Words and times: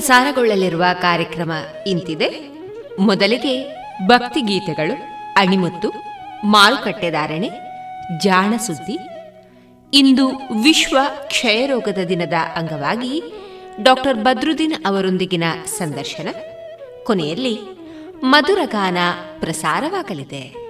ಪ್ರಸಾರಗೊಳ್ಳಲಿರುವ 0.00 0.84
ಕಾರ್ಯಕ್ರಮ 1.02 1.52
ಇಂತಿದೆ. 1.86 2.28
ಮೊದಲಿಗೆ 2.98 3.76
ಭಕ್ತಿಗೀತೆಗಳು 4.06 5.02
ಅಣಿಮುತ್ತು 5.36 5.92
ಮಾರುಕಟ್ಟೆದಾರಣೆ 6.44 7.50
ಜಾಣ 8.22 8.56
ಸುದ್ದಿ. 8.56 8.98
ಇಂದು 9.94 10.28
ವಿಶ್ವ 10.62 10.98
ಕ್ಷಯರೋಗದ 11.26 11.98
ದಿನದ 12.08 12.32
ಅಂಗವಾಗಿ 12.56 13.22
ಡಾಕ್ಟರ್ 13.82 14.16
ಬದ್ರುದ್ದೀನ್ 14.16 14.86
ಅವರೊಂದಿಗಿನ 14.86 15.44
ಸಂದರ್ಶನ. 15.66 16.28
ಕೊನೆಯಲ್ಲಿ 17.04 17.58
ಮಧುರಗಾನ 18.24 18.98
ಪ್ರಸಾರವಾಗಲಿದೆ. 19.40 20.69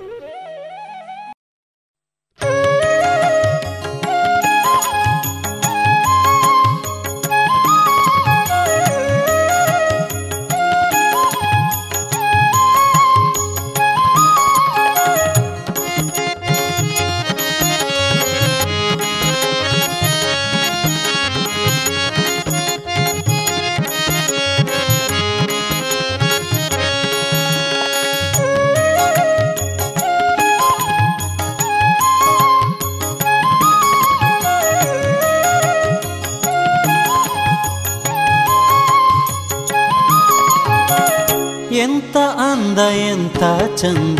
ಅಂದ 42.39 42.79
ಎಂತ 42.79 43.43
ಚಂದ 43.75 44.19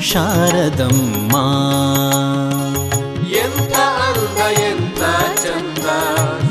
ಶಾರದಮ್ಮ. 0.00 1.36
ಎಂತ 3.32 3.76
ಅಂದ 3.76 4.58
ಎಂತ 4.58 4.98
ಚಂದ 5.40 5.86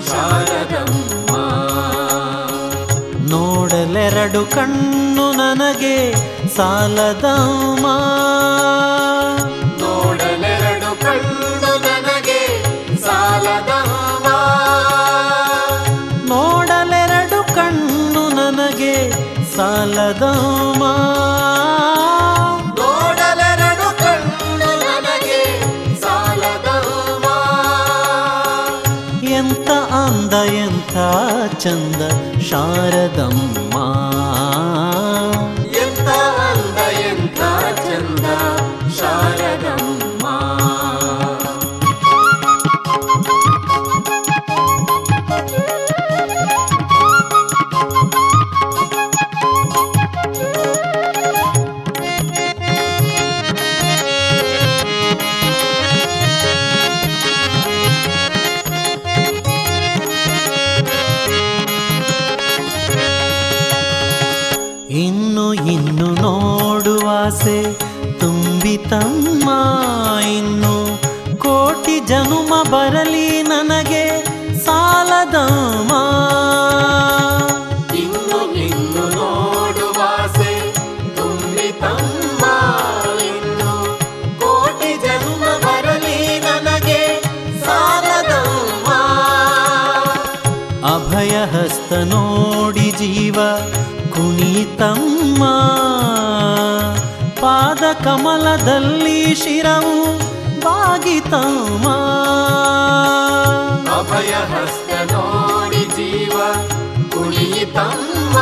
ಶಾರದಮ್ಮ. 0.07 1.35
ನೋಡಲೆರಡು 3.29 4.45
ಕಣ್ಣು 4.45 5.31
ನನಗೆ 5.31 6.13
ಸಾಲದಮ್ಮ. 6.55 7.87
ಸಾಲದಮ್ಮ 19.83 20.83
ನೋಡಲೆರಡು 22.77 23.87
ಕಣ್ಣು 24.01 24.69
ನನಗೆ 24.81 25.39
ಸಾಲದಮ್ಮ 26.03 27.25
ಎಂತ 29.37 29.69
ಅಂದ 30.01 30.33
ಎಂಥ 30.63 30.95
ಚಂದ 31.63 32.01
ಶಾರದಮ್ಮ. 32.49 33.75
ನೋಡುವಾಸೆ 67.25 67.57
ತುಂಬಿತಮ್ಮ 68.21 69.49
ಇನ್ನು 70.29 70.73
ಕೋಟಿ 71.43 71.93
ಜನುಮ 72.09 72.53
ಬರಲಿ 72.71 73.27
ನನಗೆ 73.43 74.01
ಸಾಲದಮ್ಮ 74.65 75.91
ಇನ್ನು 78.01 78.39
ಇನ್ನು 78.65 79.05
ನೋಡುವಾಸೆ 79.15 80.51
ತುಂಬಿತಮ್ಮ 81.17 82.43
ಇನ್ನು 83.29 83.71
ಕೋಟಿ 84.43 84.91
ಜನ್ಮ 85.05 85.45
ಬರಲಿ 85.65 86.19
ನನಗೆ 86.47 87.01
ಸಾಲದಮ್ಮ 87.65 88.89
ಅಭಯ 90.93 91.35
ಹಸ್ತ 91.55 91.93
ನೋಡಿ 92.11 92.89
ಜೀವ 92.97 93.39
ಕುಣಿತಮ್ಮ 94.13 95.12
ಕಮಲದಲ್ಲಿ 97.93 99.35
ಶಿರವು 99.35 100.17
ಬಾಗಿತಮ್ಮ. 100.59 101.87
ಅಭಯ 103.91 104.33
ಹಸ್ತ 104.33 105.11
ನೋಡಿ 105.11 105.85
ಜೀವ 105.85 106.39
ಕುಣಿತಮ್ಮ 107.09 108.37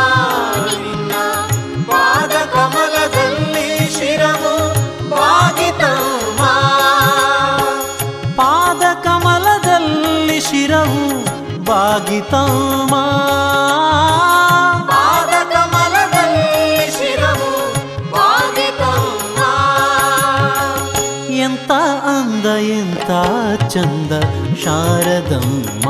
ಪಾದ 1.92 2.32
ಕಮಲದಲ್ಲಿ 2.54 3.90
ಶಿರವು 4.00 4.70
ಬಾಗಿತಮ್ಮ. 5.10 6.44
ಪಾದ 8.36 9.04
ಕಮಲದಲ್ಲಿ 9.04 10.40
ಶಿರವು 10.42 11.26
ಬಾಗಿತಮ್ಮ. 11.66 13.01
चन्द 23.72 24.12
शारदम्। 24.64 25.81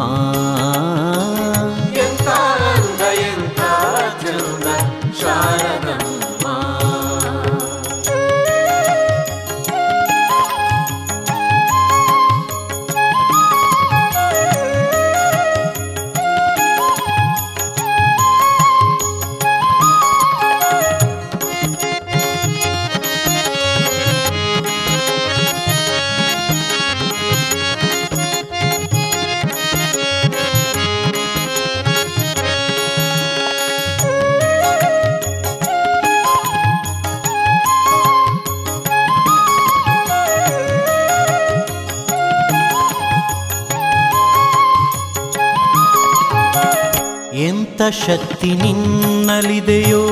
ಶಕ್ತಿ 47.99 48.49
ನಿನ್ನಲಿದೆಯೋ? 48.55 50.03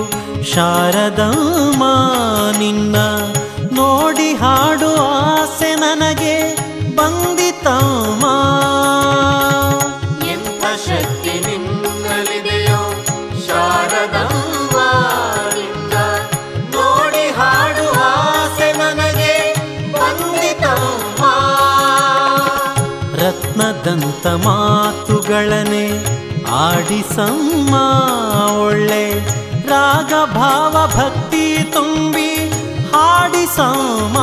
ಶಾರದಮ್ಮ 0.44 1.84
ನಿನ್ನ 2.58 2.96
ನೋಡಿ 3.72 4.34
ಹಾಡು 4.34 4.90
ಆಸೆ 5.12 5.76
ನನಗೆ 5.76 6.36
ಬಂದಿತಮ್ಮ 6.96 8.26
ಎಂಥ 10.30 10.64
ಶಕ್ತಿ 10.88 11.34
ನಿನ್ನಲಿದೆಯೋ? 11.48 12.82
ಶಾರದಮ್ಮ 13.48 14.78
ನಿನ್ನ 15.54 15.94
ನೋಡಿ 16.76 17.26
ಹಾಡು 17.32 17.86
ಆಸೆ 18.08 18.72
ನನಗೆ 18.78 19.34
ಬಂದಿತಮ್ಮ 19.94 21.24
ರತ್ನದಂತ 23.24 24.28
ಮಾತುಗಳನೆ 24.46 25.86
ಆಡಿಸಮ್ಮ 26.62 27.74
ಒಳ್ಳೆ 28.62 29.04
ರಾಗ 29.66 30.14
ಭಾವ 30.36 30.76
ಭಕ್ತಿ 30.96 31.44
ತುಂಬಿ 31.74 32.32
ಹಾಡಿಸಮ್ಮ 32.94 34.18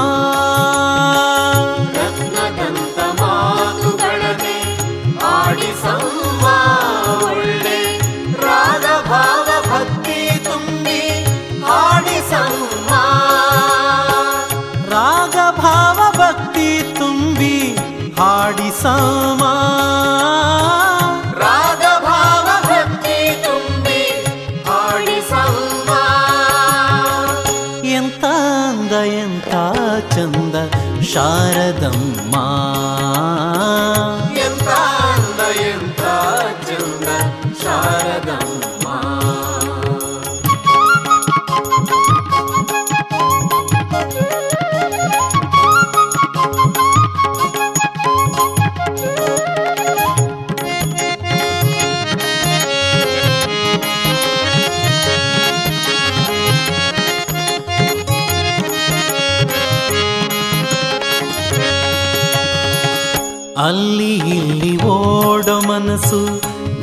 ಅಲ್ಲಿ 63.67 64.13
ಇಲ್ಲಿ 64.37 64.73
ಓಡೋ 64.89 65.57
ಮನಸ್ಸು 65.69 66.21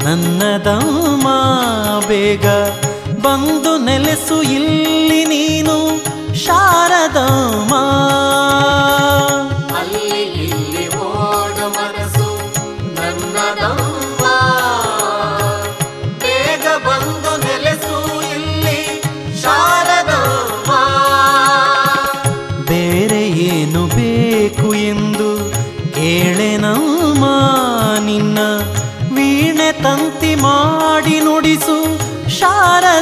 ನನ್ನದಮ್ಮ 0.03 1.27
ಬೇಗ 2.07 2.47
ಬಂದು 3.21 3.71
ನೆಲೆಸು 3.77 4.37
ಇಲ್ಲಿ 4.55 5.21
ನೀನು 5.25 5.75
ಶಾರದಮ್ಮ 6.35 7.73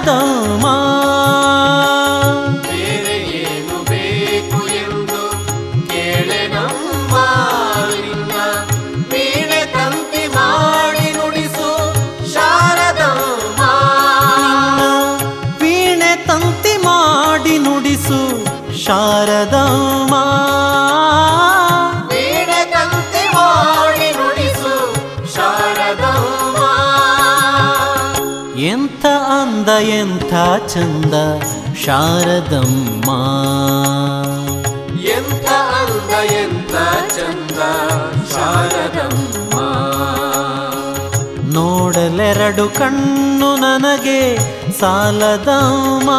ಶಾರದಮ್ಮ 0.03 0.65
ಬೇರೆ 0.81 1.10
ಚಂದ 30.73 31.13
ಶಾರದಮ್ಮ. 31.85 33.09
ಎಂತ 35.01 35.49
ಅಂದ 35.49 36.31
ಎಂತ 36.31 36.71
ಚಂದ 37.13 37.59
ಶಾರದಮ್ಮ. 38.33 39.59
ನೋಡಲೆರಡು 41.53 42.69
ಕಣ್ಣು 42.69 43.55
ನನಗೆ 43.55 44.37
ಸಾಲದಮ್ಮ. 44.79 46.09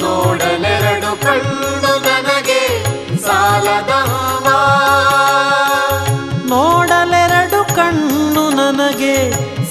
ನೋಡಲೆರಡು 0.00 1.20
ಕಣ್ಣು 1.20 2.02
ನನಗೆ 2.02 2.62
ಸಾಲದಮ್ಮ. 3.22 4.48
ನೋಡಲೆರಡು 6.46 7.76
ಕಣ್ಣು 7.76 8.50
ನನಗೆ 8.50 9.16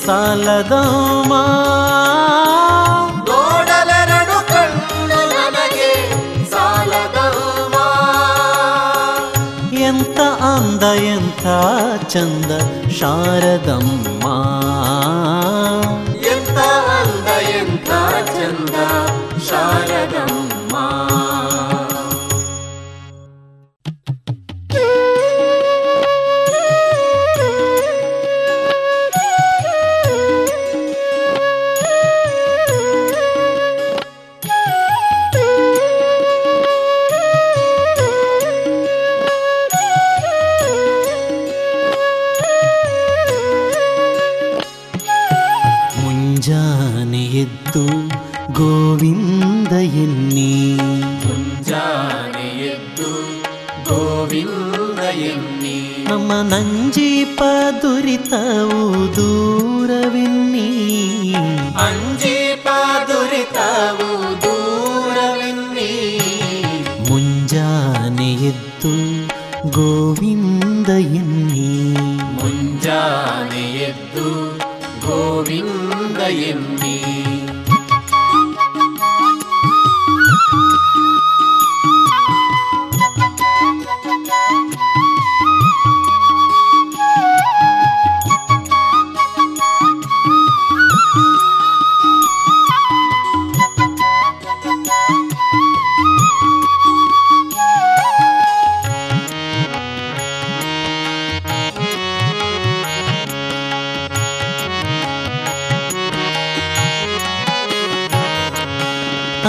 ಸಾಲದಮ್ಮ. 0.06 1.34
छन्द 12.04 12.50
शारदम् 12.92 14.24
मा। 14.24 14.67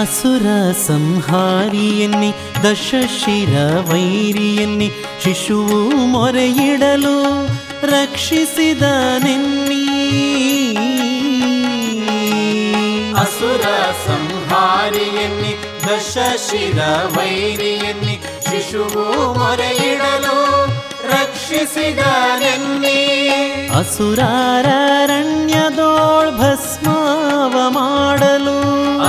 ಅಸುರ 0.09 0.47
ಸಂಹಾರಿಯನ್ನಿ 0.87 2.29
ದಶಶಿರ 2.65 3.55
ವೈರಿಯನ್ನಿ 3.91 4.89
ಶಿಶುವು 5.25 5.79
ಮೊರೆಯಿಡಲು 6.13 7.17
ರಕ್ಷಿಸಿದ 7.93 8.85
ನಿನ್ನಿ 9.25 9.83
ಅಸುರ 13.23 13.65
ಸಂಹಾರಿಯನ್ನಿ 14.07 15.53
ದಶಶಿರ 15.87 16.81
ವೈರಿಯನ್ನಿ 17.17 18.17
ಶಿಶುವು 18.49 19.05
ಮೊರೆಯಿಡಲು 19.39 20.37
ರಕ್ಷಿಸಿದ 21.13 22.03
ನಿನ್ನಿ 22.43 22.99
ಅಸುರಾರಣ್ಯದೋಳ್ 23.81 25.11
ಭಸ್ಮಾವ 26.41 27.55
ಮಾಡಲು 27.77 28.58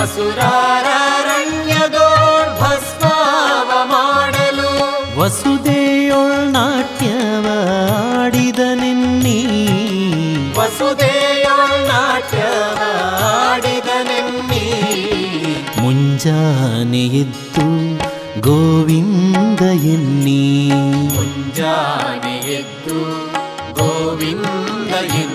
ಅಸುರಾರಣ್ಯದೋಳ್ 0.02 2.62
ಭಸ್ಮಾವ 2.62 3.88
ಮಾಡಲು 3.88 5.00
ವಸುದೆಯೊಳ್ 5.20 6.52
ನಾಟ್ಯವ 6.52 7.48
ಆಡಿದ 8.18 8.60
ನಿನ್ನಿ. 8.60 9.68
ವಸುದೆಯೊಳ್ 10.60 11.88
ನಾಟ್ಯವ 11.88 12.84
ಆಡಿದ 13.24 13.88
ನಿನ್ನಿ. 14.04 14.82
ಮುಂಜಾನೆ 15.82 17.08
ಎದ್ದು 17.08 17.98
ಗೋವಿಂದ 18.42 19.60
ಎನ್ನಿ. 19.60 20.72
ಮುಂಜಾನೆ 21.16 22.38
ಎದ್ದು 22.38 23.30
ಗೋವಿಂದ 23.74 24.94
ಎನ್ನಿ. 24.94 25.29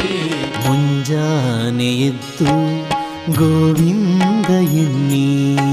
ಮುಂಜಾನೆ 0.67 1.85
ಎದ್ದು 1.85 2.45
ಗೋವಿಂದ 3.35 4.49
ಎನ್ನಿ. 4.71 5.70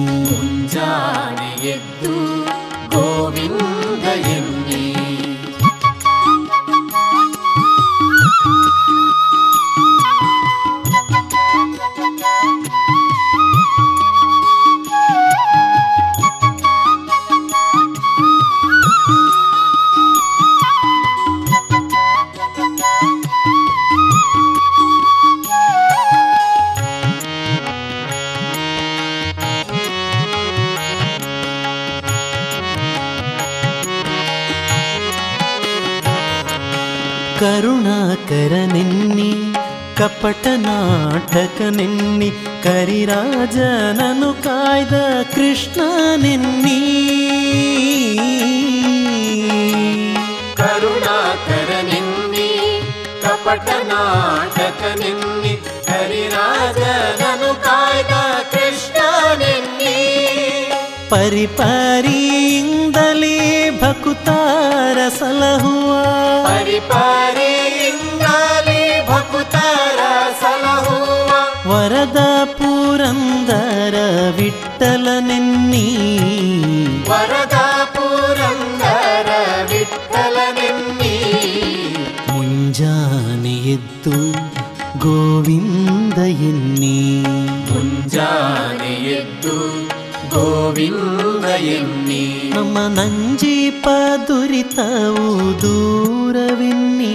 ಗೋವಿಂದ 90.35 91.47
ಎನ್ನಿ 91.75 92.25
ನಮ್ಮ 92.55 92.79
ನಂಜೀಪ 92.97 93.87
ದುರಿತವು 94.29 95.27
ದೂರವೆನ್ನಿ 95.63 97.15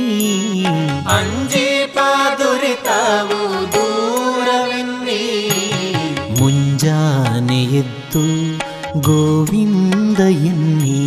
ಅಂಜೀಪ 1.15 1.97
ದುರಿತವು 2.41 3.39
ದೂರವೆನ್ನಿ 3.75 5.21
ಮುಂಜಾನೆ 6.39 7.61
ಎದ್ದು 7.81 8.25
ಗೋವಿಂದ 9.07 10.19
ಎನ್ನಿ 10.49 10.99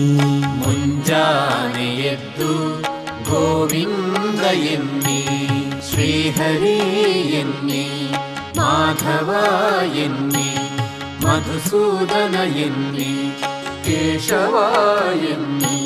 ಮುಂಜಾನೆ 0.63 1.89
ಎದ್ದು 2.13 2.53
ಗೋವಿಂದ 3.31 4.45
ಎನ್ನಿ 4.75 5.21
ಶ್ರೀಹರಿ 5.89 6.79
ಎನ್ನಿ 7.41 7.85
ಮಾಧವ 8.59 9.31
ಎನ್ನಿ 10.05 10.46
मधुसूदनयन् 11.27 12.83
केशवायन्ति 13.87 15.86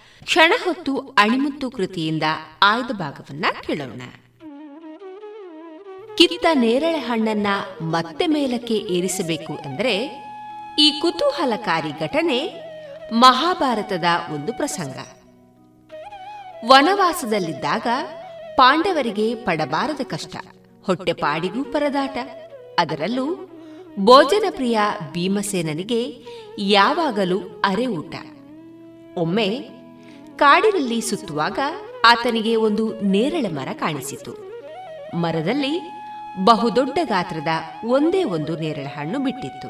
ಕ್ಷಣ 0.25 0.53
ಹೊತ್ತು 0.63 0.97
ಅಣಿಮುತ್ತು 0.97 1.71
ಕೃತಿಯಿಂದ 1.71 2.23
ಆಯ್ದ 2.63 2.91
ಭಾಗವನ್ನ 2.91 3.45
ಕೇಳೋಣ. 3.61 4.01
ಕಿತ್ತ 6.17 6.45
ನೇರಳೆ 6.53 6.97
ಹಣ್ಣನ್ನ 6.97 7.47
ಮತ್ತೆ 7.81 8.27
ಮೇಲಕ್ಕೆ 8.27 8.73
ಏರಿಸಬೇಕು 8.73 9.53
ಅಂದರೆ 9.53 10.23
ಈ 10.79 10.99
ಕುತೂಹಲಕಾರಿ 11.01 11.89
ಘಟನೆ 11.89 12.53
ಮಹಾಭಾರತದ 13.13 14.03
ಒಂದು 14.33 14.53
ಪ್ರಸಂಗ. 14.53 14.97
ವನವಾಸದಲ್ಲಿದ್ದಾಗ 16.65 17.87
ಪಾಂಡವರಿಗೆ 18.57 19.35
ಪಡಬಾರದ 19.35 20.01
ಕಷ್ಟ 20.03 20.35
ಹೊಟ್ಟೆಪಾಡಿಗೂ 20.83 21.63
ಪರದಾಟ. 21.63 22.17
ಅದರಲ್ಲೂ 22.79 23.49
ಭೋಜನಪ್ರಿಯ 23.99 24.79
ಭೀಮಸೇನನಿಗೆ 25.11 26.25
ಯಾವಾಗಲೂ 26.57 27.39
ಅರೆ 27.39 27.87
ಊಟ. 27.87 28.15
ಒಮ್ಮೆ 29.17 29.80
ಕಾಡಿನಲ್ಲಿ 30.41 31.01
ಸುತ್ತುವಾಗ 31.01 31.59
ಆತನಿಗೆ 32.05 32.55
ಒಂದು 32.55 32.99
ನೇರಳೆ 32.99 33.49
ಮರ 33.49 33.67
ಕಾಣಿಸಿತು. 33.73 34.51
ಮರದಲ್ಲಿ 35.15 35.79
ಬಹುದೊಡ್ಡ 36.43 36.99
ಗಾತ್ರದ 37.03 37.47
ಒಂದೇ 37.85 38.23
ಒಂದು 38.23 38.59
ನೇರಳೆ 38.59 38.85
ಹಣ್ಣು 38.85 39.19
ಬಿಟ್ಟಿತ್ತು. 39.19 39.67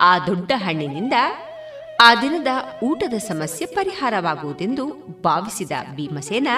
ಆ 0.00 0.18
ದೊಡ್ಡ 0.18 0.52
ಹಣ್ಣಿನಿಂದ 0.56 1.12
ಆ 2.02 2.14
ದಿನದ 2.14 2.46
ಊಟದ 2.82 3.14
ಸಮಸ್ಯೆ 3.14 3.66
ಪರಿಹಾರವಾಗುವುದೆಂದು 3.66 4.86
ಭಾವಿಸಿದ 5.24 5.70
ಭೀಮಸೇನ 5.94 6.48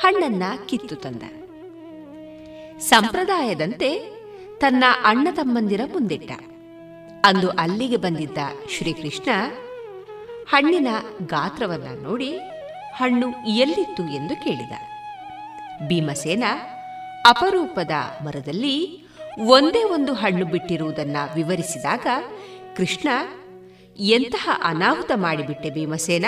ಹಣ್ಣನ್ನ 0.00 0.42
ಕಿತ್ತು 0.66 0.96
ತಂದ. 0.96 1.22
ಸಂಪ್ರದಾಯದಂತೆ 2.78 3.98
ತನ್ನ 4.58 4.84
ಅಣ್ಣ 5.04 5.28
ತಮ್ಮಂದಿರ 5.32 5.80
ಮುಂದಿಟ್ಟ. 5.92 6.30
ಅಂದು 7.24 7.50
ಅಲ್ಲಿಗೆ 7.50 7.96
ಬಂದಿದ್ದ 7.96 8.38
ಶ್ರೀಕೃಷ್ಣ 8.70 9.28
ಹಣ್ಣಿನ 10.50 10.88
ಗಾತ್ರವನ್ನ 11.22 12.02
ನೋಡಿ 12.02 12.38
ಹಣ್ಣು 12.96 13.30
ಎಲ್ಲಿತ್ತು 13.46 14.02
ಎಂದು 14.02 14.44
ಕೇಳಿದ. 14.44 14.72
ಭೀಮಸೇನ 15.88 16.44
ಅಪರೂಪದ 17.26 17.90
ಮರದಲ್ಲಿ 18.24 19.06
ಒಂದೇ 19.46 19.84
ಒಂದು 19.84 20.12
ಹಣ್ಣು 20.12 20.46
ಬಿಟ್ಟಿರುವುದನ್ನ 20.46 21.16
ವಿವರಿಸಿದಾಗ, 21.34 22.06
ಕೃಷ್ಣ, 22.76 23.08
ಎಂತಹ 23.98 24.60
ಅನಾಹುತ 24.64 25.10
ಮಾಡಿಬಿಟ್ಟೆ 25.14 25.70
ಭೀಮಸೇನ? 25.70 26.26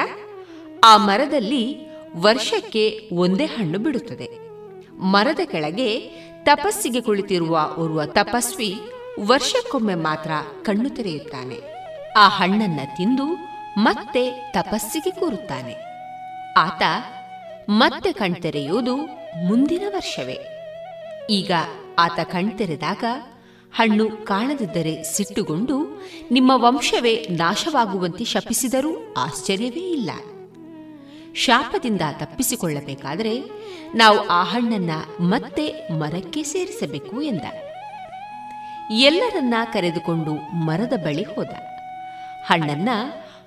ಆ 0.84 0.96
ಮರದಲ್ಲಿ 0.96 1.76
ವರ್ಷಕ್ಕೆ 2.16 3.08
ಒಂದೇ 3.12 3.44
ಹಣ್ಣು 3.44 3.78
ಬಿಡುತ್ತದೆ. 3.78 4.28
ಮರದ 4.96 5.40
ಕೆಳಗೆ 5.44 6.00
ತಪಸ್ಸಿಗೆ 6.42 7.00
ಕುಳಿತಿರುವ 7.00 7.76
ಓರ್ವ 7.78 8.04
ತಪಸ್ವಿ 8.04 8.80
ವರ್ಷಕ್ಕೊಮ್ಮೆ 9.26 9.94
ಮಾತ್ರ 9.94 10.30
ಕಣ್ಣು 10.62 10.90
ತೆರೆಯುತ್ತಾನೆ. 10.90 11.60
ಆ 12.18 12.28
ಹಣ್ಣನ್ನ 12.28 12.80
ತಿಂದು 12.96 13.51
ಮತ್ತೆ 13.78 14.52
ತಪಸ್ಸಿಗೆ 14.54 15.10
ಕೂರುತ್ತಾನೆ. 15.10 15.74
ಆತ 16.52 16.82
ಮತ್ತೆ 17.68 18.12
ಕಣ್ತೆರೆಯುವುದು 18.12 18.96
ಮುಂದಿನ 19.46 19.82
ವರ್ಷವೇ. 19.88 20.38
ಈಗ 21.30 21.52
ಆತ 21.98 22.20
ಕಣ್ತೆರೆದಾಗ 22.20 23.04
ಹಣ್ಣು 23.74 24.10
ಕಾಣದಿದ್ದರೆ 24.10 25.02
ಸಿಟ್ಟುಗೊಂಡು 25.02 26.02
ನಿಮ್ಮ 26.30 26.52
ವಂಶವೇ 26.54 27.14
ನಾಶವಾಗುವಂತೆ 27.30 28.24
ಶಪಿಸಿದರೂ 28.24 29.14
ಆಶ್ಚರ್ಯವೇ 29.16 29.80
ಇಲ್ಲ. 29.80 30.10
ಶಾಪದಿಂದ 31.34 32.00
ತಪ್ಪಿಸಿಕೊಳ್ಳಬೇಕಾದರೆ 32.18 33.40
ನಾವು 33.94 34.28
ಆ 34.28 34.42
ಹಣ್ಣನ್ನ 34.42 34.90
ಮತ್ತೆ 35.20 35.92
ಮರಕ್ಕೆ 35.98 36.42
ಸೇರಿಸಬೇಕು 36.42 37.22
ಎಂದ. 37.22 37.44
ಎಲ್ಲರನ್ನ 38.90 39.54
ಕರೆದುಕೊಂಡು 39.72 40.34
ಮರದ 40.54 40.92
ಬಳಿ 40.92 41.22
ಹೋದ. 41.22 41.50
ಹಣ್ಣನ್ನ 42.46 42.88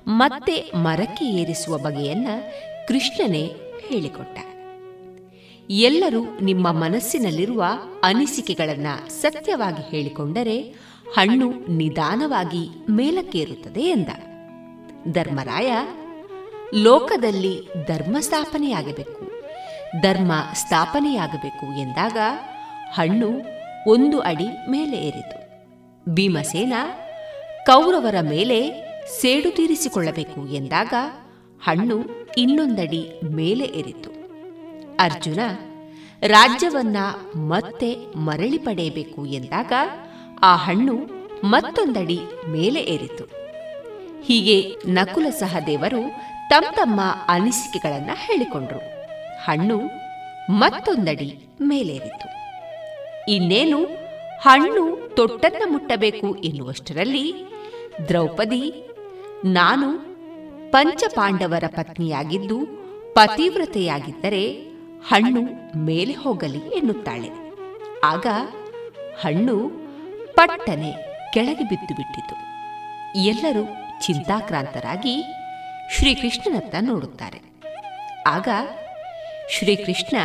ಮತ್ತೆ 0.08 0.72
ಮರಕ್ಕೆ 0.76 1.26
ಏರಿಸುವ 1.26 1.78
ಬಗೆಯನ್ನ 1.78 2.28
ಕೃಷ್ಣನೇ 2.88 3.52
ಹೇಳಿಕೊಟ್ಟ. 3.88 4.40
ಎಲ್ಲರೂ 5.70 6.40
ನಿಮ್ಮ 6.40 6.72
ಮನಸ್ಸಿನಲ್ಲಿರುವ 6.72 7.66
ಅನಿಸಿಕೆಗಳನ್ನ 8.04 8.88
ಸತ್ಯವಾಗಿ 9.08 9.92
ಹೇಳಿಕೊಂಡರೆ 9.92 10.62
ಹಣ್ಣು 11.18 11.52
ನಿಧಾನವಾಗಿ 11.52 12.70
ಮೇಲಕ್ಕೇರುತ್ತದೆ 12.90 13.82
ಎಂದ. 13.82 14.08
ಧರ್ಮರಾಯ, 15.12 15.74
ಲೋಕದಲ್ಲಿ 16.74 17.68
ಧರ್ಮ 17.88 18.20
ಸ್ಥಾಪನೆಯಾಗಬೇಕು. 18.20 19.32
ಧರ್ಮ 20.02 20.32
ಸ್ಥಾಪನೆಯಾಗಬೇಕು 20.54 21.80
ಎಂದಾಗ 21.80 22.18
ಹಣ್ಣು 22.94 23.30
ಒಂದು 23.88 24.20
ಅಡಿ 24.20 24.72
ಮೇಲೆ 24.72 24.98
ಏರಿತು. 24.98 25.46
ಭೀಮಸೇನ 26.14 26.74
ಕೌರವರ 27.66 28.16
ಮೇಲೆ 28.22 28.85
ಸೇಡು 29.10 29.56
ತೀರಿಸಿಕೊಳ್ಳಬೇಕು 29.56 30.48
ಎಂದಾಗ 30.48 30.94
ಹಣ್ಣು 31.64 32.04
ಇನ್ನೊಂದಡಿ 32.38 33.20
ಮೇಲೆ 33.24 33.64
ಏರಿತು. 33.64 34.10
ಅರ್ಜುನ 35.00 35.40
ರಾಜ್ಯವನ್ನ 36.22 36.98
ಮತ್ತೆ 37.36 38.18
ಮರಳಿ 38.18 38.58
ಪಡೆಯಬೇಕು 38.58 39.26
ಎಂದಾಗ 39.26 39.74
ಆ 40.42 40.56
ಹಣ್ಣು 40.56 40.94
ಮತ್ತೊಂದಡಿ 41.44 42.20
ಮೇಲೆ 42.48 42.80
ಏರಿತು. 42.80 43.24
ಹೀಗೆ 44.24 44.76
ನಕುಲ 44.88 45.30
ಸಹದೇವರು 45.30 46.12
ತಮ್ಮ 46.50 46.72
ತಮ್ಮ 46.76 47.02
ಅನಿಸಿಕೆಗಳನ್ನ 47.28 48.10
ಹೇಳಿಕೊಂಡ್ರು. 48.14 48.80
ಹಣ್ಣು 49.44 49.78
ಮತ್ತೊಂದಡಿ 50.50 51.48
ಮೇಲೇರಿತು 51.62 52.28
ಇನ್ನೇನು 53.32 53.86
ಹಣ್ಣು 54.42 55.10
ತೊಟ್ಟನ್ನ 55.16 55.74
ಮುಟ್ಟಬೇಕು 55.74 56.36
ಎನ್ನುವಷ್ಟರಲ್ಲಿ 56.36 57.34
ದ್ರೌಪದಿ 58.08 58.88
ನಾನು 59.44 60.16
ಪಂಚಪಾಂಡವರ 60.72 61.64
ಪತ್ನಿಯಾಗಿದ್ದು 61.68 62.66
ಪತಿವ್ರತೆಯಾಗಿದ್ದರೆ 63.14 64.54
ಹಣ್ಣು 65.08 65.42
ಮೇಲೆ 65.80 66.14
ಹೋಗಲಿ 66.14 66.58
ಎನ್ನುತ್ತಾಳೆ. 66.58 67.30
ಆಗ 68.04 68.28
ಹಣ್ಣು 69.22 69.72
ಪಟ್ಟನೆ 70.34 70.92
ಕೆಳಗೆ 71.34 71.64
ಬಿದ್ದು 71.64 71.96
ಬಿಟ್ಟಿತು 71.96 72.36
ಎಲ್ಲರೂ 73.20 73.64
ಚಿಂತಾಕ್ರಾಂತರಾಗಿ 74.06 75.24
ಶ್ರೀಕೃಷ್ಣನತ್ತ 75.92 76.76
ನೋಡುತ್ತಾರೆ. 76.82 77.42
ಆಗ 78.28 78.48
ಶ್ರೀಕೃಷ್ಣ 79.50 80.18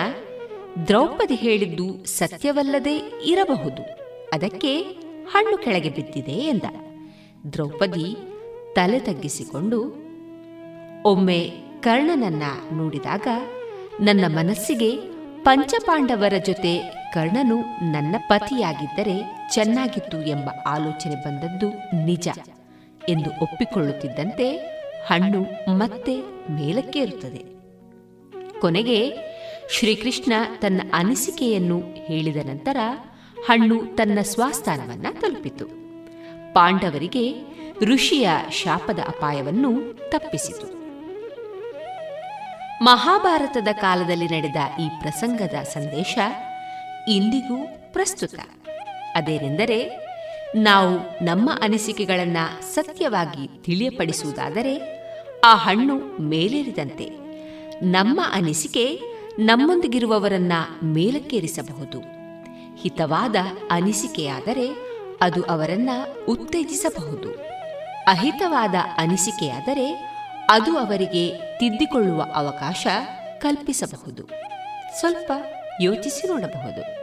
ದ್ರೌಪದಿ 0.89 1.35
ಹೇಳಿದ್ದು 1.35 2.05
ಸತ್ಯವಲ್ಲದೆ 2.05 2.97
ಇರಬಹುದು. 3.25 3.83
ಅದಕ್ಕೆ 4.33 4.83
ಹಣ್ಣು 5.33 5.59
ಕೆಳಗೆ 5.59 5.89
ಬಿದ್ದಿದೆ 5.89 6.33
ಎಂದ. 6.33 6.63
ದ್ರೌಪದಿ 7.53 8.17
ತಲೆ 8.75 8.99
ತಗ್ಗಿಸಿಕೊಂಡು, 8.99 9.81
ಒಮ್ಮೆ 11.03 11.51
ಕರ್ಣನನ್ನ 11.81 12.43
ನೋಡಿದಾಗ 12.73 13.27
ನನ್ನ 14.01 14.25
ಮನಸ್ಸಿಗೆ 14.29 14.97
ಪಂಚಪಾಂಡವರ 15.43 16.33
ಜೊತೆ 16.47 16.79
ಕರ್ಣನು 17.15 17.57
ನನ್ನ 17.93 18.17
ಪತಿಯಾಗಿದ್ದರೆ 18.29 19.49
ಚೆನ್ನಾಗಿತ್ತು 19.53 20.23
ಎಂಬ 20.23 20.51
ಆಲೋಚನೆ 20.67 21.15
ಬಂದದ್ದು 21.15 21.69
ನಿಜ 22.05 22.29
ಎಂದು 23.09 23.31
ಒಪ್ಪಿಕೊಳ್ಳುತ್ತಿದ್ದಂತೆ 23.43 24.57
ಹಣ್ಣು 25.07 25.43
ಮತ್ತೆ 25.79 26.17
ಮೇಲಕ್ಕೇರುತ್ತದೆ. 26.51 27.45
ಕೊನೆಗೆ 28.61 29.13
ಶ್ರೀಕೃಷ್ಣ 29.71 30.33
ತನ್ನ 30.61 30.81
ಅನಿಸಿಕೆಯನ್ನು 30.95 31.83
ಹೇಳಿದ 31.95 32.37
ನಂತರ 32.37 32.77
ಹಣ್ಣು 33.47 33.97
ತನ್ನ 33.97 34.19
ಸ್ವಾಸ್ಥಾನವನ್ನ 34.23 35.07
ತಲುಪಿತು. 35.21 35.67
ಪಾಂಡವರಿಗೆ 36.55 37.50
ಋಷಿಯ 37.85 38.29
ಶಾಪದ 38.51 38.99
ಅಪಾಯವನ್ನು 38.99 39.95
ತಪ್ಪಿಸಿತು. 40.11 40.81
ಮಹಾಭಾರತದ 42.85 43.69
ಕಾಲದಲ್ಲಿ 43.73 44.25
ನಡೆದ 44.25 44.81
ಈ 44.81 44.89
ಪ್ರಸಂಗದ 45.01 45.63
ಸಂದೇಶ 45.63 46.19
ಇಂದಿಗೂ 47.09 47.57
ಪ್ರಸ್ತುತ. 47.93 48.35
ಅದೇನೆಂದರೆ, 49.15 50.07
ನಾವು 50.55 51.25
ನಮ್ಮ 51.25 51.51
ಅನಿಸಿಕೆಗಳನ್ನು 51.63 52.75
ಸತ್ಯವಾಗಿ 52.75 53.65
ತಿಳಿಯಪಡಿಸುವುದಾದರೆ, 53.65 55.01
ಆ 55.45 55.55
ಹಣ್ಣು 55.55 56.23
ಮೇಲೇರಿದಂತೆ 56.23 57.05
ನಮ್ಮ 57.83 58.21
ಅನಿಸಿಕೆ 58.33 59.01
ನಮ್ಮೊಂದಿಗಿರುವವರನ್ನ 59.39 60.53
ಮೇಲಕ್ಕೇರಿಸಬಹುದು. 60.85 61.99
ಹಿತವಾದ 62.77 63.37
ಅನಿಸಿಕೆಯಾದರೆ 63.71 64.91
ಅದು 65.21 65.43
ಅವರನ್ನ 65.43 65.91
ಉತ್ತೇಜಿಸಬಹುದು. 66.29 67.50
ಅಹಿತವಾದ 68.09 68.75
ಅನಿಸಿಕೆಯಾದರೆ 68.99 70.11
ಅದು 70.51 70.79
ಅವರಿಗೆ 70.79 71.39
ತಿದ್ದಿಕೊಳ್ಳುವ 71.59 72.27
ಅವಕಾಶ 72.35 72.87
ಕಲ್ಪಿಸಬಹುದು. 73.39 74.23
ಸ್ವಲ್ಪ 75.01 75.33
ಯೋಚಿಸಿ 75.81 76.29
ನೋಡಬಹುದು. 76.29 77.00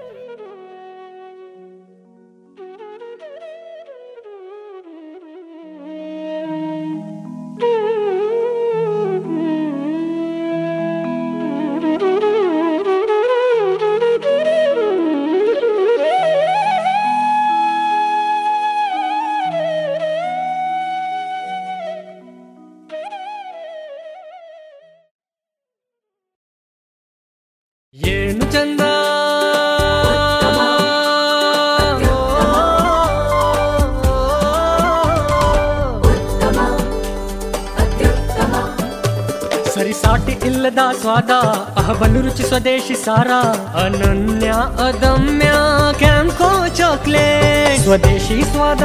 ಅಹಬಲು 41.97 42.21
ರುಚಿ 42.21 42.43
ಸ್ವದೇಶಿ 42.43 42.95
ಸಾರ 42.95 43.31
ಅನನ್ಯ 43.77 44.53
ಅದಮ್ಯ 44.83 45.53
ಕ್ಯಾಂಕೋ 45.97 46.67
ಚಾಕ್ಲೇಟ್. 46.67 47.81
ಸ್ವದೇಶಿ 47.81 48.41
ಸ್ವಾದ. 48.43 48.77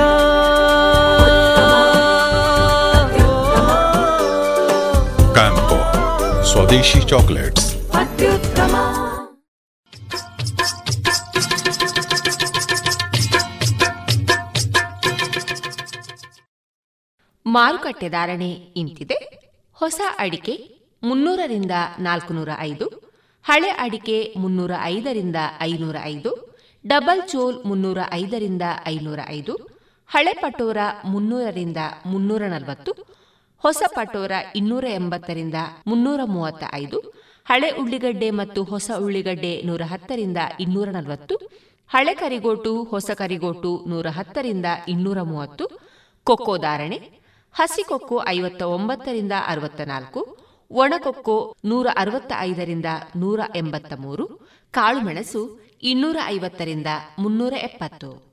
ಕ್ಯಾಂಕೋ 5.32 6.42
ಸ್ವದೇಶಿ 6.42 7.00
ಚಾಕ್ಲೇಟ್ಸ್. 7.00 7.90
ಅತ್ಯುತ್ತಮ. 7.90 8.76
ಮಾರುಕಟ್ಟೆ 17.46 18.08
ಧಾರಣೆ 18.08 18.50
ಇಂತಿದೆ. 18.50 19.42
ಹೊಸ 19.74 20.00
ಅಡಿಕೆ 20.18 20.82
ಮುನ್ನೂರರಿಂದ 21.02 21.70
ನಾಲ್ಕುನೂರ 21.98 22.48
ಐದು 22.58 23.01
ಹಳೆ 23.44 23.70
ಅಡಿಕೆ 23.70 24.34
ಮುನ್ನೂರ 24.36 24.72
ಐದರಿಂದ 24.82 25.36
ಐನೂರ 25.60 25.96
ಐದು, 26.04 26.30
ಡಬಲ್ 26.86 27.28
ಚೋಲ್ 27.28 27.64
ಮುನ್ನೂರ 27.64 27.98
ಐದರಿಂದ 28.12 28.62
ಐನೂರ 28.86 29.18
ಐದು, 29.28 29.54
ಹಳೆ 30.10 30.34
ಪಟೋರ 30.34 30.76
ಮುನ್ನೂರರಿಂದ 31.04 31.76
ಮುನ್ನೂರ 32.06 32.42
ನಲವತ್ತು, 32.42 32.92
ಹೊಸ 33.64 33.82
ಪಟೋರ 33.94 34.32
ಇನ್ನೂರ 34.54 34.84
ಎಂಬತ್ತರಿಂದ 34.84 35.54
ಮುನ್ನೂರ 35.86 36.20
ಮೂವತ್ತ 36.24 36.64
ಐದು, 36.72 36.98
ಹಳೆ 37.44 37.70
ಉಳ್ಳಿಗಡ್ಡೆ 37.70 38.30
ಮತ್ತು 38.30 38.64
ಹೊಸ 38.64 38.90
ಉಳ್ಳಿಗಡ್ಡೆ 38.98 39.62
ನೂರ 39.62 39.82
ಹತ್ತರಿಂದ 39.82 40.36
ಇನ್ನೂರ 40.60 40.88
ನಲವತ್ತು, 40.88 41.36
ಹಳೆ 41.90 42.14
ಕರಿಗೋಟು, 42.14 42.84
ಹೊಸ 42.84 43.10
ಕರಿಗೋಟು 43.10 43.84
ನೂರ 43.86 44.06
ಹತ್ತರಿಂದ 44.10 44.66
ಇನ್ನೂರ 44.88 45.22
ಮೂವತ್ತು, 45.22 45.66
ಕೊಕ್ಕೋ 46.26 46.58
ಧಾರಣೆ, 46.58 46.98
ಹಸಿ 47.54 47.82
ಕೊಕ್ಕೋ 47.82 48.24
ಐವತ್ತ 48.26 48.62
ಒಂಬತ್ತರಿಂದ 48.62 49.32
ಅರವತ್ತ 49.46 49.80
ನಾಲ್ಕು 49.80 50.41
ಒಣಕೊಕ್ಕೋ 50.72 51.56
ನೂರ 51.64 51.86
ಅರವತ್ತ 51.96 52.32
ಐದರಿಂದ 52.38 52.84
ನೂರ 53.16 53.40
ಎಂಬತ್ತ 53.56 53.92
ಮೂರು 53.98 54.26
ಕಾಳುಮೆಣಸು 54.70 55.68
ಇನ್ನೂರ 55.82 56.16
ಐವತ್ತರಿಂದ 56.26 56.86
ಮುನ್ನೂರ 57.18 57.52
ಎಪ್ಪತ್ತು 57.52 58.32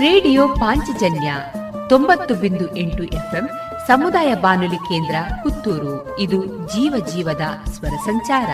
ರೇಡಿಯೋ 0.00 0.48
ಪಾಂಚಜನ್ಯ 0.48 1.34
ತೊಂಬತ್ತು 1.88 2.34
ಬಿಂದು 2.34 2.76
ಎಂಟು 2.76 3.02
ಎಫ್ಎಂ 3.02 3.48
ಸಮುದಾಯ 3.86 4.34
ಬಾನುಲಿ 4.34 4.76
ಕೇಂದ್ರ 4.76 5.14
ಪುತ್ತೂರು. 5.42 6.18
ಇದು 6.18 6.46
ಜೀವ 6.46 7.06
ಜೀವದ 7.14 7.70
ಸ್ವರ 7.70 7.96
ಸಂಚಾರ. 8.04 8.48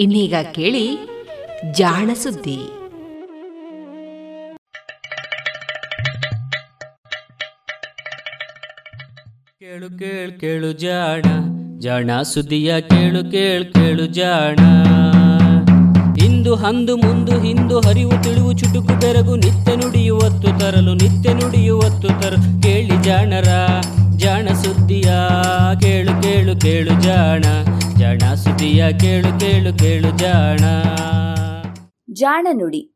ಇನ್ನೀಗ 0.00 0.34
ಕೇಳಿ 0.52 0.98
ಜಾಣ 1.72 2.10
ಸುದ್ದಿ. 2.12 2.58
ಕೇಳು 9.58 9.98
ಕೇಳು 9.98 10.40
ಕೇಳು 10.40 10.72
ಜಾಣ 10.72 11.22
ಜಾಣ 11.78 12.22
ಸುದ್ದಿಯ 12.22 12.80
ಕೇಳು 12.80 13.30
ಕೇಳು 13.30 13.72
ಕೇಳು 13.72 14.06
ಜಾಣ. 14.06 14.56
ಇಂದು 16.40 16.54
ಹಂದು 16.54 16.96
ಮುಂದು 16.96 17.40
ಹಿಂದು 17.40 17.80
ಹರಿವು 17.80 18.22
ತಿಳಿವು 18.22 18.52
ಚುಟುಕು 18.52 19.00
ಬೆರಗು 19.00 19.36
ನಿತ್ಯ 19.36 19.76
ನುಡಿಯುವತ್ತು 19.76 20.60
ತರಲು 20.60 20.94
ನಿತ್ಯ 20.94 21.32
ನುಡಿಯುವತ್ತು 21.32 22.08
ತರಲು 22.08 22.62
ಕೇಳಿ 22.62 23.02
ಜಾಣರ, 23.02 23.48
ಜಾಣ 24.16 24.48
ಸುದ್ದಿಯ, 24.48 25.12
ಕೇಳು 25.80 26.22
ಕೇಳು 26.22 26.60
ಕೇಳು 26.60 27.02
ಜಾಣ. 27.02 27.42
ಜಾಣ 27.98 28.34
ಸುದ್ದಿಯ, 28.34 28.92
ಕೇಳು 28.92 29.40
ಕೇಳು 29.40 29.78
ಕೇಳು 29.78 30.18
ಜಾಣ. 30.18 30.60
ಜಾಣ 32.12 32.46
ನುಡಿ. 32.52 32.94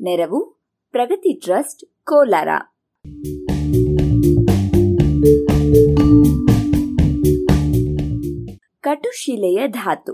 ನೆರವು 0.00 0.62
ಪ್ರಗತಿ 0.90 1.32
ಟ್ರಸ್ಟ್ 1.32 2.04
ಕೋಲಾರ. 2.04 2.48
ಕಟುಶಿಲೆಯ 8.82 9.68
ಧಾತು. 9.68 10.12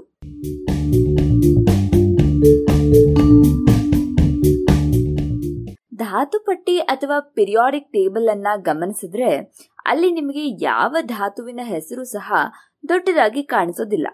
ಧಾತುಪಟ್ಟಿ 5.95 6.79
ಅಥವಾ 6.79 7.21
ಪಿರಿಯಾಡಿಕ್ 7.21 7.89
ಟೇಬಲ್ 7.89 8.29
ಅನ್ನ 8.29 8.47
ಗಮನಿಸಿದ್ರೆ 8.57 9.37
ಅಲ್ಲಿ 9.87 10.13
ನಿಮಗೆ 10.13 10.65
ಯಾವ 10.65 10.97
ಧಾತುವಿನ 11.03 11.61
ಹೆಸರು 11.63 12.05
ಸಹ 12.05 12.33
ದೊಡ್ಡದಾಗಿ 12.89 13.43
ಕಾಣಿಸೋದಿಲ್ಲ. 13.43 14.07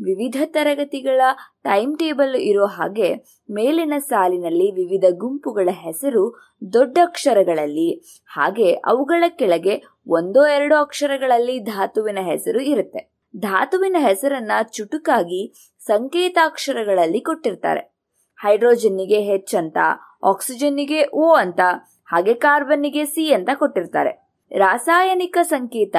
ವಿವಿಧ 0.00 0.36
ತರಗತಿಗಳ 0.44 1.20
ಟೈಮ್ 1.62 1.98
ಟೇಬಲ್ 1.98 2.34
ಇರೋ 2.34 2.66
ಹಾಗೆ 2.66 3.14
ಮೇಲಿನ 3.50 3.92
ಸಾಲಿನಲ್ಲಿ 3.98 4.70
ವಿವಿಧ 4.70 5.04
ಗುಂಪುಗಳ 5.10 5.68
ಹೆಸರು 5.72 6.24
ದೊಡ್ಡ 6.72 6.98
ಅಕ್ಷರಗಳಲ್ಲಿ, 7.02 8.04
ಹಾಗೆ 8.26 8.72
ಅವುಗಳ 8.72 9.24
ಕೆಳಗೆ 9.28 9.82
ಒಂದೋ 10.06 10.46
ಎರಡೋ 10.46 10.76
ಅಕ್ಷರಗಳಲ್ಲಿ 10.80 11.58
ಧಾತುವಿನ 11.60 12.18
ಹೆಸರು 12.22 12.60
ಇರುತ್ತೆ. 12.60 13.17
ಧಾತುವಿನ 13.38 13.96
ಹೆಸರನ್ನ 13.98 14.52
ಚುಟುಕಾಗಿ 14.72 15.52
ಸಂಕೇತಾಕ್ಷರಗಳಲ್ಲಿ 15.80 17.20
ಕೊಟ್ಟಿರ್ತಾರೆ. 17.20 17.98
ಹೈಡ್ರೋಜನ್ನಿಗೆ 18.40 19.20
ಹೆಚ್ 19.20 19.54
ಅಂತ, 19.54 19.76
ಆಕ್ಸಿಜನ್ನಿಗೆ 20.24 21.06
ಓ 21.14 21.34
ಅಂತ, 21.34 21.60
ಹಾಗೆ 22.06 22.34
ಕಾರ್ಬನ್ನಿಗೆ 22.34 23.04
ಸಿ 23.04 23.32
ಅಂತ 23.32 23.48
ಕೊಟ್ಟಿರ್ತಾರೆ. 23.54 24.32
ರಾಸಾಯನಿಕ 24.58 25.38
ಸಂಕೇತ 25.42 25.96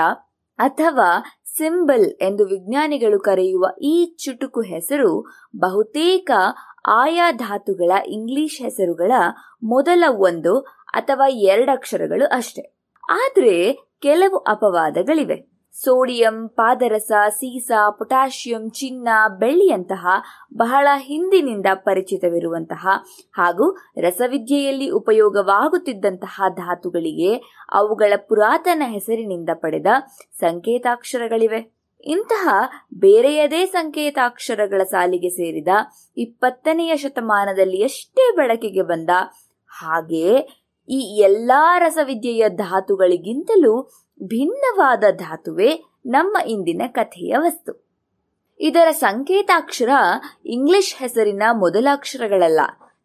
ಅಥವಾ 0.58 1.23
ಸಿಂಬಲ್ 1.58 2.06
ಎಂದು 2.21 2.45
ವಿಜ್ಞಾನಿಗಳು 2.45 3.19
ಕರೆಯುವ 3.19 3.65
ಈ 3.82 4.15
ಚುಟುಕು 4.17 4.62
ಹೆಸರು 4.62 5.25
ಬಹುತೇಕ 5.56 6.32
ಆಯಾ 6.88 7.32
ಧಾತುಗಳ 7.32 7.91
ಇಂಗ್ಲಿಷ್ 8.08 8.62
ಹೆಸರುಗಳ 8.62 9.12
ಮೊದಲ 9.63 10.04
ಒಂದು 10.08 10.60
ಅಥವಾ 10.88 11.28
ಎರಡಕ್ಷರಗಳು 11.28 12.28
ಅಷ್ಟೆ. 12.28 12.82
ಆದರೆ 13.10 13.73
ಕೆಲವು 14.02 14.38
ಅಪವಾದಗಳಿವೆ. 14.38 15.48
ಸೋಡಿಯಂ, 15.73 16.47
ಪಾದರಸ, 16.47 17.12
ಸೀಸ, 17.29 17.71
ಪೊಟ್ಯಾಷಿಯಂ, 17.97 18.69
ಚಿನ್ನ, 18.69 19.08
ಬೆಳ್ಳಿಯಂತಹ 19.39 20.08
ಬಹಳ 20.58 20.88
ಹಿಂದಿನಿಂದ 20.97 21.65
ಪರಿಚಿತವಿರುವಂತಹ 21.73 22.88
ಹಾಗೂ 23.34 23.77
ರಸವಿದ್ಯೆಯಲ್ಲಿ 23.97 24.89
ಉಪಯೋಗವಾಗುತ್ತಿದ್ದಂತಹ 24.89 26.41
ಧಾತುಗಳಿಗೆ 26.49 27.34
ಅವುಗಳ 27.71 28.13
ಪುರಾತನ 28.17 28.84
ಹೆಸರಿನಿಂದ 28.88 29.49
ಪಡೆದ 29.53 29.88
ಸಂಕೇತಾಕ್ಷರಗಳಿವೆ. 30.39 31.79
ಇಂತಹ 32.05 32.49
ಬೇರೆಯದೇ 32.93 33.65
ಸಂಕೇತಾಕ್ಷರಗಳ 33.65 34.84
ಸಾಲಿಗೆ 34.84 35.29
ಸೇರಿದ 35.29 35.67
ಇಪ್ಪತ್ತನೆಯ 36.17 36.95
ಶತಮಾನದಲ್ಲಿ 36.95 37.77
ಎಷ್ಟೇ 37.77 38.36
ಬೆಳಕಿಗೆ 38.36 38.82
ಬಂದ 38.82 39.10
ಹಾಗೆಯೇ 39.67 40.47
ಈ 40.89 40.99
ಎಲ್ಲಾ 41.21 41.79
ರಸವಿದ್ಯೆಯ 41.79 42.49
ಧಾತುಗಳಿಗಿಂತಲೂ 42.49 43.73
ಭಿನ್ನವಾದ 44.23 45.03
ಧಾತುವೆ 45.15 45.84
ನಮ್ಮ 46.05 46.38
ಇಂದಿನ 46.47 46.82
ಕಥೆಯ 46.88 47.36
ವಸ್ತು. 47.38 47.89
ಇದರ 48.60 48.91
ಸಂಕೇತಾಕ್ಷರ 48.91 49.89
ಇಂಗ್ಲಿಷ್ 50.45 50.95
ಹೆಸರಿನ 50.97 51.43
ಮೊದಲ 51.51 51.88
ಅಕ್ಷರಗಳಲ್ಲ 51.91 52.60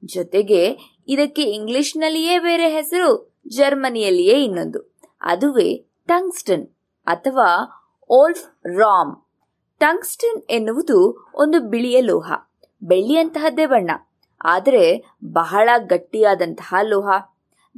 ಜೊತೆಗೆ 0.05 0.77
ಇದಕ್ಕೆ 1.09 1.43
ಇಂಗ್ಲಿಷ್ನಲ್ಲಿಯೇ 1.43 2.39
ಬೇರೆ 2.39 2.69
ಹೆಸರು, 2.69 3.41
ಜರ್ಮನಿಯಲ್ಲಿಯೇ 3.49 4.45
ಇನ್ನೊಂದು. 4.45 4.99
ಅದುವೇ 5.21 5.87
ಟಂಗ್ಸ್ಟನ್ 6.09 6.69
ಅಥವಾ 7.07 7.51
ಓಲ್ಫ್ 8.11 8.67
ರಾಮ್. 8.67 9.17
ಟಂಗ್ಸ್ಟನ್ 9.79 10.43
ಎನ್ನುವುದು 10.51 11.31
ಒಂದು 11.35 11.61
ಬಿಳಿಯ 11.61 12.01
ಲೋಹ, 12.01 12.33
ಬೆಳ್ಳಿಯಂತಹದ್ದೇ 12.83 13.67
ಬಣ್ಣ, 13.67 13.91
ಆದರೆ 14.45 15.05
ಬಹಳ 15.25 15.69
ಗಟ್ಟಿಯಾದಂತಹ 15.77 16.75
ಲೋಹ. 16.83 17.09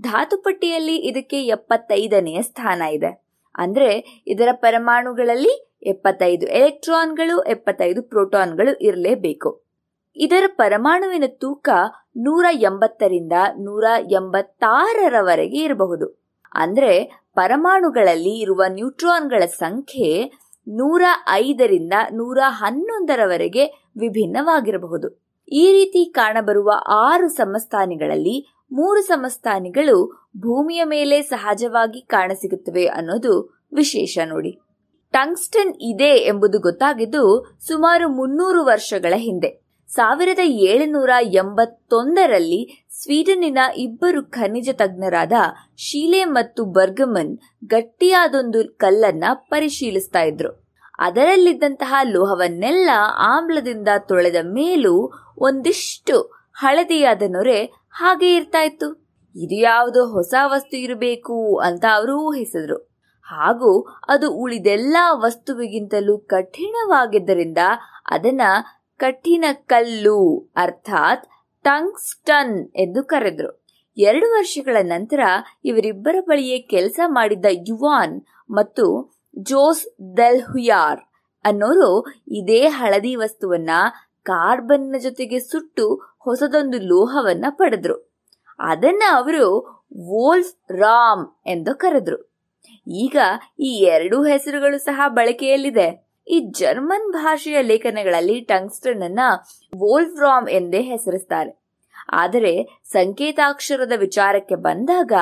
ಧಾತುಪಟ್ಟಿಯಲ್ಲಿ 0.00 0.96
ಇದಕ್ಕೆ 0.96 1.44
ಎಪ್ಪತ್ತೈದನೆಯ 1.44 2.42
ಸ್ಥಾನ 2.42 2.82
ಇದೆ. 2.82 3.25
ಅಂದ್ರೆ 3.56 4.22
ಇದರ 4.26 4.48
ಪರಮಾಣುಗಳಲ್ಲಿ 4.52 5.70
ಎಪ್ಪತ್ತೈದು 5.82 6.46
ಎಲೆಕ್ಟ್ರಾನ್ಗಳು, 6.46 7.42
ಎಪ್ಪತ್ತೈದು 7.42 8.02
ಪ್ರೋಟಾನ್ಗಳು 8.02 8.78
ಇರಲೇಬೇಕು. 8.84 9.64
ಇದರ 10.16 10.44
ಪರಮಾಣುವಿನ 10.46 11.24
ತೂಕ 11.26 11.68
ನೂರ 12.16 12.44
ಎಂಬತ್ತರಿಂದ 12.52 13.32
ನೂರ 13.58 13.84
ಎಂಬತ್ತಾರರವರೆಗೆ 13.98 15.58
ಇರಬಹುದು. 15.58 16.26
ಅಂದ್ರೆ 16.54 17.20
ಪರಮಾಣುಗಳಲ್ಲಿ 17.34 18.38
ಇರುವ 18.40 18.62
ನ್ಯೂಟ್ರಾನ್ಗಳ 18.68 19.46
ಸಂಖ್ಯೆ 19.46 20.32
ನೂರ 20.68 21.02
ಐದರಿಂದ 21.30 21.92
ನೂರ 22.12 22.38
ಹನ್ನೊಂದರವರೆಗೆ 22.46 23.64
ವಿಭಿನ್ನವಾಗಿರಬಹುದು. 23.98 25.26
ಈ 25.48 25.72
ರೀತಿ 25.72 26.12
ಕಾಣಬರುವ 26.12 26.72
ಆರು 26.88 27.28
ಸಮಸ್ಥಾನಿಗಳಲ್ಲಿ 27.28 28.55
ಮೂರು 28.72 29.02
ಸಮಸ್ಥಾನಿಗಳು 29.02 30.28
ಭೂಮಿಯ 30.36 30.84
ಮೇಲೆ 30.84 31.22
ಸಹಜವಾಗಿ 31.22 32.00
ಕಾಣಸಿಗುತ್ತವೆ 32.00 32.86
ಅನ್ನೋದು 32.86 33.64
ವಿಶೇಷ 33.74 34.18
ನೋಡಿ. 34.24 34.58
ಟಂಗ್ಸ್ಟನ್ 35.12 35.74
ಇದೆ 35.80 36.16
ಎಂಬುದು 36.26 36.60
ಗೊತ್ತಾಗಿದ್ದು 36.60 37.56
ಸುಮಾರು 37.66 38.08
ಮುನ್ನೂರು 38.08 38.64
ವರ್ಷಗಳ 38.64 39.14
ಹಿಂದೆ. 39.16 39.66
ಸಾವಿರದ 39.88 40.38
ಏಳುನೂರ 40.38 41.10
ಎಂಬತ್ತೊಂದರಲ್ಲಿ 41.20 42.86
ಸ್ವೀಡನ್ನಿನ 43.02 43.58
ಇಬ್ಬರು 43.76 44.30
ಖನಿಜ 44.30 44.68
ತಜ್ಞರಾದ 44.72 45.32
ಶೀಲೆ 45.76 46.24
ಮತ್ತು 46.24 46.64
ಬರ್ಗಮನ್ 46.64 47.38
ಗಟ್ಟಿಯಾದೊಂದು 47.64 48.76
ಕಲ್ಲನ್ನ 48.76 49.24
ಪರಿಶೀಲಿಸ್ತಾ 49.32 50.22
ಇದ್ರು. 50.22 50.66
ಅದರಲ್ಲಿದ್ದಂತಹ 50.98 51.94
ಲೋಹವನ್ನೆಲ್ಲ 52.02 52.90
ಆಮ್ಲದಿಂದ 53.18 53.88
ತೊಳೆದ 53.98 54.36
ಮೇಲೂ 54.42 55.12
ಒಂದಿಷ್ಟು 55.38 56.36
ಹಳದಿಯಾದ 56.52 57.22
ನೊರೆ 57.28 57.85
ಹಾಗೆ 57.98 58.36
ಇರ್ತಾ 58.36 58.62
ಇತ್ತು. 58.62 58.88
ಇದು 59.36 59.54
ಯಾವುದೋ 59.54 60.06
ಹೊಸ 60.06 60.34
ವಸ್ತು 60.44 60.76
ಇರಬೇಕು 60.76 61.58
ಅಂತ 61.58 61.84
ಅವರು 61.94 62.16
ಊಹಿಸಿದ್ರು. 62.18 62.76
ಹಾಗೂ 63.22 63.80
ಅದು 64.08 64.34
ಉಳಿದೆಲ್ಲ 64.34 64.96
ವಸ್ತುವಿಗಿಂತಲೂ 65.10 66.18
ಕಠಿಣವಾಗಿದ್ದರಿಂದ 66.18 67.58
ಅದನ್ನ 68.10 68.40
ಕಠಿಣ 68.96 69.44
ಕಲ್ಲು 69.52 70.50
ಅರ್ಥಾತ್ 70.56 71.26
ಟಂಗ್ಸ್ಟನ್ 71.64 72.68
ಎಂದು 72.76 73.04
ಕರೆದ್ರು. 73.04 73.64
ಎರಡು 73.96 74.30
ವರ್ಷಗಳ 74.30 74.76
ನಂತರ 74.82 75.20
ಇವರಿಬ್ಬರ 75.64 76.16
ಬಳಿಯೇ 76.20 76.58
ಕೆಲಸ 76.58 77.00
ಮಾಡಿದ್ದ 77.06 77.46
ಯುವಾನ್ 77.50 78.22
ಮತ್ತು 78.50 79.16
ಜೋಸ್ 79.38 80.16
ದೆಲ್ಹುಯಾರ್ 80.16 81.00
ಅನ್ನೋರು 81.44 82.06
ಇದೇ 82.28 82.66
ಹಳದಿ 82.66 83.16
ವಸ್ತುವನ್ನ 83.16 83.70
ಕಾರ್ಬನ್ನ 84.22 84.94
ಜೊತೆಗೆ 84.98 85.38
ಸುಟ್ಟು 85.38 86.15
ಹೊಸದೊಂದು 86.26 86.78
ಲೋಹವನ್ನ 86.78 87.44
ಪಡೆದ್ರು. 87.48 88.10
ಅದನ್ನ 88.58 89.02
ಅವರು 89.12 89.44
ವೋಲ್ಫ್ 89.96 90.72
ರಾಮ್ 90.72 91.48
ಎಂದು 91.48 91.74
ಕರೆದ್ರು. 91.74 92.32
ಈಗ 92.86 93.16
ಈ 93.60 93.68
ಎರಡೂ 93.68 94.24
ಹೆಸರುಗಳು 94.24 94.78
ಸಹ 94.78 95.00
ಬಳಕೆಯಲ್ಲಿದೆ. 95.08 96.08
ಈ 96.28 96.40
ಜರ್ಮನ್ 96.40 97.12
ಭಾಷೆಯ 97.12 97.62
ಲೇಖನಗಳಲ್ಲಿ 97.62 98.40
ಟಂಗ್ಸ್ಟನ್ 98.40 99.02
ಅನ್ನ 99.02 99.20
ವೋಲ್ಫ್ 99.76 100.20
ರಾಮ್ 100.20 100.48
ಎಂದೇ 100.48 100.80
ಹೆಸರಿಸ್ತಾರೆ. 100.80 101.62
ಆದರೆ 102.12 102.82
ಸಂಕೇತಾಕ್ಷರದ 102.84 103.92
ವಿಚಾರಕ್ಕೆ 103.96 104.54
ಬಂದಾಗ 104.54 105.12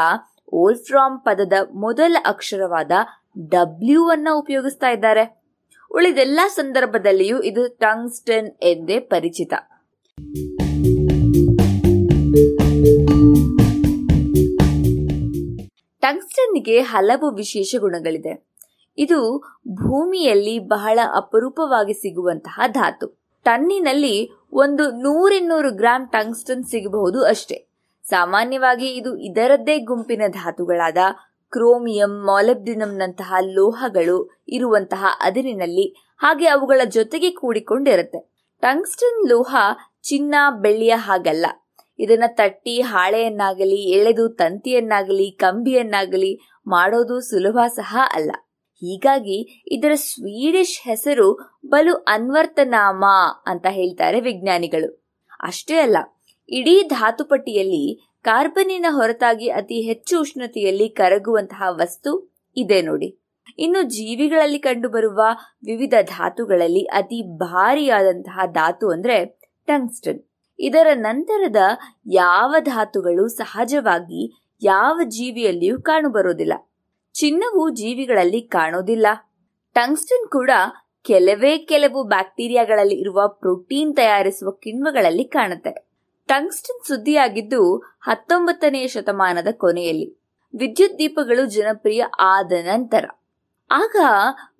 ಓಲ್ಫ್ರಾಮ್ 0.53 1.21
ಪದದ 1.21 1.53
ಮೊದಲ 1.75 2.17
ಅಕ್ಷರವಾದ 2.27 2.91
ಡಬ್ಲ್ಯೂ 3.49 4.09
ಅನ್ನ 4.09 4.29
ಉಪಯೋಗಿಸ್ತಾ 4.35 4.91
ಇದ್ದಾರೆ. 4.91 5.43
ಉಳಿದೆಲ್ಲ 5.95 6.41
ಸಂದರ್ಭದಲ್ಲಿಯೂ 6.47 7.41
ಇದು 7.41 7.69
ಟಂಗ್ಸ್ಟನ್ 7.69 8.51
ಎಂದೇ 8.63 8.99
ಪರಿಚಿತ. 8.99 9.55
ಟಂಗ್ಸ್ಟನ್ಗೆ 16.05 16.81
ಹಲವು 16.81 17.31
ವಿಶೇಷ 17.31 17.75
ಗುಣಗಳಿದೆ. 17.79 18.47
ಇದು 18.99 19.39
ಭೂಮಿಯಲ್ಲಿ 19.69 20.59
ಬಹಳ 20.59 20.99
ಅಪರೂಪವಾಗಿ 21.17 21.95
ಸಿಗುವಂತಹ 21.95 22.61
ಧಾತು. 22.67 23.25
ಟನ್ನಿನಲ್ಲಿ 23.45 24.31
ಒಂದು 24.53 24.91
ನೂರಿನ್ನೂರು 24.91 25.75
ಗ್ರಾಂ 25.75 26.07
ಟಂಗ್ಸ್ಟನ್ 26.07 26.65
ಸಿಗಬಹುದು 26.65 27.25
ಅಷ್ಟೇ. 27.25 27.69
ಸಾಮಾನ್ಯವಾಗಿ 28.05 28.87
ಇದು 28.87 29.17
ಇದರದ್ದೇ 29.17 29.79
ಗುಂಪಿನ 29.79 30.23
ಧಾತುಗಳಾದ 30.29 30.97
ಕ್ರೋಮಿಯಂ, 31.51 32.27
ಮಾಲೆಬ್ಡಿನಂನಂತಹ 32.27 33.35
ಲೋಹಗಳು 33.41 34.45
ಇರುವಂತಹ 34.49 35.05
ಅದಿರಿನಲ್ಲಿ, 35.21 36.17
ಹಾಗೆ 36.19 36.47
ಅವುಗಳ 36.47 36.81
ಜೊತೆಗೆ 36.85 37.31
ಕೂಡಿಕೊಂಡಿರುತ್ತೆ. 37.31 38.51
ಟಂಗ್ಸ್ಟನ್ 38.61 39.29
ಲೋಹ 39.29 39.57
ಚಿನ್ನ, 40.03 40.35
ಬೆಳ್ಳಿಯ 40.61 40.95
ಹಾಗಲ್ಲ. 40.97 41.47
ಇದನ್ನ 41.99 42.25
ತಟ್ಟಿ 42.27 42.81
ಹಾಳೆಯನ್ನಾಗಲಿ, 42.81 43.81
ಎಳೆದು 43.91 44.29
ತಂತಿಯನ್ನಾಗಲಿ, 44.29 45.31
ಕಂಬಿಯನ್ನಾಗಲಿ 45.31 46.33
ಮಾಡೋದು 46.67 47.21
ಸುಲಭ 47.21 47.59
ಸಹ 47.75 47.97
ಅಲ್ಲ. 48.13 48.33
ಹೀಗಾಗಿ 48.83 49.39
ಇದರ 49.73 49.93
ಸ್ವೀಡಿಶ್ 49.95 50.89
ಹೆಸರು 50.89 51.59
ಬಲು 51.67 51.95
ಅನ್ವರ್ತನಾಮ 51.95 53.05
ಅಂತ 53.47 53.67
ಹೇಳ್ತಾರೆ 53.71 54.21
ವಿಜ್ಞಾನಿಗಳು. 54.21 54.91
ಅಷ್ಟೇ 55.43 55.77
ಅಲ್ಲ, 55.77 55.97
ಇಡೀ 56.49 56.83
ಧಾತುಪಟ್ಟಿಯಲ್ಲಿ 56.83 58.11
ಕಾರ್ಬನಿನ 58.23 58.87
ಹೊರತಾಗಿ 58.89 59.49
ಅತಿ 59.49 59.81
ಹೆಚ್ಚು 59.81 60.21
ಉಷ್ಣತೆಯಲ್ಲಿ 60.21 60.89
ಕರಗುವಂತಹ 60.89 61.63
ವಸ್ತು 61.71 62.11
ಇದೆ 62.57 62.83
ನೋಡಿ. 62.83 63.09
ಇನ್ನು 63.59 63.83
ಜೀವಿಗಳಲ್ಲಿ 63.83 64.59
ಕಂಡುಬರುವ 64.59 65.21
ವಿವಿಧ 65.65 65.95
ಧಾತುಗಳಲ್ಲಿ 66.03 66.85
ಅತಿ 66.85 67.23
ಭಾರಿಯಾದಂತಹ 67.39 68.47
ಧಾತು 68.47 68.89
ಅಂದ್ರೆ 68.91 69.19
ಟಂಗ್ಸ್ಟನ್. 69.67 70.23
ಇದರ 70.59 70.87
ನಂತರದ 70.95 71.57
ಯಾವ 72.07 72.55
ಧಾತುಗಳು 72.61 73.29
ಸಹಜವಾಗಿ 73.29 74.53
ಯಾವ 74.63 75.01
ಜೀವಿಯಲ್ಲಿಯೂ 75.05 75.83
ಕಾಣುಬರುವುದಿಲ್ಲ 75.83 76.53
ಚಿನ್ನವು 77.15 77.71
ಜೀವಿಗಳಲ್ಲಿ 77.71 78.41
ಕಾಣೋದಿಲ್ಲ 78.41 79.07
ಟಂಗ್ಸ್ಟನ್ 79.75 80.31
ಕೂಡ 80.31 80.51
ಕೆಲವೇ 81.03 81.59
ಕೆಲವು 81.59 82.05
ಬ್ಯಾಕ್ಟೀರಿಯಾಗಳಲ್ಲಿ 82.05 82.95
ಇರುವ 82.95 83.29
ಪ್ರೋಟೀನ್ 83.29 83.97
ತಯಾರಿಸುವ 83.97 84.51
ಕಿಣ್ವಗಳಲ್ಲಿ 84.51 85.25
ಕಾಣುತ್ತೆ. 85.25 85.89
ಟಂಗ್ಸ್ಟನ್ 86.27 86.87
ಸುದ್ದಿಯಾಗಿದ್ದು 86.87 87.77
ಹತ್ತೊಂಬತ್ತನೆಯ 88.01 88.87
ಶತಮಾನದ 88.87 89.49
ಕೊನೆಯಲ್ಲಿ. 89.53 90.07
ವಿದ್ಯುತ್ 90.57 90.99
ದೀಪಗಳು 90.99 91.47
ಜನಪ್ರಿಯ 91.47 92.05
ಆದ 92.21 92.53
ನಂತರ. 92.53 93.05
ಆಗ 93.71 93.97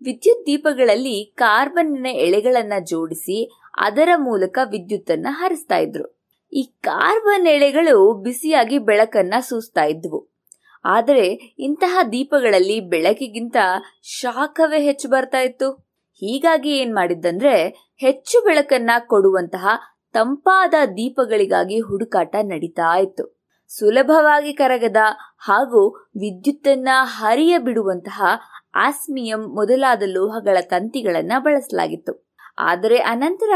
ವಿದ್ಯುತ್ 0.03 0.47
ದೀಪಗಳಲ್ಲಿ 0.47 1.35
ಕಾರ್ಬನ್ನಿನ 1.37 2.07
ಎಳೆಗಳನ್ನ 2.07 2.73
ಜೋಡಿಸಿ 2.85 3.64
ಅದರ 3.77 4.09
ಮೂಲಕ 4.17 4.59
ವಿದ್ಯುತ್ತನ್ನ 4.65 5.27
ಹರಿಸ್ತಾ 5.31 5.77
ಇದ್ರು. 5.77 6.19
ಈ 6.53 6.63
ಕಾರ್ಬನ್ 6.81 7.47
ಎಳೆಗಳು 7.47 8.15
ಬಿಸಿಯಾಗಿ 8.15 8.79
ಬೆಳಕನ್ನ 8.79 9.35
ಸೂಸ್ತಾ 9.41 9.85
ಇದ್ವು. 9.85 10.35
ಆದರೆ 10.85 11.29
ಇಂತಹ 11.59 11.99
ದೀಪಗಳಲ್ಲಿ 12.13 12.81
ಬೆಳಕಿಗಿಂತ 12.81 13.57
ಶಾಖವೇ 14.03 14.81
ಹೆಚ್ಚು 14.81 15.09
ಬರ್ತಾ 15.09 15.41
ಇತ್ತು. 15.41 15.73
ಹೀಗಾಗಿ 16.13 16.71
ಏನ್ 16.71 16.95
ಮಾಡಿದ್ದಂದ್ರೆ 16.95 17.69
ಹೆಚ್ಚು 17.97 18.45
ಬೆಳಕನ್ನ 18.45 18.91
ಕೊಡುವಂತಹ 18.99 19.67
ತಂಪಾದ 20.13 20.75
ದೀಪಗಳಿಗಾಗಿ 20.87 21.81
ಹುಡುಕಾಟ 21.81 22.37
ನಡೀತಾ 22.43 22.99
ಇತ್ತು. 22.99 23.41
ಸುಲಭವಾಗಿ 23.69 24.53
ಕರಗದ 24.53 24.97
ಹಾಗೂ 25.39 25.89
ವಿದ್ಯುತ್ತನ್ನ 26.07 26.89
ಹರಿಯ 27.03 27.59
ಬಿಡುವಂತಹ 27.59 28.25
ಆಸ್ಮಿಯಂ 28.75 29.55
ಮೊದಲಾದ 29.55 30.03
ಲೋಹಗಳ 30.07 30.57
ತಂತಿಗಳನ್ನ 30.61 31.33
ಬಳಸಲಾಗಿತ್ತು. 31.39 32.34
ಆದರೆ 32.59 32.97
ಅನಂತರ 32.97 33.51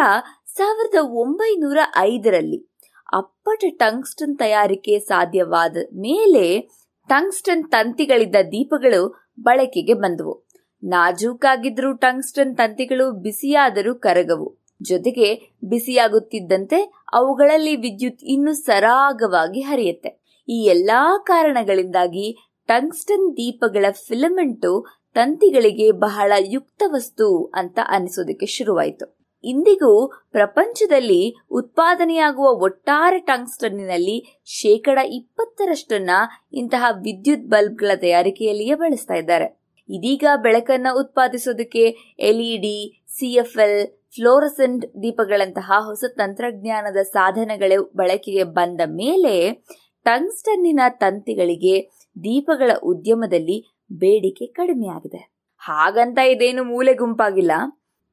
ಸಾವಿರದ 0.47 0.95
ಒಂಬೈನೂರ 1.03 1.79
ಐದರಲ್ಲಿ 1.97 2.69
ಅಪ್ಪಟ 3.13 3.65
ಟಂಗ್ಸ್ಟನ್ 3.71 4.39
ತಯಾರಿಕೆ 4.39 4.99
ಸಾಧ್ಯವಾದ 4.99 5.77
ಮೇಲೆ 5.77 6.61
ಟಂಗ್ಸ್ಟನ್ 7.09 7.71
ತಂತಿಗಳಿದ್ದ 7.71 8.37
ದೀಪಗಳು 8.53 9.33
ಬಳಕೆಗೆ 9.41 9.95
ಬಂದವು. 9.95 10.47
ನಾಜೂಕಾಗಿದ್ದರೂ 10.85 11.93
ಟಂಗ್ಸ್ಟನ್ 11.93 12.57
ತಂತಿಗಳು 12.57 13.13
ಬಿಸಿಯಾದರೂ 13.13 13.95
ಕರಗವು. 13.95 14.59
ಜೊತೆಗೆ 14.83 15.57
ಬಿಸಿಯಾಗುತ್ತಿದ್ದಂತೆ 15.65 17.07
ಅವುಗಳಲ್ಲಿ 17.13 17.77
ವಿದ್ಯುತ್ 17.77 18.25
ಇನ್ನೂ 18.25 18.53
ಸರಾಗವಾಗಿ 18.53 19.61
ಹರಿಯುತ್ತೆ. 19.61 20.21
ಈ 20.49 20.65
ಎಲ್ಲಾ 20.65 21.19
ಕಾರಣಗಳಿಂದಾಗಿ 21.19 22.37
ಟಂಗ್ಸ್ಟನ್ 22.67 23.33
ದೀಪಗಳ 23.33 23.87
ಫಿಲಮೆಂಟು 23.91 24.98
ತಂತಿಗಳಿಗೆ 25.19 25.91
ಬಹಳ 25.91 26.33
ಯುಕ್ತ 26.39 26.83
ವಸ್ತು 26.87 27.45
ಅಂತ 27.55 27.79
ಅನಿಸೋದಕ್ಕೆ 27.89 28.47
ಶುರುವಾಯಿತು. 28.47 29.19
ಇಂದಿಗೂ 29.45 30.09
ಪ್ರಪಂಚದಲ್ಲಿ 30.31 31.37
ಉತ್ಪಾದನೆಯಾಗುವ 31.51 32.45
ಒಟ್ಟಾರೆ 32.45 33.19
ಟಂಗ್ಸ್ಟನ್ನಿನಲ್ಲಿ 33.19 34.43
ಶೇಕಡ 34.45 34.99
ಇಪ್ಪತ್ತರಷ್ಟನ್ನ 35.05 36.11
ಇಂತಹ 36.53 36.87
ವಿದ್ಯುತ್ 36.91 37.47
ಬಲ್ಬ್ಗಳ 37.47 37.91
ತಯಾರಿಕೆಯಲ್ಲಿಯೇ 37.97 38.75
ಬಳಸ್ತಾ 38.75 39.14
ಇದ್ದಾರೆ. 39.14 39.61
ಇದೀಗ 39.91 40.25
ಬೆಳಕನ್ನ 40.43 40.87
ಉತ್ಪಾದಿಸೋದಕ್ಕೆ 40.99 41.85
ಎಲ್ಇಡಿ 42.19 43.03
ಸಿಎಫ್ಎಲ್ 43.19 43.89
ಫ್ಲೋರಸೆಂಟ್ 44.14 45.03
ದೀಪಗಳಂತಹ 45.03 45.73
ಹೊಸ 45.85 46.05
ತಂತ್ರಜ್ಞಾನದ 46.16 46.97
ಸಾಧನಗಳ 46.97 47.73
ಬಳಕೆಗೆ 47.97 48.45
ಬಂದ 48.45 48.81
ಮೇಲೆ 48.87 49.64
ಟಂಗ್ಸ್ಟನ್ನಿನ 50.05 50.81
ತಂತಿಗಳಿಗೆ 50.89 51.81
ದೀಪಗಳ 52.25 52.71
ಉದ್ಯಮದಲ್ಲಿ 52.83 53.78
ಬೇಡಿಕೆ 53.93 54.47
ಕಡಿಮೆಯಾಗಿದೆ 54.47 55.39
ಹಾಗಂತ 55.59 56.18
ಇದೇನು 56.18 56.64
ಮೂಲೆ 56.64 56.95
ಗುಂಪಾಗಿಲ್ಲ. 56.95 57.53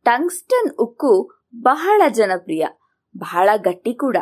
ಟಂಗ್ಸ್ಟನ್ 0.04 0.76
ಉಕ್ಕು 0.80 1.32
ಬಹಳ 1.56 2.02
ಜನಪ್ರಿಯ, 2.10 2.66
ಬಹಳ 3.18 3.50
ಗಟ್ಟಿ 3.56 3.94
ಕೂಡ. 3.94 4.18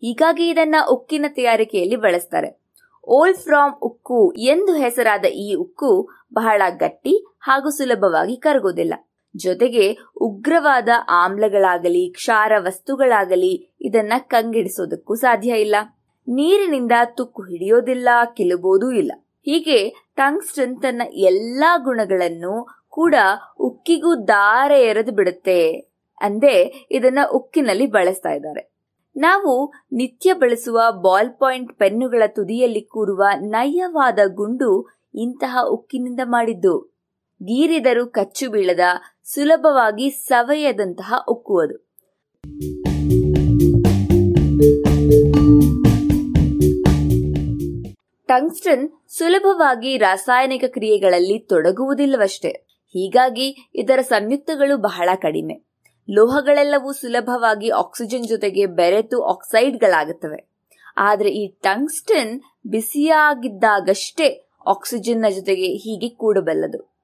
ಹೀಗಾಗಿ 0.00 0.48
ಇದನ್ನ 0.48 0.76
ಉಕ್ಕಿನ 0.90 1.24
ತಯಾರಿಕೆಯಲ್ಲಿ 1.28 1.96
ಬಳಸ್ತಾರೆ. 1.96 2.60
ಓಲ್ಫ್ರಾಮ್ 3.08 3.74
ಉಕ್ಕು 3.82 4.32
ಎಂದು 4.32 4.74
ಹೆಸರಾದ 4.74 5.24
ಈ 5.24 5.54
ಉಕ್ಕು 5.54 6.08
ಬಹಳ 6.34 6.62
ಗಟ್ಟಿ 6.68 7.26
ಹಾಗೂ 7.40 7.70
ಸುಲಭವಾಗಿ 7.70 8.36
ಕರಗೋದಿಲ್ಲ 8.36 8.94
ಜೊತೆಗೆ 9.36 9.96
ಉಗ್ರವಾದ 10.20 10.88
ಆಮ್ಲಗಳಾಗಲಿ, 11.08 12.12
ಕ್ಷಾರ 12.12 12.52
ವಸ್ತುಗಳಾಗಲಿ 12.58 13.76
ಇದನ್ನ 13.80 14.12
ಕಂಗಿಡಿಸೋದಕ್ಕೂ 14.18 15.14
ಸಾಧ್ಯ 15.14 15.48
ಇಲ್ಲ. 15.48 15.76
ನೀರಿನಿಂದ 16.28 16.92
ತುಕ್ಕು 17.04 17.42
ಹಿಡಿಯೋದಿಲ್ಲ, 17.42 18.08
ಕಿಲುಬೋದೂ 18.36 18.90
ಇಲ್ಲ. 18.90 19.12
ಹೀಗೆ 19.48 20.08
ಟಂಗ್ಸ್ಟನ್ 20.16 20.82
ತನ್ನ 20.82 21.02
ಎಲ್ಲಾ 21.12 21.76
ಗುಣಗಳನ್ನು 21.76 22.84
ಕೂಡ 22.88 23.14
ಉಕ್ಕಿಗೂ 23.58 24.14
ದಾರ 24.14 24.70
ಎರೆದು 24.70 25.12
ಬಿಡುತ್ತೆ. 25.12 25.70
ಅಂದೇ 26.20 26.86
ಇದನ್ನ 26.90 27.18
ಉಕ್ಕಿನಲ್ಲಿ 27.32 27.86
ಬಳಸ್ತಾ 27.86 28.30
ಇದ್ದಾರೆ. 28.30 28.72
ನಾವು 29.16 29.72
ನಿತ್ಯ 29.92 30.32
ಬಳಸುವ 30.32 30.80
ಬಾಲ್ 30.92 31.30
ಪಾಯಿಂಟ್ 31.30 31.78
ಪೆನ್ನುಗಳ 31.78 32.22
ತುದಿಯಲ್ಲಿ 32.26 32.80
ಕೂರುವ 32.80 33.22
ನಯವಾದ 33.40 34.18
ಗುಂಡು 34.26 35.00
ಇಂತಹ 35.14 35.58
ಉಕ್ಕಿನಿಂದ 35.70 36.20
ಮಾಡಿದ್ದು. 36.24 36.98
ಗೀರಿದರು 37.42 38.06
ಕಚ್ಚು 38.06 38.50
ಬೀಳದ 38.50 38.80
ಸುಲಭವಾಗಿ 39.24 40.10
ಸವೆಯದಂತಹ 40.10 41.14
ಉಕ್ಕು 41.28 41.58
ಅದು 41.58 41.88
ಟಂಗ್ಸ್ಟನ್ 48.26 48.90
ಸುಲಭವಾಗಿ 49.08 49.98
ರಾಸಾಯನಿಕ 49.98 50.64
ಕ್ರಿಯೆಗಳಲ್ಲಿ 50.66 51.38
ತೊಡಗುವುದಿಲ್ಲವಷ್ಟೇ. 51.38 52.48
ಹೀಗಾಗಿ 52.88 53.70
ಇದರ 53.74 54.00
ಸಂಯುಕ್ತಗಳು 54.00 54.76
ಬಹಳ 54.76 55.08
ಕಡಿಮೆ. 55.14 55.54
ಲೋಹಗಳೆಲ್ಲವೂ 56.10 56.92
ಸುಲಭವಾಗಿ 56.92 57.68
ಆಕ್ಸಿಜನ್ 57.68 58.28
ಜೊತೆಗೆ 58.28 58.66
ಬೆರೆತು 58.66 59.24
ಆಕ್ಸೈಡ್ಗಳಾಗುತ್ತವೆ. 59.24 60.50
ಆದರೆ 60.96 61.28
ಈ 61.28 61.48
ಟಂಗ್ಸ್ಟನ್ 61.48 62.40
ಬಿಸಿಯಾಗಿದ್ದಾಗಷ್ಟೇ 62.66 64.50
ಆಕ್ಸಿಜನ್ನ 64.66 65.26
ಜೊತೆಗೆ 65.34 65.66
ಹೀಗೆ 65.66 66.08
ಕೂಡಬಲ್ಲದು. 66.08 66.96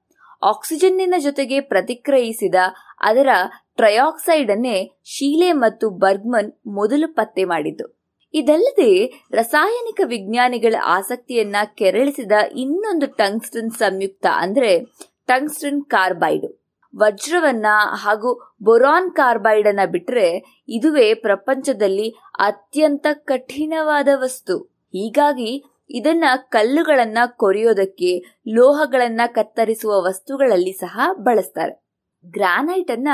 ಆಕ್ಸಿಜನ್ನಿನ 0.43 1.13
ಜೊತೆಗೆ 1.19 1.59
ಪ್ರತಿಕ್ರಿಯಿಸಿದ 1.59 2.55
ಅದರ 3.01 3.27
ಟ್ರಯಾಕ್ಸೈಡ್ 3.75 4.51
ಅನ್ನೇ 4.51 4.91
ಶೀಲೆ 5.03 5.51
ಮತ್ತು 5.51 5.89
ಬರ್ಗ್ಮನ್ 5.89 6.53
ಮೊದಲು 6.67 7.13
ಪತ್ತೆ 7.13 7.43
ಮಾಡಿದ್ದು. 7.43 7.94
ಇದಲ್ಲದೆ 8.35 9.05
ರಾಸಾಯನಿಕ 9.31 10.01
ವಿಜ್ಞಾನಿಗಳ 10.05 10.75
ಆಸಕ್ತಿಯನ್ನ 10.85 11.55
ಕೆರಳಿಸಿದ 11.75 12.31
ಇನ್ನೊಂದು 12.55 13.07
ಟಂಗ್ಸ್ಟನ್ 13.07 13.71
ಸಂಯುಕ್ತ 13.71 14.25
ಅಂದ್ರೆ 14.35 14.79
ಟಂಗ್ಸ್ಟನ್ 15.27 15.83
ಕಾರ್ಬೈಡ್. 15.83 16.57
ವಜ್ರವನ್ನ 16.97 17.65
ಹಾಗೂ 17.93 18.55
ಬೊರಾನ್ 18.63 19.11
ಕಾರ್ಬೈಡ್ 19.11 19.67
ಅನ್ನ 19.67 19.79
ಬಿಟ್ರೆ 19.91 20.43
ಇದುವೇ 20.67 21.13
ಪ್ರಪಂಚದಲ್ಲಿ 21.13 22.09
ಅತ್ಯಂತ 22.39 23.07
ಕಠಿಣವಾದ 23.13 24.07
ವಸ್ತು. 24.15 24.59
ಹೀಗಾಗಿ 24.87 25.63
ಇದನ್ನ 25.89 26.23
ಕಲ್ಲುಗಳನ್ನ 26.35 27.17
ಕೊರೆಯೋದಕ್ಕೆ 27.25 28.41
ಲೋಹಗಳನ್ನ 28.47 29.21
ಕತ್ತರಿಸುವ 29.25 30.01
ವಸ್ತುಗಳಲ್ಲಿ 30.01 30.71
ಸಹ 30.71 30.99
ಬಳಸ್ತಾರೆ. 31.13 31.85
ಗ್ರಾನೈಟ್ 32.25 32.91
ಅನ್ನ 32.91 33.07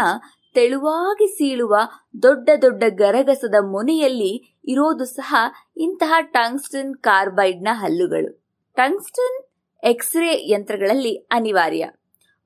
ತೆಳುವಾಗಿ 0.53 1.27
ಸೀಳುವ 1.27 1.75
ದೊಡ್ಡ 2.23 2.49
ದೊಡ್ಡ 2.61 2.83
ಗರಗಸದ 2.89 3.55
ಮೊನೆಯಲ್ಲಿ 3.61 4.59
ಇರೋದು 4.65 5.05
ಸಹ 5.05 5.35
ಇಂತಹ 5.77 6.13
ಟಂಗ್ಸ್ಟನ್ 6.21 6.95
ಕಾರ್ಬೈಡ್ನ 6.95 7.67
ಹಲ್ಲುಗಳು. 7.71 8.45
ಟಂಗ್ಸ್ಟನ್ 8.75 9.43
ಎಕ್ಸ್ರೇ 9.83 10.51
ಯಂತ್ರಗಳಲ್ಲಿ 10.51 11.15
ಅನಿವಾರ್ಯ. 11.15 11.89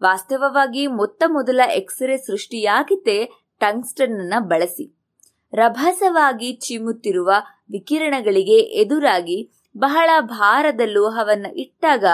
ವಾಸ್ತವವಾಗಿ 0.04 0.88
ಮೊತ್ತ 0.88 1.24
ಮೊದಲ 1.28 1.62
ಎಕ್ಸ್ರೇ 1.76 2.18
ಸೃಷ್ಟಿಯಾಗಿದ್ದೇ 2.18 3.30
ಟಂಗ್ಸ್ಟನ್ 3.60 4.32
ಬಳಸಿ. 4.40 4.96
ರಭಸವಾಗಿ 5.54 6.54
ಚಿಮ್ಮುತ್ತಿರುವ 6.54 7.32
ವಿಕಿರಣಗಳಿಗೆ 7.72 8.60
ಎದುರಾಗಿ 8.60 9.52
ಬಹಳ 9.78 10.10
ಭಾರದ 10.22 10.82
ಲೋಹವನ್ನ 10.86 11.46
ಇಟ್ಟಾಗ 11.46 12.06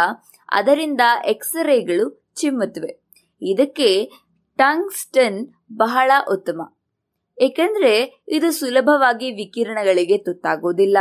ಅದರಿಂದ 0.50 1.02
ಎಕ್ಸ್ರೇಗಳು 1.26 2.32
ಚಿಮ್ಮುತ್ತವೆ. 2.36 3.02
ಇದಕ್ಕೆ 3.42 4.12
ಟಂಗ್ಸ್ಟನ್ 4.58 5.48
ಬಹಳ 5.74 6.12
ಉತ್ತಮ. 6.32 6.62
ಏಕೆಂದ್ರೆ 7.42 8.24
ಇದು 8.28 8.52
ಸುಲಭವಾಗಿ 8.52 9.32
ವಿಕಿರಣಗಳಿಗೆ 9.32 10.18
ತುತ್ತಾಗುವುದಿಲ್ಲ. 10.18 10.98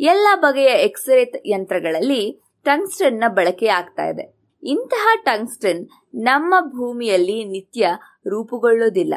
ಎಲ್ಲ 0.00 0.26
ಬಗೆಯ 0.34 0.72
ಎಕ್ಸ್ರೇ 0.84 1.32
ಯಂತ್ರಗಳಲ್ಲಿ 1.46 2.40
ಟಂಗ್ಸ್ಟನ್ನ 2.64 3.24
ಬಳಕೆ 3.28 3.68
ಆಗ್ತಾ 3.68 4.04
ಇದೆ. 4.04 4.40
ಇಂತಹ 4.62 5.08
ಟಂಗ್ಸ್ಟನ್ 5.24 5.88
ನಮ್ಮ 6.14 6.54
ಭೂಮಿಯಲ್ಲಿ 6.60 7.44
ನಿತ್ಯ 7.44 7.88
ರೂಪುಗೊಳ್ಳೋದಿಲ್ಲ 8.26 9.14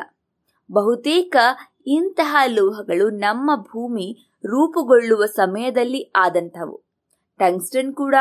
ಬಹುತೇಕ 0.72 1.36
ಇಂತಹ 1.88 2.36
ಲೋಹಗಳು 2.48 3.10
ನಮ್ಮ 3.10 3.56
ಭೂಮಿ 3.62 4.08
ರೂಪುಗೊಳ್ಳುವ 4.46 5.26
ಸಮಯದಲ್ಲಿ 5.26 6.12
ಆದಂಥವು. 6.16 6.84
ಟಂಗ್ಸ್ಟನ್ 7.40 7.94
ಕೂಡ 7.94 8.16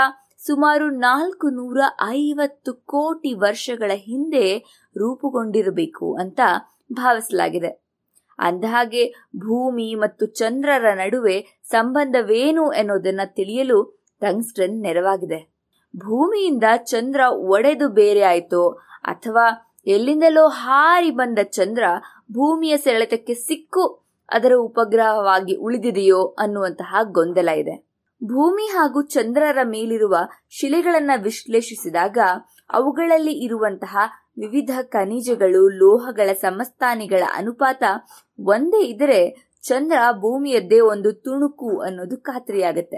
ಸುಮಾರು 0.47 0.91
ನಾಲ್ಕು 0.91 1.51
ನೂರ 1.51 1.81
ಐವತ್ತು 2.09 2.75
ಕೋಟಿ 2.75 3.35
ವರ್ಷಗಳ 3.35 3.91
ಹಿಂದೆ 3.95 4.47
ರೂಪುಗೊಂಡಿರಬೇಕು 4.97 6.14
ಅಂತ 6.14 6.40
ಭಾವಿಸಲಾಗಿದೆ. 6.93 7.82
ಅಂದಹಾಗೆ 8.38 9.09
ಭೂಮಿ 9.36 9.95
ಮತ್ತು 9.95 10.26
ಚಂದ್ರರ 10.26 10.86
ನಡುವೆ 10.95 11.61
ಸಂಬಂಧವೇನು 11.64 12.72
ಎನ್ನುವುದನ್ನ 12.72 13.20
ತಿಳಿಯಲು 13.26 14.09
ಟಂಗ್ಸ್ಟನ್ 14.20 14.82
ನೆರವಾಗಿದೆ. 14.82 15.53
ಭೂಮಿಯಿಂದ 15.97 16.64
ಚಂದ್ರ 16.76 17.20
ಒಡೆದು 17.28 17.88
ಬೇರೆ 17.88 18.22
ಆಯಿತೋ 18.22 18.70
ಅಥವಾ 19.03 19.76
ಎಲ್ಲಿಂದಲೋ 19.86 20.49
ಹಾರಿ 20.49 21.11
ಬಂದ 21.11 21.38
ಚಂದ್ರ 21.43 21.82
ಭೂಮಿಯ 22.32 22.76
ಸೆಳೆತಕ್ಕೆ 22.76 23.34
ಸಿಕ್ಕು 23.34 24.03
ಅದರ 24.32 24.53
ಉಪಗ್ರಹವಾಗಿ 24.57 25.57
ಉಳಿದಿದೆಯೋ 25.57 26.26
ಅನ್ನುವಂತಹ 26.26 26.97
ಗೊಂದಲ 27.03 27.49
ಇದೆ. 27.49 27.93
ಭೂಮಿ 28.24 28.62
ಹಾಗೂ 28.62 29.03
ಚಂದ್ರರ 29.03 29.59
ಮೇಲಿರುವ 29.62 30.16
ಶಿಲೆಗಳನ್ನ 30.51 31.11
ವಿಶ್ಲೇಷಿಸಿದಾಗ 31.16 32.18
ಅವುಗಳಲ್ಲಿ 32.70 33.32
ಇರುವಂತಹ 33.32 33.97
ವಿವಿಧ 34.39 34.70
ಖನಿಜಗಳು, 34.83 35.68
ಲೋಹಗಳ 35.68 36.33
ಸಮಸ್ಥಾನಿಗಳ 36.33 37.22
ಅನುಪಾತ 37.35 37.83
ಒಂದೇ 38.41 38.85
ಇದ್ರೆ 38.85 39.53
ಚಂದ್ರ 39.62 39.99
ಭೂಮಿಯದ್ದೇ 40.12 40.80
ಒಂದು 40.80 41.12
ತುಣುಕು 41.12 41.80
ಅನ್ನೋದು 41.80 42.16
ಖಾತ್ರಿಯಾಗತ್ತೆ. 42.16 42.97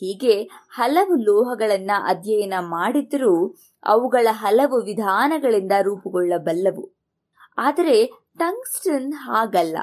ಹೀಗೆ 0.00 0.42
ಹಲವು 0.68 1.16
ಲೋಹಗಳನ್ನ 1.16 1.90
ಅಧ್ಯಯನ 2.04 2.54
ಮಾಡಿದ್ರೂ 2.58 3.56
ಅವುಗಳ 3.84 4.28
ಹಲವು 4.30 4.84
ವಿಧಾನಗಳಿಂದ 4.84 5.72
ರೂಪುಗೊಳ್ಳಬಲ್ಲವು. 5.82 6.96
ಆದರೆ 7.58 8.06
ಟಂಗ್ಸ್ಟನ್ 8.38 9.12
ಹಾಗಲ್ಲ. 9.12 9.78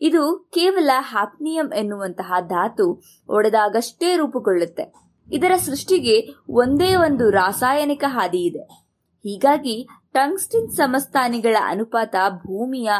ಇದು 0.00 0.50
ಕೇವಲ 0.54 0.90
ಹ್ಯಾಪ್ನಿಯಂ 0.98 1.72
ಎನ್ನುವಂತಹ 1.72 2.32
ಧಾತು 2.40 3.02
ಒಡೆದಾಗಷ್ಟೇ 3.28 4.16
ರೂಪುಗೊಳ್ಳುತ್ತೆ. 4.16 4.94
ಇದರ 5.32 5.52
ಸೃಷ್ಟಿಗೆ 5.56 6.34
ಒಂದೇ 6.50 6.94
ಒಂದು 6.94 7.30
ರಾಸಾಯನಿಕ 7.30 8.04
ಹಾದಿ 8.06 8.38
ಇದೆ. 8.38 8.62
ಹೀಗಾಗಿ 9.28 9.88
ಟಂಗ್ಸ್ಟನ್ 10.12 10.70
ಸಮಸ್ಥಾನಿಗಳ 10.70 11.56
ಅನುಪಾತ 11.64 12.16
ಭೂಮಿಯ 12.28 12.90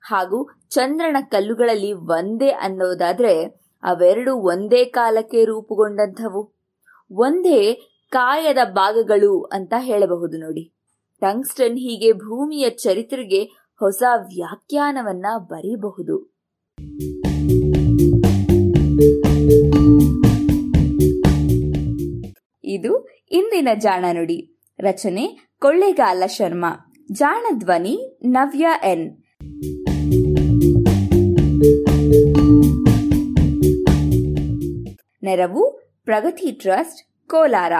ಹಾಗೂ 0.00 0.50
ಚಂದ್ರನ 0.68 1.16
ಕಲ್ಲುಗಳಲ್ಲಿ 1.20 1.92
ಒಂದೇ 1.92 2.50
ಅನ್ನೋದಾದ್ರೆ 2.50 3.44
ಅವೆರಡು 3.82 4.36
ಒಂದೇ 4.36 4.84
ಕಾಲಕ್ಕೆ 4.84 5.44
ರೂಪುಗೊಂಡಂಥವು. 5.44 6.52
ಒಂದೇ 7.10 7.74
ಕಾಯದ 8.10 8.56
ಭಾಗಗಳು 8.72 9.42
ಅಂತ 9.42 9.74
ಹೇಳಬಹುದು 9.78 10.38
ನೋಡಿ. 10.38 10.72
ಟಂಗ್ಸ್ಟನ್ 11.20 11.78
ಹೀಗೆ 11.78 12.12
ಭೂಮಿಯ 12.12 12.70
ಚರಿತ್ರೆಗೆ 12.70 13.44
ಹೊಸ 13.78 14.02
ವ್ಯಾಖ್ಯಾನವನ್ನ 14.16 15.26
ಬರೀಬಹುದು. 15.38 16.34
ಇದು 22.64 23.08
ಇಂದಿನ 23.30 23.68
ಜಾಣ 23.74 24.04
ನುಡಿ. 24.12 24.56
ರಚನೆ 24.80 25.49
ಕೊಳ್ಳೇಗಾಲ 25.62 26.26
ಶರ್ಮಾ 26.26 26.94
ಜಾಣ 27.12 27.46
ಧ್ವನಿ 27.58 28.18
ನವ್ಯ 28.24 28.68
ಎನ್. 28.84 29.22
ನೆರವು 35.22 35.80
ಪ್ರಗತಿ 36.04 36.52
ಟ್ರಸ್ಟ್, 36.52 37.28
ಕೋಲಾರ. 37.28 37.72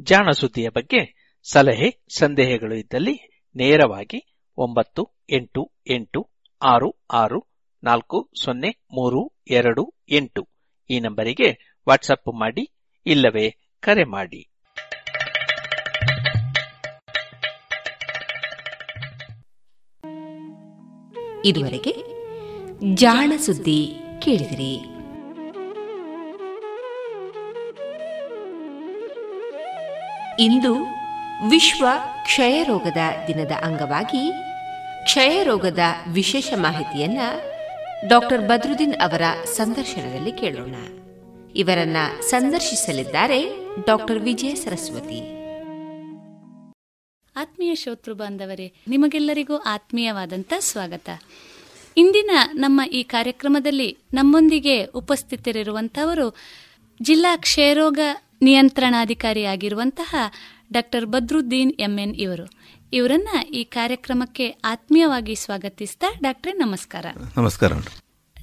ಜಾಣ 0.00 0.30
ಸುದ್ದಿಯ 0.30 0.68
ಬಗ್ಗೆ 0.68 1.32
ಸಲಹೆ, 1.52 2.04
ಸಂದೇಹಗಳು 2.18 2.74
ಇದ್ದಲ್ಲಿ 2.74 3.44
ನೇರವಾಗಿ 3.56 4.46
ಒಂಬತ್ತು 4.56 5.08
ಎಂಟು 5.30 5.72
ಎಂಟು 5.90 6.30
ಆರು 6.62 7.04
ಆರು 7.10 7.46
ನಾಲ್ಕು 7.84 8.30
ಸೊನ್ನೆ 8.44 8.68
ಮೂರು 8.68 9.42
ಎರಡು 9.50 9.94
ಎಂಟು 10.10 10.48
ಈ 10.90 11.00
ನಂಬರಿಗೆ 11.00 11.69
ವಾಟ್ಸಪ್ 11.90 12.34
ಮಾಡಿ, 12.38 12.70
ಇಲ್ಲವೇ 13.06 13.56
ಕರೆ 13.80 14.04
ಮಾಡಿ. 14.04 14.46
ಇದುವರೆಗೆ 21.44 21.94
ಜಾಣ 22.94 23.32
ಸುದ್ದಿ 23.36 23.94
ಕೇಳಿದಿರಿ. 24.22 24.74
ಇಂದು 30.42 30.74
ವಿಶ್ವ 31.50 31.86
ಕ್ಷಯರೋಗದ 32.22 32.96
ದಿನದ 33.26 33.52
ಅಂಗವಾಗಿ 33.62 34.32
ಕ್ಷಯರೋಗದ 35.04 35.78
ವಿಶೇಷ 36.08 36.52
ಮಾಹಿತಿಯನ್ನ 36.56 37.18
ಡಾಕ್ಟರ್ 38.08 38.48
ಬದ್ರುದ್ದೀನ್ 38.48 38.94
ಅವರ 38.94 39.22
ಸಂದರ್ಶನದಲ್ಲಿ 39.44 40.32
ಕೇಳೋಣ. 40.32 40.74
ಇವರನ್ನ 41.56 41.96
ಸಂದರ್ಶಿಸಲಿದ್ದಾರೆ 42.20 43.48
ಡಾಕ್ಟರ್ 43.86 44.18
ವಿಜಯ 44.18 44.54
ಸರಸ್ವತಿ. 44.54 45.40
ಆತ್ಮೀಯ 47.36 47.74
ಶ್ರೋತೃ 47.74 48.14
ಬಾಂಧವರೇ 48.14 48.72
ನಿಮಗೆಲ್ಲರಿಗೂ 48.88 49.56
ಆತ್ಮೀಯವಾದಂತ 49.56 50.52
ಸ್ವಾಗತ. 50.58 51.08
ಇಂದಿನ 51.96 52.30
ನಮ್ಮ 52.52 52.80
ಈ 52.92 53.02
ಕಾರ್ಯಕ್ರಮದಲ್ಲಿ 53.02 53.98
ನಮ್ಮೊಂದಿಗೆ 54.14 54.84
ಉಪಸ್ಥಿತರಿರುವಂತಹವರು 54.84 56.36
ಜಿಲ್ಲಾ 57.02 57.36
ಕ್ಷಯರೋಗ 57.36 57.98
ನಿಯಂತ್ರಣಾಧಿಕಾರಿಯಾಗಿರುವಂತಹ 58.42 60.16
ಡಾಕ್ಟರ್ 60.72 61.06
ಬದ್ರುದ್ದೀನ್ 61.06 61.72
ಎಂಎನ್ 61.78 62.14
ಇವರು. 62.14 62.50
ಇವರನ್ನ 62.92 63.28
ಈ 63.42 63.64
ಕಾರ್ಯಕ್ರಮಕ್ಕೆ 63.64 64.48
ಆತ್ಮೀಯವಾಗಿ 64.64 65.34
ಸ್ವಾಗತಿಸ್ತಾ 65.34 66.06
ಡಾಕ್ಟ್ರೇ 66.22 66.52
ನಮಸ್ಕಾರ. 66.52 67.06
ನಮಸ್ಕಾರ 67.38 67.72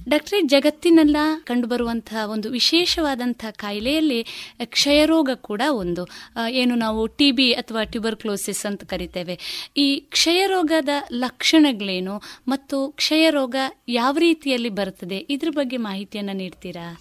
ಡಾಕ್ಟ್ರೇ 0.08 0.42
ಜಗತ್ತಿನೆಲ್ಲ 0.42 1.16
ಕಂಡುಬರುವಂತಹ 1.44 2.30
ಒಂದು 2.30 2.50
ವಿಶೇಷವಾದಂತಹ 2.50 3.50
ಕಾಯಿಲೆಯಲ್ಲಿ 3.50 4.26
ಕ್ಷಯರೋಗ 4.64 5.30
ಕೂಡ 5.34 5.62
ಒಂದು. 5.70 6.08
ಏನು 6.50 6.74
ನಾವು 6.74 7.06
ಟಿ 7.06 7.30
ಬಿ 7.32 7.52
ಅಥವಾ 7.52 7.84
ಟ್ಯೂಬರ್ಕ್ಲೋಸಿಸ್ 7.84 8.66
ಅಂತ 8.66 8.84
ಕರಿತೇವೆ. 8.84 9.38
ಈ 9.76 10.00
ಕ್ಷಯರೋಗದ 10.00 10.88
ಲಕ್ಷಣಗಳೇನು 11.12 12.22
ಮತ್ತು 12.48 12.88
ಕ್ಷಯರೋಗ 12.88 13.56
ಯಾವ 13.88 14.16
ರೀತಿಯಲ್ಲಿ 14.18 14.68
ಬರುತ್ತದೆ? 14.68 15.18
ಇದ್ರ 15.18 15.48
ಬಗ್ಗೆ 15.50 15.76
ಮಾಹಿತಿಯನ್ನು 15.76 16.32
ನೀಡ್ತೀರಾ? 16.32 17.00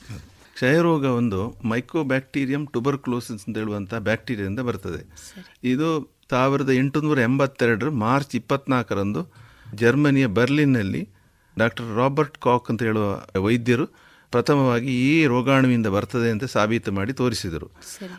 ಕ್ಷಯರೋಗ 0.53 1.05
ಒಂದು 1.05 1.59
ಮೈಕ್ರೋಬ್ಯಾಕ್ಟೀರಿಯಂ 1.65 2.65
ಟ್ಯೂಬರ್ಕ್ಲೋಸಿಸ್ 2.65 3.47
ಅಂತ 3.47 3.57
ಹೇಳುವಂಥ 3.57 3.93
ಬ್ಯಾಕ್ಟೀರಿಯಾದಿಂದ 3.93 4.59
ಬರ್ತದೆ. 4.59 5.01
ಇದು 5.63 6.17
ಸಾವಿರದ 6.29 6.71
ಎಂಟುನೂರ 6.71 7.19
ಎಂಬತ್ತೆರಡರ 7.19 7.89
ಮಾರ್ಚ್ 7.89 8.35
ಇಪ್ಪತ್ನಾಲ್ಕರಂದು 8.35 9.33
ಜರ್ಮನಿಯ 9.75 10.25
ಬರ್ಲಿನ್ನಲ್ಲಿ 10.25 11.16
ಡಾಕ್ಟರ್ 11.57 11.87
ರಾಬರ್ಟ್ 11.97 12.37
ಕಾಕ್ 12.37 12.67
ಅಂತ 12.71 12.83
ಹೇಳುವ 12.83 13.07
ವೈದ್ಯರು 13.45 13.85
ಪ್ರಥಮವಾಗಿ 14.31 14.91
ಈ 15.09 15.25
ರೋಗಾಣುವಿಂದ 15.25 15.87
ಬರ್ತದೆ 15.87 16.29
ಅಂತ 16.31 16.45
ಸಾಬೀತು 16.53 16.91
ಮಾಡಿ 16.91 17.13
ತೋರಿಸಿದರು. 17.13 17.67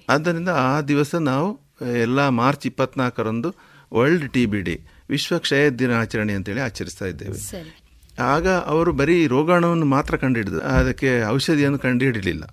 ಆದ್ದರಿಂದ 0.09 0.49
ಆ 0.49 0.81
ದಿವಸ 0.81 1.15
ನಾವು 1.31 1.49
ಎಲ್ಲ 2.05 2.29
ಮಾರ್ಚ್ 2.29 2.67
ಇಪ್ಪತ್ನಾಲ್ಕರಂದು 2.67 3.51
ವರ್ಲ್ಡ್ 3.95 4.27
ಟಿ 4.33 4.47
ಬಿ 4.47 4.61
ಡೇ 4.61 4.77
ವಿಶ್ವ 5.11 5.39
ಕ್ಷಯ 5.39 5.71
ದಿನಾಚರಣೆ 5.71 6.33
ಅಂತೇಳಿ 6.33 6.61
ಆಚರಿಸ್ತಾ 6.61 7.07
ಇದ್ದೇವೆ. 7.07 7.39
ಆಗ 8.35 8.49
ಅವರು 8.73 8.93
ಬರೀ 8.93 9.27
ರೋಗಾಣುವನ್ನು 9.27 9.87
ಮಾತ್ರ 9.87 10.17
ಕಂಡುಹಿಡಿದ್ರು 10.17 10.61
ಅದಕ್ಕೆ 10.61 11.11
ಔಷಧಿಯನ್ನು 11.25 11.79
ಕಂಡುಹಿಡಲಿಲ್ಲ. 11.79 12.45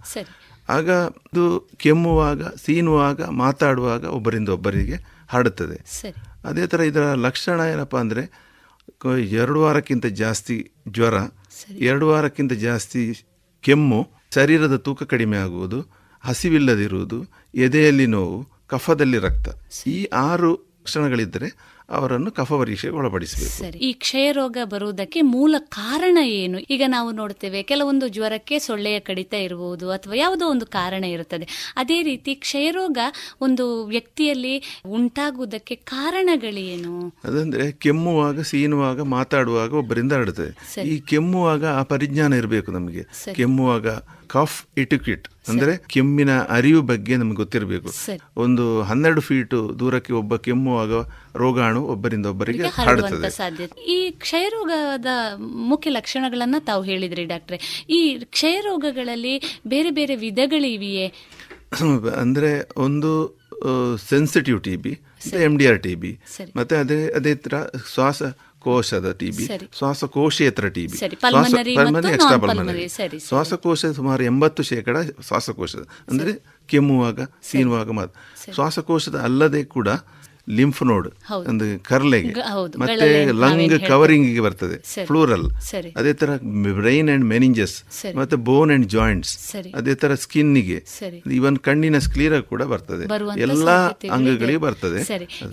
ಆಗ 0.70 0.90
ಇದು 1.34 1.46
ಕೆಮ್ಮುವಾಗ 1.78 2.44
ಸೀನುವಾಗ 2.44 3.22
ಮಾತಾಡುವಾಗ 3.44 4.04
ಒಬ್ಬರಿಂದ 4.18 4.50
ಒಬ್ಬರಿಗೆ 4.50 4.98
ಹರಡುತ್ತದೆ. 5.30 5.78
ಅದೇ 6.46 6.66
ಥರ 6.68 6.80
ಇದರ 6.80 7.06
ಲಕ್ಷಣ 7.28 7.60
ಏನಪ್ಪ 7.74 7.96
ಅಂದರೆ 7.98 8.24
ಎರಡು 9.18 9.62
ವಾರಕ್ಕಿಂತ 9.62 10.06
ಜಾಸ್ತಿ 10.06 10.72
ಜ್ವರ 10.88 11.14
ಎರಡು 11.80 12.08
ವಾರಕ್ಕಿಂತ 12.08 12.54
ಜಾಸ್ತಿ 12.54 13.14
ಕೆಮ್ಮು 13.62 14.08
ಶರೀರದ 14.36 14.76
ತೂಕ 14.76 15.04
ಕಡಿಮೆ 15.04 15.38
ಆಗುವುದು 15.38 16.06
ಹಸಿವಿಲ್ಲದಿರುವುದು 16.24 17.26
ಎದೆಯಲ್ಲಿ 17.56 18.06
ನೋವು 18.06 18.50
ಕಫದಲ್ಲಿ 18.68 19.20
ರಕ್ತ. 19.20 19.48
ಈ 19.88 20.06
ಆರು 20.06 20.54
ಲಕ್ಷಣಗಳಿದ್ದರೆ 20.54 21.75
ಅವರನ್ನು 21.90 22.32
ಕಫ 22.32 22.54
ಪರೀಕ್ಷೆಗೆ 22.54 22.94
ಒಳಪಡಿಸಬೇಕು. 22.94 23.52
ಸರಿ. 23.52 23.78
ಈ 23.80 23.94
ಕ್ಷಯ 23.94 24.32
ರೋಗ 24.32 24.58
ಬರುವುದಕ್ಕೆ 24.64 25.22
ಮೂಲ 25.22 25.56
ಕಾರಣ 25.58 26.18
ಏನು? 26.24 26.60
ಈಗ 26.60 26.82
ನಾವು 26.88 27.12
ನೋಡ್ತೇವೆ 27.12 27.64
ಕೆಲವೊಂದು 27.64 28.08
ಜ್ವರಕ್ಕೆ 28.08 28.60
ಸೊಳ್ಳೆಯ 28.60 29.00
ಕಡಿತ 29.00 29.34
ಇರಬಹುದು 29.34 29.92
ಅಥವಾ 29.92 30.14
ಯಾವುದೋ 30.16 30.48
ಒಂದು 30.48 30.66
ಕಾರಣ 30.66 31.04
ಇರುತ್ತದೆ. 31.04 31.48
ಅದೇ 31.76 32.02
ರೀತಿ 32.02 32.36
ಕ್ಷಯ 32.36 32.72
ರೋಗ 32.72 32.98
ಒಂದು 33.42 33.86
ವ್ಯಕ್ತಿಯಲ್ಲಿ 33.86 34.82
ಉಂಟಾಗುವುದಕ್ಕೆ 34.86 35.76
ಕಾರಣಗಳೇನು? 35.76 37.08
ಅದಂದ್ರೆ 37.24 37.72
ಕೆಮ್ಮುವಾಗ 37.72 38.42
ಸೀನುವಾಗ 38.42 39.02
ಮಾತಾಡುವಾಗ 39.02 39.74
ಒಬ್ಬರಿಂದ 39.74 40.14
ಹರಡುತ್ತದೆ. 40.14 40.82
ಈ 40.88 41.00
ಕೆಮ್ಮುವಾಗ 41.00 41.66
ಆ 41.66 41.84
ಪರಿಜ್ಞಾನ 41.84 42.34
ಇರಬೇಕು 42.34 42.72
ನಮಗೆ. 42.72 43.34
ಕೆಮ್ಮುವಾಗ 43.34 43.88
ಕಫ್ 44.28 44.66
ಇಟಿಕ್ವಿಟ್ 44.78 45.28
ಅಂದ್ರೆ 45.50 45.78
ಕೆಮ್ಮಿನ 45.78 46.40
ಅರಿವು 46.42 46.82
ಬಗ್ಗೆ 46.82 47.18
ನಮ್ಗೆ 47.18 47.36
ಗೊತ್ತಿರಬೇಕು. 47.36 47.90
ಒಂದು 48.38 48.82
ಹನ್ನೆರಡು 48.82 49.22
ಫೀಟ್ 49.22 49.80
ದೂರಕ್ಕೆ 49.80 50.14
ಒಬ್ಬ 50.14 50.36
ಕೆಮ್ಮುವಾಗ 50.36 50.92
ರೋಗಾಣು 51.36 51.82
ಒಬ್ಬರಿಂದ 51.86 52.26
ಒಬ್ಬರಿಗೆ 52.26 52.64
ಹರಡುತ್ತದೆ 52.64 53.30
ಈ 53.88 54.12
ಕ್ಷಯರೋಗದ 54.12 55.06
ಮುಖ್ಯ 55.42 55.92
ಲಕ್ಷಣಗಳನ್ನ 55.92 56.56
ತಾವು 56.60 56.84
ಹೇಳಿದ್ರಿ 56.84 57.26
ಡಾಕ್ಟ್ರೆ. 57.26 57.86
ಈ 57.90 58.20
ಕ್ಷಯರೋಗಗಳಲ್ಲಿ 58.24 59.62
ಬೇರೆ 59.68 59.92
ಬೇರೆ 59.92 60.16
ವಿಧಗಳಿವೆಯೇ? 60.16 61.08
ಅಂದ್ರೆ 62.22 62.72
ಒಂದು 62.78 63.12
sensitive 64.10 64.62
T 64.62 64.76
B 64.76 64.92
M 65.44 65.58
D 65.58 65.68
R 65.68 65.84
T 65.84 65.96
B. 65.96 66.20
ಮತ್ತೆ 66.56 66.76
ಅದೇ 66.76 67.08
ಅದೇ 67.10 67.36
ತರ 67.36 67.56
ಶ್ವಾಸಕೋಶದ 67.94 68.36
ಟಿ 69.20 69.30
ಬಿ 69.32 69.46
ಸರಿ. 69.46 69.68
ಶ್ವಾಸಕೋಶೇತರ 69.78 70.68
ಟಿ 70.68 70.88
ಬಿ 70.88 70.98
ಸರಿ, 70.98 71.16
ಎಕ್ಸ್ಟ್ರಾ 72.10 72.38
ಸರಿ. 72.88 73.20
ಶ್ವಾಸಕೋಶ 73.20 73.86
ಸುಮಾರು 73.86 74.24
ಎಂಬತ್ತು 74.24 74.64
ಶೇಕಡ 74.64 74.98
ಶ್ವಾಸಕೋಶದ 75.28 75.84
ಅಂದ್ರೆ 76.10 76.34
ಕೆಮ್ಮುವಾಗ 76.70 77.20
ಸೀನುವಾಗ 77.44 77.90
ಮಾತ್ರ. 77.92 78.16
ಶ್ವಾಸಕೋಶದ 78.56 79.16
ಅಲ್ಲದೆ 79.20 79.64
ಕೂಡ 79.64 79.90
ಲಿಂಫ್ 80.50 80.84
ನೋಡ್. 80.84 81.08
ಒಂದು 81.48 81.66
ಕರ್ಲೆಗೆ. 81.84 82.34
ಮತ್ತೆ 82.80 83.32
ಲಂಗ್ 83.32 83.88
ಕವರಿಂಗ್ಗೆ 83.88 84.40
ಬರ್ತದೆ 84.40 85.06
ಫ್ಲೋರಲ್. 85.06 85.46
ಅದೇ 85.98 86.14
ತರ 86.14 86.30
ಬ್ರೈನ್ 86.74 87.10
ಅಂಡ್ 87.10 87.26
ಮೆನಿಂಜಸ್ 87.26 87.76
ಮತ್ತೆ 88.16 88.36
ಬೋನ್ 88.50 88.72
ಅಂಡ್ 88.72 88.88
ಜಾಯಿಂಟ್ಸ್ 88.90 89.34
ಅದೇ 89.76 89.96
ತರ 89.96 90.16
ಸ್ಕಿನ್ಗೆ 90.16 90.78
ಇವನ್ 91.32 91.58
ಕಣ್ಣಿನ 91.58 91.98
ಸ್ಕ್ಲೀರ 91.98 92.40
ಕೂಡ 92.40 92.64
ಬರ್ತದೆ. 92.64 93.06
ಎಲ್ಲಾ 93.42 93.78
ಅಂಗಗಳಿಗೆ 94.12 94.62
ಬರ್ತದೆ. 94.68 95.02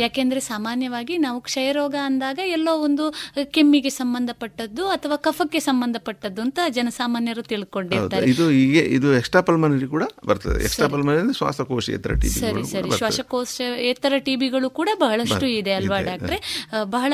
ಯಾಕೆಂದ್ರೆ 0.01 0.41
ಸಾಮಾನ್ಯವಾಗಿ 0.41 1.19
ನಾವು 1.19 1.41
ಕ್ಷಯ 1.41 1.73
ರೋಗ 1.73 1.95
ಅಂದಾಗ 2.05 2.39
ಎಲ್ಲೋ 2.45 2.75
ಒಂದು 2.79 3.05
ಕೆಮ್ಮಿಗೆ 3.45 3.91
ಸಂಬಂಧಪಟ್ಟದ್ದು 3.91 4.87
ಅಥವಾ 4.89 5.17
ಕಫಕ್ಕೆ 5.17 5.61
ಸಂಬಂಧಪಟ್ಟದ್ದು 5.61 6.43
ಅಂತ 6.43 6.59
ಜನಸಾಮಾನ್ಯರು 6.69 7.43
ತಿಳ್ಕೊಂಡಿರ್ತಾರೆ. 7.43 8.27
ಇದು 8.31 8.49
ಹೀಗೆ 8.49 8.83
ಇದು 8.99 9.15
ಎಕ್ಸ್ಟ್ರಾ 9.15 9.41
ಪಲ್ಮನರಿ 9.41 9.87
ಕೂಡ 9.87 10.05
ಬರ್ತದೆ. 10.27 10.59
ಎಕ್ಸ್ಟ್ರಾ 10.65 10.89
ಪಲ್ಮನರಿ 10.89 11.33
ಶ್ವಾಸಕೋಶ 11.37 11.41
ಶ್ವಾಸಕೋಶೇತರ 11.43 12.13
ಟಿಬಿ 12.13 12.41
ಸರಿ 12.41 12.63
ಸರಿ. 12.71 12.91
ಶ್ವಾಸಕೋಶ 12.99 13.61
ಏತರ 13.91 14.13
ಟಿಬಿಗಳು 14.19 14.69
ಕೂಡ 14.71 14.82
ಬಹಳಷ್ಟು 14.99 15.47
ಇದೆ 15.47 15.73
ಅಲ್ವಾ 15.73 16.01
ಡಾಕ್ಟ್ರೆ? 16.01 16.39
ಬಹಳ 16.85 17.13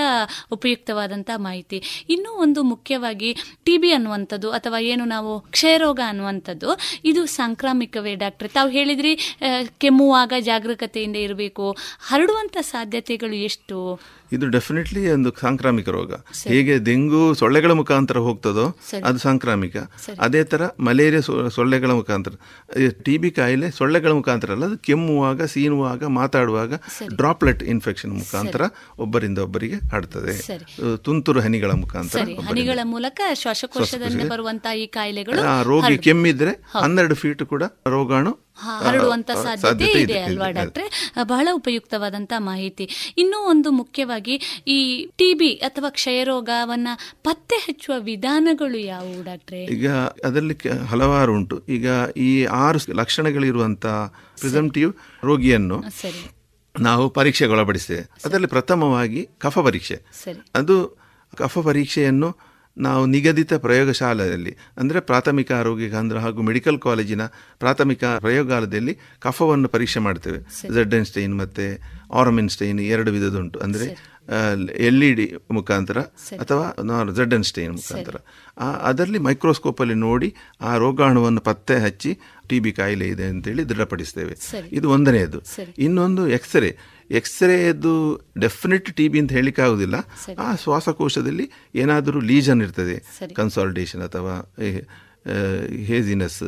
ಉಪಯುಕ್ತವಾದಂತಹ 0.52 1.38
ಮಾಹಿತಿ. 1.38 1.82
ಇನ್ನೂ 2.08 2.30
ಒಂದು 2.30 2.62
ಮುಖ್ಯವಾಗಿ 2.62 3.30
ಟಿಬಿ 3.64 3.92
ಅನ್ನುವಂಥದ್ದು 3.92 4.50
ಅಥವಾ 4.50 4.78
ಏನು 4.78 5.04
ನಾವು 5.04 5.32
ಕ್ಷಯರೋಗ 5.40 6.00
ಅನ್ನುವಂಥದ್ದು 6.06 6.68
ಇದು 7.04 7.24
ಸಾಂಕ್ರಾಮಿಕವೇ 7.26 8.14
ಡಾಕ್ಟ್ರೆ? 8.14 8.48
ತಾವು 8.48 8.70
ಹೇಳಿದ್ರಿ 8.70 9.14
ಕೆಮ್ಮುವಾಗ 9.78 10.32
ಜಾಗರೂಕತೆಯಿಂದ 10.40 11.16
ಇರಬೇಕು. 11.16 11.76
ಹರಡುವಂತ 12.06 12.56
ಸಾಧ್ಯತೆಗಳು 12.60 13.34
ಎಷ್ಟು? 13.34 14.00
ಇದು 14.36 14.46
ಡೆಫಿನೆಟ್ಲಿ 14.54 15.02
ಒಂದು 15.16 15.30
ಸಾಂಕ್ರಾಮಿಕ 15.42 15.88
ರೋಗ. 15.96 16.12
ಹೇಗೆ 16.52 16.74
ಡೆಂಗು 16.88 17.22
ಸೊಳ್ಳೆಗಳ 17.40 17.72
ಮುಖಾಂತರ 17.80 18.18
ಹೋಗ್ತದೋ. 18.26 18.66
ಅದು 19.08 19.18
ಸಾಂಕ್ರಾಮಿಕ. 19.26 19.76
ಅದೇ 20.26 20.42
ತರ 20.52 20.62
ಮಲೇರಿಯಾ 20.88 21.22
ಸೊಳ್ಳೆಗಳ 21.56 21.90
ಮುಖಾಂತರ. 22.00 22.32
ಟಿ 23.06 23.14
ಬಿ 23.22 23.30
ಕಾಯಿಲೆ 23.38 23.70
ಸೊಳ್ಳೆಗಳ 23.78 24.12
ಮುಖಾಂತರ 24.20 24.48
ಅಲ್ಲ 24.56 24.64
ಅದು 24.70 24.78
ಕೆಮ್ಮುವಾಗ 24.88 25.42
ಸೀನುವಾಗ 25.54 26.04
ಮಾತಾಡುವಾಗ 26.20 26.72
ಡ್ರಾಪ್ಲೆಟ್ 27.20 27.62
ಇನ್ಫೆಕ್ಷನ್ 27.74 28.12
ಮುಖಾಂತರ 28.22 28.62
ಒಬ್ಬರಿಂದ 29.06 29.38
ಒಬ್ಬರಿಗೆ 29.48 29.78
ಹರಡ್ತದೆ. 29.92 30.34
ತುಂತುರು 31.06 31.42
ಹನಿಗಳ 31.46 31.72
ಮುಖಾಂತರ 31.82 32.24
ಹನಿಗಳ 32.50 32.80
ಮೂಲಕ 32.94 33.20
ಶ್ವಾಸಕೋಶದಲ್ಲಿ 33.42 34.12
ಶ್ವಾಸಕೋಶ. 34.12 34.32
ಬರುವಂತಹ 34.34 34.82
ಈ 34.82 34.86
ಕಾಯಿಲೆಗಳು 34.98 35.42
ರೋಗಿ 35.70 35.96
ಕೆಮ್ಮಿದ್ರೆ 36.08 36.54
ಹನ್ನೆರಡು 36.84 37.16
ಫೀಟ್ 37.22 37.44
ಕೂಡ 37.54 37.64
ರೋಗಾಣು 37.94 38.32
ಹರಡುವಂತ 38.58 39.30
ಸಾಧ್ಯತೆ 39.30 40.00
ಇದೆ 40.00 40.18
ಅಲ್ವಾ 40.18 40.50
ಡಾಕ್ಟ್ರೆ? 40.50 41.14
ಬಹಳ 41.22 41.48
ಉಪಯುಕ್ತವಾದಂತ 41.52 42.32
ಮಾಹಿತಿ. 42.38 43.14
ಇನ್ನೂ 43.18 43.38
ಒಂದು 43.38 43.70
ಮುಖ್ಯವಾಗಿ 43.70 44.64
ಈ 44.68 45.06
ಟಿಬಿ 45.16 45.52
ಅಥವಾ 45.54 45.90
ಕ್ಷಯರೋಗವನ್ನ 45.90 46.88
ಪತ್ತೆ 47.24 47.56
ಹಚ್ಚುವ 47.56 47.94
ವಿಧಾನಗಳು 47.98 48.78
ಯಾವುವು 48.78 49.24
ಡಾಕ್ಟ್ರೆ? 49.24 49.64
ಈಗ 49.64 49.90
ಅದರಲ್ಲಿ 50.24 50.68
ಹಲವಾರು 50.68 51.32
ಉಂಟು. 51.32 51.62
ಈಗ 51.68 51.88
ಈ 52.16 52.44
ಆರು 52.44 52.92
ಲಕ್ಷಣಗಳಿರುವಂತ 52.92 53.86
ಪ್ರಿಸಂಟಿವ್ 53.86 54.92
ರೋಗಿಯನ್ನು 55.24 55.82
ಸರಿ. 56.00 56.30
ನಾವು 56.80 57.10
ಪರೀಕ್ಷೆಗೆ 57.10 57.52
ಒಳಪಡಿಸ್ತೇವೆ 57.52 58.02
ಅದರಲ್ಲಿ 58.24 58.46
ಪ್ರಥಮವಾಗಿ 58.46 59.28
ಕಫ 59.38 59.58
ಪರೀಕ್ಷೆ. 59.58 60.02
ಅದು 60.54 60.98
ಕಫ 61.36 61.58
ಪರೀಕ್ಷೆಯನ್ನು 61.58 62.47
ನಾವು 62.86 63.02
ನಿಗದಿತ 63.14 63.52
ಪ್ರಯೋಗಶಾಲೆಯಲ್ಲಿ 63.66 64.52
ಅಂದರೆ 64.80 64.98
ಪ್ರಾಥಮಿಕ 65.10 65.50
ಆರೋಗ್ಯ 65.60 65.86
ಕೇಂದ್ರ 65.94 66.18
ಹಾಗೂ 66.24 66.42
ಮೆಡಿಕಲ್ 66.48 66.78
ಕಾಲೇಜಿನ 66.86 67.22
ಪ್ರಾಥಮಿಕ 67.62 68.04
ಪ್ರಯೋಗಾಲಯದಲ್ಲಿ 68.24 68.94
ಕಫವನ್ನು 69.26 69.70
ಪರೀಕ್ಷೆ 69.74 70.02
ಮಾಡ್ತೇವೆ. 70.06 70.40
ಝಡ್ 70.76 70.94
ಎನ್ 70.98 71.08
ಸ್ಟೈನ್ 71.10 71.34
ಮತ್ತು 71.42 71.66
ಆರಮಿನ್ 72.20 72.52
ಸ್ಟೈನ್ 72.56 72.80
ಎರಡು 72.92 73.12
ವಿಧದುಂಟು 73.16 73.58
ಅಂದರೆ 73.66 73.86
ಎಲ್ 74.86 75.02
ಇ 75.08 75.10
ಡಿ 75.18 75.26
ಮುಖಾಂತರ 75.56 75.98
ಅಥವಾ 76.42 76.64
ಝಡ್ 77.18 77.34
ಎನ್ 77.36 77.46
ಸ್ಟೈನ್ 77.50 77.72
ಮುಖಾಂತರ. 77.78 78.16
ಅದರಲ್ಲಿ 78.88 79.20
ಮೈಕ್ರೋಸ್ಕೋಪಲ್ಲಿ 79.28 79.96
ನೋಡಿ 80.08 80.28
ಆ 80.68 80.72
ರೋಗಾಣುವನ್ನು 80.84 81.42
ಪತ್ತೆ 81.48 81.76
ಹಚ್ಚಿ 81.84 82.12
ಟಿ 82.50 82.58
ಬಿ 82.64 82.72
ಕಾಯಿಲೆ 82.78 83.06
ಇದೆ 83.14 83.26
ಅಂತೇಳಿ 83.32 83.62
ದೃಢಪಡಿಸ್ತೇವೆ. 83.70 84.34
ಇದು 84.78 84.86
ಒಂದನೆಯದು. 84.96 85.40
ಇನ್ನೊಂದು 85.86 86.22
ಎಕ್ಸ್ರೇ 86.38 86.70
ಎಕ್ಸ್ರೇದು 87.20 87.92
ಡೆಫಿನೆಟ್ 88.44 88.88
ಟಿ 88.98 89.06
ಬಿ 89.12 89.18
ಅಂತ 89.22 89.32
ಹೇಳಿಕ್ಕೆ 89.32 89.62
ಆಗುದಿಲ್ಲ. 89.66 89.96
ಆ 90.46 90.48
ಶ್ವಾಸಕೋಶದಲ್ಲಿ 90.62 91.46
ಏನಾದರೂ 91.82 92.20
ಲೀಜನ್ 92.30 92.62
ಇರ್ತದೆ. 92.62 92.96
ಕನ್ಸಾಲ್ಟೇಷನ್ 93.40 94.02
ಅಥವಾ 94.08 94.34
ಹೇಜಿನೆಸ್ 95.92 96.42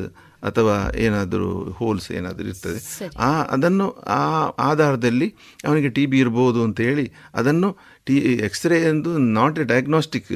ಅಥವಾ 0.48 0.74
ಏನಾದರೂ 1.06 1.48
ಹೋಲ್ಸ್ 1.78 2.06
ಏನಾದರೂ 2.18 2.46
ಇರ್ತದೆ. 2.52 2.78
ಆ 3.26 3.30
ಅದನ್ನು 3.54 3.86
ಆ 4.18 4.22
ಆಧಾರದಲ್ಲಿ 4.70 5.28
ಅವನಿಗೆ 5.68 5.90
ಟಿ 5.96 6.04
ಬಿ 6.10 6.18
ಇರ್ಬೋದು 6.18 6.60
ಅಂತ 6.66 6.80
ಹೇಳಿ 6.88 7.04
ಅದನ್ನು 7.40 7.68
ಟಿ 8.06 8.16
ಎಕ್ಸ್ರೇ 8.48 8.78
ಎಂದು 8.92 9.10
ನಾಟ್ 9.18 9.58
ಎ 9.58 9.66
ಡಯಾಗ್ನೋಸ್ಟಿಕ್. 9.72 10.32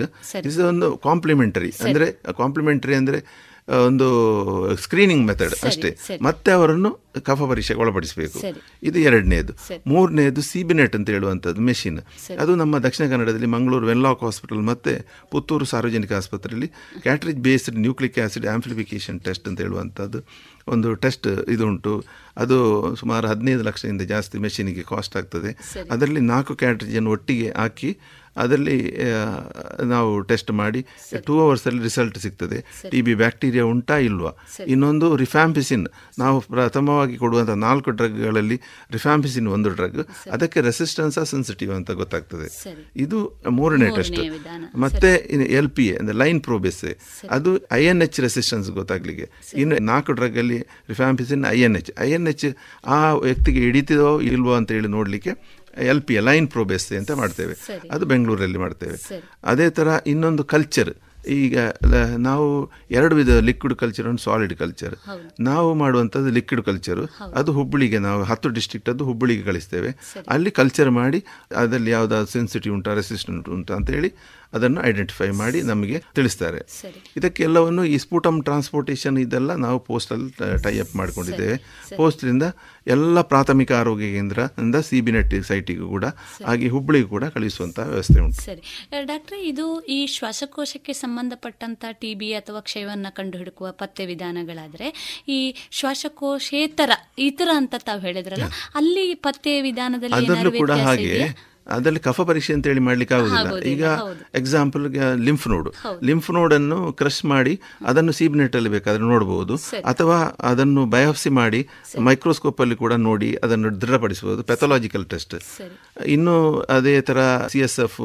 ಇಸ್ 0.51 0.59
ಒಂದು 0.73 0.91
ಕಾಂಪ್ಲಿಮೆಂಟರಿ 1.09 1.73
ಅಂದರೆ 1.87 2.09
ಕಾಂಪ್ಲಿಮೆಂಟರಿ 2.43 2.95
ಅಂದರೆ 2.95 3.21
ಒಂದು 3.69 4.77
ಸ್ಕ್ರೀನಿಂಗ್ 4.77 5.27
ಮೆಥಡ್ 5.27 5.65
ಅಷ್ಟೇ. 5.65 5.97
ಮತ್ತೆ 6.23 6.51
ಅವರನ್ನು 6.51 7.05
ಕಫ 7.21 7.43
ಪರೀಕ್ಷೆಗೆ 7.43 7.81
ಒಳಪಡಿಸಬೇಕು. 7.81 8.39
ಇದು 8.83 8.99
ಎರಡನೇದು. 8.99 9.53
ಮೂರನೇದು 9.87 10.43
ಸಿಬಿನೆಟ್ 10.43 10.97
ಅಂತ 10.97 11.11
ಹೇಳುವಂಥದ್ದು 11.11 11.61
ಮೆಷಿನ್ 11.61 12.01
ಅದು 12.39 12.57
ನಮ್ಮ 12.57 12.79
ದಕ್ಷಿಣ 12.79 13.11
ಕನ್ನಡದಲ್ಲಿ 13.11 13.47
ಮಂಗಳೂರು 13.47 13.87
ವೆನ್ಲಾಕ್ 13.87 14.25
ಹಾಸ್ಪಿಟಲ್ 14.25 14.63
ಮತ್ತು 14.63 15.07
ಪುತ್ತೂರು 15.31 15.65
ಸಾರ್ವಜನಿಕ 15.65 16.13
ಆಸ್ಪತ್ರೆಯಲ್ಲಿ 16.13 16.69
cartridge 17.01 17.39
based 17.39 17.77
nucleic 17.77 18.19
acid 18.19 18.47
amplification 18.47 19.21
test 19.21 19.49
ಅಂತ 19.49 19.61
ಹೇಳುವಂಥದ್ದು. 19.61 20.19
ಒಂದು 20.73 20.89
ಟೆಸ್ಟ್ 21.05 21.29
ಇದು 21.55 21.65
ಉಂಟು 21.71 21.95
ಅದು 22.43 22.59
ಸುಮಾರು 23.01 23.27
ಹದಿನೈದು 23.33 23.63
ಲಕ್ಷದಿಂದ 23.69 24.03
ಜಾಸ್ತಿ 24.15 24.37
ಮೆಷಿನಿಗೆ 24.45 24.85
ಕಾಸ್ಟ್ 24.93 25.17
ಆಗ್ತದೆ. 25.21 25.53
ಅದರಲ್ಲಿ 25.95 26.23
ನಾಲ್ಕು 26.33 26.55
ಕ್ಯಾಟ್ರಿಜನ್ 26.65 27.09
ಒಟ್ಟಿಗೆ 27.15 27.49
ಹಾಕಿ 27.63 27.93
ಅದರಲ್ಲಿ 28.43 28.77
ನಾವು 29.91 30.09
ಟೆಸ್ಟ್ 30.31 30.49
ಮಾಡಿ 30.61 30.81
ಟೂ 31.27 31.35
ಅವರ್ಸಲ್ಲಿ 31.43 31.83
ರಿಸಲ್ಟ್ 31.89 32.17
ಸಿಗ್ತದೆ. 32.23 32.59
ಟಿ 32.93 33.01
ಬಿ 33.07 33.13
ಬ್ಯಾಕ್ಟೀರಿಯಾ 33.21 33.65
ಉಂಟಾ 33.73 33.97
ಇಲ್ವಾ? 34.07 34.33
ಇನ್ನೊಂದು 34.73 35.09
ರಿಫ್ಯಾಂಪಿಸಿನ್ 35.23 35.85
ನಾವು 36.23 36.39
ಪ್ರಥಮವಾಗಿ 36.55 37.17
ಕೊಡುವಂಥ 37.23 37.55
ನಾಲ್ಕು 37.67 37.93
ಡ್ರಗ್ಗಳಲ್ಲಿ 37.99 38.59
ರಿಫ್ಯಾಂಪಿಸಿನ್ 38.97 39.51
ಒಂದು 39.57 39.73
ಡ್ರಗ್ 39.77 40.01
ಅದಕ್ಕೆ 40.37 40.61
ರೆಸಿಸ್ಟೆನ್ಸ್ 40.69 41.19
ಸೆನ್ಸಿಟಿವ್ 41.35 41.73
ಅಂತ 41.79 41.91
ಗೊತ್ತಾಗ್ತದೆ. 42.01 42.49
ಇದು 43.05 43.21
ಮೂರನೇ 43.59 43.91
ಟೆಸ್ಟ್. 43.99 44.21
ಮತ್ತೆ 44.87 45.13
ಎಲ್ 45.61 45.71
ಪಿ 45.79 45.87
ಎ 45.93 45.95
ಅಂದರೆ 46.01 46.19
ಲೈನ್ 46.25 46.43
ಪ್ರೋಬೆಸ್ 46.49 46.83
ಅದು 47.39 47.53
ಐ 47.81 47.83
ಎನ್ 47.93 48.03
ಎಚ್ 48.09 48.21
ರೆಸಿಸ್ಟೆನ್ಸ್ 48.27 48.71
ಗೊತ್ತಾಗ್ಲಿಕ್ಕೆ. 48.81 49.29
ಇನ್ನು 49.63 49.79
ನಾಲ್ಕು 49.93 50.13
ಡ್ರಗ್ 50.21 50.39
ಅಲ್ಲಿ 50.55 50.89
rifampicin 50.89 51.45
I 51.45 51.59
N 51.61 51.77
H 51.77 51.91
I 52.01 52.09
N 52.11 52.29
H 52.29 52.47
ಆ 52.87 52.99
ವ್ಯಕ್ತಿಗೆ 53.13 53.61
ಹಿಡಿತಿದೋ 53.61 54.21
ಇಲ್ವೋ 54.21 54.53
ಅಂತ 54.55 54.73
ಹೇಳಿ 54.73 54.89
ನೋಡಲಿಕ್ಕೆ 54.89 55.33
ಎಲ್ 55.93 56.03
ಪಿ 56.03 56.17
ಲೈನ್ 56.29 56.47
ಪ್ರೋಬೆಸ್ 56.49 56.87
ಅಂತ 56.93 57.13
ಮಾಡ್ತೇವೆ. 57.23 57.55
ಅದು 57.91 58.05
ಬೆಂಗಳೂರಲ್ಲಿ 58.07 58.59
ಮಾಡ್ತೇವೆ. 58.59 58.97
ಅದೇ 59.45 59.71
ಥರ 59.71 59.89
ಇನ್ನೊಂದು 60.07 60.45
ಕಲ್ಚರ್ 60.45 60.93
ಈಗ 61.29 61.59
ನಾವು 62.19 62.47
ಎರಡು 62.91 63.15
ವಿಧ 63.17 63.29
ಲಿಕ್ವಿಡ್ 63.29 63.75
ಕಲ್ಚರ್ 63.75 64.07
ಒಂದು 64.09 64.23
ಸಾಲಿಡ್ 64.23 64.55
ಕಲ್ಚರ್ 64.55 64.95
ನಾವು 65.41 65.75
ಮಾಡುವಂಥದ್ದು 65.75 66.31
ಲಿಕ್ವಿಡ್ 66.31 66.63
ಕಲ್ಚರು 66.63 67.05
ಅದು 67.35 67.53
ಹುಬ್ಬಳ್ಳಿಗೆ 67.53 67.99
ನಾವು 67.99 68.23
ಹತ್ತು 68.23 68.49
ಡಿಸ್ಟ್ರಿಕ್ಟ್ 68.49 68.91
ಅದು 68.91 69.05
ಹುಬ್ಬಳ್ಳಿಗೆ 69.05 69.43
ಕಳಿಸ್ತೇವೆ. 69.43 69.91
ಅಲ್ಲಿ 70.29 70.51
ಕಲ್ಚರ್ 70.51 70.91
ಮಾಡಿ 70.91 71.21
ಅದರಲ್ಲಿ 71.57 71.91
ಯಾವುದಾದ್ರು 71.91 72.31
ಸೆನ್ಸಿಟಿವ್ 72.33 72.75
ಉಂಟಾ 72.75 72.95
ರೆಸಿಸ್ಟೆಂಟ್ 72.95 73.49
ಉಂಟಾ 73.49 73.75
ಅಂತ 73.75 73.91
ಹೇಳಿ 73.91 74.11
ಅದನ್ನು 74.55 74.81
ಐಡೆಂಟಿಫೈ 74.91 75.29
ಮಾಡಿ 75.41 75.61
ನಮಗೆ 75.63 75.99
ತಿಳಿಸ್ತಾರೆ. 76.17 76.61
ಇದಕ್ಕೆಲ್ಲವನ್ನು 77.17 77.85
ಈ 77.85 77.99
ಸ್ಪೂಟಮ್ 78.05 78.39
ಟ್ರಾನ್ಸ್ಪೋರ್ಟೇಷನ್ 78.45 79.19
ಇದೆಲ್ಲ 79.25 79.53
ನಾವು 79.65 79.79
ಪೋಸ್ಟಲ್ಲಿ 79.89 80.31
ಟೈ 80.67 80.75
ಅಪ್ 80.79 80.95
ಮಾಡ್ಕೊಂಡಿದ್ದೇವೆ. 81.01 81.57
ಪೋಸ್ಟ್ಲಿಂದ 81.97 82.45
ಎಲ್ಲ 82.87 83.21
ಪ್ರಾಥಮಿಕ 83.33 83.73
ಆರೋಗ್ಯ 83.73 84.09
ಕೇಂದ್ರದಿಂದ 84.15 84.77
ಸಿ 84.89 85.01
ಬಿ 85.01 85.13
ನೆಟ್ 85.13 85.35
ಸೈಟಿಗೂ 85.51 85.87
ಕೂಡ 85.89 86.07
ಹಾಗೆ 86.49 86.69
ಹುಬ್ಬಳ್ಳಿಗೂ 86.69 87.09
ಕೂಡ 87.09 87.25
ಕಳಿಸುವಂತಹ 87.37 87.87
ವ್ಯವಸ್ಥೆ 87.93 88.19
ಉಂಟು. 88.21 88.41
ಸರಿ. 88.43 88.63
ಡಾಕ್ಟ್ರೆ 89.13 89.39
ಇದು 89.51 89.67
ಈ 89.89 90.07
ಶ್ವಾಸಕೋಶಕ್ಕೆ 90.17 90.93
ಸಂಬಂಧಪಟ್ಟಂತಹ 91.03 91.93
ಟಿ 92.03 92.15
ಬಿ 92.15 92.29
ಅಥವಾ 92.35 92.61
ಕ್ಷಯವನ್ನ 92.61 93.07
ಕಂಡುಹಿಡುಕುವ 93.19 93.73
ಪತ್ತೆ 93.83 94.07
ವಿಧಾನಗಳಾದರೆ 94.07 94.89
ಈ 95.29 95.39
ಶ್ವಾಸಕೋಶೇತರ 95.71 96.91
ಇತರ 97.29 97.49
ಅಂತ 97.55 97.75
ತಾವು 97.87 98.01
ಹೇಳಿದ್ರಲ್ಲ 98.01 98.49
ಅಲ್ಲಿ 98.75 99.15
ಪತ್ತೆ 99.27 99.55
ವಿಧಾನದಲ್ಲಿ 99.61 100.17
ಅದರಲ್ಲೂ 100.21 100.53
ಕೂಡ 100.59 100.73
ಹಾಗೆ? 100.87 101.11
ಅದರಲ್ಲಿ 101.67 102.01
ಕಫ 102.01 102.21
ಪರೀಕ್ಷೆ 102.21 102.53
ಅಂತ 102.53 102.67
ಹೇಳಿ 102.67 102.81
ಮಾಡ್ಲಿಕ್ಕೆ 102.81 103.15
ಆಗುದಿಲ್ಲ 103.15 103.59
ಈಗ. 103.73 103.85
ಎಕ್ಸಾಂಪಲ್ 104.35 104.85
ಲಿಂಫ್ 105.29 105.49
ನೋಡ್ 105.49 105.69
ಲಿಂಫ್ 106.03 106.31
ನೋಡ್ 106.31 106.55
ಅನ್ನು 106.55 106.93
ಕ್ರಶ್ 106.93 107.25
ಮಾಡಿ 107.25 107.61
ಅದನ್ನು 107.87 108.13
ಸೀಬ್ನೆಟ್ 108.13 108.57
ಅಲ್ಲಿ 108.57 108.71
ಬೇಕಾದ್ರೆ 108.71 109.03
ನೋಡಬಹುದು 109.03 109.57
ಅಥವಾ 109.85 110.19
ಅದನ್ನು 110.41 110.87
ಬಯೋಪ್ಸಿ 110.87 111.31
ಮಾಡಿ 111.31 111.69
ಮೈಕ್ರೋಸ್ಕೋಪ್ 112.01 112.61
ಅಲ್ಲಿ 112.61 112.77
ಕೂಡ 112.77 112.93
ನೋಡಿ 112.93 113.31
ಅದನ್ನು 113.45 113.81
ದೃಢಪಡಿಸಬಹುದು. 113.81 114.43
ಪೆಥಾಲಜಿಕಲ್ 114.43 115.07
ಟೆಸ್ಟ್ 115.07 115.37
ಇನ್ನು 116.07 116.37
ಅದೇ 116.61 117.01
ತರ 117.01 117.19
ಸಿ 117.49 117.59
ಎಸ್ 117.59 117.81
ಎಫ್ 117.81 118.01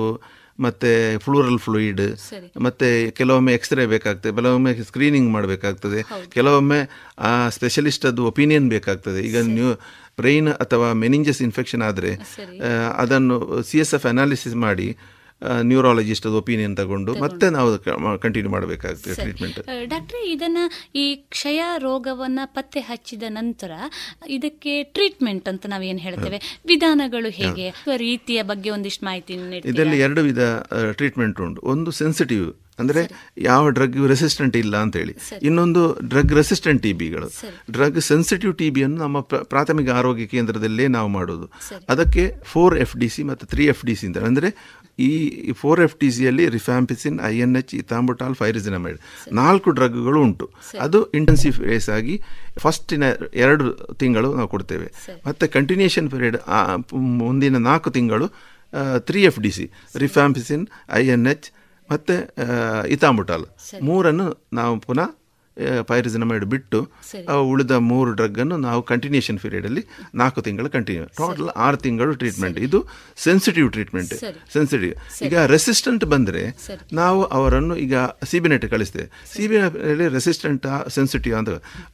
ಮತ್ತೆ 0.59 1.17
ಫ್ಲೂರಲ್ 1.17 1.59
ಫ್ಲೂಯಿಡ್ 1.59 2.01
ಮತ್ತೆ 2.61 3.11
ಕೆಲವೊಮ್ಮೆ 3.11 3.53
ಎಕ್ಸ್ರೇ 3.53 3.85
ಬೇಕಾಗ್ತದೆ. 3.85 4.35
ಕೆಲವೊಮ್ಮೆ 4.35 4.71
ಸ್ಕ್ರೀನಿಂಗ್ 4.83 5.31
ಮಾಡಬೇಕಾಗ್ತದೆ. 5.31 5.99
ಕೆಲವೊಮ್ಮೆ 6.29 6.79
ಆ 7.19 7.49
ಸ್ಪೆಷಲಿಸ್ಟ್ 7.49 8.05
ಅದು 8.05 8.25
ಒಪಿನಿಯನ್ 8.25 8.69
ಬೇಕಾಗ್ತದೆ. 8.69 9.21
ಈಗ 9.21 9.37
ನೀವು 9.37 9.71
ಬ್ರೈನ್ 10.21 10.49
ಅಥವಾ 10.63 10.89
ಮೆನಿಂಜಸ್ 11.03 11.41
ಇನ್ಫೆಕ್ಷನ್ 11.47 11.85
ಆದರೆ 11.91 12.11
ಅದನ್ನು 12.97 13.37
ಸಿ 13.69 13.77
ಎಸ್ 13.77 13.93
ಎಫ್ 13.99 14.05
ಅನಾಲಿಸಿಸ್ 14.05 14.57
ಮಾಡಿ 14.65 14.89
ನ್ಯೂರಾಲಜಿಸ್ಟ್ 15.61 16.25
ಒಪಿನಿಯನ್ 16.39 16.73
ತಗೊಂಡು 16.77 17.11
ಮತ್ತೆ 17.21 17.45
ನಾವು 17.49 17.69
ಕಂಟಿನ್ಯೂ 18.19 18.49
ಮಾಡಬೇಕಾಗ್ತದೆ 18.51 19.13
ಟ್ರೀಟ್ಮೆಂಟ್. 19.15 19.59
ಡಾಕ್ಟ್ರೆ 19.93 20.21
ಇದನ್ನ 20.31 20.59
ಈ 20.95 21.05
ಕ್ಷಯ 21.35 21.59
ರೋಗವನ್ನ 21.77 22.39
ಪತ್ತೆ 22.57 22.79
ಹಚ್ಚಿದ 22.79 23.25
ನಂತರ 23.29 23.71
ಇದಕ್ಕೆ 24.27 24.73
ಟ್ರೀಟ್ಮೆಂಟ್ 24.95 25.47
ಅಂತ 25.49 25.65
ನಾವೇನ್ 25.67 25.99
ಹೇಳ್ತೇವೆ? 25.99 26.39
ವಿಧಾನಗಳು 26.65 27.29
ಹೇಗೆ? 27.39 27.67
ರೀತಿಯ 27.97 28.39
ಬಗ್ಗೆ 28.43 28.69
ಒಂದಿಷ್ಟು 28.69 29.05
ಮಾಹಿತಿ? 29.05 29.37
ಇದರಲ್ಲಿ 29.65 29.99
ಎರಡು 29.99 30.21
ವಿಧ 30.21 30.41
ಟ್ರೀಟ್ಮೆಂಟ್ 30.91 31.39
ಉಂಟು. 31.41 31.61
ಒಂದು 31.73 31.93
ಸೆನ್ಸಿಟಿವ್ 32.01 32.45
ಅಂದ್ರೆ 32.79 33.01
ಯಾವ 33.37 33.69
ಡ್ರಗ್ 33.69 34.07
ರೆಸಿಸ್ಟೆಂಟ್ 34.07 34.57
ಇಲ್ಲ 34.57 34.77
ಅಂತ 34.77 34.95
ಹೇಳಿ 34.97 35.13
ಇನ್ನೊಂದು 35.41 35.97
ಡ್ರಗ್ 36.09 36.33
ರೆಸಿಸ್ಟೆಂಟ್ 36.33 36.83
ಟಿ 36.83 36.93
ಬಿಗಳು 36.93 37.27
ಡ್ರಗ್ 37.71 37.99
ಸೆನ್ಸಿಟಿವ್ 37.99 38.55
ಟಿ 38.55 38.69
ಬಿಯನ್ನು 38.69 38.97
ನಮ್ಮ 38.97 39.19
ಪ್ರ- 39.19 39.43
ಪ್ರಾಥಮಿಕ 39.43 39.89
ಆರೋಗ್ಯ 39.89 40.25
ಕೇಂದ್ರದಲ್ಲೇ 40.25 40.87
ನಾವು 40.87 41.07
ಮಾಡೋದು. 41.07 41.45
ಅದಕ್ಕೆ 41.89 42.35
ಫೋರ್ 42.43 42.77
ಎಫ್ 42.77 42.97
ಡಿ 42.97 43.09
ಸಿ 43.09 43.23
ಮತ್ತು 43.23 43.45
ತ್ರೀ 43.45 43.65
ಎಫ್ 43.65 43.85
ಡಿ 43.85 43.95
ಸಿ 43.95 44.07
ಅಂತ. 44.07 44.17
ಅಂದರೆ 44.17 44.49
ಈ 44.99 45.09
ಫೋರ್ 45.51 45.81
ಎಫ್ 45.81 45.95
ಟಿ 45.95 46.11
ಸಿಯಲ್ಲಿ 46.11 46.49
rifampicin 46.49 47.19
I 47.23 47.37
N 47.37 47.55
H 47.55 47.75
ethambutol 47.75 48.35
pyrazinamide 48.35 48.97
ನಾಲ್ಕು 49.31 49.71
ಡ್ರಗ್ಗಳು 49.71 50.21
ಉಂಟು. 50.21 50.45
ಅದು 50.79 51.11
ಇಂಟೆನ್ಸಿವ್ 51.11 51.53
ಫೇಸ್ 51.53 51.89
ಆಗಿ 51.89 52.15
ಫಸ್ಟಿನ 52.59 53.03
ಎರಡು 53.33 53.73
ತಿಂಗಳು 53.93 54.35
ನಾವು 54.35 54.47
ಕೊಡ್ತೇವೆ. 54.47 54.87
ಮತ್ತು 55.25 55.51
ಕಂಟಿನ್ಯೂಷನ್ 55.51 56.11
ಪೀರಿಯಡ್ 56.11 56.37
ಮುಂದಿನ 56.93 57.57
ನಾಲ್ಕು 57.57 57.91
ತಿಂಗಳು 57.91 58.27
three 58.99 59.23
F 59.23 59.39
D 59.39 59.51
C 59.51 59.71
rifampicin 59.95 60.67
I 60.93 61.07
N 61.07 61.27
H 61.27 61.47
ಮತ್ತು 61.91 62.15
ಇತಾಂಬುಟಾಲ್ 62.87 63.47
ಮೂರನ್ನು 63.81 64.49
ನಾವು 64.53 64.79
ಪುನಃ 64.79 65.09
ಪೈರಿಸಿನಮೈಡ್ 65.87 66.45
ಬಿಟ್ಟು 66.45 66.79
ಉಳಿದ 67.41 67.71
ಮೂರು 67.71 68.11
ಡ್ರಗ್ಗನ್ನು 68.13 68.57
ನಾವು 68.57 68.81
ಕಂಟಿನ್ಯೂಷನ್ 68.83 69.39
ಪೀರಿಯಡಲ್ಲಿ 69.39 69.83
ನಾಲ್ಕು 70.15 70.41
ತಿಂಗಳು 70.41 70.69
ಕಂಟಿನ್ಯೂ 70.69 71.05
ಟೋಟಲ್ 71.05 71.49
ಆರು 71.55 71.77
ತಿಂಗಳು 71.77 72.13
ಟ್ರೀಟ್ಮೆಂಟ್ 72.15 72.59
ಇದು 72.59 72.79
ಸೆನ್ಸಿಟಿವ್ 73.17 73.71
ಟ್ರೀಟ್ಮೆಂಟ್ 73.71 74.13
ಸೆನ್ಸಿಟಿವ್ 74.53 74.93
ಈಗ 75.23 75.37
ರೆಸಿಸ್ಟೆಂಟ್ 75.45 76.05
ಬಂದರೆ 76.05 76.43
ನಾವು 76.93 77.23
ಅವರನ್ನು 77.23 77.75
ಈಗ 77.75 77.95
ಸಿಬಿನೆಟ್ 78.25 78.65
ಕಳಿಸ್ತೇವೆ. 78.69 79.07
ಸಿಬಿನೆಟ್ 79.35 79.75
ರೆಸಿಸ್ಟೆಂಟ್ 80.13 80.67
ಸೆನ್ಸಿಟಿವ್ 80.89 81.35
ಅಂತ. 81.35 81.49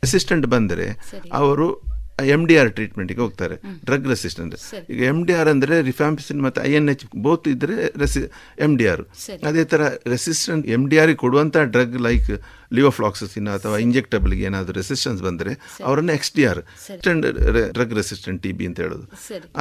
ರೆಸಿಸ್ಟೆಂಟ್ 0.05 0.45
ಬಂದರೆ 0.45 0.87
ಅವರು 1.31 1.94
ಎಂ 2.19 2.41
ಡಿ 2.49 2.55
ಆರ್ 2.59 2.69
ಟ್ರೀಟ್ಮೆಂಟ್ಗೆ 2.75 3.21
ಹೋಗ್ತಾರೆ. 3.21 3.55
ಡ್ರಗ್ 3.87 4.05
ರೆಸಿಸ್ಟೆಂಟ್ 4.11 4.53
ಈಗ 4.93 4.99
ಎಂ 5.11 5.17
ಡಿ 5.27 5.33
ಆರ್ 5.33 5.49
ಅಂದರೆ 5.53 5.75
ರಿಫಾಂಪಿಸಿನ್ 5.87 6.39
ಮತ್ತು 6.45 6.59
ಐ 6.67 6.71
ಎನ್ 6.79 6.89
ಎಚ್ 6.93 7.03
ಬೋತ್ 7.25 7.47
ಇದ್ದರೆ 7.53 7.75
ರೆಸಿ 8.03 8.21
ಎಂ 8.65 8.73
ಡಿ 8.79 8.85
ಆರ್ 8.91 9.03
ಅದೇ 9.49 9.63
ಥರ 9.73 9.81
ರೆಸಿಸ್ಟೆಂಟ್ 10.13 10.65
ಎಂ 10.75 10.83
ಡಿ 10.91 10.97
ಆರ್ಗೆ 11.03 11.17
ಕೊಡುವಂಥ 11.23 11.57
ಡ್ರಗ್ 11.73 11.97
ಲೈಕ್ 12.07 12.29
ಲಿಯೋಫ್ಲಾಕ್ಸಿನ್ 12.77 13.49
ಅಥವಾ 13.55 13.77
ಇಂಜೆಕ್ಟಬಲ್ಗೆ 13.85 14.43
ಏನಾದರೂ 14.49 14.75
ರೆಸಿಸ್ಟೆನ್ಸ್ 14.81 15.21
ಬಂದರೆ 15.27 15.51
ಅವರನ್ನು 15.87 16.13
X 16.17 16.33
D 16.37 16.45
R 16.51 16.61
drug 17.77 17.93
resistant 18.01 18.41
T 18.45 18.51
B 18.57 18.65
ಅಂತ 18.69 18.79
ಹೇಳೋದು. 18.85 19.05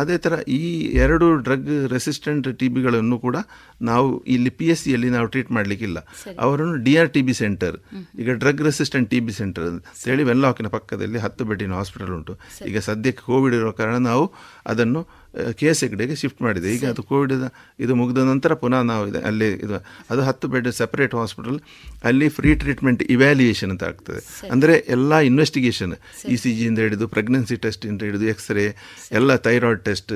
ಅದೇ 0.02 0.16
ಥರ 0.26 0.34
ಈ 0.58 0.60
ಎರಡು 1.04 1.26
ಡ್ರಗ್ 1.48 1.70
ರೆಸಿಸ್ಟೆಂಟ್ 1.94 2.48
ಟಿ 2.60 2.68
ಬಿಗಳನ್ನು 2.76 3.18
ಕೂಡ 3.26 3.36
ನಾವು 3.90 4.08
ಇಲ್ಲಿ 4.34 4.52
ಪಿ 4.60 4.68
ಎಸ್ 4.74 4.82
ಸಿಯಲ್ಲಿ 4.84 5.10
ನಾವು 5.16 5.26
ಟ್ರೀಟ್ 5.34 5.50
ಮಾಡಲಿಕ್ಕಿಲ್ಲ. 5.58 5.98
ಅವರನ್ನು 6.46 6.76
D 6.86 6.94
R 7.02 7.10
T 7.16 7.22
B 7.28 7.34
centre 7.42 7.76
ಈಗ 8.22 8.30
drug 8.44 8.62
resistant 8.68 9.08
T 9.12 9.20
B 9.26 9.34
centre 9.40 9.66
ಅಂತ 9.70 9.84
ಹೇಳಿ 10.10 10.24
ವೆನ್ಲಾಕಿನ 10.30 10.70
ಪಕ್ಕದಲ್ಲಿ 10.76 11.20
ಹತ್ತು 11.26 11.44
ಬೆಡ್ಡಿನ 11.50 11.74
ಹಾಸ್ಪಿಟಲ್ 11.80 12.14
ಉಂಟು. 12.18 12.34
ಈಗ 12.70 12.78
ಸದ್ಯಕ್ಕೆ 12.88 13.24
ಕೋವಿಡ್ 13.30 13.56
ಇರೋ 13.60 13.72
ಕಾರಣ 13.82 13.98
ನಾವು 14.10 14.24
ಅದನ್ನು 14.72 15.02
ಕೆ 15.58 15.66
ಎಸ್ 15.70 15.80
ಹೆಗ್ಡೆಗೆ 15.84 16.16
ಶಿಫ್ಟ್ 16.20 16.40
ಮಾಡಿದೆ. 16.46 16.68
ಈಗ 16.76 16.84
ಅದು 16.92 17.02
ಕೋವಿಡ್ 17.10 17.32
ಇದು 17.84 17.92
ಮುಗಿದ 18.00 18.24
ನಂತರ 18.30 18.54
ಪುನಃ 18.62 18.82
ನಾವು 18.90 19.04
ಇದೆ 19.10 19.20
ಅಲ್ಲಿ 19.28 19.48
ಇದು 19.64 19.76
ಅದು 20.12 20.22
ಹತ್ತು 20.28 20.48
ಬೆಡ್ 20.52 20.68
ಸೆಪರೇಟ್ 20.80 21.14
ಹಾಸ್ಪಿಟಲ್ 21.20 21.58
ಅಲ್ಲಿ 22.10 22.28
ಫ್ರೀ 22.36 22.50
ಟ್ರೀಟ್ಮೆಂಟ್ 22.62 23.02
ಇವ್ಯಾಲ್ಯೂಯೇಷನ್ 23.14 23.70
ಅಂತ 23.74 23.84
ಆಗ್ತದೆ. 23.90 24.20
ಅಂದರೆ 24.54 24.74
ಎಲ್ಲ 24.96 25.18
ಇನ್ವೆಸ್ಟಿಗೇಷನ್ 25.30 25.94
ಇ 26.34 26.36
ಸಿ 26.42 26.52
ಜಿಯಿಂದ 26.58 26.80
ಹಿಡಿದು 26.86 27.08
ಪ್ರೆಗ್ನೆನ್ಸಿ 27.14 27.56
ಟೆಸ್ಟ್ 27.64 27.86
ಇಂದ 27.90 28.02
ಹಿಡಿದು 28.08 28.28
ಎಕ್ಸ್ರೇ 28.34 28.66
ಎಲ್ಲ 29.20 29.36
ಥೈರಾಯ್ಡ್ 29.46 29.82
ಟೆಸ್ಟ್ 29.88 30.14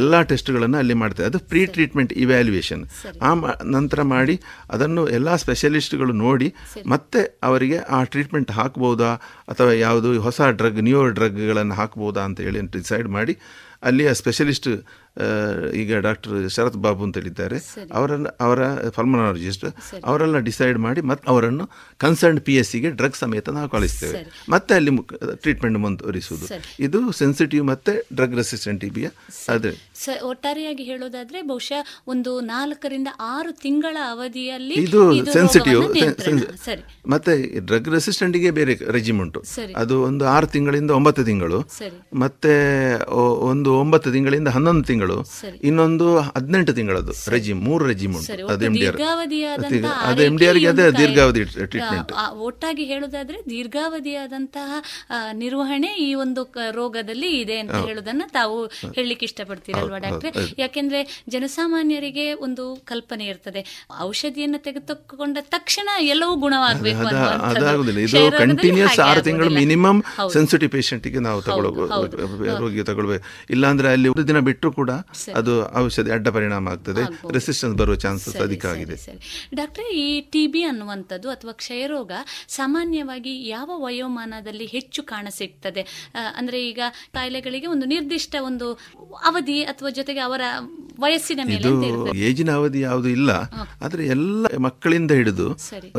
ಎಲ್ಲ 0.00 0.22
ಟೆಸ್ಟ್ಗಳನ್ನು 0.32 0.78
ಅಲ್ಲಿ 0.78 0.96
ಮಾಡ್ತಾರೆ 1.02 1.28
ಅದು 1.30 1.40
ಫ್ರೀ 1.52 1.62
ಟ್ರೀಟ್ಮೆಂಟ್ 1.76 2.12
ಇವ್ಯಾಲ್ಯೂಯೇಷನ್ 2.24 2.84
ಆ 3.28 3.32
ನಂತರ 3.76 4.02
ಮಾಡಿ 4.14 4.36
ಅದನ್ನು 4.70 5.04
ಎಲ್ಲ 5.18 5.36
ಸ್ಪೆಷಲಿಸ್ಟ್ಗಳು 5.44 6.12
ನೋಡಿ 6.24 6.48
ಮತ್ತೆ 6.86 7.22
ಅವರಿಗೆ 7.42 7.78
ಆ 7.96 8.00
ಟ್ರೀಟ್ಮೆಂಟ್ 8.12 8.52
ಹಾಕ್ಬೋದಾ 8.58 9.12
ಅಥವಾ 9.48 9.72
ಯಾವುದು 9.86 10.08
ಹೊಸ 10.26 10.40
ಡ್ರಗ್ 10.60 10.82
ನ್ಯೂ 10.88 11.00
ಡ್ರಗ್ಗಳನ್ನು 11.10 11.74
ಹಾಕ್ಬೋದಾ 11.74 12.22
ಅಂತ 12.28 12.40
ಹೇಳಿ 12.40 12.60
ಡಿಸೈಡ್ 12.76 13.08
ಮಾಡಿ 13.16 13.34
ಅಲ್ಲಿಯ 13.82 14.12
ಸ್ಪೆಷಲಿಸ್ಟ್ 14.12 14.68
ಈಗ 15.74 15.96
ಡಾಕ್ಟರ್ 15.96 16.50
ಶರತ್ 16.50 16.76
ಬಾಬು 16.76 17.02
ಅಂತ 17.04 17.16
ಹೇಳಿದ್ದಾರೆ 17.16 17.58
ಅವರನ್ನು 17.92 18.30
ಅವರ 18.40 18.60
ಪಲ್ಮನಾಲಜಿಸ್ಟ್ 18.90 19.64
ಅವರೆಲ್ಲ 20.04 20.38
ಡಿಸೈಡ್ 20.38 20.78
ಮಾಡಿ 20.78 21.00
ಮತ್ತೆ 21.00 21.30
ಅವರನ್ನು 21.30 21.70
ಕನ್ಸರ್ನ್ 21.96 22.40
ಪಿ 22.40 22.56
ಎಸ್ 22.56 22.70
ಸಿಗೆ 22.70 22.90
ಡ್ರಗ್ 22.90 23.14
ಸಮೇತ 23.14 23.48
ನಾವು 23.48 23.68
ಕಳಿಸ್ತೇವೆ. 23.68 24.18
ಮತ್ತೆ 24.48 24.74
ಅಲ್ಲಿ 24.74 24.90
ಟ್ರೀಟ್ಮೆಂಟ್ 25.34 25.78
ಮುಂದುವರಿಸುವುದು. 25.78 26.46
ಇದು 26.80 27.12
ಸೆನ್ಸಿಟಿವ್ 27.12 27.64
ಮತ್ತೆ 27.66 28.06
ಡ್ರಗ್ 28.14 28.36
ರೆಸಿಸ್ಟೆಂಟ್ 28.36 28.80
ಟಿಬಿಯ 28.80 29.08
ಅದೇ 29.48 29.72
ಸ- 30.04 30.22
ಒಟ್ಟಾರೆಯಾಗಿ 30.22 30.82
ಹೇಳೋದಾದ್ರೆ 30.82 31.42
ಬಹುಶಃ 31.42 31.84
ಒಂದು 32.06 32.40
ನಾಲ್ಕರಿಂದ 32.40 33.08
ಆರು 33.20 33.52
ತಿಂಗಳ 33.52 33.96
ಅವಧಿಯಲ್ಲಿ 34.10 34.74
ಇದು 34.74 35.02
ಸೆನ್ಸಿಟಿವ್ 35.32 35.82
ಮತ್ತೆ 37.08 37.60
ಡ್ರಗ್ 37.66 37.88
ರೆಸಿಸ್ಟೆಂಟ್ಗೆ 37.88 38.50
ಬೇರೆ 38.50 38.78
ರೆಜಿಮ್ 38.90 39.20
ಉಂಟು. 39.20 39.42
ಅದು 39.76 40.02
ಒಂದು 40.02 40.26
ಆರು 40.26 40.46
ತಿಂಗಳಿಂದ 40.46 40.90
ಒಂಬತ್ತು 40.90 41.24
ತಿಂಗಳು. 41.24 41.58
ಮತ್ತೆ 42.14 42.52
ಒಂದು 43.20 43.74
ಒಂಬತ್ತು 43.74 44.12
ತಿಂಗಳಿಂದ 44.12 44.48
ಹನ್ನೊಂದು 44.48 44.84
ತಿಂಗಳು. 44.84 45.07
ಸರಿ. 45.32 45.58
ಇನ್ನೊಂದು 45.68 46.06
ಹದಿನೆಂಟು 46.28 46.72
ತಿಂಗಳದು 46.72 47.12
ರೆಜಿಮ್ 47.34 47.60
ಮೂರು 47.62 47.84
ರೆಜಿಮ್ 47.86 48.14
ಉಂಟು 48.16 48.46
ಅದು 48.54 48.64
ಎಂ 48.68 48.74
ಡಿ 48.74 48.86
ಆರ್ 48.86 48.98
ಅದು 50.08 50.22
ಎಂ 50.28 50.36
ಡಿ 50.36 50.46
ಆರ್ಗೆ 50.48 50.66
ಅದೇ 50.66 50.86
ದೀರ್ಘಾವಧಿ 50.98 51.44
ಟ್ರೀಟ್ಮೆಂಟ್ 51.44 52.12
ಒಟ್ಟಾಗಿ 52.48 52.84
ಹೇಳುದಾದ್ರೆ 52.84 53.38
ದೀರ್ಘಾವಧಿಯಾದಂತಹ 53.50 54.70
ನಿರ್ವಹಣೆ 55.32 55.90
ಈ 55.98 56.14
ಒಂದು 56.24 56.42
ರೋಗದಲ್ಲಿ 56.72 57.30
ಇದೆ 57.40 57.58
ಅಂತ 57.58 57.76
ಹೇಳುದನ್ನ 57.88 58.22
ತಾವು 58.32 58.56
ಹೇಳಲಿಕ್ಕೆ 58.96 59.24
ಇಷ್ಟಪಡ್ತೀರಲ್ವಾ 59.26 59.98
ಡಾಕ್ಟ್ರೆ. 59.98 60.30
ಯಾಕೆಂದ್ರೆ 60.58 61.00
ಜನಸಾಮಾನ್ಯರಿಗೆ 61.28 62.26
ಒಂದು 62.46 62.64
ಕಲ್ಪನೆ 62.84 63.26
ಇರ್ತದೆ 63.26 63.62
ಔಷಧಿಯನ್ನು 64.00 64.58
ತೆಗೆದುಕೊಂಡ 64.58 65.38
ತಕ್ಷಣ 65.56 65.88
ಎಲ್ಲವೂ 66.06 66.36
ಗುಣವಾಗಬೇಕು. 66.36 67.04
ಅದಾಗುದಿಲ್ಲ 67.50 68.00
ಇದು 68.06 68.22
ಕಂಟಿನ್ಯೂಸ್ 68.38 68.98
ಆರು 69.08 69.22
ತಿಂಗಳು. 69.28 69.50
ಮಿನಿಮಮ್. 69.60 70.00
ಸೆನ್ಸಿಟಿವ್ 70.32 70.70
ಪೇಷಂಟ್ಗೆ 70.72 71.18
ನಾವು 71.18 71.42
ತಗೊಳ್ಬೇಕು 71.42 71.86
ರೋಗಿಗೆ 72.62 72.84
ತಗೊಳ್ಬೇಕು 72.84 73.24
ಇಲ್ಲಾಂದ್ರೆ 73.50 73.88
ಅಲ್ಲಿ 73.92 74.08
ಒಂದು 74.08 74.26
ದಿನ 74.28 74.38
ಕೂಡ 74.80 74.90
ಅದು 75.34 75.54
ಔಷಧಿ 75.74 76.10
ಅಡ್ಡ 76.10 76.28
ಪರಿಣಾಮ 76.28 76.68
ಆಗ್ತದೆ 76.68 77.02
ರೆಸಿಸ್ಟೆನ್ಸ್ 77.32 77.76
ಬರುವ 77.78 77.94
ಚಾನ್ಸಸ್ 77.94 78.36
ಅಧಿಕ 78.36 78.66
ಆಗಿದೆ. 78.66 78.96
ಡಾಕ್ಟ್ರೆ 79.54 79.86
ಈ 79.96 80.20
ಟಿ 80.32 80.46
ಬಿ 80.46 80.62
ಅನ್ನುವಂಥದ್ದು 80.62 81.30
ಅಥವಾ 81.30 81.52
ಕ್ಷಯರೋಗ 81.52 82.12
ಸಾಮಾನ್ಯವಾಗಿ 82.48 83.34
ಯಾವ 83.48 83.70
ವಯೋಮಾನದಲ್ಲಿ 83.76 84.66
ಹೆಚ್ಚು 84.66 85.02
ಕಾಣಸಿಗ್ತದೆ 85.02 85.84
ಅಂದ್ರೆ 86.36 86.58
ಈಗ 86.68 86.80
ಕಾಯಿಲೆಗಳಿಗೆ 87.12 87.66
ಒಂದು 87.66 87.86
ನಿರ್ದಿಷ್ಟ 87.86 88.34
ಒಂದು 88.40 88.66
ಅವಧಿ 89.30 89.58
ಅಥವಾ 89.64 89.90
ಜೊತೆಗೆ 89.90 90.20
ಅವರ 90.20 90.42
ವಯಸ್ಸಿನ 91.00 91.40
ಮೇಲೆ. 91.44 91.68
ಏಜಿನ 92.28 92.50
ಅವಧಿ 92.50 92.80
ಯಾವುದು 92.80 93.08
ಇಲ್ಲ 93.08 93.30
ಆದ್ರೆ 93.82 94.06
ಎಲ್ಲ 94.06 94.46
ಮಕ್ಕಳಿಂದ 94.58 95.10
ಹಿಡಿದು. 95.10 95.46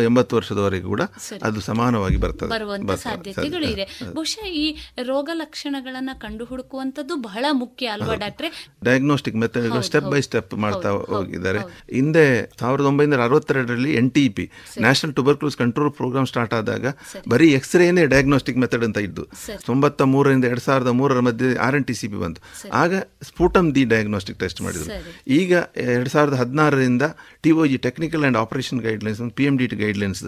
ಎಂಬತ್ತು 0.04 0.36
ವರ್ಷದವರೆಗೂ 0.36 0.88
ಕೂಡ 0.88 1.04
ಅದು 1.44 1.60
ಸಮಾನವಾಗಿ 1.62 2.18
ಬರ್ತದೆ 2.18 2.50
ಬರುವಂತ. 2.50 2.92
ಸಾಧ್ಯತೆಗಳು 3.06 3.66
ಇದೆ. 3.74 3.86
ಬಹುಶಃ 4.14 4.46
ಈ 4.64 4.66
ರೋಗ 5.04 5.30
ಲಕ್ಷಣಗಳನ್ನ 5.34 6.10
ಕಂಡು 6.24 6.46
ಹುಡುಕುವಂತದ್ದು 6.46 7.16
ಬಹಳ 7.16 7.46
ಮುಖ್ಯ 7.52 7.88
ಅಲ್ವಾ 7.88 8.16
ಡಾಕ್ಟ್ರೆ? 8.16 8.50
Diagnostic 8.88 9.38
method 9.44 9.76
step 9.88 10.08
by 10.14 10.20
step 10.28 10.54
ಮಾಡ್ತಾ 10.64 10.90
ಹೋಗಿದ್ದಾರೆ. 11.14 11.62
ಹಿಂದೆ. 11.98 12.26
ಸಾವಿರದ 12.62 12.86
ಒಂಬೈನೂರ 12.92 13.22
ಅರವತ್ತೆರಡರಲ್ಲಿ 13.28 13.92
N 14.02 14.10
T 14.18 14.26
P 14.38 14.46
national 14.86 15.14
tuberculosis 15.20 15.58
control 15.62 15.92
programme 16.00 16.28
start 16.32 16.54
ಆದಾಗ 16.60 16.86
ಬರೀ 17.34 17.48
ಎಕ್ಸ್ರೇನೇ 17.60 18.06
ಡಯಾಗ್ನೋಸ್ಟಿಕ್ 18.14 18.60
ಮೆಥಡ್ 18.64 18.86
ಅಂತ 18.88 19.00
ಇದ್ದು 19.08 19.26
ತೊಂಬತ್ತ 19.70 20.10
ಮೂರರಿಂದ 20.14 20.46
ಎರಡು 20.52 20.64
ಸಾವಿರದ 20.68 20.94
ಮೂರರ 21.00 21.22
ಮಧ್ಯೆ 21.30 21.50
R 21.68 21.78
N 21.80 21.88
T 21.90 21.98
C 22.02 22.10
P 22.14 22.20
ಬಂತು. 22.24 22.42
ಆಗ 22.84 22.94
ಸ್ಫೂಟಮ್ 23.30 23.70
ದಿ 23.78 23.86
ಡಯಾಗ್ನೋಸ್ಟಿಕ್ 23.94 24.40
ಟೆಸ್ಟ್ 24.44 24.62
ಮಾಡಿದರು. 24.68 24.98
ಈಗ 25.40 25.54
ಎರಡು 25.96 26.12
ಸಾವಿರದ 26.16 26.38
ಹದಿನಾರರಿಂದ 26.44 27.04
T 27.46 27.52
O 27.62 27.66
G 27.72 27.80
technical 27.88 28.24
and 28.24 28.40
operation 28.44 28.82
guidelines 28.88 29.22
P 29.40 29.46
M 29.50 29.58
D 29.62 29.68
T 29.74 29.80
guidelines 29.84 30.24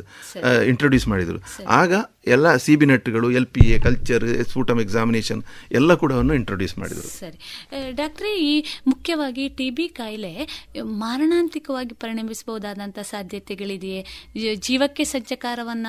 introduce 0.71 1.07
ಮಾಡಿದರು. 1.13 1.39
ಆಗ 1.81 1.93
ಎಲ್ಲ 2.33 2.47
C 2.63 2.73
B 2.79 2.85
ನೆಟ್ಗಳು 2.91 3.27
L 3.37 3.47
P 3.55 3.63
A 3.75 3.77
culture 3.85 4.25
sputum 4.49 4.79
examination 4.85 5.41
ಎಲ್ಲ 5.79 5.91
ಕೂಡ 6.03 6.11
ಇಂಟ್ರೊಡ್ಯೂಸ್ 6.41 6.75
ಮಾಡಿದರು. 6.81 7.09
ಸರಿ. 7.21 7.37
ಡಾಕ್ಟ್ರೆ 8.01 8.31
ಈ 8.41 8.53
ಮುಖ್ಯವಾಗಿ 8.87 9.45
ಟಿ 9.49 9.69
ಬಿ 9.69 9.87
ಕಾಯಿಲೆ 9.87 10.33
ಮಾರಣಾಂತಿಕವಾಗಿ 10.83 11.95
ಪರಿಣಮಿಸಬಹುದಾದಂಥ 11.95 12.99
ಸಾಧ್ಯತೆಗಳಿದೆಯೇ? 12.99 14.01
ಜೀವಕ್ಕೆ 14.59 15.03
ಸಜ್ಜಕಾರವನ್ನ 15.03 15.87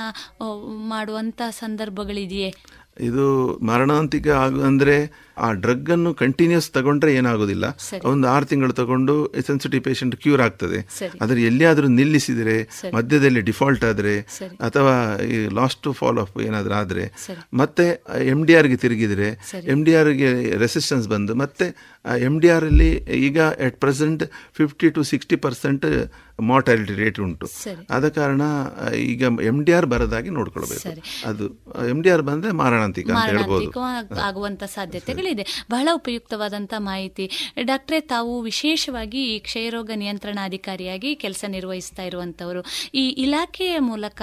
ಮಾಡುವಂಥ 0.88 1.42
ಸಂದರ್ಭಗಳಿದೆಯೇ? 1.50 2.50
ಇದು 2.96 3.26
ಮರಣಾಂತಿಕ 3.68 4.28
ಆಗ 4.44 4.64
ಅಂದ್ರೆ 4.70 4.96
ಆ 5.44 5.48
ಡ್ರಗ್ 5.64 5.90
ಅನ್ನು 5.94 6.10
ಕಂಟಿನ್ಯೂಸ್ 6.14 6.66
ತಗೊಂಡ್ರೆ 6.74 7.10
ಏನಾಗೋದಿಲ್ಲ. 7.18 7.66
ಒಂದು 8.10 8.26
ಆರು 8.32 8.46
ತಿಂಗಳು 8.50 8.74
ತಗೊಂಡು 8.80 9.14
ಸೆನ್ಸಿಟಿವ್ 9.46 9.82
ಪೇಷಂಟ್ 9.86 10.14
ಕ್ಯೂರ್ 10.22 10.42
ಆಗ್ತದೆ. 10.46 10.78
ಆದರೆ 10.80 11.20
ಅದ್ರ 11.24 11.36
ಎಲ್ಲಿಯಾದ್ರೂ 11.50 11.88
ನಿಲ್ಲಿಸಿದರೆ 12.00 12.56
ಮಧ್ಯದಲ್ಲಿ 12.96 13.42
ಡಿಫಾಲ್ಟ್ 13.50 13.84
ಆದ್ರೆ 13.90 14.14
ಅಥವಾ 14.68 14.94
ಈ 15.34 15.38
ಲಾಸ್ಟ್ 15.58 15.80
ಟು 15.86 15.92
ಫಾಲೋ 16.00 16.22
ಅಪ್ 16.26 16.36
ಏನಾದ್ರೂ 16.48 16.74
ಆದ್ರೆ 16.82 17.04
ಮತ್ತೆ 17.62 17.86
ಎಂ 18.34 18.42
ಡಿ 18.48 18.54
ಆರ್ಗೆ 18.60 18.78
ತಿರುಗಿದ್ರೆ 18.84 19.30
ಎಂ 19.60 19.70
ಎಂ 19.74 19.82
ಡಿ 19.86 19.94
ಆರ್ಗೆ 20.00 20.30
ರೆಸಿಸ್ಟೆನ್ಸ್ 20.64 21.08
ಬಂದು 21.14 21.34
ಮತ್ತೆ 21.42 21.68
ಎಂ 22.28 22.36
ಡಿ 22.42 22.50
ಆರ್ 22.56 22.66
ಅಲ್ಲಿ 22.70 22.90
ಈಗ 23.28 23.38
at 23.68 23.78
present 23.84 24.22
fifty 24.60 24.90
to 24.98 25.02
sixty 25.12 25.36
percent 25.46 25.86
mortality 26.38 26.94
rate 27.00 27.20
ಉಂಟು. 27.20 27.46
ಆದ 27.96 28.06
ಕಾರಣ 28.08 28.42
ಈಗ 29.12 29.22
ಎಂ 29.50 29.58
ಡಿ 29.64 29.72
ಆರ್ 29.72 29.86
ಬರದಾಗಿ 29.92 30.30
ನೋಡ್ಕೊಳ್ಬೇಕು. 30.30 30.92
ಅದು 31.30 31.44
ಎಂ 31.92 32.02
ಡಿ 32.02 32.10
ಆರ್ 32.10 32.22
ಬಂದ್ರೆ 32.22 32.50
ಮಾರಣಾಂತಿಕ 32.52 33.10
ಅಂತ 33.10 33.24
ಹೇಳ್ಬೋದು. 33.30 33.70
ಆಗುವಂತ 34.28 34.62
ಸಾಧ್ಯತೆಗಳಿದೆ. 34.76 35.46
ಬಹಳ 35.70 35.88
ಉಪಯುಕ್ತವಾದಂತಹ 36.00 36.80
ಮಾಹಿತಿ. 36.90 37.26
ಡಾಕ್ಟ್ರೆ 37.70 38.00
ತಾವು 38.14 38.34
ವಿಶೇಷವಾಗಿ 38.42 39.22
ಈ 39.34 39.38
ಕ್ಷಯರೋಗ 39.38 39.90
ನಿಯಂತ್ರಣಾಧಿಕಾರಿಯಾಗಿ 39.94 41.14
ಕೆಲಸ 41.14 41.44
ನಿರ್ವಹಿಸ್ತಾ 41.48 42.02
ಇರುವಂತವರು 42.02 42.62
ಈ 42.94 43.06
ಇಲಾಖೆಯ 43.24 43.78
ಮೂಲಕ 43.90 44.22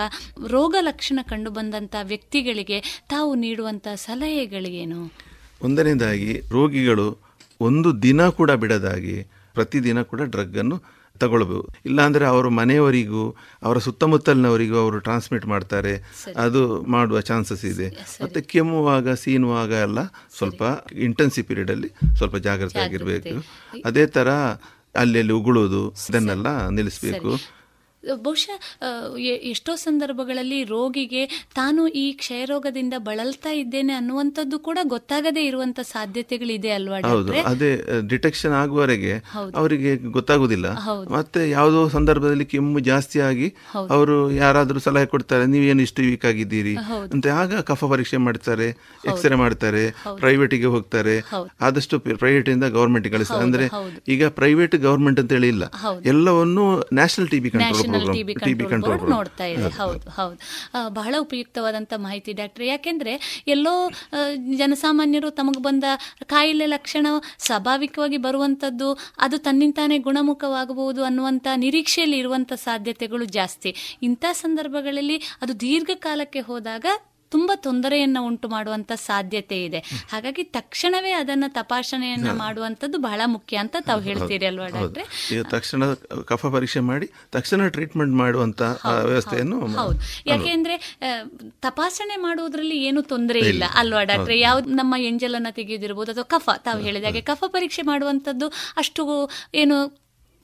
ರೋಗ 0.51 0.75
ಲಕ್ಷಣ 0.81 1.19
ಕಂಡು 1.31 1.51
ಬಂದಂತ 1.51 1.95
ವ್ಯಕ್ತಿಗಳಿಗೆ 2.03 2.79
ತಾವು 3.09 3.35
ನೀಡುವಂತ 3.35 3.87
ಸಲಹೆಗಳಿಗೇನು 3.95 5.01
ಒಂದನೇದಾಗಿ 5.63 6.33
ರೋಗಿಗಳು 6.51 7.07
ಒಂದು 7.61 8.01
ದಿನ 8.01 8.29
ಕೂಡ 8.29 8.51
ಬಿಡದಾಗಿ 8.51 9.15
ಪ್ರತಿದಿನ 9.55 10.01
ಕೂಡ 10.01 10.21
ಡ್ರಗ್ 10.21 10.57
ಅನ್ನು 10.57 10.77
ತಗೊಳ್ಬಹುದು 11.19 11.67
ಇಲ್ಲಾಂದ್ರೆ 11.85 12.25
ಅವರ 12.25 12.47
ಮನೆಯವರಿಗೂ 12.47 13.35
ಅವರ 13.63 13.77
ಸುತ್ತಮುತ್ತಲಿನವರಿಗೂ 13.77 14.77
ಅವರು 14.77 14.99
ಟ್ರಾನ್ಸ್ಮಿಟ್ 14.99 15.45
ಮಾಡ್ತಾರೆ. 15.45 15.93
ಅದು 16.37 16.81
ಮಾಡುವ 16.81 17.21
ಚಾನ್ಸಸ್ 17.21 17.65
ಇದೆ. 17.65 17.87
ಮತ್ತೆ 18.23 18.41
ಕೆಮ್ಮುವಾಗ 18.41 19.13
ಸೀನುವಾಗ 19.13 19.71
ಎಲ್ಲ 19.71 20.03
ಸ್ವಲ್ಪ 20.37 20.63
ಇಂಟೆನ್ಸಿ 20.93 21.41
ಪೀರಿಯಡ್ 21.41 21.71
ಅಲ್ಲಿ 21.71 21.89
ಸ್ವಲ್ಪ 22.15 22.35
ಜಾಗ್ರತೆ 22.35 22.79
ಆಗಿರ್ಬೇಕು 22.79 23.43
ಅದೇ 23.85 24.05
ತರ 24.05 24.29
ಅಲ್ಲೆಲ್ಲಿ 24.95 25.33
ಉಗುಳೋದು 25.33 25.81
ಇದನ್ನೆಲ್ಲ 26.09 26.67
ನಿಲ್ಲಿಸಬೇಕು. 26.67 27.58
ಬಹುಶಃ 28.15 28.83
ಎಷ್ಟೋ 29.49 29.75
ಸಂದರ್ಭಗಳಲ್ಲಿ 29.75 30.63
ರೋಗಿಗೆ 30.63 31.23
ತಾನು 31.55 31.87
ಈ 31.87 32.11
ಕ್ಷಯರೋಗದಿಂದ 32.11 32.93
ಬಳಲ್ತಾ 32.97 33.49
ಇದ್ದೇನೆ 33.49 33.93
ಅನ್ನುವಂಥದ್ದು 33.93 34.59
ಕೂಡ 34.59 34.79
ಗೊತ್ತಾಗದೇ 34.83 35.45
ಇರುವಂತ 35.45 35.79
ಸಾಧ್ಯತೆಗಳಿದೆ 35.79 36.71
ಅಲ್ವಾ 36.71 36.97
ಅದೇ 37.45 37.71
ಡಿಟೆಕ್ಷನ್ 38.07 38.51
ಆಗುವವರೆಗೆ 38.51 39.13
ಅವರಿಗೆ 39.55 39.95
ಗೊತ್ತಾಗುದಿಲ್ಲ. 39.97 40.67
ಮತ್ತೆ 41.11 41.49
ಯಾವುದೋ 41.49 41.89
ಸಂದರ್ಭದಲ್ಲಿ 41.89 42.45
ಕೆಮ್ಮು 42.45 42.79
ಜಾಸ್ತಿ 42.79 43.19
ಆಗಿ. 43.19 43.55
ಅವರು 43.89 44.31
ಯಾರಾದರೂ 44.31 44.79
ಸಲಹೆ 44.79 45.05
ಕೊಡ್ತಾರೆ 45.05 45.45
ನೀವೇನು 45.45 45.81
ಇಷ್ಟು 45.81 46.01
ವೀಕ್ 46.01 46.25
ಆಗಿದ್ದೀರಿ? 46.25 46.75
ಅಂತ 47.13 47.27
ಆಗ 47.27 47.59
ಕಫ 47.59 47.85
ಪರೀಕ್ಷೆ 47.85 48.17
ಮಾಡ್ತಾರೆ. 48.17 48.69
ಎಕ್ಸ್ರೇ 49.09 49.35
ಮಾಡ್ತಾರೆ. 49.35 49.83
ಪ್ರೈವೇಟಿಗೆ 50.15 50.65
ಹೋಗ್ತಾರೆ. 50.65 51.15
ಆದಷ್ಟು 51.61 51.99
ಪ್ರೈವೇಟ್ 51.99 52.49
ಇಂದ 52.49 52.63
ಗವರ್ಮೆಂಟ್ 52.63 53.11
ಕಳಿಸ್ತಾರೆ. 53.11 53.43
ಅಂದ್ರೆ 53.43 53.67
ಈಗ 54.07 54.27
ಪ್ರೈವೇಟ್ 54.27 54.75
ಗವರ್ಮೆಂಟ್ 54.75 55.19
ಅಂತ 55.19 55.31
ಹೇಳಿ 55.31 55.47
ಇಲ್ಲ. 55.47 55.63
ಎಲ್ಲವನ್ನು 56.05 56.65
national 56.93 57.29
TB 57.29 57.49
control 57.49 57.88
national 57.89 58.15
TB 58.15 58.65
control 58.71 58.83
board 58.99 59.15
ನೋಡ್ತಾ 59.15 59.45
ಇದೆ. 59.45 59.69
ಹೌದು 59.77 60.09
ಹೌದು. 60.09 60.37
ಬಹಳ 60.93 61.15
ಉಪಯುಕ್ತವಾದಂತ 61.19 61.93
ಮಾಹಿತಿ 61.97 62.33
ಡಾಕ್ಟರ್. 62.33 62.65
ಯಾಕೆಂದ್ರೆ 62.65 63.43
ಎಲ್ಲೋ 63.47 63.73
ಜನಸಾಮಾನ್ಯರು 64.57 65.31
ತಮಗೆ 65.31 65.61
ಬಂದ 65.61 65.83
ಕಾಯಿಲೆ 66.25 66.65
ಲಕ್ಷಣ 66.65 67.07
ಸ್ವಾಭಾವಿಕವಾಗಿ 67.39 68.17
ಬರುವಂತದ್ದು 68.17 68.89
ಅದು 69.17 69.37
ತನ್ನಿಂತಾನೇ 69.37 69.97
ಗುಣಮುಖವಾಗಬಹುದು 69.99 71.03
ಅನ್ನುವಂತ 71.03 71.47
ನಿರೀಕ್ಷೆಯಲ್ಲಿ 71.55 72.17
ಇರುವಂತ 72.17 72.53
ಸಾಧ್ಯತೆಗಳು 72.53 73.25
ಜಾಸ್ತಿ. 73.37 73.73
ಇಂಥ 74.03 74.25
ಸಂದರ್ಭಗಳಲ್ಲಿ 74.31 75.17
ಅದು 75.41 75.59
ದೀರ್ಘಕಾಲಕ್ಕೆ 75.59 76.39
ಹೋದಾಗ 76.39 76.85
ತುಂಬಾ 77.29 77.55
ತೊಂದರೆಯನ್ನ 77.55 78.17
ಉಂಟು 78.21 78.47
ಮಾಡುವಂತ 78.47 78.91
ಸಾಧ್ಯತೆ 79.05 79.57
ಇದೆ. 79.65 79.79
ಹಾಗಾಗಿ 80.11 80.43
ತಕ್ಷಣವೇ 80.43 81.11
ಅದನ್ನ 81.11 81.43
ತಪಾಸಣೆಯನ್ನ 81.47 82.31
ಮಾಡುವಂತದ್ದು 82.31 82.97
ಬಹಳ 82.97 83.21
ಮುಖ್ಯ 83.25 83.57
ಅಂತ 83.57 83.75
ತಾವು 83.85 84.01
ಹೇಳ್ತೀರಿ 84.01 84.45
ಅಲ್ವಾ 84.45 84.67
ಡಾಕ್ಟ್ರೆ? 84.67 85.05
ತಕ್ಷಣ 85.49 85.83
ಕಫ 86.25 86.45
ಪರೀಕ್ಷೆ 86.45 86.79
ಮಾಡಿ 86.79 87.09
ತಕ್ಷಣ 87.31 87.67
ಟ್ರೀಟ್ಮೆಂಟ್ 87.67 88.15
ಮಾಡುವಂತ 88.15 88.61
ವ್ಯವಸ್ಥೆಯನ್ನು 89.03 89.59
ಹೌದು. 89.77 89.99
ಯಾಕೆಂದ್ರೆ 90.25 90.77
ತಪಾಸಣೆ 91.61 92.15
ಮಾಡುವುದರಲ್ಲಿ 92.15 92.79
ಏನು 92.83 93.01
ತೊಂದರೆ 93.03 93.39
ಇಲ್ಲ. 93.39 93.63
ಅಲ್ವಾ 93.75 94.03
ಡಾಕ್ಟ್ರೆ? 94.03 94.39
ಯಾವ್ದು 94.39 94.69
ನಮ್ಮ 94.69 94.95
ಎಂಜಲನ್ನ 94.97 95.47
ತೆಗೆದಿರಬಹುದು 95.51 96.11
ಅಥವಾ 96.11 96.29
ಕಫ 96.37 96.49
ತಾವು 96.63 96.81
ಹೇಳಿದಾಗೆ 96.81 97.21
ಕಫ 97.21 97.43
ಪರೀಕ್ಷೆ 97.47 97.81
ಮಾಡುವಂತದ್ದು 97.81 98.49
ಅಷ್ಟು 98.77 99.03
ಏನು 99.53 99.77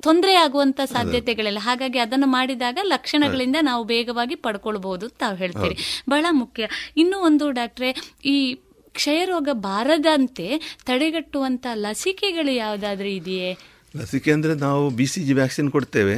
ತೊಂದರೆ 0.02 0.36
ಆಗುವಂತ 0.36 0.82
ಸಾಧ್ಯತೆಗಳೆಲ್ಲ. 0.86 1.58
ಹಾಗಾಗಿ 1.62 2.00
ಅದನ್ನು 2.00 2.28
ಮಾಡಿದಾಗ 2.28 2.78
ಲಕ್ಷಣಗಳಿಂದ 2.84 3.56
ನಾವು 3.62 3.84
ಬೇಗವಾಗಿ 3.84 4.36
ಪಡ್ಕೊಳ್ಬಹುದು 4.36 5.10
ತಾವು 5.10 5.36
ಹೇಳ್ತೀರಿ. 5.36 6.04
ಬಹಳ 6.10 6.26
ಮುಖ್ಯ. 6.32 6.68
ಇನ್ನೂ 6.98 7.20
ಒಂದು 7.20 7.52
ಡಾಕ್ಟ್ರೆ 7.52 7.96
ಈ 8.26 8.54
ಕ್ಷಯರೋಗ 8.92 9.50
ಬಾರದಂತೆ 9.52 10.78
ತಡೆಗಟ್ಟುವಂತ 10.86 11.68
ಲಸಿಕೆಗಳು 11.74 12.52
ಯಾವ್ದಾದ್ರೂ 12.52 13.08
ಇದೆಯೇ? 13.08 13.58
ಲಸಿಕೆ 14.00 14.32
ಅಂದ್ರೆ 14.36 14.54
ನಾವು 14.64 14.84
ಬಿ 14.98 15.06
ಸಿ 15.12 15.22
ಜಿ 15.28 15.34
ವ್ಯಾಕ್ಸಿನ್ 15.40 15.70
ಕೊಡ್ತೇವೆ. 15.76 16.16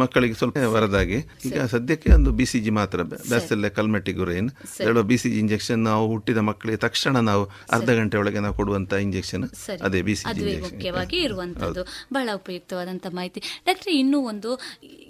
ಮಕ್ಕಳಿಗೆ 0.00 0.36
ಸ್ವಲ್ಪ 0.40 0.58
ವರದಾಗಿ. 0.74 1.18
ಈಗ 1.48 1.58
ಸದ್ಯಕ್ಕೆ 1.72 2.08
ಒಂದು 2.16 2.30
ಬಿ 2.38 2.46
ಸಿ 2.50 2.58
ಜಿ 2.64 2.72
ಮಾತ್ರ 2.78 3.02
ಬ್ಯಾಸಲ್ಲೆ 3.32 3.70
ಕಲ್ಮೆಟಿಗುರೇನ್ 3.78 4.48
ಎರಡು 4.84 5.02
ಬಿ 5.10 5.16
ಸಿ 5.22 5.30
ಜಿ 5.32 5.38
ಇಂಜೆಕ್ಷನ್ 5.44 5.82
ನಾವು 5.88 6.04
ಹುಟ್ಟಿದ 6.12 6.40
ಮಕ್ಕಳಿಗೆ 6.48 6.80
ತಕ್ಷಣ 6.86 7.14
ನಾವು 7.30 7.42
ಅರ್ಧ 7.76 7.90
ಗಂಟೆ 7.98 8.16
ಒಳಗೆ 8.22 8.42
ನಾವು 8.44 8.56
ಕೊಡುವಂತ 8.60 8.92
ಇಂಜೆಕ್ಷನ್ 9.06 9.44
ಅದೇ 9.88 10.00
ಬಿ 10.08 10.14
ಸಿ 10.20 10.34
ಜಿ 10.38 10.54
ಮುಖ್ಯವಾಗಿ 10.66 11.18
ಇರುವಂತದ್ದು. 11.26 11.84
ಬಹಳ 12.16 12.28
ಉಪಯುಕ್ತವಾದಂತ 12.40 13.06
ಮಾಹಿತಿ. 13.18 13.42
ಡಾಕ್ಟರ್ 13.68 13.92
ಇನ್ನೂ 14.02 14.20
ಒಂದು 14.32 14.52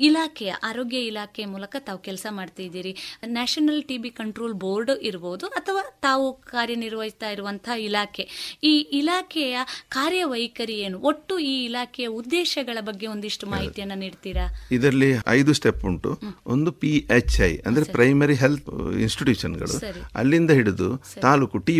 ಇಲಾಖೆಯ 0.09 0.53
ಆರೋಗ್ಯ 0.70 1.00
ಇಲಾಖೆಯ 1.11 1.46
ಮೂಲಕ 1.55 1.76
ತಾವು 1.88 2.00
ಕೆಲಸ 2.09 2.26
ಮಾಡ್ತಾ 2.38 2.62
ಇದ್ದೀರಿ. 2.66 2.94
National 3.36 3.82
T 3.90 3.98
B 4.05 4.12
control 4.20 4.57
board 4.64 4.92
ಇರಬಹುದು 5.11 5.46
ಅಥವಾ 5.61 5.82
ತಾವು 6.09 6.26
ಕಾರ್ಯನಿರ್ವಹಿಸ್ತಾ 6.55 7.30
ಇರುವಂತಹ 7.36 7.76
ಇಲಾಖೆ. 7.88 8.26
ಈ 8.70 8.74
ಇಲಾಖೆಯ 9.00 9.57
ಕಾರ್ಯವೈಖರಿ 9.96 10.78
ಏನು? 10.86 10.98
ಒಟ್ಟು 11.12 11.34
ಈ 11.53 11.55
ಇಲಾಖೆಯ 11.93 12.09
ಉದ್ದೇಶಗಳ 12.20 12.78
ಬಗ್ಗೆ 12.88 13.07
ಒಂದಿಷ್ಟು 13.12 13.45
ಮಾಹಿತಿಯನ್ನು 13.53 13.97
ನೀಡ್ತೀರಾ? 14.03 14.45
ಇದರಲ್ಲಿ 14.76 15.09
ಐದು 15.38 15.53
ಸ್ಟೆಪ್ 15.59 15.82
ಉಂಟು. 15.88 16.11
ಒಂದು 16.55 16.70
ಪಿ 16.82 16.93
ಎಚ್ 17.18 17.36
ಐ 17.49 17.53
ಅಂದ್ರೆ 17.68 17.84
ಪ್ರೈಮರಿ 17.97 18.36
ಹೆಲ್ತ್ 18.43 18.68
ಇನ್ಸ್ಟಿಟ್ಯೂಷನ್ಗಳು 19.07 19.76
ಅಲ್ಲಿಂದ 20.20 20.51
ಹಿಡಿದು 20.59 20.88
ತಾಲೂಕು 21.26 21.59
ಟಿ 21.68 21.76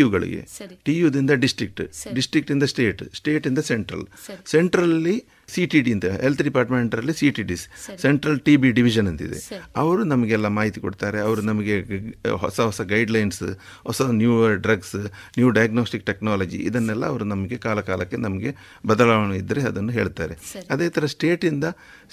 ಟಿಯುದಿಂದ 0.87 1.31
ಡಿಸ್ಟ್ರಿಕ್ಟ್ 1.43 1.81
ಡಿಸ್ಟ್ರಿಕ್ಟ್ 2.17 2.51
ಇಂದ 2.55 2.65
ಸ್ಟೇಟ್ 2.73 3.01
ಸ್ಟೇಟ್ 3.19 3.47
ಇಂದ 3.51 3.59
ಸೆಂಟ್ರಲ್ 3.71 4.05
ಸರಿ. 4.27 5.15
ಸಿ 5.49 5.63
ಟಿ 5.71 5.79
ಡಿ 5.85 5.91
ಅಂತ 5.95 6.07
health 6.23 6.41
ಡಿಪಾರ್ಟ್ಮೆಂಟಲ್ಲಿ 6.47 7.13
C 7.19 7.27
T 7.37 7.43
D. 7.49 7.55
Central 8.03 8.37
T 8.45 8.53
B 8.61 8.69
division 8.77 9.07
ಅಂತಿದೆ. 9.11 9.37
ಅವರು 9.81 10.01
ನಮಗೆಲ್ಲ 10.11 10.47
ಮಾಹಿತಿ 10.57 10.79
ಕೊಡ್ತಾರೆ 10.85 11.19
ಅವರು 11.27 11.41
ನಮಗೆ 11.49 11.75
ಹೊಸ 12.43 12.57
ಹೊಸ 12.69 12.81
ಗೈಡ್ಲೈನ್ಸ್ 12.93 13.43
ಹೊಸ 13.87 14.01
new 14.21 14.33
drugs 14.65 14.95
new 15.37 15.49
diagnostic 15.59 16.05
technology 16.09 16.59
ಇದನ್ನೆಲ್ಲ 16.69 17.03
ಅವರು 17.13 17.27
ನಮಗೆ 17.33 17.59
ಕಾಲ 17.67 17.79
ಕಾಲಕ್ಕೆ 17.89 18.19
ನಮಗೆ 18.27 18.51
ಬದಲಾವಣೆ 18.91 19.37
ಇದ್ದರೆ 19.43 19.63
ಅದನ್ನು 19.71 19.93
ಹೇಳ್ತಾರೆ. 19.99 20.37
ಅದೇ 20.75 20.87
ಥರ 20.97 21.05
ಸ್ಟೇಟಿಂದ 21.15 21.65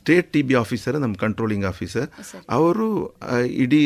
ಸ್ಟೇಟ್ 0.03 0.29
ಟಿ 0.35 0.43
ಬಿ 0.49 0.55
ಆಫೀಸರ್ 0.65 0.99
ನಮ್ಮ 1.05 1.15
ಕಂಟ್ರೋಲಿಂಗ್ 1.25 1.67
ಆಫೀಸರ್ 1.73 2.09
ಅವರು 2.59 2.89
ಇಡೀ 3.65 3.83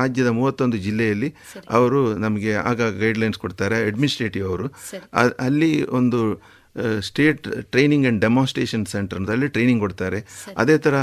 ರಾಜ್ಯದ 0.00 0.30
ಮೂವತ್ತೊಂದು 0.40 0.78
ಜಿಲ್ಲೆಯಲ್ಲಿ 0.86 1.30
ಅವರು 1.78 2.00
ನಮಗೆ 2.26 2.52
ಆಗ 2.70 2.90
ಗೈಡ್ಲೈನ್ಸ್ 3.02 3.40
ಕೊಡ್ತಾರೆ 3.44 3.78
ಅಡ್ಮಿನಿಸ್ಟ್ರೇಟಿವ್ 3.88 4.46
ಅವರು 4.52 4.68
ಅಲ್ಲಿ 5.48 5.72
ಒಂದು 6.00 6.20
ಸ್ಟೇಟ್ 7.08 7.46
ಟ್ರೈನಿಂಗ್ 7.74 8.04
ಆ್ಯಂಡ್ 8.06 8.20
ಡೆಮಾನ್ಸ್ಟ್ರೇಷನ್ 8.24 8.84
ಸೆಂಟರ್ನಲ್ಲಿ 8.92 9.48
ಟ್ರೈನಿಂಗ್ 9.54 9.80
ಕೊಡ್ತಾರೆ. 9.84 10.18
ಅದೇ 10.62 10.76
ಥರ 10.86 10.94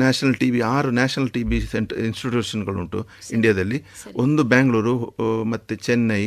ನ್ಯಾಷನಲ್ 0.00 0.36
ಟಿ 0.40 0.48
ವಿ 0.54 0.60
ಆರು 0.74 0.88
ನ್ಯಾಷನಲ್ 0.98 1.30
ಟಿ 1.34 1.42
ವಿ 1.50 1.58
ಸೆಂಟರ್ 1.72 1.98
ಇನ್ಸ್ಟಿಟ್ಯೂಷನ್ಗಳುಂಟು 2.08 3.00
ಇಂಡಿಯಾದಲ್ಲಿ. 3.36 3.78
ಒಂದು 4.24 4.42
ಬ್ಯಾಂಗ್ಳೂರು 4.52 4.94
ಮತ್ತು 5.52 5.74
ಚೆನ್ನೈ 5.86 6.22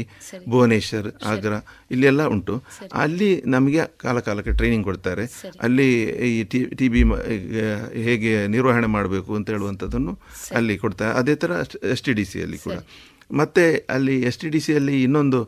ಭುವನೇಶ್ವರ್ 0.54 1.10
ಆಗ್ರಾ 1.32 1.60
ಇಲ್ಲೆಲ್ಲ 1.96 2.22
ಉಂಟು. 2.36 2.56
ಅಲ್ಲಿ 3.04 3.32
ನಮಗೆ 3.56 3.84
ಕಾಲ 4.06 4.20
ಕಾಲಕ್ಕೆ 4.28 4.54
ಟ್ರೈನಿಂಗ್ 4.60 4.86
ಕೊಡ್ತಾರೆ. 4.90 5.26
ಅಲ್ಲಿ 5.68 5.90
ಈ 6.30 6.44
ಟಿ 6.54 6.62
ಟಿ 6.82 6.90
ಬಿ 6.96 7.04
ಹೇಗೆ 8.08 8.34
ನಿರ್ವಹಣೆ 8.56 8.90
ಮಾಡಬೇಕು 8.98 9.34
ಅಂತ 9.40 9.50
ಹೇಳುವಂಥದ್ದನ್ನು 9.56 10.16
ಅಲ್ಲಿ 10.60 10.78
ಕೊಡ್ತಾರೆ. 10.86 11.14
ಅದೇ 11.22 11.36
ಥರ 11.44 11.52
ಎಸ್ 11.96 12.06
ಟಿ 12.08 12.16
ಡಿ 12.20 12.26
ಸಿಯಲ್ಲಿ 12.34 12.60
ಕೂಡ. 12.66 12.80
ಮತ್ತು 13.42 13.64
ಅಲ್ಲಿ 13.98 14.16
ಎಸ್ 14.30 14.40
ಟಿ 14.42 14.50
ಡಿ 14.56 14.60
ಸಿಯಲ್ಲಿ 14.66 14.96
ಇನ್ನೊಂದು 15.06 15.40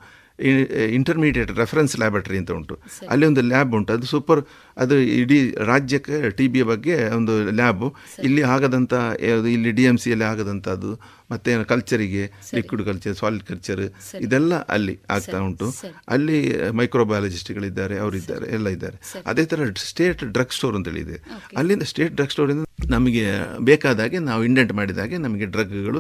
ಇಂಟರ್ಮೀಡಿಯೇಟ್ 0.98 1.52
ರೆಫರೆನ್ಸ್ 1.52 2.00
ಲ್ಯಾಬರೇಟರಿ 2.00 2.38
ಅಂತ 2.38 2.52
ಉಂಟು. 2.52 2.76
ಅಲ್ಲಿ 3.10 3.26
ಒಂದು 3.26 3.42
ಲ್ಯಾಬ್ 3.42 3.76
ಉಂಟು. 3.76 3.94
ಅದು 3.94 4.06
ಸೂಪರ್ 4.06 4.42
ಅದು 4.78 4.96
ಇಡೀ 5.00 5.52
ರಾಜ್ಯಕ್ಕೆ 5.52 6.30
ಟಿ 6.30 6.48
ಬಿಯ 6.48 6.64
ಬಗ್ಗೆ 6.64 7.10
ಒಂದು 7.16 7.52
ಲ್ಯಾಬು 7.52 7.96
ಇಲ್ಲಿ 8.24 8.42
ಆಗದಂಥ 8.42 8.94
ಯಾವುದು 9.20 9.48
ಇಲ್ಲಿ 9.48 9.72
ಡಿ 9.72 9.84
ಎಂ 9.84 9.98
ಸಿಯಲ್ಲಿ 9.98 10.26
ಆಗದಂಥದ್ದು 10.26 10.92
ಮತ್ತೆ 11.30 11.56
ಕಲ್ಚರಿಗೆ 11.72 12.24
ಲಿಕ್ವಿಡ್ 12.58 12.84
ಕಲ್ಚರ್ 12.90 13.16
ಸಾಲಿಡ್ 13.22 13.46
ಕಲ್ಚರ್ 13.50 13.82
ಇದೆಲ್ಲ 14.26 14.54
ಅಲ್ಲಿ 14.76 14.96
ಆಗ್ತಾ 15.16 15.40
ಉಂಟು. 15.48 15.68
ಅಲ್ಲಿ 16.16 16.38
ಮೈಕ್ರೋಬಯಾಲಜಿಸ್ಟ್ಗಳಿದ್ದಾರೆ 16.80 17.98
ಅವರಿದ್ದಾರೆ 18.04 18.48
ಎಲ್ಲ 18.58 18.68
ಇದ್ದಾರೆ. 18.76 18.98
ಅದೇ 19.32 19.46
ಥರ 19.52 19.70
ಸ್ಟೇಟ್ 19.90 20.24
ಡ್ರಗ್ 20.38 20.56
ಸ್ಟೋರ್ 20.58 20.78
ಅಂತೇಳಿ 20.80 21.04
ಇದೆ 21.08 21.18
ಅಲ್ಲಿಂದ 21.62 21.88
ಸ್ಟೇಟ್ 21.92 22.14
ಡ್ರಗ್ 22.20 22.34
ಸ್ಟೋರಿಂದ 22.36 22.64
ನಮಗೆ 22.96 23.24
ಬೇಕಾದಾಗೆ 23.70 24.18
ನಾವು 24.30 24.42
ಇಂಡೆಂಟ್ 24.50 24.74
ಮಾಡಿದಾಗೆ 24.80 25.16
ನಮಗೆ 25.26 25.46
ಡ್ರಗ್ಗಳು 25.56 26.00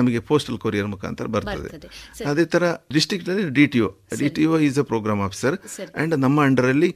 ನಮಗೆ 0.00 0.20
ಪೋಸ್ಟಲ್ 0.30 0.58
ಕೊರಿಯರ್ 0.64 0.88
ಮುಖಾಂತರ 0.94 1.26
ಬರ್ತದೆ. 1.36 1.70
ಅದೇ 2.32 2.44
ಥರ 2.54 2.64
ನಲ್ಲಿ 3.28 3.44
D 3.58 3.64
T 3.72 3.80
O 3.86 3.88
D 4.20 4.28
T 4.36 4.44
O 4.52 4.58
is 4.68 4.78
a 4.82 4.84
programme 4.90 5.22
officer 5.26 5.56
and 5.64 6.14
ನಮ್ಮ 6.24 6.38
ಅಂಡರಲ್ಲಿ 6.48 6.90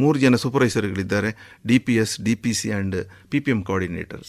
ಮೂರು 0.00 0.16
ಜನ 0.24 0.36
ಸೂಪರ್ವೈಸರ್ಗಳಿದ್ದಾರೆ 0.42 1.30
D 1.68 1.76
P 1.86 1.94
S 2.02 2.12
D 2.26 2.34
P 2.42 2.52
C 2.58 2.68
and 2.74 2.96
P 3.32 3.38
P 3.44 3.50
M 3.54 3.60
coordinator 3.68 4.22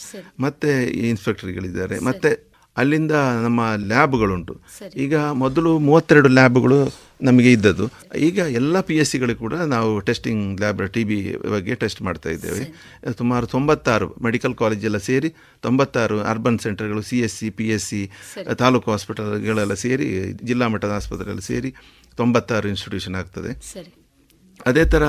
ಮತ್ತು 0.44 0.70
ಇನ್ಸ್ಪೆಕ್ಟರ್ಗಳಿದ್ದಾರೆ 1.10 1.98
ಮತ್ತು 2.08 2.30
ಅಲ್ಲಿಂದ 2.80 3.14
ನಮ್ಮ 3.44 3.60
ಲ್ಯಾಬ್ಗಳುಂಟು. 3.92 4.54
ಈಗ 5.04 5.14
ಮೊದಲು 5.42 5.70
ಮೂವತ್ತೆರಡು 5.88 6.28
ಲ್ಯಾಬ್ಗಳು 6.38 6.78
ನಮಗೆ 7.28 7.50
ಇದ್ದದ್ದು. 7.56 7.86
ಈಗ 8.28 8.38
ಎಲ್ಲ 8.58 8.76
ಪಿ 8.88 8.94
ಎಸ್ 9.02 9.10
ಸಿಗಳು 9.14 9.34
ಕೂಡ 9.42 9.54
ನಾವು 9.74 9.90
ಟೆಸ್ಟಿಂಗ್ 10.08 10.44
ಲ್ಯಾಬ್ 10.62 10.80
ಟಿ 10.94 11.02
ಬಿ 11.10 11.18
ಬಗ್ಗೆ 11.54 11.74
ಟೆಸ್ಟ್ 11.82 12.00
ಮಾಡ್ತಾ 12.06 12.30
ಇದ್ದೇವೆ. 12.36 12.62
ಸುಮಾರು 13.20 13.46
ತೊಂಬತ್ತಾರು 13.54 14.08
ಮೆಡಿಕಲ್ 14.26 14.54
ಕಾಲೇಜೆಲ್ಲ 14.62 15.00
ಸೇರಿ 15.08 15.30
ತೊಂಬತ್ತಾರು 15.66 16.16
urban 16.32 16.58
ಸೆಂಟರ್ಗಳು 16.64 17.02
C 17.10 17.18
S 17.26 17.36
C 17.40 17.50
P 17.58 17.66
S 17.76 17.88
C 17.92 18.00
taluk 18.62 18.90
ಹಾಸ್ಪಿಟಲ್ಗಳೆಲ್ಲ 18.94 19.76
ಸೇರಿ 19.84 20.08
ಜಿಲ್ಲಾ 20.50 20.68
ಮಟ್ಟದ 20.74 20.94
ಆಸ್ಪತ್ರೆಯಲ್ಲಿ 21.00 21.46
ಸೇರಿ 21.50 21.72
ತೊಂಬತ್ತಾರು 22.20 22.68
ಇನ್ಸ್ಟಿಟ್ಯೂಷನ್ 22.74 23.18
ಆಗ್ತದೆ. 23.22 23.52
ಅದೇ 24.70 24.84
ಥರ 24.94 25.04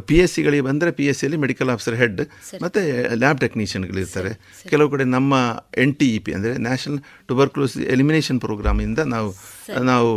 ಪಿ 0.00 0.16
ಎಸ್ 0.18 0.34
ಸಿಗಳಿಗೆ 0.34 0.62
ಬಂದರೆ 0.62 0.90
ಪಿ 0.90 1.04
ಎಸ್ 1.06 1.18
ಸಿಯಲ್ಲಿ 1.20 1.38
ಮೆಡಿಕಲ್ 1.38 1.70
ಆಫೀಸರ್ 1.70 1.96
ಹೆಡ್ 1.96 2.20
ಮತ್ತು 2.62 2.80
ಲ್ಯಾಬ್ 3.14 3.40
ಟೆಕ್ನಿಷಿಯನ್ಗಳಿರ್ತಾರೆ 3.40 4.32
ಕೆಲವು 4.68 4.90
ಕಡೆ 4.90 5.04
ನಮ್ಮ 5.16 5.34
ಎನ್ 5.84 5.94
ಟಿ 5.96 6.08
ಇ 6.16 6.18
ಪಿ 6.18 6.32
ಅಂದರೆ 6.32 6.54
ನ್ಯಾಷನಲ್ 6.58 7.00
ಟುಬರ್ಕ್ಲೋಸ್ 7.26 7.76
ಎಲಿಮಿನೇಷನ್ 7.94 8.40
ಪ್ರೋಗ್ರಾಮಿಂದ 8.40 8.98
ನಾವು 9.14 9.30
ನಾವು 9.82 10.10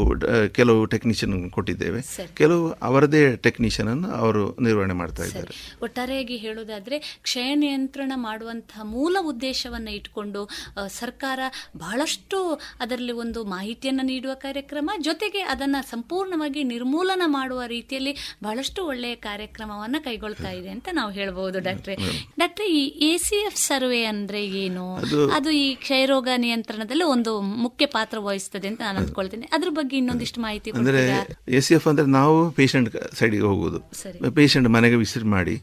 ಕೆಲವು 0.47 0.85
ಟೆಕ್ನಿಷಿಯನ್ 0.85 1.35
ಕೊಟ್ಟಿದ್ದೇವೆ. 1.51 1.99
ಕೆಲವು 2.33 2.63
ಅವರದೇ 2.81 3.35
ಟೆಕ್ನಿಷಿಯನ್ 3.35 3.89
ಅನ್ನು 3.89 4.09
ಅವರು 4.11 4.43
ನಿರ್ವಹಣೆ 4.59 4.93
ಮಾಡ್ತಾ 4.93 5.23
ಇದ್ದಾರೆ. 5.23 5.53
ಒಟ್ಟಾರೆಯಾಗಿ 5.81 6.37
ಹೇಳೋದಾದ್ರೆ 6.37 6.99
ಕ್ಷಯ 7.27 7.49
ನಿಯಂತ್ರಣ 7.55 8.11
ಮಾಡುವಂತಹ 8.15 8.83
ಮೂಲ 8.83 9.17
ಉದ್ದೇಶವನ್ನು 9.21 9.91
ಇಟ್ಕೊಂಡು 9.91 10.49
ಸರ್ಕಾರ 10.87 11.39
ಬಹಳಷ್ಟು 11.77 12.39
ಅದರಲ್ಲಿ 12.79 13.11
ಒಂದು 13.11 13.43
ಮಾಹಿತಿಯನ್ನು 13.43 14.03
ನೀಡುವ 14.03 14.33
ಕಾರ್ಯಕ್ರಮ 14.35 14.89
ಜೊತೆಗೆ 14.99 15.41
ಅದನ್ನು 15.41 15.89
ಸಂಪೂರ್ಣವಾಗಿ 15.89 16.63
ನಿರ್ಮೂಲನ 16.63 17.21
ಮಾಡುವ 17.25 17.61
ರೀತಿಯಲ್ಲಿ 17.67 18.15
ಬಹಳಷ್ಟು 18.43 18.85
ಒಳ್ಳೆಯ 18.85 19.15
ಕಾರ್ಯಕ್ರಮವನ್ನ 19.65 19.95
ಕೈಗೊಳ್ತಾ 19.99 20.49
ಇದೆ 20.51 20.69
ಅಂತ 20.69 20.87
ನಾವು 20.93 21.11
ಹೇಳಬಹುದು 21.11 21.59
ಡಾಕ್ಟ್ರೆ. 21.59 21.95
ಡಾಕ್ಟ್ರೆ 22.39 22.65
ಈ 22.71 22.81
ಎ 23.05 23.17
ಸಿ 23.17 23.35
ಎಫ್ 23.45 23.57
ಸರ್ವೆ 23.57 24.03
ಅಂದ್ರೆ 24.03 24.45
ಏನು? 24.57 24.85
ಅದು- 25.33 25.53
ಈ 25.55 25.75
ಕ್ಷಯರೋಗ 25.75 26.27
ನಿಯಂತ್ರಣದಲ್ಲಿ 26.37 27.03
ಒಂದು 27.05 27.41
ಮುಖ್ಯ 27.41 27.85
ಪಾತ್ರ 27.87 28.17
ವಹಿಸ್ತದೆ 28.19 28.67
ಅಂತ 28.67 28.81
ನಾನು 28.81 28.99
ಅಂದ್ಕೊಳ್ತೇನೆ. 28.99 29.49
ಅದ್ರ 29.53 29.69
ಬಗ್ಗೆ 29.69 29.97
ಇನ್ನೊಂದಿಷ್ಟು 29.97 30.41
ಮಾಹಿತಿ 30.41 30.71
ಅಂದ್ರೆ 30.71 31.01
ಎ 31.49 31.59
ಸಿ 31.59 31.73
ಎಫ್ 31.73 31.87
ಅಂದರೆ 31.87 32.05
ನಾವು 32.11 32.51
ಪೇಷಂಟ್ 32.51 32.89
ಸೈಡಿಗೆ 33.15 33.43
ಹೋಗುದು 33.43 33.79
ಪೇಷಂಟ್ 34.31 34.69
ಮನೆಗೆ 34.69 34.95
ವಿಸಿಟ್ 34.95 35.25
ಮಾಡಿ 35.25 35.55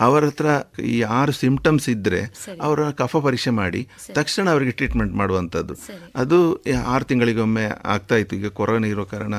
ಅವರ 0.00 0.24
ಹತ್ರ 0.24 0.46
ಈ 0.82 1.00
ಆರು 1.00 1.32
ಸಿಂಪ್ಟಮ್ಸ್ 1.32 1.88
ಇದ್ರೆ 1.88 2.20
ಅವರ 2.60 2.90
ಕಫ 2.90 3.16
ಪರೀಕ್ಷೆ 3.16 3.50
ಮಾಡಿ 3.50 3.82
ತಕ್ಷಣ 4.12 4.50
ಅವರಿಗೆ 4.50 4.70
ಟ್ರೀಟ್ಮೆಂಟ್ 4.70 5.14
ಮಾಡುವಂತದ್ದು 5.14 5.74
ಅದು 6.14 6.38
ಆರು 6.86 7.04
ತಿಂಗಳಿಗೊಮ್ಮೆ 7.04 7.64
ಆಗ್ತಾ 7.84 8.14
ಇತ್ತು. 8.16 8.36
ಈಗ 8.36 8.46
ಕೊರೋನಾ 8.48 8.86
ಇರೋ 8.86 9.04
ಕಾರಣ 9.04 9.34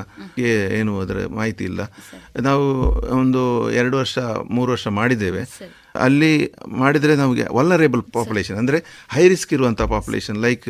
ಏನು 0.78 1.00
ಅದರ 1.00 1.26
ಮಾಹಿತಿ 1.26 1.64
ಇಲ್ಲ. 1.64 1.80
ನಾವು 2.40 2.64
ಒಂದು 3.18 3.42
ಎರಡು 3.72 3.96
ವರ್ಷ 3.96 4.11
ಮೂರು 4.50 4.72
ವರ್ಷ 4.72 4.86
ಮಾಡಿದ್ದೇವೆ. 4.88 5.42
ಅಲ್ಲಿ 5.96 6.30
ಮಾಡಿದರೆ 6.76 7.16
ನಮಗೆ 7.16 7.46
ವಲ್ಲರೇಬಲ್ 7.50 8.02
ಪಾಪ್ಯುಲೇಷನ್ 8.12 8.58
ಅಂದರೆ 8.58 8.78
ಹೈ 9.08 9.28
ರಿಸ್ಕ್ 9.28 9.52
ಇರುವಂಥ 9.52 9.82
population 9.82 10.38
like 10.38 10.68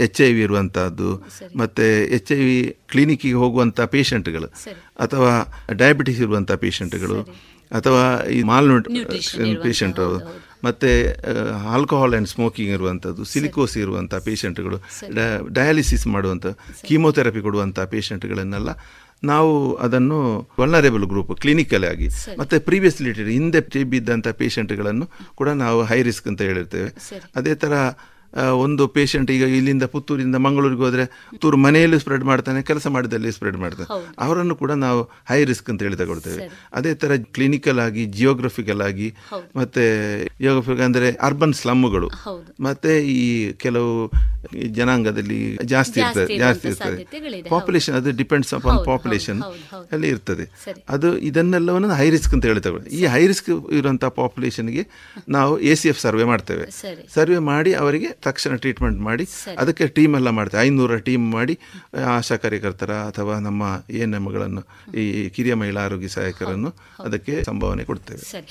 H 0.00 0.20
I 0.22 0.32
V 0.32 0.40
ಇರುವಂಥದ್ದು 0.40 1.10
ಮತ್ತು 1.56 1.86
ಎಚ್ 2.10 2.32
ಐ 2.32 2.40
ವಿ 2.44 2.56
ಕ್ಲಿನಿಕ್ಕಿಗೆ 2.90 3.34
ಹೋಗುವಂಥ 3.34 3.80
ಪೇಷಂಟ್ಗಳು 3.80 4.48
ಅಥವಾ 5.00 5.32
ಡಯಾಬಿಟಿಸ್ 5.72 6.20
ಇರುವಂಥ 6.20 6.52
ಪೇಷಂಟ್ಗಳು 6.52 7.18
ಅಥವಾ 7.70 8.04
ಈ 8.28 8.42
ಮಾಲ್ 8.42 8.70
ಪೇಷಂಟ್ 9.62 10.00
ಮತ್ತು 10.64 10.90
ಆಲ್ಕೋಹಾಲ್ 11.70 12.14
ಆ್ಯಂಡ್ 12.14 12.28
ಸ್ಮೋಕಿಂಗ್ 12.28 12.70
ಇರುವಂಥದ್ದು 12.70 13.24
ಸಿಲಿಕೋಸ್ 13.24 13.76
ಇರುವಂಥ 13.76 14.14
ಪೇಷಂಟ್ಗಳು 14.14 14.78
ಡಯಾಲಿಸಿಸ್ 15.50 16.06
ಮಾಡುವಂಥ 16.06 16.46
ಕೀಮೋಥೆರಪಿ 16.86 17.40
ಕೊಡುವಂಥ 17.40 17.80
ಪೇಷಂಟ್ಗಳನ್ನೆಲ್ಲ 17.80 18.70
ನಾವು 19.24 19.52
ಅದನ್ನು 19.76 20.18
ವಲ್ನರೇಬಲ್ 20.60 21.06
ಗ್ರೂಪ್ 21.12 21.32
ಕ್ಲಿನಿಕಲ್ 21.40 21.84
ಆಗಿ 21.84 22.08
ಮತ್ತೆ 22.38 22.58
ಪ್ರೀವಿಯಸ್ಲಿ 22.58 23.12
ಹಿಂದೆ 23.30 23.60
ಟಿ 23.60 23.82
ಬಿ 23.84 23.96
ಇದ್ದಂಥ 23.96 24.28
ಪೇಷಂಟ್ಗಳನ್ನು 24.28 25.06
ಕೂಡ 25.34 25.48
ನಾವು 25.48 25.82
ಹೈ 25.82 25.98
ರಿಸ್ಕ್ 26.02 26.28
ಅಂತ 26.28 26.42
ಹೇಳಿರ್ತೇವೆ. 26.42 26.90
ಅದೇ 27.36 27.54
ಥರ 27.54 27.74
ಒಂದು 28.64 28.84
ಪೇಷಂಟ್ 28.96 29.30
ಈಗ 29.36 29.44
ಇಲ್ಲಿಂದ 29.58 29.84
ಪುತ್ತೂರಿಂದ 29.94 30.36
ಮಂಗಳೂರಿಗೆ 30.46 30.82
ಹೋದರೆ 30.86 31.04
ಪುತ್ತೂರು 31.30 31.58
ಮನೆಯಲ್ಲಿ 31.66 31.98
ಸ್ಪ್ರೆಡ್ 32.02 32.24
ಮಾಡ್ತಾನೆ 32.30 32.60
ಕೆಲಸ 32.70 32.86
ಮಾಡಿದಲ್ಲಿ 32.96 33.30
ಸ್ಪ್ರೆಡ್ 33.36 33.58
ಮಾಡ್ತಾನೆ. 33.64 33.88
ಅವರನ್ನು 34.26 34.56
ಕೂಡ 34.62 34.72
ನಾವು 34.84 35.00
ಹೈ 35.30 35.40
ರಿಸ್ಕ್ 35.50 35.68
ಅಂತ 35.72 35.82
ಹೇಳಿ 35.86 35.98
ತಗೊಳ್ತೇವೆ. 36.02 36.48
ಅದೇ 36.80 36.92
ಥರ 37.04 37.16
ಕ್ಲಿನಿಕಲ್ 37.38 37.80
ಆಗಿ 37.86 38.04
ಜಿಯೋಗ್ರಫಿಕಲ್ 38.18 38.82
ಆಗಿ 38.88 39.08
ಮತ್ತು 39.60 39.82
ಜಿಯೋಗ್ರಫಿಕ್ 40.42 40.82
ಅಂದರೆ 40.88 41.10
ಅರ್ಬನ್ 41.28 41.56
ಸ್ಲಮ್ಗಳು 41.62 42.10
ಮತ್ತು 42.68 42.92
ಈ 43.16 43.20
ಕೆಲವು 43.64 43.92
ಈ 44.62 44.66
ಜನಾಂಗದಲ್ಲಿ 44.78 45.38
ಜಾಸ್ತಿ 45.72 45.98
ಇರ್ತದೆ 46.02 46.34
ಜಾಸ್ತಿ 46.42 46.66
ಇರ್ತದೆ. 46.70 46.96
ಪಾಪ್ಯುಲೇಷನ್ 47.52 47.94
ಅದು 47.98 48.10
ಡಿಪೆಂಡ್ಸ್ 48.18 48.50
ಅಪಾನ್ 48.58 48.80
ಪಾಪ್ಯುಲೇಷನ್ 48.88 49.40
ಅಲ್ಲಿ 49.94 50.08
ಇರ್ತದೆ. 50.14 50.44
ಅದು 50.94 51.08
ಇದನ್ನೆಲ್ಲವನ್ನು 51.28 51.90
ಹೈ 52.00 52.08
ರಿಸ್ಕ್ 52.16 52.34
ಅಂತ 52.36 52.44
ಹೇಳಿ 52.50 52.62
ತಗೊಳ್ಳಿ. 52.66 52.88
ಈ 52.98 53.00
ಹೈ 53.14 53.22
ರಿಸ್ಕ್ 53.32 53.48
ಇರುವಂಥ 53.78 54.04
ಪಾಪ್ಯುಲೇಷನ್ಗೆ 54.20 54.84
ನಾವು 55.36 55.52
ಎ 55.70 55.74
ಸಿ 55.80 55.88
ಎಫ್ 55.92 56.00
ಸರ್ವೆ 56.06 56.26
ಮಾಡ್ತೇವೆ. 56.32 56.66
ಸರ್ವೆ 57.16 57.40
ಮಾಡಿ 57.50 57.72
ಅವರಿಗೆ 57.82 58.10
ತಕ್ಷಣ 58.24 58.54
ಟ್ರೀಟ್ಮೆಂಟ್ 58.54 59.00
ಮಾಡಿ 59.00 59.24
ಅದಕ್ಕೆ 59.58 59.86
ಟೀಮ್ 59.96 60.14
ಎಲ್ಲ 60.14 60.30
ಮಾಡ್ತೇವೆ 60.30 60.62
ಐನೂರ 60.64 60.96
ಟೀಮ್ 61.08 61.24
ಮಾಡಿ 61.32 61.54
ಆಶಾ 62.16 62.36
ಕಾರ್ಯಕರ್ತರ 62.36 62.92
ಅಥವಾ 63.08 63.34
ನಮ್ಮ 63.38 63.62
ಎ 63.90 64.00
ಎನ್ 64.04 64.14
ಎಂಗಳನ್ನು 64.14 64.62
ಈ 64.98 65.04
ಕಿರಿಯ 65.28 65.54
ಮಹಿಳಾ 65.54 65.80
ಆರೋಗ್ಯ 65.84 66.08
ಸಹಾಯಕರನ್ನು 66.08 66.70
ಅದಕ್ಕೆ 67.04 67.34
ಸಂಭಾವನೆ 67.44 67.84
ಕೊಡ್ತೇವೆ. 67.84 68.22
ಸರಿ. 68.30 68.48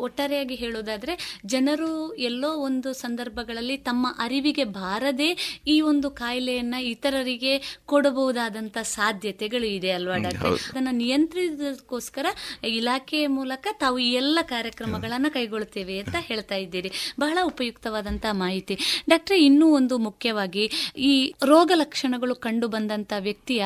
ಒಟ್ಟಾರೆಯಾಗಿ 0.00 0.54
ಹೇಳೋದಾದ್ರೆ 0.54 1.14
ಜನರು 1.46 1.90
ಎಲ್ಲೋ 2.28 2.50
ಒಂದು 2.68 2.92
ಸಂದರ್ಭಗಳಲ್ಲಿ 2.92 3.76
ತಮ್ಮ 3.88 4.06
ಅರಿವಿಗೆ 4.18 4.64
ಬಾರದೆ 4.78 5.30
ಈ 5.66 5.76
ಒಂದು 5.90 6.10
ಕಾಯಿಲೆಯನ್ನ 6.22 6.74
ಇತರರಿಗೆ 6.92 7.54
ಕೊಡಬಹುದಾದಂತ 7.86 8.78
ಸಾಧ್ಯತೆಗಳು 8.82 9.66
ಇದೆ 9.66 9.90
ಅಲ್ವಾ 9.90 10.16
ಡಾಕ್ಟರ್? 10.16 10.58
ಅದನ್ನ 10.70 10.88
ನಿಯಂತ್ರಿಸೋದಕ್ಕೋಸ್ಕರ 10.92 12.26
ಇಲಾಖೆಯ 12.68 13.26
ಮೂಲಕ 13.38 13.66
ತಾವು 13.80 13.98
ಈ 13.98 14.10
ಎಲ್ಲ 14.12 14.38
ಕಾರ್ಯಕ್ರಮಗಳನ್ನು 14.42 15.30
ಕೈಗೊಳ್ಳುತ್ತೇವೆ 15.32 15.96
ಅಂತ 15.98 16.16
ಹೇಳ್ತಾ 16.20 16.54
ಇದ್ದೀರಿ. 16.54 16.92
ಬಹಳ 17.20 17.38
ಉಪಯುಕ್ತವಾದಂತಹ 17.44 18.32
ಮಾಹಿತಿ. 18.44 18.74
ಡಾಕ್ಟ್ರೆ 19.14 19.38
ಇನ್ನೂ 19.48 19.66
ಒಂದು 19.78 19.94
ಮುಖ್ಯವಾಗಿ 20.08 20.66
ಈ 21.10 21.14
ರೋಗ 21.52 21.70
ಲಕ್ಷಣಗಳು 21.82 22.34
ಕಂಡು 22.46 22.66
ಬಂದಂತ 22.74 23.12
ವ್ಯಕ್ತಿಯ 23.28 23.62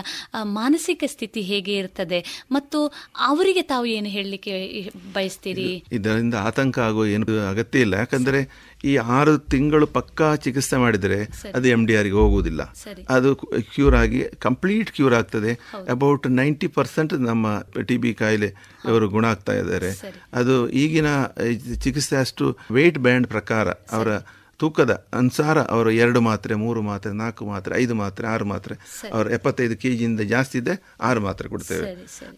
ಮಾನಸಿಕ 0.59 1.05
ಸ್ಥಿತಿ 1.15 1.43
ಹೇಗೆ 1.51 1.75
ಇರ್ತದೆ 1.83 2.21
ಮತ್ತು 2.57 2.79
ಅವರಿಗೆ 3.31 3.63
ತಾವು 3.73 3.87
ಏನು 3.99 4.09
ಹೇಳಲಿಕ್ಕೆ 4.17 4.55
ಬಯಸ್ತೀರಿ? 5.17 5.69
ಇದರಿಂದ 5.99 6.37
ಆತಂಕ 6.49 6.79
ಆಗುವ 6.89 7.07
ಏನು 7.17 7.27
ಅಗತ್ಯ 7.53 7.85
ಇಲ್ಲ. 7.87 7.95
ಯಾಕಂದ್ರೆ 8.05 8.41
ಈ 8.91 8.93
ಆರು 9.19 9.33
ತಿಂಗಳು 9.53 9.87
ಪಕ್ಕಾ 9.97 10.27
ಚಿಕಿತ್ಸೆ 10.45 10.77
ಮಾಡಿದರೆ 10.83 11.19
ಅದು 11.57 11.67
ಎಂ 11.75 11.83
ಡಿ 11.89 11.95
ಆರ್ಗೆ 12.01 12.17
ಹೋಗುವುದಿಲ್ಲ. 12.21 12.63
ಅದು 13.17 13.31
ಕ್ಯೂರ್ 13.75 13.97
ಆಗಿ 14.03 14.21
ಕಂಪ್ಲೀಟ್ 14.47 14.91
ಕ್ಯೂರ್ 14.97 15.15
ಆಗ್ತದೆ. 15.21 15.53
ಅಬೌಟ್ 15.95 16.27
ನೈಂಟಿ 16.41 16.69
ಪರ್ಸೆಂಟ್ 16.79 17.15
ನಮ್ಮ 17.29 17.47
ಟಿ 17.89 17.97
ಬಿ 18.05 18.13
ಕಾಯಿಲೆ 18.21 18.51
ಇವರು 18.89 19.09
ಗುಣ 19.15 19.25
ಆಗ್ತಾ 19.35 19.55
ಇದ್ದಾರೆ. 19.63 19.91
ಅದು 20.41 20.57
ಈಗಿನ 20.83 21.11
ಚಿಕಿತ್ಸೆ 21.85 22.19
ಅಷ್ಟು 22.25 22.47
ವೆಯ್ಟ್ 22.79 23.01
ಬ್ಯಾಂಡ್ 23.07 23.29
ಪ್ರಕಾರ 23.35 23.69
ಅವರ 23.97 24.11
ತೂಕದ 24.61 25.07
ಅನುಸಾರ 25.13 25.63
ಅವರು 25.69 25.91
ಎರಡು 25.97 26.21
ಮಾತ್ರೆ 26.21 26.55
ಮೂರು 26.55 26.83
ಮಾತ್ರೆ 26.83 27.13
ನಾಲ್ಕು 27.13 27.47
ಮಾತ್ರೆ 27.47 27.77
ಐದು 27.77 27.95
ಮಾತ್ರೆ 27.95 28.27
ಆರು 28.29 28.45
ಮಾತ್ರೆ 28.45 28.75
ಅವರು 29.13 29.31
ಎಪ್ಪತ್ತೈದು 29.31 29.77
ಕೆ 29.77 29.91
ಜಿಯಿಂದ 29.95 30.21
ಜಾಸ್ತಿ 30.27 30.59
ಇದೆ 30.59 30.75
ಆರು 31.01 31.21
ಮಾತ್ರೆ 31.21 31.49
ಕೊಡ್ತೇವೆ. 31.49 31.87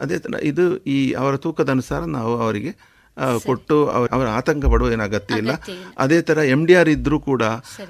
ಅದೇ 0.00 0.18
ಥರ 0.18 0.34
ಇದು 0.42 0.64
ಈ 0.88 1.12
ಅವರ 1.12 1.36
ತೂಕದ 1.36 1.70
ಅನುಸಾರ 1.70 2.04
ನಾವು 2.10 2.40
ಅವರಿಗೆ 2.40 2.72
ಕೊಟ್ಟು 3.44 3.86
ಅವ್ರ- 4.12 4.28
ಆತಂಕ 4.28 4.64
ಪಡುವ 4.66 4.92
ಏನು 4.92 5.02
ಅಗತ್ಯ 5.02 5.34
ಇಲ್ಲ. 5.34 5.52
ಅದೇ 5.98 6.22
ಥರ 6.22 6.38
ಎಂ 6.46 6.66
ಡಿ 6.66 6.74
ಆರ್ 6.74 6.88
ಇದ್ದರೂ 6.88 7.20
ಕೂಡ 7.20 7.42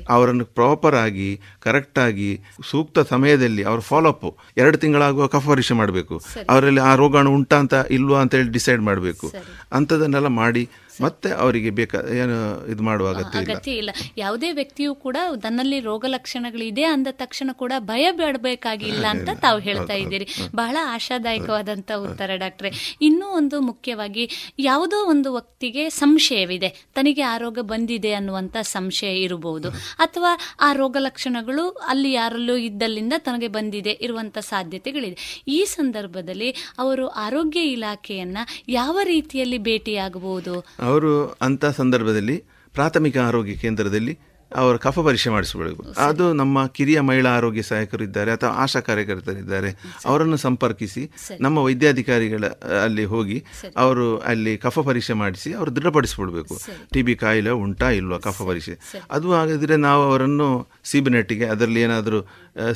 ಅವರನ್ನು 0.09 0.45
ಪ್ರಾಪರ್ 0.55 0.95
ಆಗಿ 0.95 1.28
ಕರೆಕ್ಟಾಗಿ 1.61 2.31
ಸೂಕ್ತ 2.70 2.99
ಸಮಯದಲ್ಲಿ 3.09 3.62
ಅವರ 3.62 3.78
ಫಾಲೋಅಪ್ 3.81 4.26
ಎರಡು 4.57 4.78
ತಿಂಗಳಾಗುವ 4.78 5.26
ಕಫ 5.26 5.49
ಪರೀಕ್ಷೆ 5.49 5.74
ಮಾಡಬೇಕು. 5.74 6.16
ಅವರಲ್ಲಿ 6.51 6.81
ಆ 6.81 6.95
ರೋಗಾಣು 6.95 7.31
ಉಂಟಾ 7.35 7.59
ಅಂತ 7.59 7.74
ಇಲ್ವಾ 7.91 8.20
ಅಂತ 8.20 8.35
ಹೇಳಿ 8.35 8.51
ಡಿಸೈಡ್ 8.51 8.81
ಮಾಡಬೇಕು. 8.81 9.28
ಅಂಥದನ್ನೆಲ್ಲ 9.72 10.26
ಮಾಡಿ 10.26 10.64
ಮತ್ತೆ 11.01 11.30
ಅವರಿಗೆ 11.30 11.70
ಬೇಕಾ 11.70 11.99
ಏನು 11.99 12.66
ಇದು 12.66 12.82
ಮಾಡುವ 12.82 13.09
ಅಗತ್ಯ 13.09 13.38
ಇಲ್ಲ. 13.38 13.53
ಅಗತ್ಯ 13.53 13.72
ಇಲ್ಲ. 13.72 13.91
ಯಾವುದೇ 14.16 14.53
ವ್ಯಕ್ತಿಯು 14.53 14.95
ಕೂಡ 14.95 15.16
ತನ್ನಲ್ಲಿ 15.43 15.80
ರೋಗ 15.80 16.05
ಲಕ್ಷಣಗಳಿದೆ 16.09 16.84
ಅಂದ 16.84 17.07
ತಕ್ಷಣ 17.11 17.51
ಕೂಡ 17.53 17.72
ಭಯ 17.78 18.12
ಬೇಡಬೇಕಾಗಿಲ್ಲ 18.12 19.07
ಅಂತ 19.07 19.30
ತಾವು 19.30 19.59
ಹೇಳ್ತಾ 19.59 19.93
ಇದ್ದೀರಿ. 19.93 20.28
ಬಹಳ 20.55 20.76
ಆಶಾದಾಯಕವಾದಂತ 20.84 21.91
ಉತ್ತರ 21.97 22.30
ಡಾಕ್ಟ್ರೆ. 22.36 22.97
ಇನ್ನೂ 23.03 23.26
ಒಂದು 23.26 23.61
ಮುಖ್ಯವಾಗಿ 23.61 24.55
ಯಾವುದೋ 24.59 25.11
ಒಂದು 25.11 25.32
ವ್ಯಕ್ತಿಗೆ 25.32 25.91
ಸಂಶಯವಿದೆ. 25.91 26.68
ತನಗೆ 26.95 27.22
ಆ 27.22 27.36
ರೋಗ 27.38 27.59
ಬಂದಿದೆ 27.62 28.12
ಅನ್ನುವಂತ 28.12 28.57
ಸಂಶಯ 28.62 29.22
ಇರಬಹುದು. 29.22 29.70
ಅಥವಾ 29.99 30.38
ಆ 30.61 30.72
ರೋಗ 30.72 30.97
ಲಕ್ಷಣಗಳು 31.01 31.70
ಅಲ್ಲಿ 31.70 32.12
ಯಾರಲ್ಲೂ 32.12 32.57
ಇದ್ದಲ್ಲಿಂದ 32.57 33.12
ತನಗೆ 33.18 33.49
ಬಂದಿದೆ 33.49 33.91
ಇರುವಂತ 33.91 34.38
ಸಾಧ್ಯತೆಗಳಿದೆ. 34.38 35.45
ಈ 35.49 35.64
ಸಂದರ್ಭದಲ್ಲಿ 35.64 36.55
ಅವರು 36.78 37.09
ಆರೋಗ್ಯ 37.09 37.61
ಇಲಾಖೆಯನ್ನ 37.61 38.38
ಯಾವ 38.68 38.99
ರೀತಿಯಲ್ಲಿ 39.03 39.59
ಭೇಟಿಯಾಗಬಹುದು? 39.59 40.64
ಅವರು 40.81 41.12
ಅಂಥ 41.43 41.64
ಸಂದರ್ಭದಲ್ಲಿ 41.64 42.37
ಪ್ರಾಥಮಿಕ 42.74 43.16
ಆರೋಗ್ಯ 43.18 43.55
ಕೇಂದ್ರದಲ್ಲಿ 43.55 44.14
ಅವರ 44.57 44.76
ಕಫ 44.76 44.98
ಪರೀಕ್ಷೆ 44.98 45.30
ಮಾಡಿಸಬೇಕು 45.30 45.82
ಅದು 45.98 46.32
ನಮ್ಮ 46.32 46.66
ಕಿರಿಯ 46.66 47.01
ಮಹಿಳಾ 47.01 47.30
ಆರೋಗ್ಯ 47.30 47.62
ಸಹಾಯಕರು 47.62 48.05
ಇದ್ದಾರೆ 48.05 48.30
ಅಥವಾ 48.32 48.51
ಆಶಾ 48.51 48.80
ಕಾರ್ಯಕರ್ತರಿದ್ದಾರೆ. 48.80 49.70
ಅವರನ್ನು 50.05 50.36
ಸಂಪರ್ಕಿಸಿ 50.36 51.03
ನಮ್ಮ 51.40 51.59
ವೈದ್ಯಾಧಿಕಾರಿಗಳ 51.59 52.44
ಅಲ್ಲಿ 52.84 53.05
ಹೋಗಿ 53.05 53.38
ಅವರು 53.76 54.18
ಅಲ್ಲಿ 54.18 54.57
ಕಫ 54.57 54.78
ಪರೀಕ್ಷೆ 54.78 55.12
ಮಾಡಿಸಿ 55.12 55.53
ಅವರು 55.53 55.76
ದೃಢಪಡಿಸ್ಬಿಡ್ಬೇಕು. 55.76 56.57
ಟಿ 56.92 57.03
ಬಿ 57.03 57.14
ಕಾಯಿಲೆ 57.14 57.51
ಉಂಟಾ 57.51 57.90
ಇಲ್ವಾ 57.90 58.18
ಕಫ 58.18 58.42
ಪರೀಕ್ಷೆ? 58.42 58.76
ಅದು 59.11 59.32
ಹಾಗಾದರೆ 59.32 59.76
ನಾವು 59.76 60.03
ಅವರನ್ನು 60.03 60.48
ಸಿಬಿನೆಟ್ಗೆ 60.84 61.46
ಅದರಲ್ಲಿ 61.46 61.80
ಏನಾದರೂ 61.80 62.20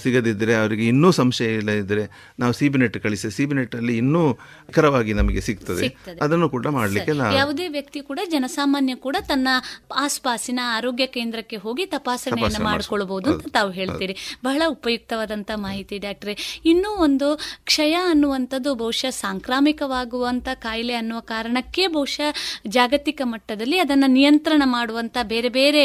ಸಿಗದಿದ್ದರೆ 0.02 0.54
ಅವರಿಗೆ 0.54 0.88
ಇನ್ನೂ 0.88 1.10
ಸಂಶಯ 1.12 1.54
ಇಲ್ಲದಿದ್ದರೆ 1.54 2.34
ನಾವು 2.38 2.52
ಸಿಬಿನೆಟ್ 2.52 2.98
ಕಳಿಸಿ 2.98 3.30
ಸಿಬಿನೆಟ್ 3.30 3.74
ಅಲ್ಲಿ 3.74 3.96
ಇನ್ನೂ 3.96 4.32
ನಿಖರವಾಗಿ 4.68 5.12
ನಮಗೆ 5.12 5.40
ಸಿಗ್ತದೆ. 5.40 5.88
ಅದನ್ನು 6.22 6.48
ಕೂಡ 6.48 6.66
ಮಾಡಲಿಕ್ಕೆ 6.66 7.12
ಯಾವುದೇ 7.36 7.68
ವ್ಯಕ್ತಿ 7.68 8.00
ಕೂಡ 8.00 8.20
ಜನಸಾಮಾನ್ಯ 8.30 8.94
ಕೂಡ 8.94 9.16
ತನ್ನ 9.28 9.48
ಆಸ್ಪಾಸಿನ 9.96 10.60
ಆರೋಗ್ಯ 10.76 11.06
ಕೇಂದ್ರಕ್ಕೆ 11.06 11.56
ಹೋಗಿ 11.66 11.86
ತಪಾಸಣೆಯನ್ನು 11.86 12.62
ಮಾಡಿಕೊಳ್ಬಹುದು 12.64 13.28
ಅಂತ 13.32 13.48
ತಾವು 13.48 13.70
ಹೇಳ್ತೀರಿ. 13.70 14.16
ಬಹಳ 14.44 14.62
ಉಪಯುಕ್ತವಾದಂಥ 14.68 15.50
ಮಾಹಿತಿ 15.56 15.98
ಡಾಕ್ಟ್ರೆ. 15.98 16.34
ಇನ್ನೂ 16.64 16.90
ಒಂದು 17.06 17.28
ಕ್ಷಯ 17.64 17.94
ಅನ್ನುವಂಥದ್ದು 18.10 18.70
ಬಹುಶಃ 18.74 19.12
ಸಾಂಕ್ರಾಮಿಕವಾಗುವಂತ 19.20 20.48
ಕಾಯಿಲೆ 20.54 20.94
ಅನ್ನುವ 20.94 21.20
ಕಾರಣಕ್ಕೆ 21.32 21.84
ಬಹುಶಃ 21.96 22.30
ಜಾಗತಿಕ 22.68 23.20
ಮಟ್ಟದಲ್ಲಿ 23.24 23.78
ಅದನ್ನು 23.78 24.08
ನಿಯಂತ್ರಣ 24.10 24.62
ಮಾಡುವಂತ 24.66 25.16
ಬೇರೆ 25.32 25.50
ಬೇರೆ 25.58 25.84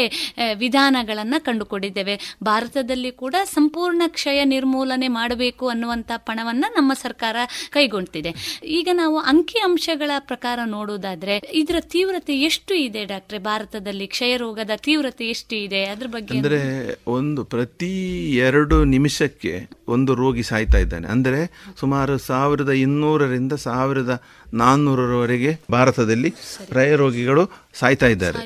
ವಿಧಾನಗಳನ್ನು 0.54 1.38
ಕಂಡುಕೊಂಡಿದ್ದೇವೆ. 1.44 2.16
ಭಾರತದಲ್ಲಿ 2.44 3.10
ಕೂಡ 3.22 3.34
ಸಂಪೂರ್ಣ 3.54 4.02
ಕ್ಷಯ 4.08 4.38
ನಿರ್ಮೂಲನೆ 4.44 5.08
ಮಾಡಬೇಕು 5.18 5.64
ಅನ್ನುವಂತ 5.68 6.10
ಪಣವನ್ನ 6.28 6.64
ನಮ್ಮ 6.76 6.92
ಸರ್ಕಾರ 7.02 7.36
ಕೈಗೊಂಡಿದೆ. 7.70 8.32
ಈಗ 8.78 8.88
ನಾವು 8.92 9.16
ಅಂಕಿ 9.30 9.58
ಅಂಶಗಳ 9.58 10.10
ಪ್ರಕಾರ 10.18 10.58
ನೋಡುವುದಾದ್ರೆ 10.66 11.34
ಇದರ 11.60 11.78
ತೀವ್ರತೆ 11.94 12.34
ಎಷ್ಟು 12.40 12.72
ಇದೆ 12.78 13.02
ಡಾಕ್ಟ್ರೆ? 13.04 13.38
ಭಾರತದಲ್ಲಿ 13.48 14.06
ಕ್ಷಯ 14.06 14.32
ರೋಗದ 14.36 14.74
ತೀವ್ರತೆ 14.86 15.24
ಎಷ್ಟು 15.28 15.54
ಇದೆ? 15.56 15.69
ಅದ್ರ 15.76 16.06
ಬಗ್ಗೆ 16.06 16.36
ಅಂದರೆ 16.36 16.58
ಒಂದು 17.06 17.44
ಪ್ರತಿ 17.44 17.90
ಎರಡು 18.34 18.84
ನಿಮಿಷಕ್ಕೆ 18.84 19.68
ಒಂದು 19.88 20.14
ರೋಗಿ 20.14 20.42
ಸಾಯ್ತಾ 20.42 20.78
ಇದ್ದಾನೆ. 20.78 21.08
ಅಂದರೆ 21.08 21.70
ಸುಮಾರು 21.80 22.18
ಸಾವಿರದ 22.18 22.68
ಇನ್ನೂರರಿಂದ 22.68 23.52
ಸಾವಿರದ 23.52 24.22
ನಾನ್ನೂರರವರೆಗೆ 24.54 25.60
ಭಾರತದಲ್ಲಿ 25.70 26.30
ಪ್ರಯ 26.68 26.94
ರೋಗಿಗಳು 26.94 27.44
ಸಾಯ್ತಾ 27.74 28.06
ಇದ್ದಾರೆ. 28.06 28.38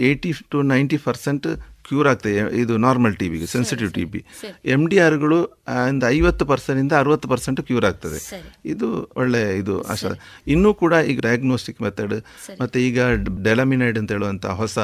Eighty 0.00 0.32
to 0.48 0.62
ninety 0.62 0.96
percent 0.96 1.46
cure 1.88 2.08
ಆಗ್ತದೆ 2.08 2.58
ಇದು 2.60 2.76
ನಾರ್ಮಲ್ 2.76 3.16
ಟಿ 3.16 3.28
ಬಿಗೆ 3.28 3.46
sensitive 3.46 3.92
T 3.92 4.04
B 4.04 4.24
M 4.64 4.88
D 4.88 4.98
ಆರ್ಗಳು 4.98 5.44
ಒಂದು 5.88 6.08
ಐವತ್ತು 6.08 6.46
ಪರ್ಸೆಂಟಿಂದ 6.46 6.92
ಅರವತ್ತು 6.92 7.28
ಪರ್ಸೆಂಟ್ 7.28 7.60
ಕ್ಯೂರ್ 7.60 7.84
ಆಗ್ತದೆ. 7.84 8.18
ಇದು 8.64 9.12
ಒಳ್ಳೆ 9.16 9.58
ಇದು 9.58 9.82
ಆಶಾ. 9.82 10.08
ಇನ್ನೂ 10.46 10.74
ಕೂಡ 10.74 10.92
ಈಗ 10.92 11.20
ಡಯಾಗ್ನೋಸ್ಟಿಕ್ 11.20 11.82
ಮೆಥಡ್ 11.82 12.14
ಮತ್ತು 12.60 12.78
ಈಗ 12.78 12.98
ಡೆಲಮಿನೈಡ್ 13.42 13.98
ಅಂತ 13.98 14.12
ಹೇಳುವಂಥ 14.12 14.46
ಹೊಸ 14.46 14.78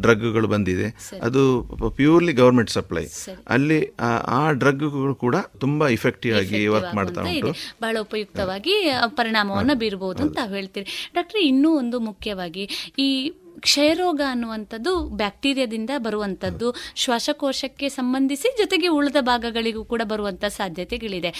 ಡ್ರಗ್ಗಳು 0.00 0.48
ಬಂದಿದೆ. 0.48 0.86
ಅದು 1.22 1.62
ಪ್ಯೂರ್ಲಿ 1.96 2.32
ಗೌರ್ಮೆಂಟ್ 2.32 2.70
ಸಪ್ಲೈ 2.70 3.06
ಅಲ್ಲಿ 3.48 3.94
ಆ- 4.00 4.50
ಡ್ರಗ್ಗಳು 4.50 5.14
ಕೂಡ 5.14 5.36
ತುಂಬ 5.58 5.88
ಇಫೆಕ್ಟಿವ್ 5.88 6.36
ಆಗಿ 6.36 6.66
ವರ್ಕ್ 6.66 6.94
ಮಾಡ್ತಾ 6.94 7.20
ಉಂಟು. 7.20 7.52
ಬಹಳ 7.82 7.96
ಉಪಯುಕ್ತವಾಗಿ 8.00 8.90
ಪರಿಣಾಮವನ್ನು 9.06 9.74
ಬೀರಬಹುದು 9.74 10.22
ಅಂತ 10.22 10.38
ಹೇಳ್ತೀರಿ. 10.48 11.10
ಡಾಕ್ಟರ್ 11.14 11.40
ಇನ್ನೂ 11.40 11.78
ಒಂದು 11.78 12.00
ಮುಖ್ಯವಾಗಿ 12.00 12.92
ಈ 12.98 13.32
ಕ್ಷಯರೋಗ 13.60 14.20
ಅನ್ನುವಂಥದ್ದು 14.30 15.08
ಬ್ಯಾಕ್ಟೀರಿಯಾದಿಂದ 15.08 15.90
ಬರುವಂಥದ್ದು 15.98 16.74
ಶ್ವಾಸಕೋಶಕ್ಕೆ 16.94 17.88
ಸಂಬಂಧಿಸಿ 17.88 18.48
ಜೊತೆಗೆ 18.58 18.88
ಉಳಿದ 18.88 19.16
ಭಾಗಗಳಿಗೂ 19.20 19.84
ಕೂಡ 19.84 20.02
ಬರುವಂಥ 20.04 20.44
ಸಾಧ್ಯತೆಗಳಿದೆ. 20.44 21.34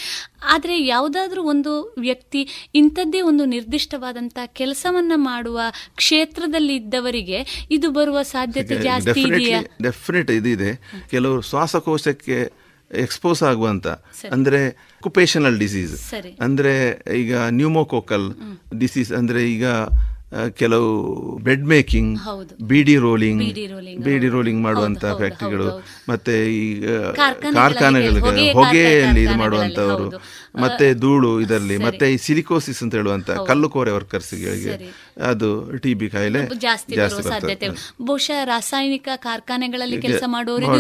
ಆದರೆ 0.51 0.87
ಯಾವುದಾದ್ರೂ 0.87 1.43
ಒಂದು 1.43 1.95
ವ್ಯಕ್ತಿ 1.99 2.49
ಇಂಥದ್ದೇ 2.75 3.21
ಒಂದು 3.21 3.45
ನಿರ್ದಿಷ್ಟವಾದಂಥ 3.45 4.39
ಕೆಲಸವನ್ನ 4.47 5.13
ಮಾಡುವ 5.17 5.61
ಕ್ಷೇತ್ರದಲ್ಲಿ 5.95 6.77
ಇದ್ದವರಿಗೆ 6.77 7.67
ಇದು 7.71 7.91
ಬರುವ 7.91 8.23
ಸಾಧ್ಯತೆ 8.23 8.77
ಜಾಸ್ತಿ 8.77 9.21
ಇದೆಯಾ? 9.21 9.63
ಡೆಫಿನೆಟ್ 9.83 10.31
ಇದಿದೆ. 10.31 10.55
ಇದೆ 10.55 11.01
ಕೆಲವರು 11.11 11.41
ಶ್ವಾಸಕೋಶಕ್ಕೆ 11.41 12.53
ಎಕ್ಸ್ಪೋಸ್ 12.91 13.43
ಆಗುವಂತ 13.43 13.87
ಅಂದ್ರೆ 14.33 14.69
ಅಕ್ಯುಪೇಷನಲ್ 14.69 15.59
ಡಿಸೀಸ್ 15.59 16.15
ಅಂದ್ರೆ 16.41 17.03
ಈಗ 17.19 17.37
ನ್ಯೂಮೋಕೋಕಲ್ 17.37 18.35
ಡಿಸೀಸ್ 18.79 19.13
ಅಂದ್ರೆ 19.13 19.53
ಈಗ 19.53 19.65
ಕೆಲವು 20.61 20.91
bed 21.47 21.67
making. 21.73 22.13
Bidi 22.71 22.95
rolling 23.05 23.43
bidi 24.07 24.29
rolling 24.35 24.61
ಮಾಡುವಂತ 24.67 25.05
ಫ್ಯಾಕ್ಟರಿಗಳು 25.21 25.69
ಮತ್ತೆ 26.11 26.35
ಈ 26.59 26.63
ಕಾರ್ಖಾನೆಗಳಿಗೆ 27.59 28.25
ಹೊಗೆ 28.29 28.47
ಹೊಗೆಯಲ್ಲಿ 28.61 29.23
ಇದು 29.27 29.37
ಮಾಡುವಂತವರು 29.43 30.07
ಮತ್ತೆ 30.65 30.87
ಧೂಳು 31.03 31.31
ಇದರಲ್ಲಿ 31.45 31.77
ಮತ್ತೆ 31.85 32.07
ಈ 32.15 32.17
ಸಿಲಿಕೋಸಿಸ್ 32.27 32.81
ಅಂತ 32.85 32.95
ಹೇಳುವಂತ 33.01 33.31
ಕಲ್ಲು 33.31 33.65
ಕಲ್ಲುಕೋರೆ 33.65 33.93
ವರ್ಕರ್ಸ್ಗಳಿಗೆ. 33.97 34.75
ಅದು 35.31 35.49
ಟಿ 35.83 35.93
ಬಿ 36.01 36.07
ಕಾಯಿಲೆ 36.15 36.41
ಜಾಸ್ತಿ 36.65 36.97
ಸಾಧ್ಯತೆ. 37.29 37.69
ಬಹುಶಃ 38.09 38.39
ರಾಸಾಯನಿಕ 38.53 39.09
ಕಾರ್ಖಾನೆಗಳಲ್ಲಿ 39.27 39.99
ಕೆಲಸ 40.05 40.23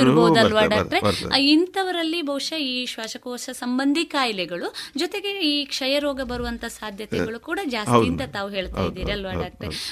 ಇರ್ಬೋದಲ್ವಾ 0.02 0.62
ಬರ್ತದೆ, 0.72 1.00
ಡಾಕ್ಟ್ರೆ? 1.06 1.40
ಇಂಥವರಲ್ಲಿ 1.54 2.20
ಬಹುಶಃ 2.30 2.58
ಈ 2.72 2.74
ಶ್ವಾಸಕೋಶ 2.92 3.54
ಸಂಬಂಧಿ 3.62 4.04
ಕಾಯಿಲೆಗಳು 4.14 4.68
ಜೊತೆಗೆ 5.02 5.32
ಈ 5.52 5.54
ಕ್ಷಯ 5.72 5.94
ರೋಗ 6.06 6.20
ಬರುವಂತ 6.32 6.64
ಸಾಧ್ಯತೆಗಳು 6.80 7.40
ಕೂಡ 7.48 7.58
ಜಾಸ್ತಿ 7.76 8.04
ಅಂತ 8.12 8.26
ತಾವು 8.36 8.50
ಹೇಳ್ತಾ 8.58 8.80
ಹೌದು, 8.80 8.94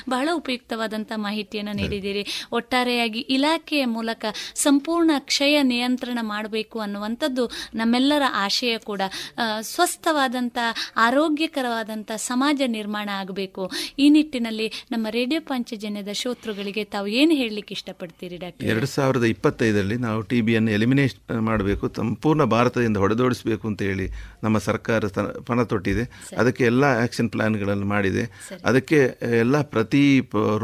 ಬಹಳ 0.09 0.29
ಉಪಯುಕ್ತವಾದಂತ 0.35 1.13
ಮಾಹಿತಿಯನ್ನು 1.17 1.73
ನೀಡಿದ್ದೀರಿ. 1.73 2.27
ಒಟ್ಟಾರೆಯಾಗಿ 2.53 3.19
ಇಲಾಖೆಯ 3.19 3.85
ಮೂಲಕ 3.85 4.25
ಸಂಪೂರ್ಣ 4.55 5.11
ಕ್ಷಯ 5.19 5.63
ನಿಯಂತ್ರಣ 5.63 6.19
ಮಾಡಬೇಕು 6.23 6.81
ಅನ್ನುವಂಥದ್ದು 6.81 7.51
ನಮ್ಮೆಲ್ಲರ 7.75 8.23
ಆಶಯ 8.35 8.79
ಕೂಡ. 8.79 9.01
ಆ, 9.39 9.61
ಸ್ವಸ್ಥವಾದಂತ 9.61 10.59
ಆರೋಗ್ಯಕರವಾದಂತ 10.97 12.13
ಸಮಾಜ 12.17 12.63
ನಿರ್ಮಾಣ 12.67 13.09
ಆಗಬೇಕು. 13.13 13.71
ಈ 13.99 14.09
ನಿಟ್ಟಿನಲ್ಲಿ 14.09 14.73
ನಮ್ಮ 14.91 15.07
ರೇಡಿಯೋ 15.11 15.41
ಪಂಚಜನ್ಯದ 15.41 16.09
ಶ್ರೋತೃಗಳಿಗೆ 16.13 16.85
ತಾವು 16.85 17.07
ಏನು 17.07 17.33
ಹೇಳಲಿಕ್ಕೆ 17.33 17.75
ಇಷ್ಟಪಡ್ತೀರಿ 17.75 18.37
ಡಾಕ್ಟರ್ 18.37 18.69
ಎರಡು 18.69 18.87
ಸಾವಿರದ 18.87 19.25
ಇಪ್ಪತ್ತೈದರಲ್ಲಿ 19.25 19.97
ನಾವು 19.97 20.23
ಟಿ 20.23 20.41
ಬಿಯನ್ನು 20.41 20.71
ಎಲಿಮಿನೇಟ್ 20.71 21.33
ಮಾಡಬೇಕು 21.33 21.93
ಸಂಪೂರ್ಣ 21.97 22.45
ಭಾರತದಿಂದ 22.45 22.97
ಹೊಡೆದೋಡಿಸಬೇಕು 22.97 23.69
ಅಂತ 23.69 23.83
ಹೇಳಿ 23.83 24.09
ನಮ್ಮ 24.43 24.59
ಸರ್ಕಾರ 24.59 25.05
ಪಣ 25.47 25.63
ತೊಟ್ಟಿದೆ. 25.63 26.35
ಅದಕ್ಕೆ 26.37 26.65
ಎಲ್ಲ 26.65 26.85
ಆಕ್ಷನ್ 26.85 27.31
ಪ್ಲಾನ್ಗಳನ್ನು 27.31 27.87
ಮಾಡಿದೆ. 27.87 28.23
ಅದಕ್ಕೆ 28.65 28.99
ಎಲ್ಲ 29.45 29.57
ಪ್ರತಿ 29.75 30.05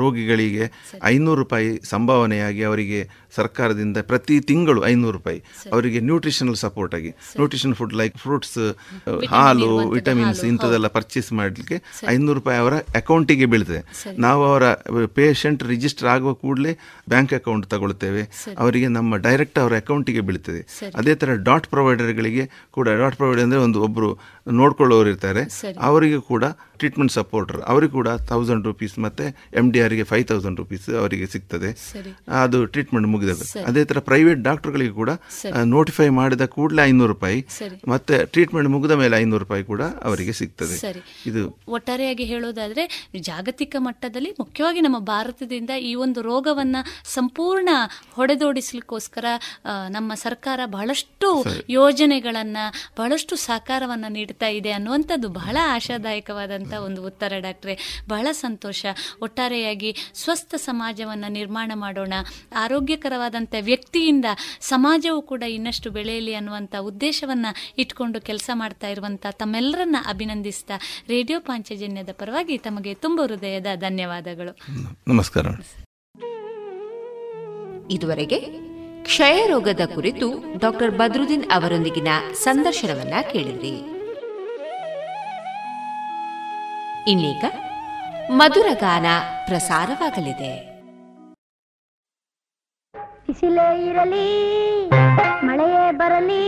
ರೋಗಿಗಳಿಗೆ 0.00 0.64
ಐನೂರು 1.12 1.38
ರೂಪಾಯಿ 1.42 1.70
ಸಂಭಾವನೆಯಾಗಿ 1.92 2.62
ಅವರಿಗೆ 2.70 3.00
ಸರ್ಕಾರದಿಂದ 3.36 3.98
ಪ್ರತಿ 4.10 4.36
ತಿಂಗಳು 4.50 4.80
ಐನೂರು 4.90 5.14
ರೂಪಾಯಿ. 5.16 5.40
ಅವರಿಗೆ 5.74 5.98
ನ್ಯೂಟ್ರಿಷನಲ್ 6.08 6.58
ಸಪೋರ್ಟ್ 6.64 6.94
ಆಗಿ. 6.98 7.10
ನ್ಯೂಟ್ರಿಷನ್ 7.38 7.74
ಫುಡ್ 7.78 7.94
ಲೈಕ್ 8.00 8.16
ಫ್ರೂಟ್ಸ್ 8.22 8.58
ಹಾಲು 9.34 9.68
ವಿಟಮಿನ್ಸ್ 9.96 10.40
ಇಂಥದ್ದೆಲ್ಲ 10.50 10.88
ಪರ್ಚೇಸ್ 10.96 11.30
ಮಾಡಲಿಕ್ಕೆ 11.40 11.76
ಐನೂರು 12.14 12.36
ರೂಪಾಯಿ 12.38 12.58
ಅವರ 12.64 12.74
ಅಕೌಂಟಿಗೆ 13.00 13.48
ಬೀಳ್ತದೆ. 13.52 13.80
ನಾವು 14.26 14.42
ಅವರ 14.50 14.64
ಪೇಷಂಟ್ 15.18 15.62
ರಿಜಿಸ್ಟರ್ 15.72 16.08
ಆಗುವ 16.14 16.32
ಕೂಡಲೇ 16.44 16.72
ಬ್ಯಾಂಕ್ 17.14 17.34
ಅಕೌಂಟ್ 17.40 17.66
ತಗೊಳ್ತೇವೆ. 17.74 18.22
ಅವರಿಗೆ 18.64 18.88
ನಮ್ಮ 18.98 19.16
ಡೈರೆಕ್ಟ್ 19.28 19.60
ಅವರ 19.64 19.74
ಅಕೌಂಟಿಗೆ 19.84 20.24
ಬೀಳ್ತದೆ. 20.28 20.62
ಅದೇ 21.00 21.14
ಥರ 21.22 21.30
ಡಾಟ್ 21.48 21.68
ಪ್ರೊವೈಡರ್ಗಳಿಗೆ 21.74 22.46
ಕೂಡ 22.78 22.88
ಡಾಟ್ 23.02 23.16
ಪ್ರೊವೈಡರ್ 23.20 23.44
ಅಂದರೆ 23.46 23.60
ಒಂದು 23.66 23.78
ಒಬ್ಬರು 23.88 24.10
ನೋಡ್ಕೊಳ್ಳೋರು 24.60 25.08
ಇರ್ತಾರೆ. 25.08 25.44
ಅವರಿಗೆ 25.88 26.20
ಕೂಡ 26.30 26.44
ಟ್ರೀಟ್ಮೆಂಟ್ 26.78 27.12
ಸಪೋರ್ಟರ್ 27.12 27.60
ಅವರಿಗೆ 27.70 27.92
ಕೂಡ 27.92 28.08
ತೌಸಂಡ್ 28.30 28.64
ರುಪೀಸ್ 28.66 28.92
ಮತ್ತೆ 29.04 29.24
ಎಂ 29.60 29.66
ಡಿ 29.72 29.78
ಆರ್ಗೆ 29.80 30.04
ಫೈವ್ 30.10 30.24
ತೌಸಂಡ್ 30.26 30.58
ರುಪೀಸ್ 30.60 30.84
ಅವರಿಗೆ 31.00 31.26
ಸಿಗ್ತದೆ. 31.26 31.70
ಅದು 32.42 32.58
ಟ್ರೀಟ್ಮೆಂಟ್ 32.74 33.08
ಮುಗಿದ 33.12 33.32
ಅದೇ 33.68 33.82
ಥರ 33.84 33.98
ಪ್ರೈವೇಟ್ 34.10 34.40
ಡಾಕ್ಟರ್ಗಳಿಗೆ 34.48 34.94
ಕೂಡ 35.00 35.10
ನೋಟಿಫೈ 35.64 36.08
ಮಾಡಿದ 36.18 36.46
ಕೂಡಲೇ 36.56 36.82
ಐನೂರು 36.90 37.10
ರೂಪಾಯಿ 37.12 37.40
ಮತ್ತೆ 37.88 38.18
ಟ್ರೀಟ್ಮೆಂಟ್ 38.24 38.70
ಮುಗಿದ 38.74 38.96
ಮೇಲೆ 39.02 39.16
ಐನೂರು 39.16 39.42
ರೂಪಾಯಿ 39.44 39.64
ಕೂಡ 39.64 39.82
ಅವರಿಗೆ 40.08 40.32
ಸಿಗ್ತದೆ. 40.32 40.76
ಇದು 41.26 41.42
ಒಟ್ಟಾರೆಯಾಗಿ 41.68 42.24
ಹೇಳೋದಾದ್ರೆ 42.24 42.84
ಜಾಗತಿಕ 43.20 43.76
ಮಟ್ಟದಲ್ಲಿ 43.78 44.30
ಮುಖ್ಯವಾಗಿ 44.38 44.80
ನಮ್ಮ 44.80 44.98
ಭಾರತದಿಂದ 45.14 45.70
ಈ 45.90 45.92
ಒಂದು 46.04 46.22
ರೋಗವನ್ನ 46.22 46.76
ಸಂಪೂರ್ಣ 47.14 47.68
ಹೊಡೆದೋಡಿಸಲಿಕ್ಕೋಸ್ಕರ 48.12 49.24
ನಮ್ಮ 49.88 50.12
ಸರ್ಕಾರ 50.24 50.60
ಬಹಳಷ್ಟು 50.66 51.44
ಯೋಜನೆಗಳನ್ನ 51.70 52.56
ಬಹಳಷ್ಟು 52.98 53.36
ಸಹಕಾರವನ್ನ 53.36 54.04
ನೀಡ್ತಾ 54.08 54.37
ಇದೆ 54.42 54.70
ಅನ್ನುವಂಥದ್ದು 54.70 55.28
ಬಹಳ 55.28 55.56
ಆಶಾದಾಯಕವಾದಂಥ 55.66 56.74
ಒಂದು 56.74 57.06
ಉತ್ತರ 57.06 57.32
ಡಾಕ್ಟ್ರೆ. 57.38 58.04
ಬಹಳ 58.08 58.26
ಸಂತೋಷ. 58.32 58.86
ಒಟ್ಟಾರೆಯಾಗಿ 59.22 59.96
ಸ್ವಸ್ಥ 60.14 60.54
ಸಮಾಜವನ್ನು 60.54 61.32
ನಿರ್ಮಾಣ 61.32 61.72
ಮಾಡೋಣ 61.74 62.12
ಆರೋಗ್ಯಕರವಾದಂಥ 62.56 63.54
ವ್ಯಕ್ತಿಯಿಂದ 63.60 64.24
ಸಮಾಜವು 64.60 65.22
ಕೂಡ 65.22 65.42
ಇನ್ನಷ್ಟು 65.42 65.90
ಬೆಳೆಯಲಿ 65.90 66.34
ಅನ್ನುವಂಥ 66.34 66.74
ಉದ್ದೇಶವನ್ನು 66.80 67.72
ಇಟ್ಕೊಂಡು 67.78 68.20
ಕೆಲಸ 68.20 68.50
ಮಾಡ್ತಾ 68.54 68.88
ಇರುವಂಥ 68.88 69.26
ತಮ್ಮೆಲ್ಲರನ್ನ 69.30 69.96
ಅಭಿನಂದಿಸ್ತಾ 70.08 70.74
ರೇಡಿಯೋ 71.08 71.40
ಪಾಂಚಜನ್ಯದ 71.40 72.08
ಪರವಾಗಿ 72.12 72.58
ತಮಗೆ 72.58 72.94
ತುಂಬ 72.94 73.20
ಹೃದಯದ 73.22 73.66
ಧನ್ಯವಾದಗಳು. 73.74 74.56
ನಮಸ್ಕಾರ 75.08 75.46
ಇದುವರೆಗೆ 77.90 78.40
ಕ್ಷಯರೋಗದ 79.02 79.80
ಕುರಿತು 79.94 80.58
ಡಾಕ್ಟರ್ 80.58 80.90
ಬದ್ರುದ್ದೀನ್ 80.90 81.50
ಅವರೊಂದಿಗಿನ 81.50 82.08
ಸಂದರ್ಶನವನ್ನ 82.34 83.14
ಕೇಳಿದ್ರಿ. 83.32 83.97
ಇನ್ನೀಗ 87.08 87.44
ಮಧುರ 88.30 88.66
ಗಾನ 88.80 89.06
ಪ್ರಸಾರವಾಗಲಿದೆ. 89.46 90.52
ಬಿಸಿಲೇ 93.26 93.66
ಇರಲಿ 93.90 94.26
ಮಳೆಯೇ 95.46 95.90
ಬರಲಿ 95.90 96.44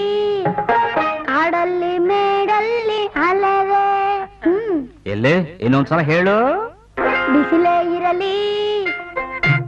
ಕಾಡಲ್ಲಿ 1.24 1.98
ಮೇಡಲ್ಲಿ 1.98 3.00
ಅಲೆವೆ. 3.28 3.84
ಎಲ್ಲೇ? 5.10 5.34
ಇನ್ನೊಂದ್ಸಲ 5.60 6.00
ಹೇಳು. 6.00 6.36
ಬಿಸಿಲೇ 7.32 7.74
ಇರಲಿ 7.96 8.36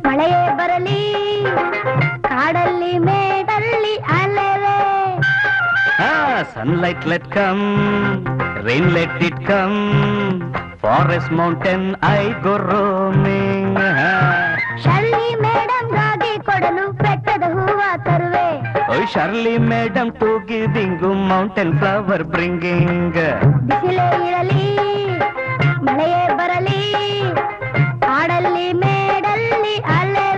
ಮಳೆಯೇ 0.07 0.43
ಬರಲಿ 0.57 1.01
ಕಾಡಲ್ಲಿ 2.23 2.99
ಮೇಡಲ್ಲಿ 2.99 3.95
ಅಲೆವೆ 3.97 4.52
sunlight 6.53 7.05
let 7.07 7.29
come 7.35 7.63
rain 8.67 8.89
let 8.95 9.23
it 9.25 9.41
come 9.47 9.77
forest 10.83 11.33
mountain 11.41 11.87
I 12.11 12.23
go 12.45 12.55
roaming 12.65 13.79
Shirley 14.85 15.27
ಮೇಡಮ್ಗಾಗಿ 15.45 16.33
ಕೊಡಲು 16.49 16.87
ಬೆಟ್ಟದ 17.03 17.45
ಹೂವ 17.55 17.81
ತರುವೆ 18.07 18.47
ಓಯ್ 18.95 19.07
Shirley 19.15 19.55
madam 19.69 20.13
to 20.21 20.31
giving 20.51 21.07
mountain 21.31 21.75
flower 21.79 22.27
bringing 22.33 23.21
ಬಿಸಿಲೇ 23.69 24.09
ಇರಲಿ 24.29 24.65
ಮಳೆಯೇ 25.87 26.25
ಬರಲಿ 26.41 26.81
ಕಾಡಲ್ಲಿ 28.05 28.69
ಮೇಡಲ್ಲಿ 28.83 29.75
ಅಲೆವೆ 29.91 30.32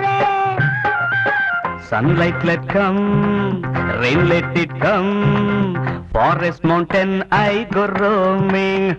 Sunlight 1.89 2.43
let 2.44 2.66
come, 2.69 3.62
rain 4.01 4.28
let 4.28 4.56
it 4.56 4.70
come, 4.81 6.09
forest 6.12 6.65
mountain 6.65 7.24
I 7.31 7.65
go 7.70 7.86
roaming. 7.86 8.97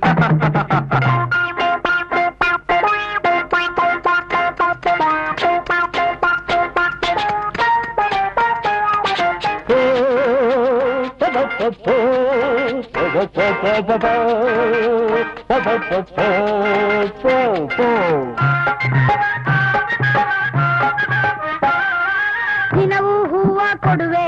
ದಿನವೂ 22.78 23.14
ಹೂವ 23.32 23.60
ಕೊಡುವೆ. 23.86 24.28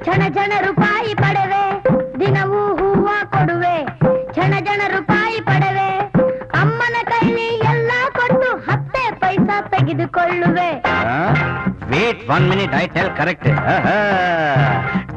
ಕ್ಷಣ 0.00 0.22
ಜನ 0.36 0.52
ರೂಪಾಯಿ 0.66 1.12
ಪಡೆವೆ. 1.14 1.64
ದಿನವೂ 2.20 2.60
ಹೂವ 2.78 3.08
ಕೊಡುವೆ. 3.34 3.76
ಕ್ಷಣ 4.30 4.54
ಜನ 4.68 4.82
ರೂಪಾಯಿ 4.96 5.38
ಪಡೆವೆ. 5.48 5.88
ಅಮ್ಮನ 6.60 6.96
ಕೈಲಿ 7.10 7.48
ಎಲ್ಲ 7.72 7.90
ಕೊಟ್ಟು 8.18 8.50
ಹತ್ತೆ 8.68 9.04
ಪೈಸಾ 9.22 9.56
ತೆಗೆದುಕೊಳ್ಳುವೆ. 9.74 10.68
Wait 11.92 12.22
one 12.36 12.46
minute 12.50 12.74
I 12.82 12.86
tell 12.96 13.12
correct 13.18 13.50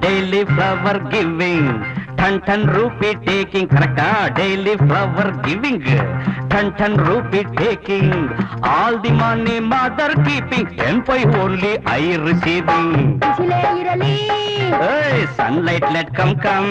daily 0.03 0.43
flower 0.53 1.01
giving 1.13 1.73
ten 2.19 2.39
ten 2.47 2.65
rupee 2.75 3.09
taking 3.25 3.71
ಕರೆಕ್ಟಾ 3.73 4.07
daily 4.37 4.73
flower 4.83 5.31
giving 5.45 5.89
ten 6.51 6.71
ten 6.79 6.97
rupee 7.07 7.41
taking 7.59 8.15
all 8.73 8.97
the 9.03 9.11
money 9.19 9.57
mother 9.71 10.15
keeping 10.27 10.71
ten 10.79 11.01
pie 11.09 11.19
only 11.41 11.73
I 11.93 12.03
receiving 12.25 12.95
ಬಿಸಿಲೇ 13.23 13.61
ಇರಲಿ 13.81 14.15
ಸನ್ಲೈಟ್ 15.39 15.87
ಲೆಟ್ 15.95 16.11
ಕಮ್ 16.19 16.35
ಕಮ್ 16.45 16.69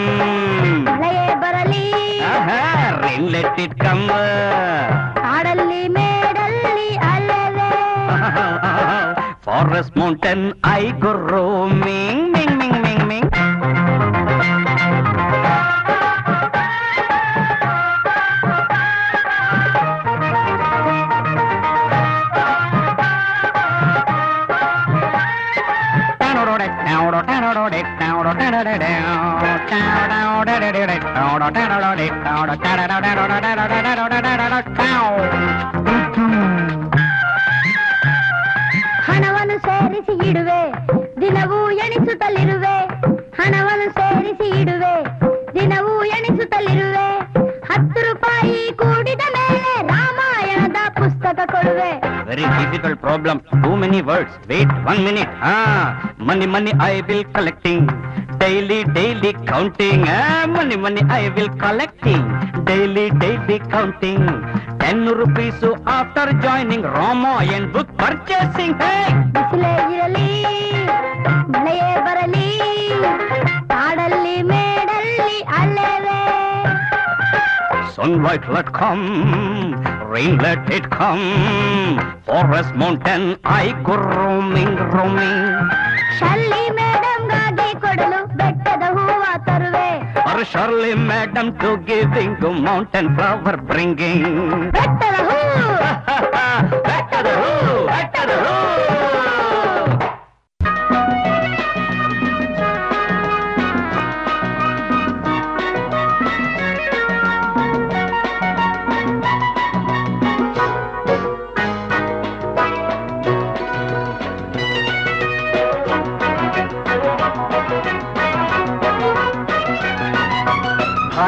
ಮಳೆಯೇ 0.89 1.27
ಬರಲಿ 1.43 1.85
rain 3.03 3.27
let 3.35 3.59
it 3.65 3.75
come 3.83 4.03
ಕಾಡಲ್ಲಿ 5.19 5.81
ಮೇಡಲ್ಲಿ 5.97 6.87
ಅಲ್ಲವೇ 7.11 7.69
forest 9.47 9.97
mountain 10.01 10.45
I 10.71 10.83
go 11.03 11.13
roaming 11.31 11.85
Ming 11.87 12.57
ಮಿಂಗ್ 12.57 12.57
ಮಿಂಗ್ 12.57 12.57
ಮಿಂಗ್ 12.61 12.68
ಹಣವನ್ನು 39.06 39.56
ಸೇರಿಸಿ 39.66 40.14
ಇಡುವೆ 40.28 40.60
ದಿನವೂ 41.20 41.58
ಎಣಿಸುತ್ತಲಿರುವೆ 41.84 42.76
ಹಣವನ್ನು 43.40 43.88
ಸೇರಿಸಿ 43.98 44.48
ಇಡುವೆ 44.62 44.94
ದಿನವೂ 45.58 45.94
ಎಣಿಸುತ್ತಲಿರುವೆ 46.16 47.08
ಹತ್ತು 47.70 48.00
ರೂಪಾಯಿ 48.08 48.58
ಕೂಡಿದ 48.80 49.24
ಮೇಲೆ 49.36 49.62
ರಾಮಾಯಣದ 49.92 50.80
ಪುಸ್ತಕ 51.00 51.38
ಕೊಡುವೆ 51.54 51.90
Very 52.28 52.46
difficult 52.52 52.96
problem. 53.00 53.36
Too 53.62 53.74
many 53.76 54.00
words. 54.02 54.32
Wait 54.50 54.70
one 54.84 55.00
minute. 55.06 55.32
Ah, 55.42 55.82
money, 56.20 56.46
money, 56.46 56.72
I 56.82 57.02
will 57.08 57.22
collecting. 57.26 57.82
daily 58.41 58.79
daily 58.97 59.31
counting 59.49 60.05
money 60.55 60.75
money 60.83 61.01
I 61.17 61.23
will 61.35 61.53
collecting 61.63 62.27
daily 62.69 63.05
daily 63.23 63.57
counting 63.73 64.27
ten 64.81 65.05
rupees 65.19 65.65
after 65.97 66.31
joining 66.45 66.87
Rama 66.97 67.33
N 67.57 67.69
book 67.75 67.93
purchasing 68.01 68.75
பஸ்லே 69.35 69.73
இரலி 69.95 70.29
மலையே 71.53 71.91
வரலி 72.07 72.47
பாடல்லி 73.71 74.37
மேடல்லி 74.51 75.37
அல்லவே. 75.59 76.17
Sunlight 77.95 78.45
let 78.55 78.67
come 78.73 79.05
rain 80.11 80.33
let 80.39 80.69
it 80.77 80.85
come 80.91 81.25
forest 82.27 82.73
mountain 82.75 83.23
i 83.55 83.69
go 83.87 83.95
roaming 84.11 84.73
roaming. 84.93 85.39
Shirley 86.19 86.63
madam 86.77 87.25
ಕೊಡಲು 87.82 88.20
ಬೆಟ್ಟದ 88.38 88.84
ಹೂವ 88.96 89.24
ತರುವೆ 89.48 89.88
Or 90.28 90.44
Shirley 90.44 90.94
madam 91.00 91.48
to 91.58 91.70
giving 91.88 92.30
to 92.36 92.48
mountain 92.60 93.06
flower 93.16 93.56
bringing. 93.68 94.22
ಬೆಟ್ಟದ 94.76 95.16
ಹೂ 95.28 95.36
ಬೆಟ್ಟದ 96.86 97.28
ಹೂ, 97.36 97.50
ಬೆಟ್ಟದ 97.90 98.32
ಹೂ. 98.42 98.54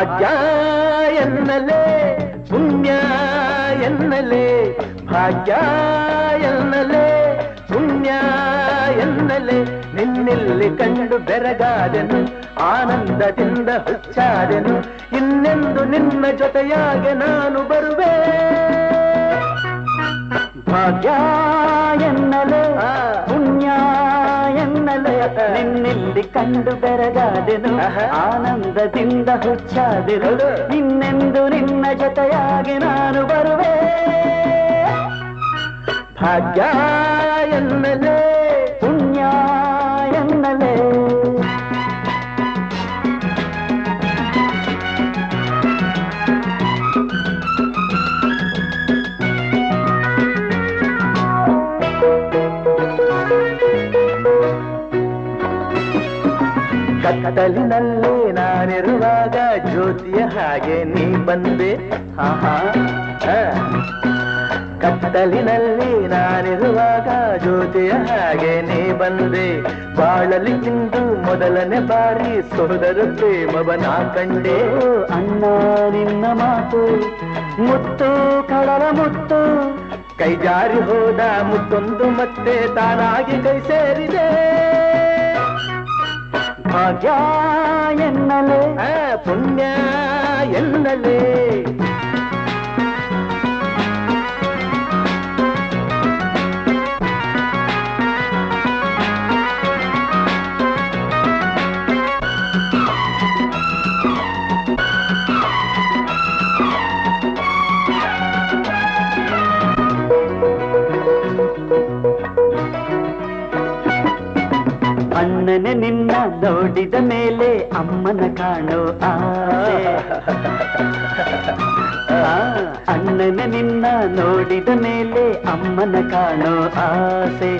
ಭಾಗ್ಯ 0.01 0.27
ಎನ್ನಲೇ 1.15 1.81
ಪುಣ್ಯ 2.49 2.89
ಎನ್ನಲೇ 3.83 4.45
ಭಾಗ್ಯ 5.11 5.51
ಎನ್ನಲೇ 6.41 7.05
ಪುಣ್ಯ 7.67 8.09
ಎನ್ನಲೇ. 9.01 9.57
ನಿನ್ನೆಲ್ಲಿ 9.95 10.77
ಕಂಡು 10.77 11.17
ಬೆರಗಾದೆನು 11.17 12.19
ಆನಂದದಿಂದ 12.61 13.69
ಹುಚ್ಚಾದೆನು 13.69 14.75
ಇನ್ನೆಂದು 15.17 15.85
ನಿನ್ನ 15.85 16.25
ಜೊತೆಯಾಗೆ 16.37 17.13
ನಾನು 17.13 17.59
ಬರುವೆ. 17.69 18.13
ಭಾಗ್ಯ 20.71 21.09
ಎನ್ನಲೇ 22.05 22.63
ಪುಣ್ಯ 23.27 23.69
ಎನ್ನಲೆ 24.93 25.63
ನಿನ್ನೆಲ್ಲಿ 25.63 26.23
ಕಂಡು 26.23 26.71
ಬೆರಗಾದೆನು. 26.81 27.77
ಆನಂದದಿಂದ 28.31 29.29
ಹುಚ್ಚಾದೆನು. 29.29 30.69
ನಿನ್ನೆಂದು 30.69 31.49
ನಿನ್ನ 31.49 31.85
ಜೊತೆಯಾಗಿ 31.99 32.77
ನಾನು 32.77 33.25
ಬರುವೆ. 33.25 33.91
ಭಾಗ್ಯ 36.21 36.61
ಎನ್ನಲೇ 37.49 38.30
ಕತ್ತಲಿನಲ್ಲೇ 57.11 58.31
ನಾನಿರುವಾಗ 58.31 59.35
ಜ್ಯೋತಿಯ 59.69 60.23
ಹಾಗೆ 60.23 60.83
ನೀ 60.83 61.25
ಬಂದೆ. 61.25 61.75
ಹಾ. 62.15 62.73
ಕತ್ತಲಿನಲ್ಲಿ 64.81 66.07
ನಾನಿರುವಾಗ 66.07 67.37
ಜ್ಯೋತಿಯ 67.37 67.89
ಹಾಗೆ 67.89 68.61
ನೀ 68.61 68.91
ಬಂದೆ. 68.91 69.61
ಬಾಳಲಿ 69.95 70.51
ಇಂದು 70.51 71.21
ಮೊದಲನೇ 71.21 71.79
ಬಾರಿ 71.79 72.41
ಸೋದರ 72.41 72.97
ಪ್ರೇಮವನ 73.15 74.13
ಕಂಡೆ. 74.15 74.59
ಅಣ್ಣ 75.13 75.43
ನಿನ್ನ 75.89 76.25
ಮಾತು 76.25 76.97
ಮುತ್ತು 77.61 78.43
ಕಡಲ 78.47 78.81
ಮುತ್ತು. 78.91 79.39
ಕೈ 80.17 80.35
ಜಾರಿ 80.35 80.79
ಹೋದ 80.79 81.41
ಮುತ್ತೊಂದು 81.41 82.09
ಮತ್ತೆ 82.09 82.75
ತಾನಾಗಿ 82.75 83.43
ಕೈ 83.43 83.59
ಸೇರಿದೆ. 83.59 84.80
ಭಾಗ್ಯ 86.71 87.09
ಎನ್ನಲೆ 88.05 88.61
ಆ, 88.83 88.91
ಪುಣ್ಯ 89.15 89.63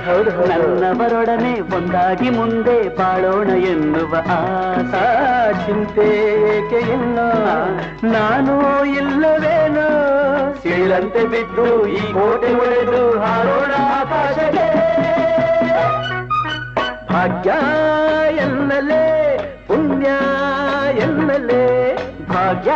ನನ್ನವರೊಡನೆ 0.01 1.59
ಒಂದಾಗಿ 1.75 2.29
ಮುಂದೆ 2.29 2.97
ಬಾಳೋಣ 2.97 3.49
ಎನ್ನುವ 3.49 4.15
ಆಸ, 4.15 4.93
ಚಿಂತೆ 5.65 6.07
ಏಕೆ 6.57 6.75
ಎನ್ನೋ 6.75 7.27
ನಾನು 8.11 8.85
ಇಲ್ಲವೇನೋ? 8.85 9.87
ಸಿಳಂತೆ 10.63 11.25
ಬಿದ್ದು 11.25 11.87
ಈ 11.87 12.13
ಕೋಟೆ 12.13 12.53
ಒಡೆದು 12.53 13.19
ಹಾರೋಣ 13.19 13.73
ಆಕಾಶಕ್ಕೆ. 13.81 14.67
ಭಾಗ್ಯ 17.13 17.51
ಎನ್ನಲೇ, 18.35 19.05
ಪುಣ್ಯ 19.67 20.07
ಎನ್ನಲೇ, 20.99 21.95
ಭಾಗ್ಯ 22.29 22.71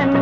ಎನ್ನಲೇ 0.00 0.15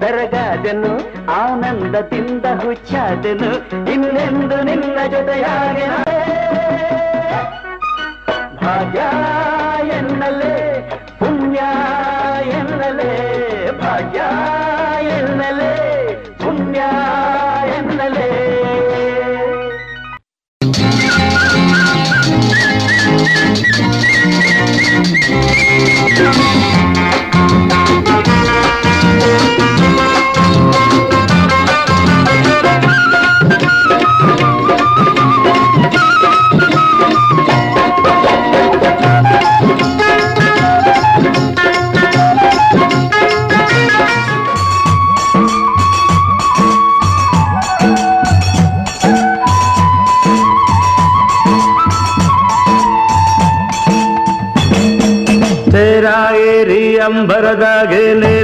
ಬೆರಗಾದೆನು 0.00 0.92
ಆನಂದದಿಂದ 1.40 2.46
ಹುಚ್ಚಾದೆನು 2.62 3.50
ಇನ್ನೆಂದು 3.92 4.58
ನಿನ್ನ 4.62 4.98
ಜೊತೆಯಾಗಿ 5.08 5.86
ಭಾಗ್ಯ 8.62 9.00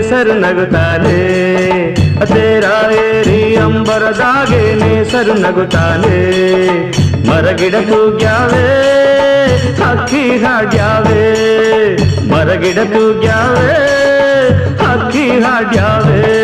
ಅಂಬರದಾಗೆ 0.09 0.24
ನೇಸರು 0.24 0.35
ನಗುತ್ತಾನೆ 0.41 1.15
ತೇರಾ 2.24 2.74
ಏರಿ 2.99 3.41
ಅಂಬರದಾಗೆ 3.57 4.61
ನೇಸರು 4.81 5.35
ನಗುತ್ತಾನೆ 5.41 6.19
ಮರಗಿಡ 7.28 7.77
ತೂಗ್ಯಾವೆ 7.89 8.66
ಹಕ್ಕಿ 9.81 10.23
ಹಾಡ್ಯಾವೆ 10.45 11.24
ಮರಗಿಡ 12.31 12.78
ತೂಗ್ಯಾವೆ 12.93 13.73
ಹಕ್ಕಿ 14.83 15.27
ಹಾಡ್ಯಾವೆ 15.41 16.36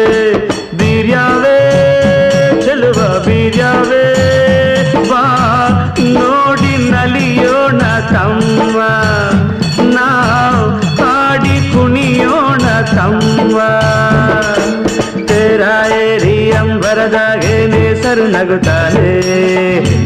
ನೇಸರು 18.23 18.49
ನಗುತ್ತಾನೆ. 18.49 19.21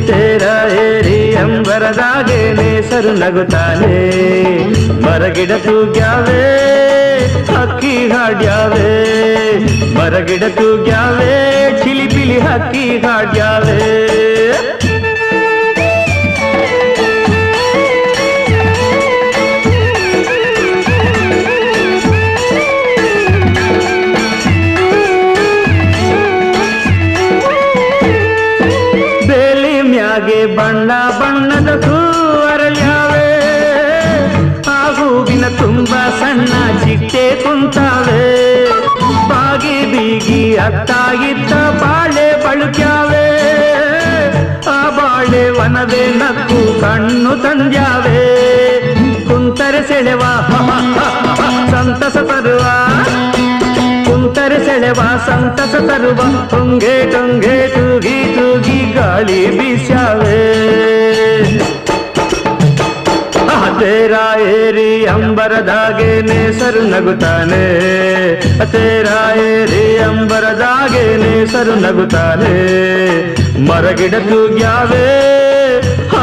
ತೇರ 0.07 0.43
ಏರಿ 0.73 1.37
ಅಂಬರದಾಗೆ 1.37 2.53
ನೇಸರು 2.53 3.13
ನಗುತ್ತಾನೆ. 3.13 3.95
ಮರಗಿಡ 5.03 5.49
ತೂಗ್ಯಾವೆ 5.49 6.43
ಹಕ್ಕಿ 7.55 8.09
ಹಾಡ್ಯಾವೆ. 8.09 8.89
ಮರಗಿಡ 9.95 10.43
ತೂಗ್ಯಾವೆ 10.55 11.71
ಚಿಲಿಪಿಲಿ 11.85 12.39
ಹಕ್ಕಿ 12.39 12.99
ಹಾಡ್ಯಾವೆ. 12.99 14.06
ಕಣ್ಣು 46.81 47.31
ತಂದ್ಯಾವೆ. 47.31 48.27
ಕುಂತರೆ 49.25 49.89
ಸೆಳೆವ 49.89 50.21
ಸಂತಸ 51.71 52.17
ತರುವ. 52.17 52.65
ಕುಂತರೆ 54.05 54.65
ಸೆಳೆವ, 54.65 55.01
ಸಂತಸ 55.27 55.75
ತರುವ. 55.75 56.49
ಟೊಂಗೆ 56.51 57.13
ಟೊಂಗೆ 57.13 57.69
ತೂಗಿ 57.69 58.25
ತೂಗಿ 58.35 58.93
ಗಾಳಿ 58.93 59.59
ಬೀಸ್ಯಾವೆ. 59.59 60.67
ತೇರ 63.79 64.41
ಏರಿ 64.41 65.07
ಅಂಬರದಾಗೇನೆ 65.07 66.47
ನೇಸರು 66.47 66.83
ನಗುತ್ತಾನೆ. 66.83 67.65
ತೇರ 68.73 69.39
ಏರಿ 69.39 69.99
ಅಂಬರದಾಗೇನೆ 69.99 71.29
ನೇಸರು 71.29 71.75
ನಗುತ್ತಾನೆ. 71.75 72.55
ಮರಗಿಡ 73.69 74.15
ತೂಗ್ಯಾವೆ. 74.15 75.36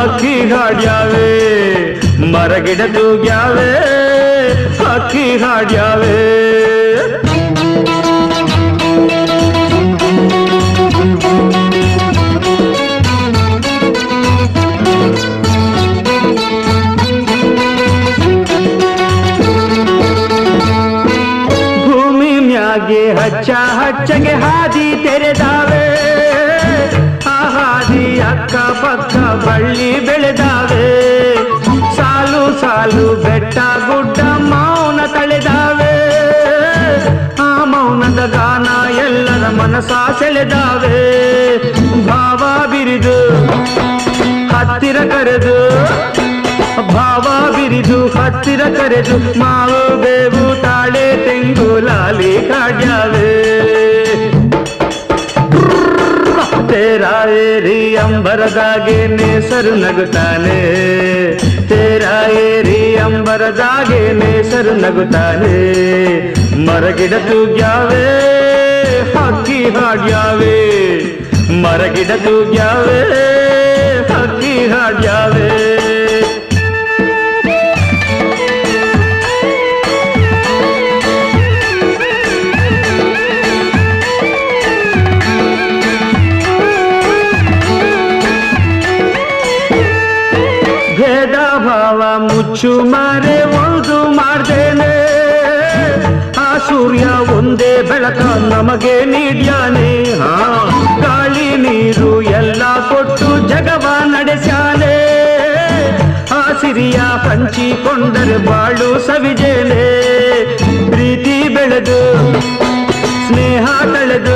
ಹಕ್ಕಿ 0.04 0.36
ಹಾಡ್ಯಾವೆ 0.52 1.28
ಮರಗಿಡ 2.32 2.82
ತೂಗ್ಯಾವೆ 2.96 3.70
ಹಕ್ಕಿ 4.80 5.26
ಹಾಡ್ಯಾವೆ 5.38 6.16
ಸೆಳೆದಾವೆ 40.44 42.08
ಭಾವ 42.08 42.72
ಬಿರಿದು, 42.72 43.46
ಹತ್ತಿರ 44.48 44.96
ಕರೆದು, 44.96 45.56
ಭಾವ 46.94 47.52
ಬಿರಿದು, 47.52 48.08
ಹತ್ತಿರ 48.08 48.60
ಕರೆದು, 48.60 49.40
ಮಾವು 49.40 50.02
ಬೇವು 50.02 50.62
ತಾಳೆ 50.62 51.06
ತೆಂಗು 51.26 51.80
ಲಾಲಿ 51.80 52.34
ಕಾಡ್ಯಾವೆ. 52.42 53.32
ತೇರಾ 56.68 57.30
ಏರಿ 57.30 57.96
ಅಂಬರದಾಗೆ 57.96 59.08
ನೇಸರು 59.08 59.76
ನಗುತ್ತಾನೆ. 59.76 60.60
ತೇರಾ 61.68 62.32
ಏರಿ 62.32 62.96
ಅಂಬರದಾಗೆ 62.96 64.14
ನೇಸರು 64.14 64.76
ನಗುತ್ತಾನೆ. 64.82 65.56
ಮರಗಿಡ 66.66 67.14
ತೂಗ್ಯಾವೆ. 67.14 68.33
ಹಕ್ಕಿ 69.12 69.60
ಹಾಡ್ಯಾವೆ 69.76 70.58
ಮರಗಿಡ 71.62 72.12
ತೂಗ್ಯಾವೆ 72.26 73.00
ಹಕ್ಕಿ 74.12 74.56
ಹಾಡ್ಯಾವೆ 74.68 75.50
ಹಂಚಿಕೊಂಡರೆ 107.76 108.36
ಬಾಳು 108.46 108.88
ಸವಿಜೇನೆ 109.06 109.86
ಪ್ರೀತಿ 110.90 111.36
ಬೆಳೆದು 111.56 112.00
ಸ್ನೇಹ 113.26 113.64
ತಳೆದು 113.94 114.36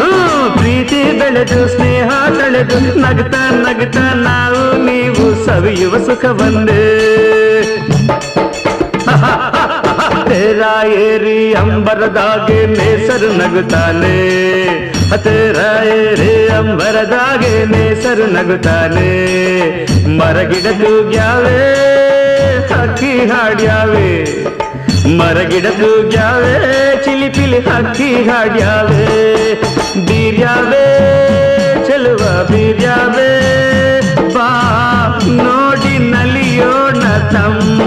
ಹ್ಮ್, 0.00 0.22
ಪ್ರೀತಿ 0.56 1.00
ಬೆಳೆದು 1.18 1.58
ಸ್ನೇಹ 1.68 2.08
ತಳೆದು 2.38 2.76
ನಗ್ತಾ 3.02 3.42
ನಗ್ತಾ 3.58 4.04
ನಾವು 4.22 4.62
ನೀವು 4.86 5.26
ಸವಿಯುವ 5.44 5.96
ಸುಖವನ್ನೇ 6.06 6.82
ತೇರ 10.30 10.62
ಏರಿ 11.00 11.38
ಅಂಬರದಾಗೆ 11.60 12.58
ನೇಸರು 12.74 13.30
ನಗುತ್ತಾನೆ 13.38 14.16
ತೇರ 15.24 15.58
ಏರಿ 15.96 16.30
ಅಂಬರದಾಗೆ 16.56 17.52
ನೇಸರು 17.72 18.26
ನಗುತ್ತಾನೆ 18.32 19.08
ಮರಗಿಡ 20.18 20.66
ತೂಗ್ಯಾವೆ 20.80 21.60
ಹಕ್ಕಿ 22.86 23.26
ಹಾಡ್ಯಾವೆ. 23.26 24.44
ಮರಗಿಡ 25.18 25.62
ತೂಗ್ಯಾವೆ 25.62 27.04
ಚಿಲಿಪಿಲಿ 27.04 27.58
ಹಕ್ಕಿ 27.58 28.14
ಹಾಡ್ಯಾವೆ. 28.14 29.54
ಬೀರ್ಯಾವೆ 30.06 30.86
ಚೆಲುವ 31.86 32.44
ಬೀರ್ಯಾವೆ. 32.44 33.30
ಬಾ 34.34 34.50
ನೋಡಿ 35.26 35.98
ನಲಿಯೋಣ 35.98 37.02
ತಮ್ಮ. 37.18 37.85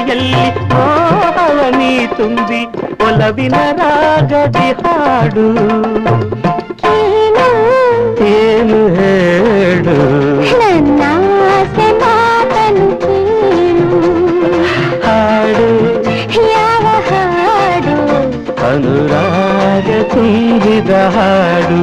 ನುಡಿಯಲ್ಲಿ 0.00 0.44
ಮೋಹವನಿ 0.72 1.92
ತುಂಬಿ 2.16 2.60
ಒಲವಿನ 3.06 3.56
ರಾಗದಿ 3.78 4.68
ಹಾಡು 4.80 5.46
ಏನು 8.32 8.80
ಹೇಳು 8.96 9.96
ನನ್ನಾಸೆ 10.60 11.88
ಮಾತನು 12.02 12.86
ಕೇಳು 13.04 14.00
ಹಾಡು 15.06 15.68
ಯಾವ 16.48 16.86
ಹಾಡು 17.10 17.96
ಅನುರಾಗ 18.68 19.88
ತುಂಬಿದ 20.14 20.92
ಹಾಡು 21.16 21.80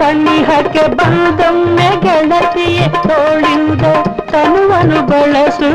ಸನ್ನಿಹಕ್ಕೆ 0.00 0.82
ಬಂದೊಮ್ಮೆ 0.88 1.88
ಗೆಳತಿಯೇ 2.02 2.86
ತೋಳಿಂದ 3.08 3.84
ತನುವನು 4.32 5.00
ಬಳಸು. 5.06 5.70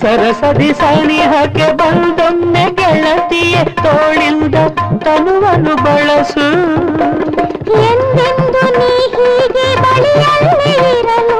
ಸರಸದಿ 0.00 0.70
ಸನಿಹಕ್ಕೆ 0.74 1.68
ಬಂದೊಮ್ಮೆ 1.72 2.64
ಗೆಳತಿಯೇ 2.70 3.64
ತೋಳಿಂದ 3.64 4.54
ತನುವನ್ನು 5.04 5.74
ಬಳಸು. 5.76 6.46
ಎಂದೆಂದು 7.82 8.62
ನೀ 8.78 8.90
ಹೀಗೆ 9.14 9.68
ಬಳಿಯಲ್ಲೇ 9.82 10.72
ಇರಲು? 10.92 11.38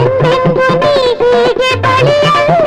ಎಂದೆಂದು 0.00 0.66
ನೀ 0.82 0.94
ಹೀಗೆ 1.20 1.70
ಬಳಿಯಲ್ಲೇ 1.80 2.61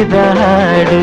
ತುಂಬಿದ 0.00 0.18
ಹಾಡು 0.38 1.00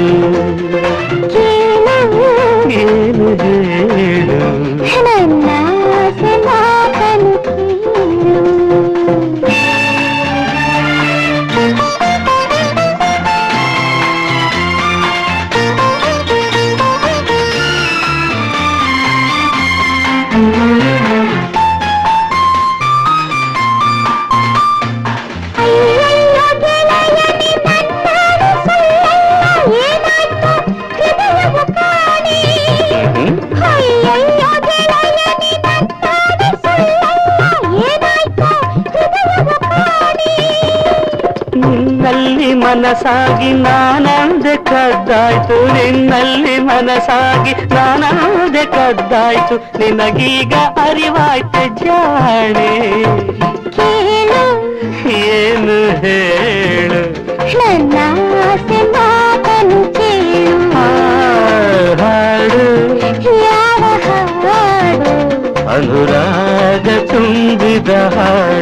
ಮನಸಾಗಿ 42.89 43.49
ನಾನಂದೆ 43.63 44.53
ಕದ್ದಾಯ್ತು 44.67 45.55
ನಿನ್ನಲ್ಲಿ 45.73 46.53
ಮನಸಾಗಿ 46.67 47.53
ನಾನಂದೆ 47.73 48.63
ಕದ್ದಾಯ್ತು 48.75 49.55
ನಿನಗೀಗ 49.79 50.53
ಅರಿವಾಯ್ತು 50.83 51.63
ಜಾಣೆ 51.81 52.69
ಕೇಳು 53.75 54.43
ಏನು 55.25 55.77
ಹೇಳು 56.05 57.01
ನನ್ನ 57.59 57.97
ಆಸೆ 58.45 58.79
ಮಾತನು 58.95 59.81
ಕೇಳು 59.97 60.55
ಆ 60.77 60.87
ಹಾಡು 62.01 62.63
ಯಾವ 63.43 63.83
ಹಾಡು 64.07 65.13
ಅನುರಾಗ 65.75 66.87
ತುಂಬಿದ 67.11 67.91
ಹಾಡು 68.17 68.56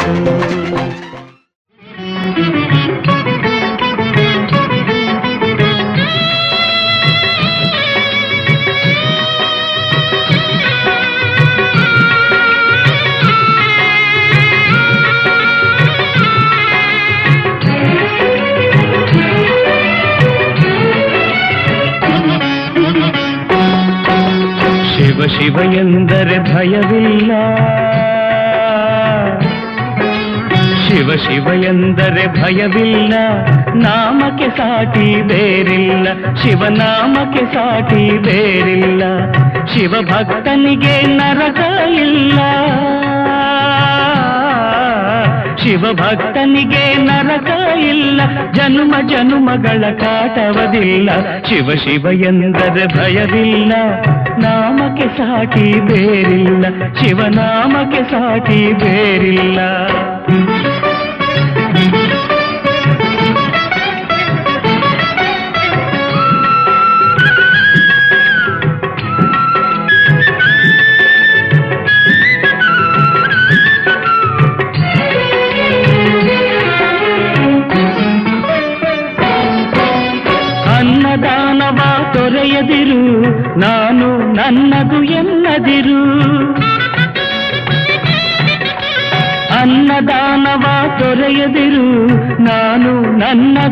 ಶಿವ 25.55 25.73
ಎಂದರೆ 25.73 26.55
ಭಯವಿಲ್ಲ. 26.55 27.31
ಶಿವ 30.87 31.11
ಶಿವ 31.15 31.63
ಎಂದರೆ 31.63 32.43
ಭಯವಿಲ್ಲ. 32.43 33.13
ನಾಮಕ್ಕೆ 33.75 34.49
ಸಾಟಿ 34.49 35.21
ಬೇರಿಲ್ಲ. 35.21 36.07
ಶಿವನಾಮಕ್ಕೆ 36.35 37.45
ಸಾಟಿ 37.45 38.17
ಬೇರಿಲ್ಲ. 38.17 39.03
ಶಿವ 39.65 39.91
ಭಕ್ತನಿಗೆ 40.01 41.01
ನರಕ 41.01 41.59
ಇಲ್ಲ. 41.89 42.39
ಶಿವ 45.57 45.93
ಭಕ್ತನಿಗೆ 45.93 46.95
ನರಕ 46.95 47.77
ಇಲ್ಲ. 47.77 48.21
ಜನುಮ 48.53 48.95
ಜನುಮಗಳ 49.07 49.83
ಕಾಟವದಿಲ್ಲ. 49.93 51.09
ಶಿವ 51.43 51.69
ಶಿವ 51.69 52.11
ಎಂದರೆ 52.11 52.97
ಭಯವಿಲ್ಲ. 52.97 53.73
ಸಾಟಿ 55.17 55.67
ಬೇರಿಲ್ಲ 55.79 56.65
ಶಿವನಾಮಕ್ಕೆ 56.95 58.01
ಸಾಟಿ 58.11 58.59
ಬೇರಿಲ್ಲ. 58.73 59.59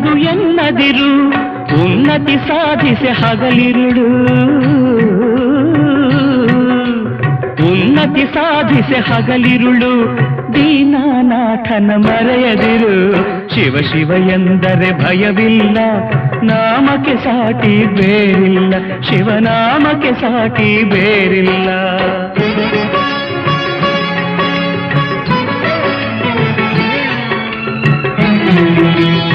ನನ್ನದು 0.04 0.18
ಎನ್ನದಿರು. 0.18 1.28
ಉನ್ನತಿ 1.82 2.36
ಸಾಧಿಸಿ 2.36 3.08
ಹಗಲಿರುಳು. 3.08 4.06
ಉನ್ನತಿ 7.70 8.24
ಸಾಧಿಸಿ 8.34 8.94
ಹಗಲಿರುಳು. 8.94 10.18
ದೀನಾನಾಥನ 10.54 11.90
ಮರೆಯದಿರು. 11.96 13.12
ಶಿವ 13.54 13.76
ಶಿವ 13.76 14.12
ಎಂದರೆ 14.12 15.04
ಭಯವಿಲ್ಲ. 15.04 15.78
ನಾಮಕ್ಕೆ 16.42 17.16
ಸಾಟಿ 17.16 17.86
ಬೇರಿಲ್ಲ. 17.86 18.74
ಶಿವನಾಮಕ್ಕೆ 19.02 20.12
ಸಾಟಿ 20.14 20.84
ಬೇರಿಲ್ಲ. 20.84 21.68
ಭೋಗ 28.54 29.33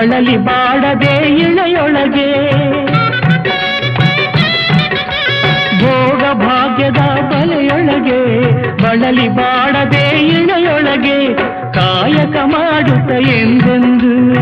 ಬಳಲಿ 0.00 0.36
ಬಾಡದೆ 0.36 1.28
ಇಳೆಯೊಳಗೆ. 1.28 2.56
ಭೋಗ 5.78 6.32
ಭಾಗ್ಯದ 6.32 6.98
ಬಲೆಯೊಳಗೆ, 7.30 8.40
ಬಳಲಿ 8.82 9.28
ಬಾಡದೆ 9.28 10.28
ಇಳೆಯೊಳಗೆ 10.28 11.34
ಕಾಯಕ 11.74 12.36
ಮಾಡುತ್ತ 12.44 13.12
ಎಂದೆಂದು. 13.12 14.34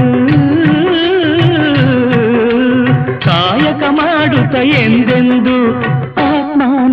ಕಾಯಕ 3.20 3.82
ಮಾಡುತ್ತ 3.90 4.55
ಎಂದೆಂದು. 4.55 5.82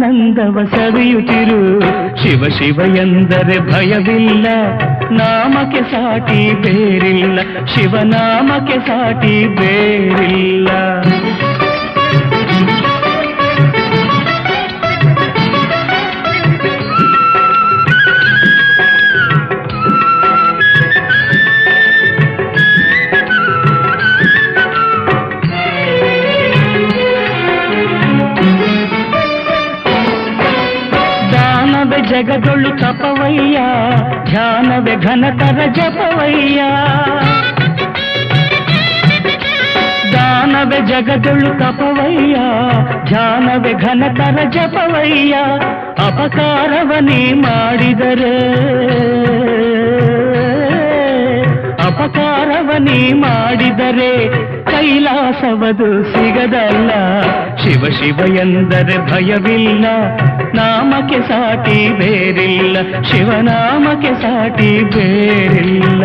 ಆತ್ಮಾನಂದವ 0.06 0.58
ಸವಿಯುತ್ತಿರು 0.72 1.60
ಶಿವ 2.22 2.50
ಶಿವ 2.58 2.80
ಎಂದರೆ 2.96 3.58
ಭಯವಿಲ್ಲ 3.72 4.48
ನಾಮಕ್ಕೆ 5.12 5.82
ಸಾಟಿ 5.92 6.42
ಬೇರಿಲ್ಲ 6.64 7.40
ಶಿವನಾಮಕ್ಕೆ 7.74 8.78
ಸಾಟಿ 8.88 9.36
ಬೇರಿಲ್ಲ. 9.60 10.70
ಜಗದೊಳು 32.16 32.70
ತಪವಯ್ಯ 32.70 33.58
ಧ್ಯಾನವೇ 34.32 34.96
ಘನತರ 34.96 35.60
ಜಪವಯ್ಯ. 35.72 36.62
ದಾನವೇ 40.14 40.80
ಜಗದೊಳು 40.88 41.60
ತಪವಯ್ಯ 41.60 42.36
ಧ್ಯಾನವೇ 43.06 43.74
ಘನತರ 43.74 44.40
ಜಪವಯ್ಯ. 44.50 45.34
ಅಪಕಾರವನೇ 46.06 47.34
ಮಾಡಿದರೆ 47.34 48.36
ಅಪಕಾರವನೇ 51.80 53.00
ಮಾಡಿದರೆ 53.14 54.12
ಕೈಲಾಸವದು 54.72 55.90
ಸಿಗದಲ್ಲ. 56.14 56.92
ಶಿವ 57.64 57.90
ಶಿವ 58.00 58.20
ಎಂದರೆ 58.36 58.98
ಭಯವಿಲ್ಲ, 59.12 59.86
ನಾಮಕ್ಕೆ 60.56 61.20
ಸಾಟಿ 61.22 61.80
ಬೇರಿಲ್ಲ 62.00 62.78
ಶಿವನಾಮಕ್ಕೆ 63.04 64.14
ಸಾಟಿ 64.22 64.72
ಬೇರಿಲ್ಲ. 64.96 66.04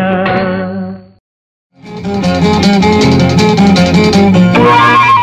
ಎಲ್ಲಿ 4.70 5.19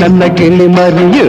ನನ್ನ 0.00 0.24
ಗಿಳಿ 0.24 0.66
ಮರಿಯು. 0.66 1.26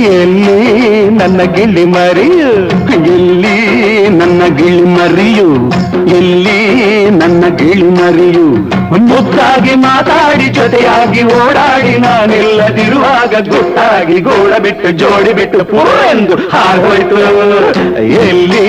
ಎಲ್ಲಿ 0.00 1.10
ನನ್ನ 1.10 1.42
ಗಿಳಿ 1.42 1.84
ಮರಿಯು? 1.84 2.52
ಎಲ್ಲಿ 2.92 4.08
ನನ್ನ 4.08 4.42
ಗಿಳಿ 4.56 4.82
ಮರಿಯು? 4.82 5.70
ಎಲ್ಲಿ 6.16 7.10
ನನ್ನ 7.10 7.44
ಗಿಳಿ 7.56 7.84
ಮರಿಯು? 7.84 8.83
ಮುದ್ದಾಗಿ 8.90 9.74
ಮಾತಾಡಿ, 9.74 10.44
ಜೊತೆಯಾಗಿ 10.44 11.22
ಓಡಾಡಿ, 11.22 11.98
ನಾನಿಲ್ಲದಿರುವಾಗ 11.98 13.34
ಗುಟ್ಟಾಗಿ 13.48 14.20
ಗೋಡ 14.20 14.58
ಬಿಟ್ಟು, 14.58 14.90
ಜೋಡಿ 14.90 15.32
ಬಿಟ್ಟು 15.32 15.64
ಪೂ 15.64 15.76
ಎಂದು 16.10 16.34
ಹಾರೋಯ್ತು 16.34 17.16
ಎಲ್ಲಿ 18.02 18.64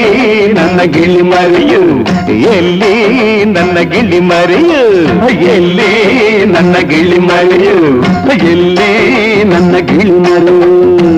ನನ್ನ 0.54 0.82
ಗಿಳಿ 0.82 1.22
ಮರಿಯು? 1.22 1.82
ಎಲ್ಲಿ 2.32 3.46
ನನ್ನ 3.46 3.78
ಗಿಳಿ 3.80 4.20
ಮರಿಯು? 4.20 4.84
ಎಲ್ಲಿ 5.30 6.46
ನನ್ನ 6.46 6.76
ಗಿಳಿ 6.78 7.20
ಮರಿಯು? 7.20 8.04
ಎಲ್ಲಿ 8.32 9.44
ನನ್ನ 9.44 9.78
ಗಿಳಿ 9.78 10.12
ಮರಿಯು? 10.12 11.15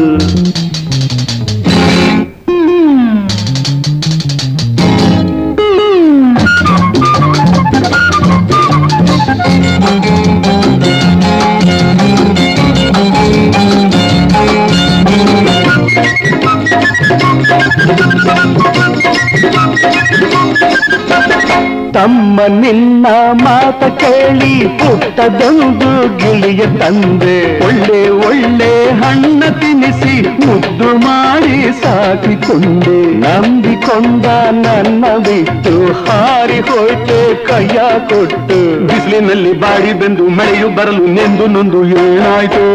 ತಮ್ಮ 21.97 22.39
ನಿನ್ನ 22.59 23.07
ಮಾತ 23.33 23.83
ಕೇಳಿ 23.83 24.67
ಪುಟ್ಟದೊಂದು 24.79 26.17
ಗಿಳಿಯ 26.17 26.57
ತಂದೆ. 26.57 27.65
ಒಳ್ಳೆ 27.65 28.09
ಒಳ್ಳೆ 28.09 28.91
ಹಣ್ಣ 28.91 29.43
ತಿನಿಸಿ 29.43 30.21
ಮುದ್ದು 30.21 30.97
ಮಾಡಿ 30.97 31.81
ಸಾಕಿಕೊಂಡೆ 31.81 32.99
ನಂಬಿಕೊಂಡ 33.13 34.25
ನನ್ನ 34.51 35.05
ಬಿಟ್ಟು 35.17 35.93
ಹಾರಿ 36.03 36.59
ಹೋಯ್ತು, 36.59 37.47
ಕೈಯ 37.47 37.79
ಕೊಟ್ಟು. 38.09 38.87
ಬಿಸಿಲಿನಲ್ಲಿ 38.87 39.53
ಬಾಡಿ 39.53 39.93
ಬೆಂದು, 39.93 40.27
ಮಳೆಯು 40.27 40.69
ಬರಲು, 40.69 41.07
ನೆಂದು, 41.07 41.47
ನೊಂದು 41.47 41.85
ಏನಾಯ್ತು? 41.85 42.65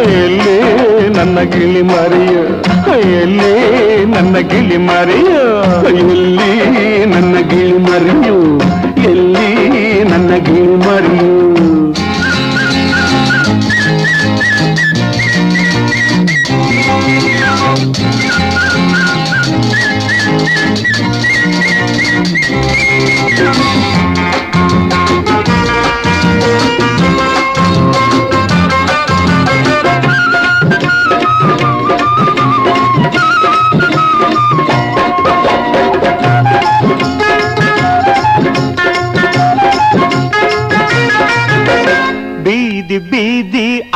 ಎಲ್ಲಿ 0.00 0.56
ನನ್ನ 1.18 1.40
ಗಿಳಿ 1.40 1.82
ಮರಿಯ? 1.82 2.36
ಎಲ್ಲಿ 3.20 4.04
ನನ್ನ 4.06 4.38
ಗಿಳಿ 4.38 4.76
ಮರಿಯ? 4.76 5.32
ಎಲ್ಲಿ 5.88 7.06
ನನ್ನ 7.06 7.40
ಗಿಳಿ 7.40 7.78
ಮರಿಯು? 7.78 8.58
ಎಲ್ಲಿ 9.10 9.48
ನನ್ನ 10.04 10.36
ಗಿಳಿ 10.36 10.76
ಮರಿಯು? 10.76 11.45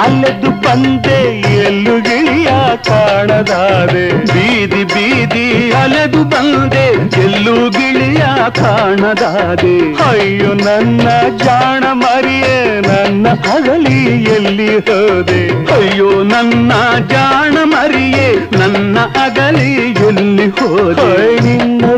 ಅಲೆದು 0.03 0.51
ಬಂದೆ 0.51 1.41
ಎಲ್ಲು 1.55 2.01
ಗಿಳಿಯ 2.01 2.49
ಕಾಣದಾದೆ. 2.77 4.25
ಬೀದಿ 4.25 4.85
ಬೀದಿ 4.85 5.73
ಅಲೆದು 5.73 6.25
ಬಂದೆ 6.25 6.87
ಎಲ್ಲೂ 7.23 7.71
ಗಿಳಿಯ 7.71 8.21
ಕಾಣದಾದೆ. 8.51 9.93
ಅಯ್ಯೋ 9.93 10.53
ನನ್ನ 10.55 11.09
ಜಾಣ 11.37 11.85
ಮರಿಯೇ, 11.93 12.81
ನನ್ನ 12.81 13.29
ಅಗಲಿ 13.29 14.25
ಎಲ್ಲಿ 14.25 14.79
ಹೋದೆ? 14.79 15.43
ಅಯ್ಯೋ 15.75 16.23
ನನ್ನ 16.23 16.73
ಜಾಣ 17.09 17.59
ಮರಿಯೇ, 17.65 18.49
ನನ್ನ 18.59 18.99
ಅಗಲಿ 18.99 19.91
ಎಲ್ಲಿ 19.91 20.49
ಹೋದೆ? 20.49 21.41
ನಿನ್ನ 21.41 21.90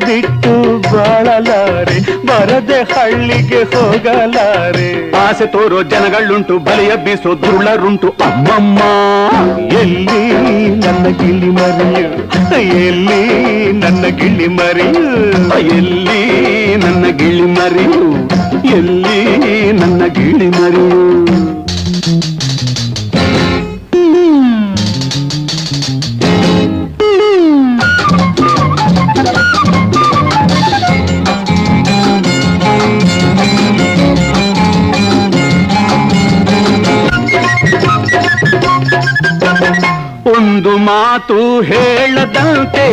ಬರದೆ 2.43 2.83
ಹಳ್ಳಿಗೆ 2.83 3.63
ಹೋಗಲಾರೆ. 3.63 5.11
ಆಸೆ 5.17 5.47
ತೋರೋ 5.47 5.83
ಜನಗಳುಂಟು 5.83 6.59
ಬಲಿಯ 6.59 6.97
ಬೀಸೋ 6.97 7.35
ದುರುಳರುಂಟು 7.35 8.09
ಅಮ್ಮಮ್ಮ. 8.09 8.79
ಎಲ್ಲಿ 9.73 10.23
ನನ್ನ 10.69 11.05
ಗಿಳಿ 11.05 11.51
ಮರಿಯು? 11.51 12.09
ಎಲ್ಲಿ 12.61 13.73
ನನ್ನ 13.73 14.07
ಗಿಳಿ 14.07 14.49
ಮರಿಯು? 14.49 15.05
ಎಲ್ಲಿ 15.59 16.21
ನನ್ನ 16.77 17.07
ಗಿಳಿ 17.07 17.43
ಮರಿಯು? 17.43 18.01
ಎಲ್ಲಿ 18.77 19.73
ನನ್ನ 19.73 20.07
ಗಿಳಿ 20.07 20.49
ಮರಿಯು? 20.49 21.12
mundo 40.63 40.72
ಮಾತು 40.87 41.39
ಹೇಳದಂತೆ 41.71 42.85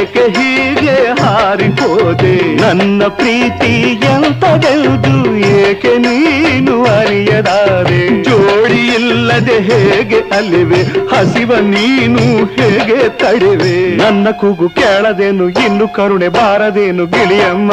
ಏಕೆ 0.00 0.24
ಹೀಗೆ 0.36 0.96
ಹಾರಿಹೋದೆ? 1.20 2.34
ನನ್ನ 2.62 3.02
ಪ್ರೀತಿ 3.18 3.72
ಎಂತದೆಯುದು 4.12 5.14
ಏಕೆ 5.58 5.92
ನೀನು 6.04 6.74
ಅರಿಯದಾರೆ 6.96 8.00
ಜೋಡಿ 8.26 8.80
ಇಲ್ಲದೆ 8.98 9.56
ಹೇಗೆ 9.68 10.20
ಅಲ್ಲಿವೆ 10.38 10.80
ಹಸಿವ 11.12 11.52
ನೀನು 11.74 12.24
ಹೇಗೆ 12.56 12.98
ತಡೆವೆ? 13.22 13.76
ನನ್ನ 14.02 14.26
ಕೂಗು 14.40 14.68
ಕೇಳದೇನು, 14.80 15.46
ಇನ್ನು 15.64 15.88
ಕರುಣೆ 15.96 16.28
ಬಾರದೇನು 16.28 17.06
ಗಿಳಿಯಮ್ಮ? 17.06 17.72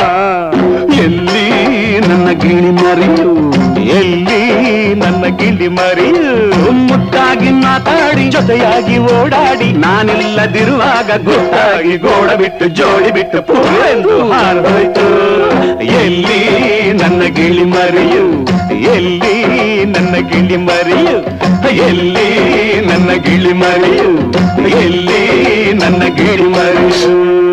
ಎಲ್ಲಿ 1.06 1.48
ನನ್ನ 2.08 2.28
ಗಿಳಿ 2.44 2.72
ಮರಿಯು 2.82 3.32
ಎಲ್ಲಿ 4.00 4.42
ನನ್ನ 5.02 5.24
ಗಿಳಿ 5.40 5.68
ಮರಿಯು 5.78 6.34
ಮುದ್ದಾಗಿ 6.88 7.52
ಮಾತಾಡಿ, 7.64 8.26
ಜೊತೆಯಾಗಿ 8.30 8.98
ಓಡಾಡಿ 9.16 9.59
ನಾನಿಲ್ಲದಿರುವಾಗ 9.66 11.12
ಗುಟ್ಟಾಗಿ 11.24 11.98
ಗೋಡ 11.98 12.30
ಬಿಟ್ಟು 12.32 12.66
ಜೋಡಿ 12.68 13.12
ಬಿಟ್ಟು 13.12 13.42
ಪೂರೆಂದು 13.42 14.32
ಹಾರೋಯ್ತು 14.32 15.06
ಎಲ್ಲಿ 15.82 16.40
ನನ್ನ 16.94 17.22
ಗಿಳಿ 17.24 17.64
ಮರಿಯು? 17.64 18.46
ಎಲ್ಲಿ 18.94 19.36
ನನ್ನ 19.86 20.16
ಗಿಳಿ 20.16 20.58
ಮರಿಯು? 20.58 21.18
ಎಲ್ಲಿ 21.70 22.28
ನನ್ನ 22.82 23.12
ಗಿಳಿ 23.12 23.54
ಮರಿಯು? 23.54 24.10
ಎಲ್ಲಿ 24.80 25.22
ನನ್ನ 25.74 26.04
ಗಿಳಿ 26.04 26.44
ಮರಿಯು? 26.44 27.49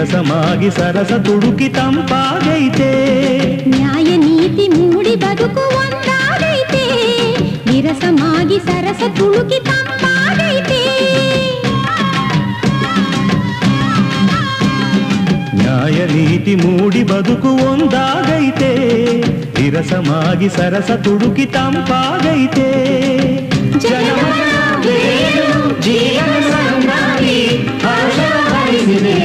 ವಿರಸಮಾಗಿ 0.00 0.68
ಸರಸ 0.76 1.12
ತುಡುಕಿ 1.24 1.66
ತಂಪಾಗೈತೆ 1.76 2.90
ನ್ಯಾಯ 3.72 4.10
ನೀತಿ 4.18 4.66
ಮೂಡಿ 4.74 5.14
ಬದುಕು 5.22 5.62
ಒಂದಾಗೈತೆ 5.78 6.82
ವಿರಸಮಾಗಿ 7.68 8.58
ಸರಸ 8.68 9.02
ತುಳುಕಿ 9.18 9.58
ತಂಪಾಗೈತೆ 9.68 10.78
ನ್ಯಾಯ 15.58 15.98
ನೀತಿ 16.14 16.54
ಮೂಡಿ 16.62 17.02
ಬದುಕು 17.04 17.52
ಒಂದಾಗೈತೆ 17.66 18.72
ವಿರಸಮಾಗಿ 19.58 20.50
ಸರಸ 20.58 20.90
ತುಡುಕಿ 21.06 21.48
ತಂಪಾಗೈತೆ 21.56 22.70
ಜನಮನ 23.84 24.44
ಬೇರು 24.86 25.50
ಜೀವನ 25.80 26.34
ಸಂಗಾತಿ 26.52 27.38
ಹರ್ಷ 27.84 28.18
ಹರಿಸಿದೆ 28.52 29.18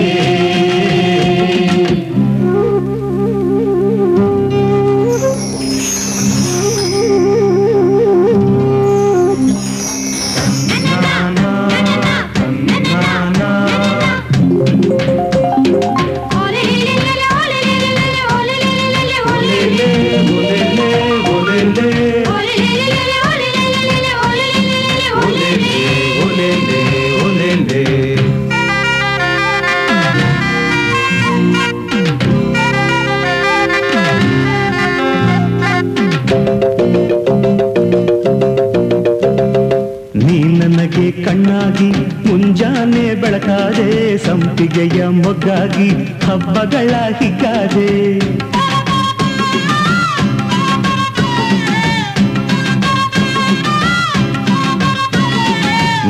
ಹಿಗ್ಗಾದೆ 46.66 47.88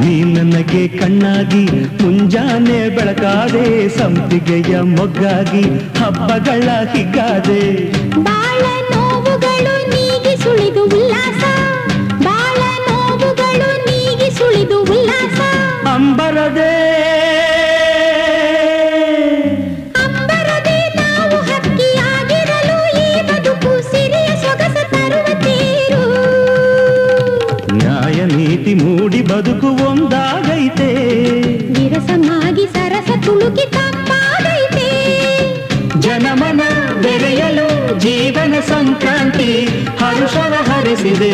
ನೀ 0.02 0.16
ನನಗೆ 0.34 0.82
ಕಣ್ಣಾಗಿ 1.00 1.64
ಮುಂಜಾನೆ 2.02 2.80
ಬೆಳಕಾದೆ 2.90 3.66
ಸಂಪಿಗೆಯ 3.98 4.82
ಮೊಗ್ಗಾಗಿ 4.96 5.64
ಹಬ್ಬಗಳ 6.00 6.70
ಹಿಗ್ಗಾದೆ 6.96 7.62
ಸಂಕ್ರಾಂತಿ 39.24 39.52
ಹರುಷವ 40.02 40.54
ಹರಿಸಿದೆ. 40.70 41.34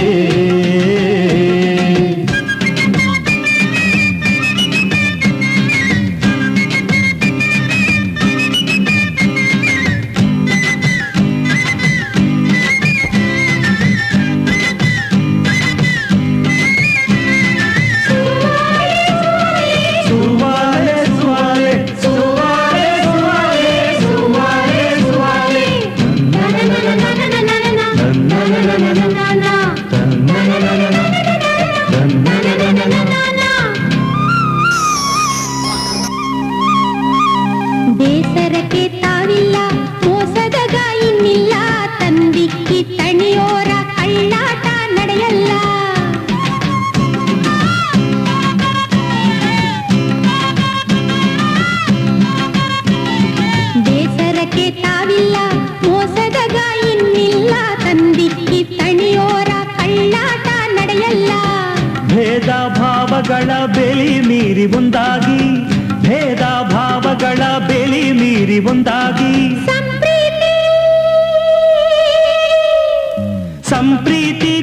ಒಂದಾಗಿ. 68.60 69.66
ಸಂಪ್ರೀತಿ. 69.66 70.50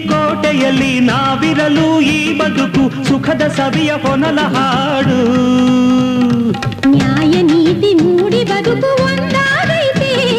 ಕೋಟೆಯಲ್ಲಿ 0.08 1.00
ನಾವಿರಲು 1.00 2.00
ಈ 2.00 2.38
ಬದುಕು 2.38 3.04
ಸುಖದ 3.04 3.52
ಸವಿಯ 3.56 3.92
ಹೊನಲ 3.92 4.40
ಹಾಡು. 4.40 5.24
ನ್ಯಾಯ 6.88 7.42
ನೀತಿ 7.42 7.94
ಮೂಡಿ 7.94 8.44
ಬದುಕು 8.44 9.04
ಒಂದಾಗೈತೆ. 9.04 10.36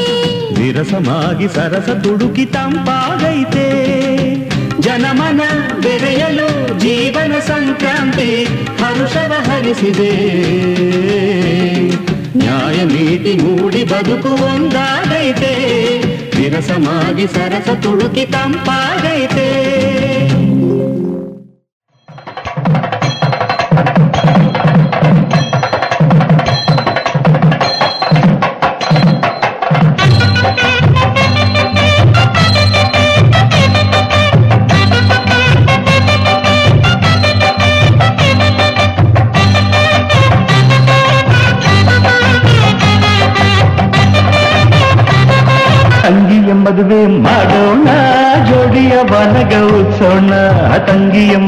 ವಿರಸಮಾಗಿ 0.62 1.48
ಸರಸ 1.48 1.90
ತುಡುಕಿ 1.90 2.46
ತಂಪಾಗೈತೆ. 2.46 3.70
ಜನಮನ 4.82 5.42
ಬೆರೆಯಲು 5.82 6.80
ಜೀವನ 6.80 7.40
ಸಂಕ್ರಾಂತಿ 7.40 8.48
ಹರುಷವ 8.84 9.52
ಹರಿಸಿದೆ. 9.52 10.14
ನ್ಯಾಯ 12.38 12.80
ನೀತಿ 12.86 13.34
ಮೂಡಿ 13.42 13.84
ಬದುಕು 13.84 14.32
ಒಂದಾಗೈತೆ 14.46 15.54
ವಿರಸಮಾಗಿ 16.38 17.28
ಸರಸ 17.28 17.70
ತುಡುಕಿ 17.84 18.26
ತಂಪಾಗೈತೆ 18.34 19.48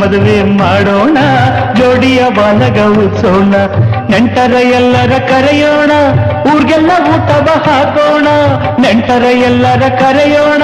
ಮದುವೆ 0.10 0.38
ಮಾಡೋಣ, 0.60 1.18
ಜೋಡಿಯ 1.78 2.22
ಬಾಲಗ 2.38 2.78
ಉತ್ಸೋಣ 3.02 3.56
ನೆಂಟರ 4.12 4.54
ಎಲ್ಲರ 4.78 5.14
ಕರೆಯೋಣ, 5.30 5.92
ಊರ್ಗೆಲ್ಲ 6.52 6.92
ಊಟವ 7.12 7.48
ಹಾಕೋಣ, 7.66 8.28
ನೆಂಟರ 8.84 9.26
ಎಲ್ಲರ 9.50 9.84
ಕರೆಯೋಣ, 10.00 10.64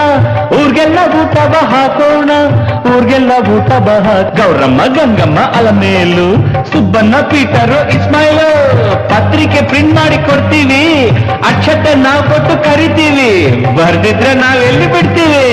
ಊರ್ಗೆಲ್ಲ 0.59 0.97
ಊಟವ 1.19 1.53
ಹಾಕೋಣ, 1.73 2.31
ಊರ್ಗೆಲ್ಲ 2.93 3.31
ಊಟವ 3.55 3.88
ಗೌರಮ್ಮ, 4.39 4.81
ಗಂಗಮ್ಮ, 4.97 5.38
ಅಲಮೇಲು, 5.59 6.27
ಸುಬ್ಬಣ್ಣ, 6.72 7.15
ಪೀಟರು, 7.31 7.80
ಇಸ್ಮಾಯಿಲು, 7.97 8.49
ಪತ್ರಿಕೆ 9.13 9.61
ಪ್ರಿಂಟ್ 9.69 9.95
ಮಾಡಿ 9.99 10.19
ಕೊಡ್ತೀವಿ, 10.30 10.84
ಅಕ್ಷತೆ 11.51 11.93
ನಾವು 12.07 12.23
ಕೊಟ್ಟು 12.31 12.57
ಕರಿತೀವಿ, 12.67 13.31
ಬರ್ದಿದ್ರೆ 13.77 14.34
ನಾವೆಲ್ಲಿ 14.43 14.89
ಬಿಡ್ತೀವಿ? 14.95 15.47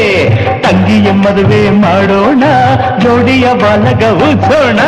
ತಂಗಿಯ 0.64 1.10
ಮದುವೆ 1.22 1.62
ಮಾಡೋಣ 1.82 2.44
ಜೋಡಿಯ 2.98 3.46
ಬಾಲಗ 3.54 4.02
ಉತ್ಸೋಣ 4.28 4.80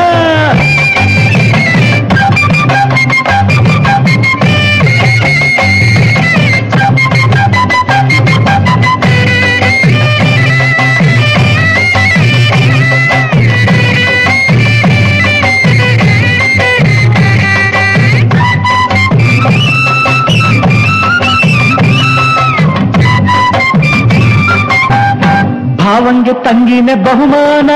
ಭಾವಂಗೆ 25.94 26.32
ತಂಗಿನೆ 26.44 26.94
ಬಹುಮಾನ, 26.94 27.70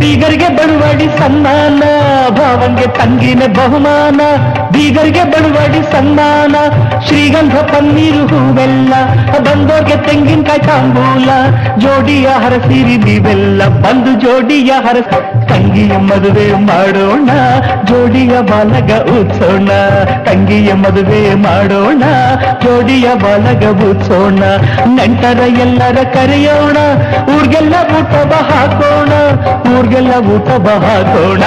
ಬೀಗರಿಗೆ 0.00 0.48
ಬಳುವಾಡಿ 0.48 1.06
ಸನ್ಮಾನ, 1.18 1.82
ಭಾವಂಗೆ 2.30 2.86
ತಂಗಿನೆ 2.98 3.46
ಬಹುಮಾನ, 3.46 4.20
ಬೀಗರಿಗೆ 4.72 5.24
ಬಳುವಾಡಿ 5.24 5.80
ಸನ್ಮಾನ, 5.92 6.54
ಶ್ರೀಗಂಧ 7.06 7.56
ಪನ್ನೀರು 7.72 8.22
ಹೂವೆಲ್ಲ, 8.26 8.92
ಬಂದೋರ್ಗೆ 9.46 9.96
ತೆಂಗಿನಕಾಯಿ 10.06 10.62
ತಾಂಬೂಲ, 10.68 11.30
ಜೋಡಿಯ 11.78 12.28
ಹರಸಿರಿ 12.44 13.18
ಬೆಲ್ಲ 13.26 13.68
ಬಂದು 13.84 14.14
ಜೋಡಿಯ 14.20 14.72
ಹರಸ 14.86 15.12
ತಂಗಿಯ 15.50 15.96
ಮದುವೆ 16.08 16.46
ಮಾಡೋಣ, 16.68 17.30
ಜೋಡಿಯ 17.88 18.34
ಬಾಲಗ 18.50 18.90
ಉತ್ಸೋಣ 19.16 19.70
ತಂಗಿಯ 20.26 20.72
ಮದುವೆ 20.82 21.34
ಮಾಡೋಣ, 21.44 22.02
ಜೋಡಿಯ 22.64 23.08
ಬಾಲಗ 23.24 23.64
ಉತ್ಸೋಣ 23.90 24.42
ನೆಂಟರ 24.96 25.40
ಎಲ್ಲರ 25.64 25.98
ಕರೆಯೋಣ, 26.14 26.78
ಊರ್ಗೆಲ್ಲ 27.34 27.74
ಊಟ 27.98 28.32
ಹಾಕೋಣ, 28.50 29.12
ಊರ್ಗೆಲ್ಲ 29.74 30.12
ಊಟ 30.34 30.48
ಹಾಕೋಣ. 30.86 31.44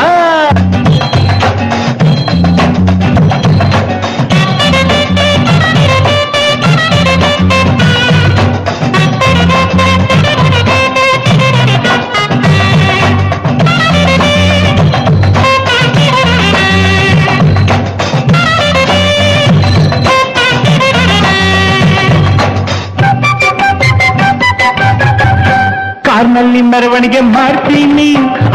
ಮೆರವಣಿಗೆ 27.02 27.22
ಮಾಡ್ತೀನಿ. 27.36 28.10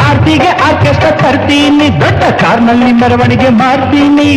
ಆರ್ತಿಗೆ 0.08 0.50
ಆರ್ಕೆಸ್ಟ್ರಾ 0.66 1.10
ತರ್ತೀನಿ. 1.22 1.86
ದೊಡ್ಡ 2.00 2.22
ಕಾರ್ನಲ್ಲಿ 2.42 2.92
ಮೆರವಣಿಗೆ 3.00 3.48
ಮಾಡ್ತೀನಿ. 3.62 4.28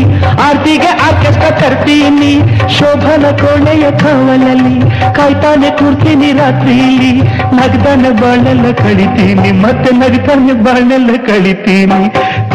ಆರ್ತಿಗೆ 0.46 0.92
ಆರ್ಕೆಸ್ಟ್ರಾ 1.08 1.50
ತರ್ತೀನಿ. 1.60 2.32
ಶೋಭನ 2.76 3.26
ಕೋಣೆಯ 3.42 3.86
ಕಾವಲಲ್ಲಿ 4.02 4.78
ಕಾಯ್ತಾನೆ 5.18 5.70
ಕೂರ್ತೀನಿ 5.80 6.32
ರಾತ್ರಿಲಿ. 6.40 7.14
ನಗ್ದಾನೆ 7.60 8.12
ಬಾಳೆಲ್ಲ 8.22 8.72
ಕಳಿತೀನಿ. 8.84 9.52
ಮತ್ತೆ 9.66 9.92
ನಗ್ತಾನೆ 10.02 10.56
ಬಾಳೆಲ್ಲ 10.66 11.10
ಕಳಿತೀನಿ. 11.28 12.02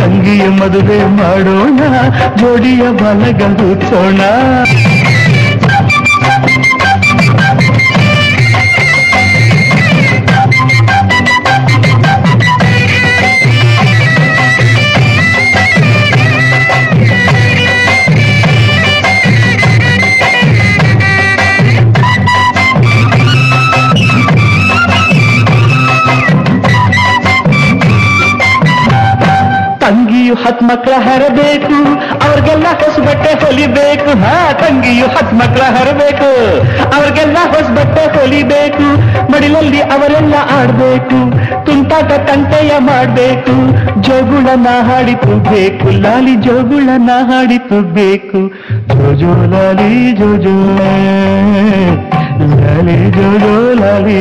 ತಂಗಿಯ 0.01 0.49
ಮದುವೆ 0.61 1.01
ಮಾಡೋಣ. 1.21 1.81
ಜೋಡಿಯ 2.37 2.83
ಬಲಗ 3.03 3.43
ಹುಚ್ಚೋಣ 3.63 4.21
ಹತ್ 30.43 30.63
ಮಕ್ಕಳ 30.63 30.95
ಹರಬೇಕು, 31.07 31.77
ಅವ್ರಿಗೆಲ್ಲ 32.27 32.67
ಹೊಸ 32.81 32.97
ಬಟ್ಟೆ 33.07 33.33
ಹೊಲಿಬೇಕು. 33.45 34.11
ಹಾ, 34.25 34.37
ತಂಗಿಯು 34.53 35.07
ಹತ್ 35.07 35.35
ಮಕ್ಕಳ 35.35 35.63
ಹರಬೇಕು, 35.77 36.31
ಅವ್ರಿಗೆಲ್ಲ 36.97 37.39
ಹೊಸ 37.55 37.69
ಬಟ್ಟೆ 37.79 38.05
ಹೊಲಿಬೇಕು. 38.17 38.87
ಮಡಿಲಲ್ಲಿ 39.33 39.81
ಅವರೆಲ್ಲ 39.95 40.35
ಆಡ್ಬೇಕು, 40.59 41.19
ತುಂಟಾಟ 41.67 42.11
ತಂಟೆಯ 42.29 42.73
ಮಾಡ್ಬೇಕು. 42.91 43.55
ಜೋಗುಳನ 44.03 44.67
ಹಾಡಿ 44.89 45.15
ತುಗ್ಬೇಕು, 45.15 45.89
ಲಾಲಿ 46.03 46.35
ಜೋಗುಳನ 46.47 47.11
ಹಾಡಿ 47.31 47.59
ತುಗ್ಬೇಕು. 47.71 48.41
ಜೋಜೋ 48.93 49.33
ಲಾಲಿ 49.53 50.13
ಜೋಜೋ 50.21 50.57
ಲಾಲಿ 52.61 52.97
ಜೋಜೋ 53.17 53.57
ಲಾಲಿ. 53.83 54.21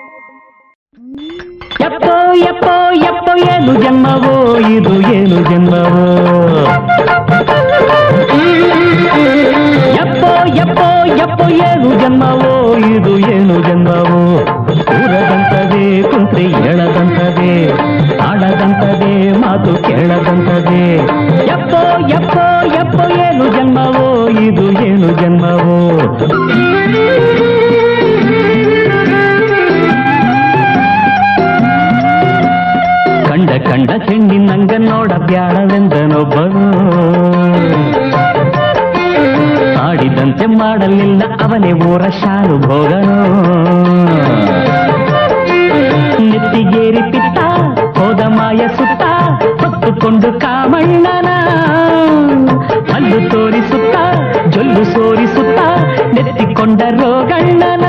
ಯಪ್ಪೋ 1.82 2.14
ಯಪ್ಪೋ 2.38 2.74
ಯಪ್ಪೋ 3.02 3.32
ಏನು 3.46 3.72
ಜನ್ಮವೋ 3.82 4.34
ಇದು 4.68 4.92
ಏನು 5.10 5.38
ಜನ್ಮವೋ 5.50 6.04
ಯಪ್ಪೋ 9.96 10.30
ಯಪ್ಪೋ 10.56 10.86
ಯಪ್ಪೋ 11.20 11.46
ಏನು 11.64 11.90
ಜನ್ಮವೋ 12.00 12.52
ಇದು 12.88 13.12
ಏನು 13.28 13.56
ಜನ್ಮವೋ 13.62 14.22
ಊರದಂತದೆ 14.96 15.84
ಕುಂತ್ರೆ 16.02 16.46
ಎಳದಂತದೆ 16.64 17.52
ಆಡದಂತದೆ 18.22 19.12
ಮಾತು 19.38 19.74
ಕೇಳದಂತದೆ 19.82 20.84
ಯಪ್ಪೋ 21.50 21.82
ಯಪ್ಪೋ 22.08 22.46
ಯಪ್ಪೋ 22.74 23.06
ಏನು 23.20 23.46
ಜನ್ಮವೋ 23.52 24.08
ಇದು 24.40 24.66
ಏನು 24.84 25.10
ಜನ್ಮವೋ 25.20 25.78
ಕಂಡ 33.81 33.91
ಕಂಡ 33.91 34.09
ಚೆಂಡಿನಂಗ 34.09 34.73
ನೋಡ 34.77 35.11
ಬ್ಯಾಡವೆಂದನೊಬ್ಬನು 35.11 36.65
ಆಡಿದಂತೆ 39.81 40.45
ಮಾಡಲಿಲ್ಲ 40.45 41.23
ಅವನೇ 41.41 41.71
ಊರ 41.71 42.03
ಶಾಲು 42.09 42.57
ಭೋಗನು 42.57 43.17
ನೆತ್ತಿಗೇರಿ 46.29 47.01
ಪಿತ್ತ, 47.11 47.39
ಹೋದ 47.97 48.21
ಮಾಯ 48.27 48.61
ಸುತ್ತ, 48.67 49.03
ಹೊತ್ತುಕೊಂಡು 49.61 50.31
ಕಾಮಣ್ಣನ. 50.39 51.29
ಹಲ್ಲು 52.93 53.29
ತೋರಿಸುತ್ತ, 53.29 53.95
ಜೊಲ್ಲು 54.49 54.85
ಸೋರಿಸುತ್ತ, 54.85 55.59
ನೆತ್ತಿಕೊಂಡ 56.13 56.81
ರೋಗಣ್ಣನ. 56.91 57.85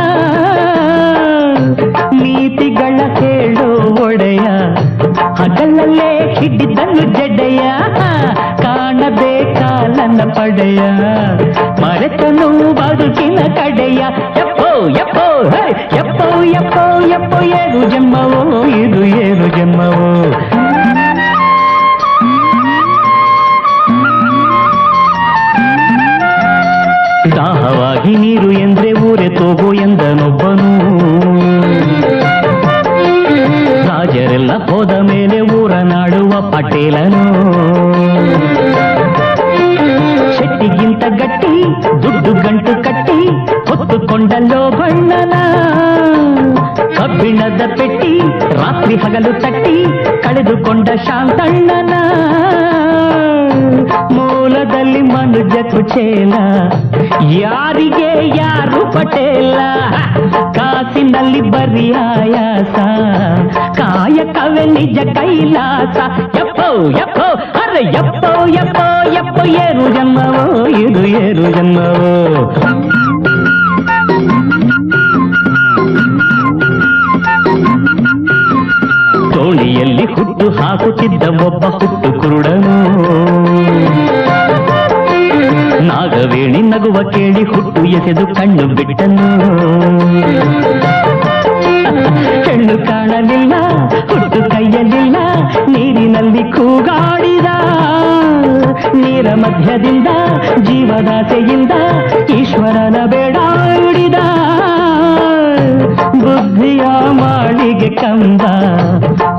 ನೀತಿಗಳ 2.12 2.98
ಕೇಳು 3.20 3.68
ಒಡೆಯ 4.04 4.48
ಹಗಲಲ್ಲೇ 5.42 6.10
ಹಿಡಿದನು 6.36 7.04
ಜಡೆಯ 7.16 7.62
ಕಾಣದೆ 8.62 9.30
ಕಾಲನ 9.54 10.20
ಪಡೆಯ 10.36 10.80
ಮರೆತನು 11.82 12.48
ಬದುಕಿನ 12.72 13.40
ಕಡೆಯ 13.56 14.00
ಎಪ್ಪೋ 14.42 14.70
ಎಪ್ಪೋ 15.02 15.26
ಹೇ, 15.54 15.64
ಎಪ್ಪೋ 15.98 16.28
ಎಪ್ಪೋ 16.60 16.84
ಎಪ್ಪೋ 17.16 17.40
ಏನು 17.60 17.80
ಜನ್ಮವೋ 17.90 18.42
ಇದು 18.76 19.02
ಏನು 19.20 19.48
ಜನ್ಮವೋ 19.56 20.12
ದಾಹವಾಗಿ 27.36 28.12
ನೀರು 28.16 28.48
ಎಂದ್ರೆ 28.60 28.88
ಊರೆ 29.00 29.28
ತೋಗೋ 29.36 29.68
ಎಂದನೊಬ್ಬನು 29.82 30.70
ರಾಜರೆಲ್ಲ 33.88 34.52
ಹೋದ 34.68 34.92
ಮೇಲೆ 35.00 35.00
ಊರ 35.00 35.01
ನಾಡುವ 36.61 36.61
ಪಟೇಲನು 36.61 37.21
ಶೆಟ್ಟಿಗಿಂತ 40.35 41.03
ಗಟ್ಟಿ 41.19 41.53
ದುಡ್ಡು 42.03 42.31
ಗಂಟು 42.43 42.73
ಕಟ್ಟಿ 42.85 43.19
ಹೊತ್ತುಕೊಂಡಲ್ಲೋ 43.69 44.61
ಬಣ್ಣನ 44.71 45.35
ಕಬ್ಬಿಣದ 46.97 47.61
ಪೆಟ್ಟಿ 47.77 48.13
ರಾತ್ರಿ 48.59 48.95
ಹಗಲು 48.95 49.31
ತಟ್ಟಿ 49.43 49.77
ಕಳೆದುಕೊಂಡ 50.25 50.89
ಶಾಂತಣ್ಣನ 51.07 51.93
ಮೂಲದಲ್ಲಿ 54.15 55.01
ಮನುಜ 55.09 55.55
ಕುಚೇಲ 55.71 56.33
ಯಾರಿಗೆ 57.39 58.11
ಯಾರು 58.37 58.81
ಪಟೇಲ 58.95 59.57
ಕಾಸಿನಲ್ಲಿ 60.57 61.41
ಬರೀ 61.53 61.87
ಆಯಾಸ 62.05 62.75
ಕಾಯಕವೇ 63.79 64.65
ನಿಜ 64.75 64.99
ಕೈಲಾಸ 65.17 65.97
ఎప్పో 67.02 67.26
అరే 67.62 67.82
ఎప్పో 68.00 68.32
ఎప్పో 68.62 68.86
ఎప్పో 69.20 69.44
ఏరు 69.64 69.86
జన్మవో 69.96 70.44
ఇది 70.82 71.04
ఏరు 71.20 71.46
జన్మవో 71.56 72.12
ತೋಣಿಯಲ್ಲಿ 79.34 80.04
ಹುಟ್ಟು 80.14 80.46
ಹಾಕುತ್ತಿದ್ದ 80.58 81.24
ಒಬ್ಬ 81.46 81.64
ಹುಟ್ಟು 81.74 82.10
ಕುರುಡನು 82.20 82.76
ನಾಗವೇಣಿ 85.88 86.60
ನಗುವ 86.70 86.98
ಕೇಳಿ 87.14 87.44
ಹುಟ್ಟು 87.52 87.82
ಎಸೆದು 87.98 88.26
ಕಣ್ಣು 88.36 88.66
ಬಿಟ್ಟನು 88.76 89.28
ಕಣ್ಣು 92.46 92.76
ಕಾಣಲಿಲ್ಲ 92.88 93.54
ಕೂಗಾಡಿದ 96.71 97.49
ನೀರ 98.93 99.27
ಮಧ್ಯದಿಂದ 99.35 100.09
ಜೀವದಾಸೆಯಿಂದ 100.67 101.73
ಈಶ್ವರನ 102.37 102.97
ಬೇಡಾಡಿದ 103.05 104.17
ಬುದ್ಧಿಯ 106.21 106.83
ಮಾಳಿಗೆ 107.19 107.89
ಕಂಬ 107.95 108.43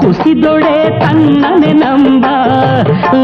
ಕುಸಿದೊಡೆ 0.01 0.77
ತನ್ನನೆ 1.01 1.73
ನಂಬ 1.75 2.27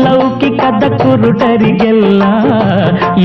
ಲೌಕಿಕದ 0.04 0.84
ಕುರುಟರಿಗೆಲ್ಲ 1.02 2.22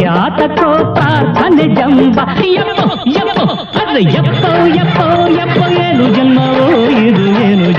ಯಾತಕೋ 0.02 0.70
ಪ್ರಾರ್ಥನೆ 0.96 1.68
ಜಂಬ 1.76 2.18
ಯಪ್ಪೋ 2.50 2.88
ಯಪ್ಪೋ 3.18 3.48
ಅದು 3.82 4.02
ಯಪ್ಪೋ 4.16 4.52
ಯಪ್ಪೋ 4.78 5.08
ಯಪ್ಪೋ 5.40 5.66
ಏನು 5.86 6.08
ಜನ್ಮವೋ 6.18 6.68
ಇದು 7.02 7.26
ಏನು 7.48 7.70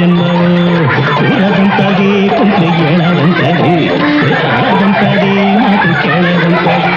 ಜನ್ಮವೋ 1.17 1.35
ಇರದಂತದೆ 1.37 2.09
ಕುಂತ್ರೆ 2.29 2.69
ಏಳದಂತದೆ 2.85 3.73
ಬೇಕಾದಂತದೆ 4.21 5.31
ಮಾತು 5.57 5.91
ಕೇಳದಂತದೆ 6.03 6.93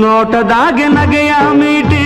ನೋಟದಾಗೆ 0.00 0.86
ನಗೆಯ 0.88 1.32
ಮೀಟಿ 1.52 2.04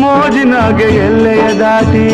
ಮೋಜಿನಾಗೆ 0.00 0.88
ಎಲ್ಲೆಯ 1.04 1.44
ದಾಟಿ. 1.60 2.06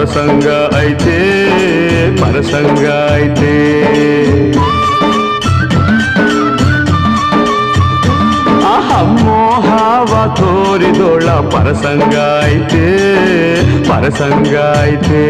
ಮಾಡಿದೊಳ್ಳ 0.00 0.46
ಪರಸಂಗ 0.46 0.46
ಐತೆ 0.78 1.16
ಪರಸಂಗ 2.20 2.84
ಐತೆ 3.16 3.56
ಆಹ 8.70 8.88
ಮೋಹವ 9.18 10.12
ತೋರಿದೊಳ್ಳ 10.38 11.28
ಪರಸಂಗ 11.48 12.16
ಐತೆ 14.84 15.24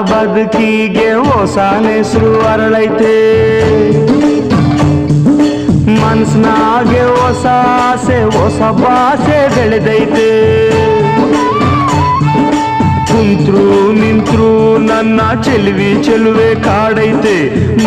ಬದುಕಿಗೆ 0.00 1.12
ಹೊಸ 1.12 1.58
ಹೆಸರು 1.58 2.40
ಅರಳೈತೆ 2.40 3.16
ಮನ್ಸ್ನಾಗೆ 6.00 7.02
ಹೊಸ 7.02 7.46
ಆಸೆ 7.90 8.38
ಹೊಸ 8.38 8.58
ಭಾಷೆ 8.58 9.38
ಬೆಳೆದೈತೆ. 9.54 10.28
ಕುಂತ್ರು 13.06 13.92
ನಿಂತ್ರು 13.92 14.15
ನನ್ನ 14.78 15.20
ಚೆಲುವಿ 15.42 16.04
ಚೆಲುವೆ 16.04 16.54
ಕಾಡೈತೆ. 16.54 17.36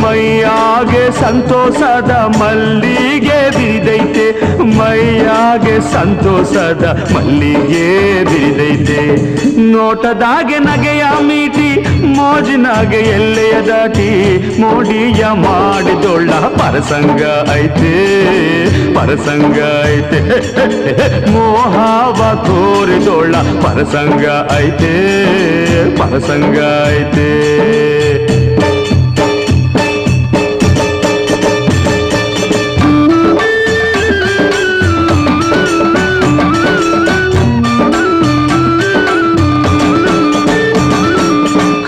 ಮೈಯಾಗೆ 0.01 1.21
ಸಂತೋಷದ 1.21 2.11
ಮಲ್ಲಿಗೆ 2.11 3.39
ಬಿರಿದೈತೆ. 3.57 4.27
ಮೈಯಾಗೆ 4.63 5.93
ಸಂತೋಷದ 5.93 6.83
ಮಲ್ಲಿಗೆ 7.15 7.87
ಬಿರಿದೈತೆ. 8.23 9.01
ನೋಟದಾಗೆ 9.71 10.59
ನಗೆಯ 10.59 11.03
ಮೀಟಿ, 11.21 11.69
ಮೋಜಿನಾಗೆ 12.05 12.97
ಎಲ್ಲೆಯ 12.97 13.67
ದಾಟಿ 13.67 14.09
ಮೋಡಿಯ 14.61 15.25
ಮಾಡಿದೊಳ್ಳ 15.25 16.29
ಪರಸಂಗ 16.31 17.21
ಐತೆ. 17.53 17.95
ಪರಸಂಗ 18.95 19.59
ಐತೆ. 19.93 20.19
ಮೋಹವ 21.33 22.19
ತೋರಿದೊಳ್ಳ 22.47 23.35
ಪರಸಂಗ 23.63 24.25
ಐತೆ 24.57 24.93
ಪರಸಂಗ 25.99 26.57
ಐತೆ. 26.97 27.29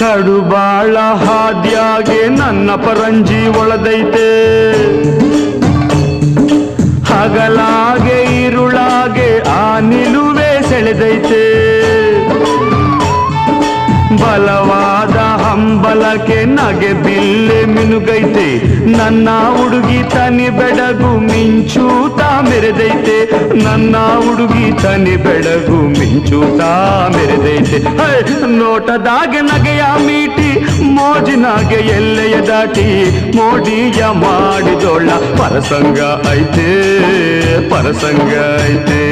ಕಡುಬಾಳ 0.01 0.95
ಹಾದ್ಯಾಗೆ 1.23 2.21
ನನ್ನ 2.39 2.69
ಪರಂಜಿ 2.75 3.41
ಒಳದೈತೆ. 3.59 4.27
ಹಗಲಾಗೆ 7.21 8.19
ಇರುಳಾಗೆ 8.43 9.27
ಆ 9.49 9.79
ನಿಲುವೆ 9.79 10.51
ಸೆಳೆದೈತೆ. 10.69 11.41
ಬಲವಾದ 14.21 15.00
ಹಂಬಲಕ್ಕೆ 15.51 16.37
ನಗೆ 16.57 16.89
ಬಿಲ್ಲೆ 17.03 17.57
ಮಿನುಗೈತೆ. 17.73 18.45
ನನ್ನ 18.97 19.29
ಹುಡುಗಿ 19.55 19.99
ತನಿ 20.13 20.49
ಬೆಡಗು 20.57 21.09
ಮಿಂಚೂತಾ 21.29 22.29
ಮೆರೆದೈತೆ. 22.49 23.17
ನನ್ನ 23.63 23.95
ಹುಡುಗಿ 24.23 24.67
ತನಿ 24.83 25.15
ಬೆಡಗು 25.25 25.79
ಮಿಂಚೂತಾ 25.99 26.69
ಮೆರೆದೈತೆ. 27.15 27.79
ನೋಟದಾಗೆ 28.59 29.41
ನಗೆಯ 29.41 29.83
ಮೀಟಿ, 30.07 30.49
ಮೋಜಿನಾಗೆ 30.97 31.79
ಎಲ್ಲೆಯ 31.97 32.35
ದಾಟಿ. 32.49 32.87
ಮೋಡಿಯ 33.37 34.01
ಮಾಡಿದೋಳ 34.23 35.09
ಪರಸಂಗ 35.39 35.99
ಐತೆ 36.37 36.69
ಪರಸಂಗ 37.69 38.33
ಐತೆ. 38.71 39.03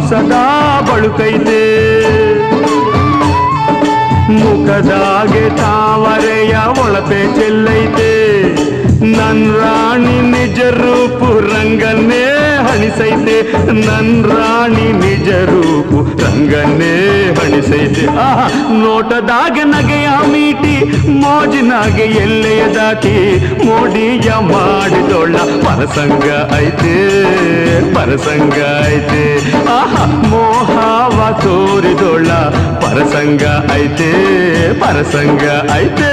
ಹಂಸದ 0.03 0.33
ಬಳುಕೈತೆ. 0.91 1.62
ಮುಖದಾಗೆ 4.29 5.57
ತಾವರೆಯ 5.57 6.55
ಒಳಪೆ 6.83 7.20
ಚೆಲ್ಲೈತೆ. 7.35 8.12
ನನ್ 9.07 9.55
ರಾಣಿ 9.55 10.16
ನಿಜ 10.31 10.59
ರೂಪು 10.61 11.29
ರಂಗನ್ನೇ 11.39 12.32
ಹಣಿಸೈತೆ, 12.73 13.36
ನನ್ 13.86 14.12
ರಾಣಿ 14.24 14.86
ನಿಜ 14.93 15.28
ರೂಪು 15.28 15.99
ರಂಗನ್ನೇ 16.23 16.94
ಹಣಿಸೈತೆ. 17.39 18.05
ಆಹಾ, 18.07 18.47
ನೋಟದಾಗ 18.82 19.59
ನಗೆಯ 19.65 20.09
ಮೀಟಿ, 20.32 20.74
ಮೋಜಿನಾಗೆ 21.09 22.03
ಎಲ್ಲೆಯ 22.03 22.62
ದಾಟಿ, 22.74 23.15
ಮೋಡಿಯ 23.65 24.31
ಮಾಡಿದೊಳ್ಳ 24.53 25.36
ಪರಸಂಗ 25.36 26.28
ಐತೆ 26.59 26.97
ಪರಸಂಗ 27.94 28.59
ಐತೆ. 28.89 29.24
ಆಹಾ, 29.70 30.05
ಮೋಹವ 30.28 31.19
ತೋರಿದೊಳ್ಳ 31.40 32.31
ಪರಸಂಗ 32.85 33.43
ಐತೆ 33.74 34.11
ಪರಸಂಗ 34.81 35.44
ಐತೆ. 35.77 36.12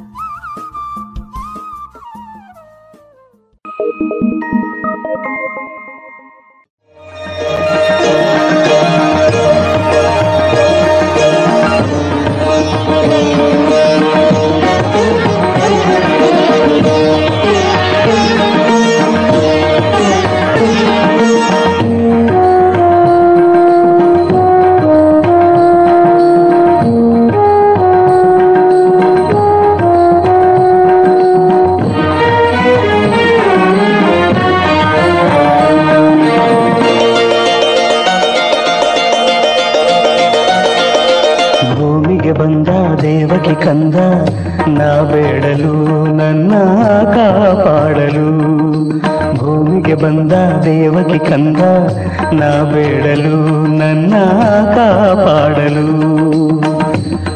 ಕಂದ 43.71 43.95
ನಾ 44.67 45.01
ಬೇಡಲು, 45.01 45.73
ನನ್ನ 46.15 46.53
ಕಾಪಾಡಲು. 47.03 48.29
ಭೂಮಿಗೆ 49.37 49.95
ಬಂದ 49.95 50.31
ದೇವಕಿ 50.63 51.19
ಕಂದ, 51.19 51.57
ನಾ 52.33 52.63
ಬೇಡಲು, 52.63 53.67
ನನ್ನ 53.77 54.13
ಕಾಪಾಡಲು. 54.75 55.89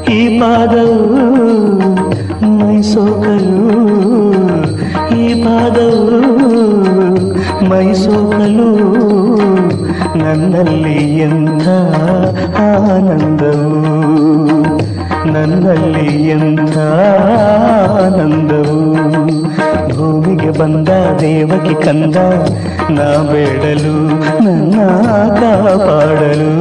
ಈ 0.04 0.40
ಪಾದವು 0.40 1.16
ಮೈಸೋಕಲು 2.60 3.72
ಈ 5.16 5.44
ಪಾದವು 5.44 6.20
ಮೈಸೋಕಲು 7.70 8.72
ನನ್ನಲ್ಲಿ 10.18 11.18
ಎಂಥ 11.18 11.68
ಆನಂದವು. 12.58 13.86
ನನ್ನಲ್ಲಿ 15.34 16.08
ಎಂಥ 16.30 16.76
ಆನಂದವು 17.98 18.80
ಭೂಮಿಗೆ 19.92 20.52
ಬಂದ 20.52 20.90
ದೇವಕಿ 21.22 21.76
ಕಂದ 21.86 22.18
ನಾ 22.90 23.08
ಬೇಡಲು 23.32 23.96
ನನ್ನ 24.46 24.78
ಕಾಪಾಡಲು 25.40 26.52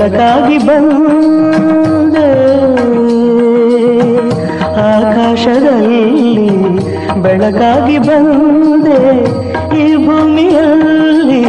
ಬೆಳಕಾಗಿ 0.00 0.58
ಬಂದ. 0.58 2.16
ಆಕಾಶದಲ್ಲಿ 4.76 6.08
ಬೆಳಕಾಗಿ 7.22 7.98
ಬಂದೆ. 7.98 9.20
ಈ 9.80 9.96
ಭೂಮಿಯಲ್ಲಿ 9.96 11.44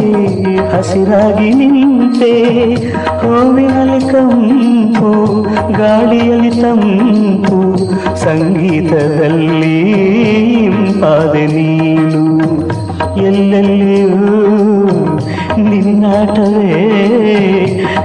ಹಸಿರಾಗಿ 0.68 1.50
ನಿಂತೆ. 1.50 2.64
ಹೂವಿನಲ್ಲಿ 2.94 4.12
ಕಂಪು, 4.12 5.42
ಗಾಳಿಯಲ್ಲಿ 5.78 6.50
ತಂಪು, 6.50 7.76
ಸಂಗೀತದಲ್ಲಿ 8.16 9.84
ಪಾದೆ 11.00 11.46
ನೀನು. 11.46 12.32
ಎಲ್ಲೆಲ್ಲಿಯೂ 13.26 14.51
ನಿನ್ನಾಟವೇ 15.70 16.82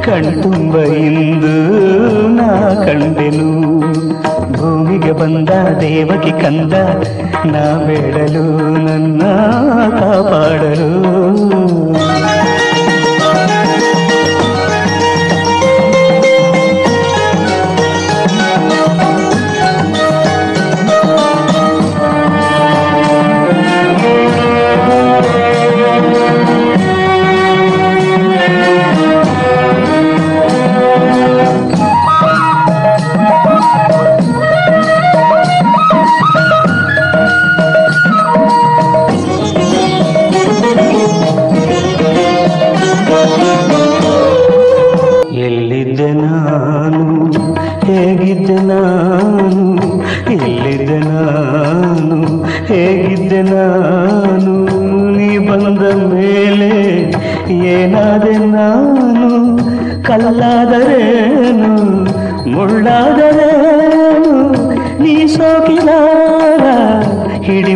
ಕಣ್ತುಂಬ 0.05 0.73
ಇಂದು 0.99 1.53
ನಾ 2.37 2.49
ಕಂಡೆನು 2.85 3.49
ಭೂಮಿಗೆ 4.53 5.11
ಬಂದ 5.11 5.51
ದೇವಕಿ 5.81 6.33
ಕಂದ 6.41 6.73
ನಾ 7.45 7.65
ಬೇಡಲು 7.85 8.45
ನನ್ನ 8.85 9.21
ಕಾಪಾಡಲು 9.99 10.91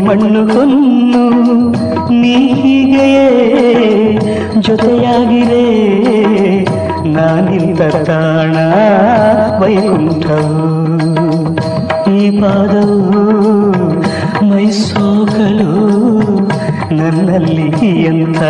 ಮಣ್ಣು 0.07 0.41
ಕೊನ್ನು 0.47 1.23
ನೀ 2.09 2.35
ಹೀಗೆಯೇ 2.35 3.27
ಜೊತೆಯಾಗಿರೇ 4.59 5.65
ನಾನಿಂದ 7.05 7.79
ತಾಣ 7.79 8.55
ವೈಕುಂಠವು 9.61 10.67
ಈ 12.17 12.41
ಪಾದವು 12.41 13.31
ಮೈಸೋಗಲು 14.49 15.73
ನನ್ನಲ್ಲಿ 16.95 17.67
ಎಂಥ 18.01 18.41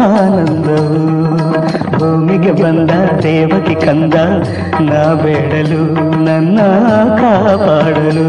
ಆನಂದವು. 0.00 1.02
ಭೂಮಿಗೆ 1.98 2.52
ಬಂದ 2.52 2.90
ದೇವಕ್ಕೆ 3.22 3.74
ಕಂದ 3.74 4.14
ನಾ 4.80 5.14
ಬೇಡಲು, 5.14 5.82
ನನ್ನ 6.24 6.60
ಕಾಪಾಡಲು. 7.20 8.28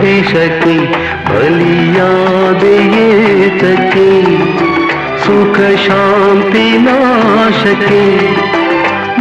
भी 0.00 0.22
शकी 0.22 0.78
भली 1.28 1.80
सुख 5.24 5.56
शांति 5.84 6.68
नाश 6.78 7.62
के 7.82 8.04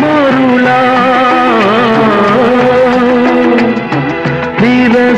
मारूला 0.02 0.80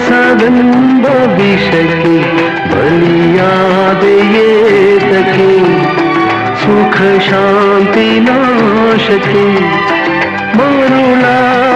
सदन 0.05 0.57
भविष्य 1.03 1.83
की 1.93 2.17
सुख 6.63 6.97
शांति 7.21 8.09
नाश 8.19 9.07
के 9.27 9.45
मारूला। 10.57 11.70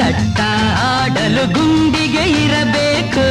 ಸಟ್ಟ 0.00 0.40
ಆಡಲು 0.82 1.52
ಗುಂಡಿಗೆ 1.52 2.44
ಇರಬೇಕು. 2.44 3.26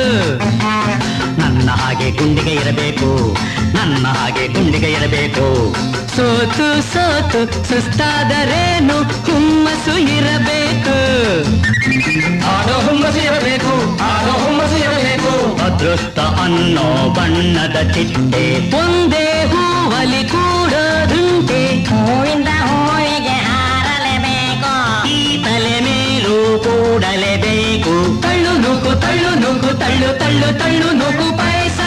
ನನ್ನ 1.41 1.69
ಹಾಗೆ 1.71 2.11
ಗುಂಡಿಗೆ 2.11 2.53
ಇರಬೇಕು. 2.53 3.37
ನನ್ನ 3.77 4.07
ಹಾಗೆ 4.07 4.47
ಗುಂಡಿಗೆ 4.47 4.91
ಇರಬೇಕು. 4.91 5.45
ಸೋತು 6.15 6.67
ಸೋತು 6.93 7.69
ಸುಸ್ತಾದರೇನು 7.69 8.97
ಹುಮ್ಮಸು 8.97 9.97
ಇರಬೇಕು. 9.97 10.97
ಆಡೋ 12.45 12.75
ಹುಮ್ಮಸು 12.87 13.17
ಇರಬೇಕು 13.17 13.73
ಆಡೋ 14.03 14.31
ಹುಮ್ಮಸು 14.31 14.77
ಇರಬೇಕು. 14.77 15.33
ಅದೃಷ್ಟ 15.65 16.19
ಅನ್ನೋ 16.19 17.13
ಬಣ್ಣದ 17.13 17.91
ಚಿಟ್ಟೆ 17.91 18.45
ಒಂದೇ 18.77 19.45
ಹೂವಲಿ 19.51 20.23
ಕೂಡೋದುಂಟೆ 20.29 20.58
ಕೂಡಲೇಬೇಕು 27.38 27.92
ತಳ್ಳು 28.22 28.52
ನೂಕು 28.62 28.92
ತಳ್ಳು 29.02 29.28
ನೂಕು 29.42 29.68
ತಳ್ಳು 29.82 30.08
ತಳ್ಳು 30.20 30.48
ತಳ್ಳು 30.60 30.88
ನೂಕು 31.00 31.26
ಪೈಸಾ 31.38 31.86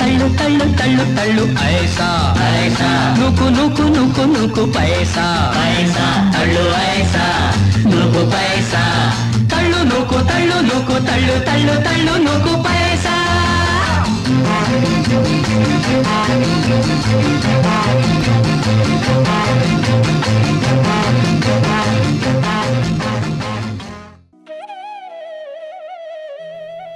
ತಳ್ಳು 0.00 0.26
ತಳ್ಳು 0.38 0.66
ತಳ್ಳು 0.78 1.04
ತಳ್ಳು 1.18 1.44
ಐಸಾ 1.66 2.08
ಐಸಾ 2.54 2.88
ನೂಕು 3.18 3.48
ನೂಕು 3.56 3.84
ನೂಕು 3.96 4.24
ನೂಕು 4.32 4.64
ಪೈಸಾ 4.72 5.26
ಪೈಸಾ 5.56 6.06
ತಳ್ಳು 6.36 6.64
ಐಸಾ 6.86 7.26
ನೂಕು 7.92 8.22
ಪೈಸಾ 8.32 8.82
ತಳ್ಳು 9.52 9.82
ನೂಕು 9.92 10.20
ತಳ್ಳು 10.30 10.58
ನೂಕು 10.70 10.96
ತಳ್ಳು 11.08 11.36
ತಳ್ಳು 11.48 11.76
ತಳ್ಳು 11.86 12.16
ನೂಕು 12.26 12.54
ಪೈಸಾ 12.62 13.16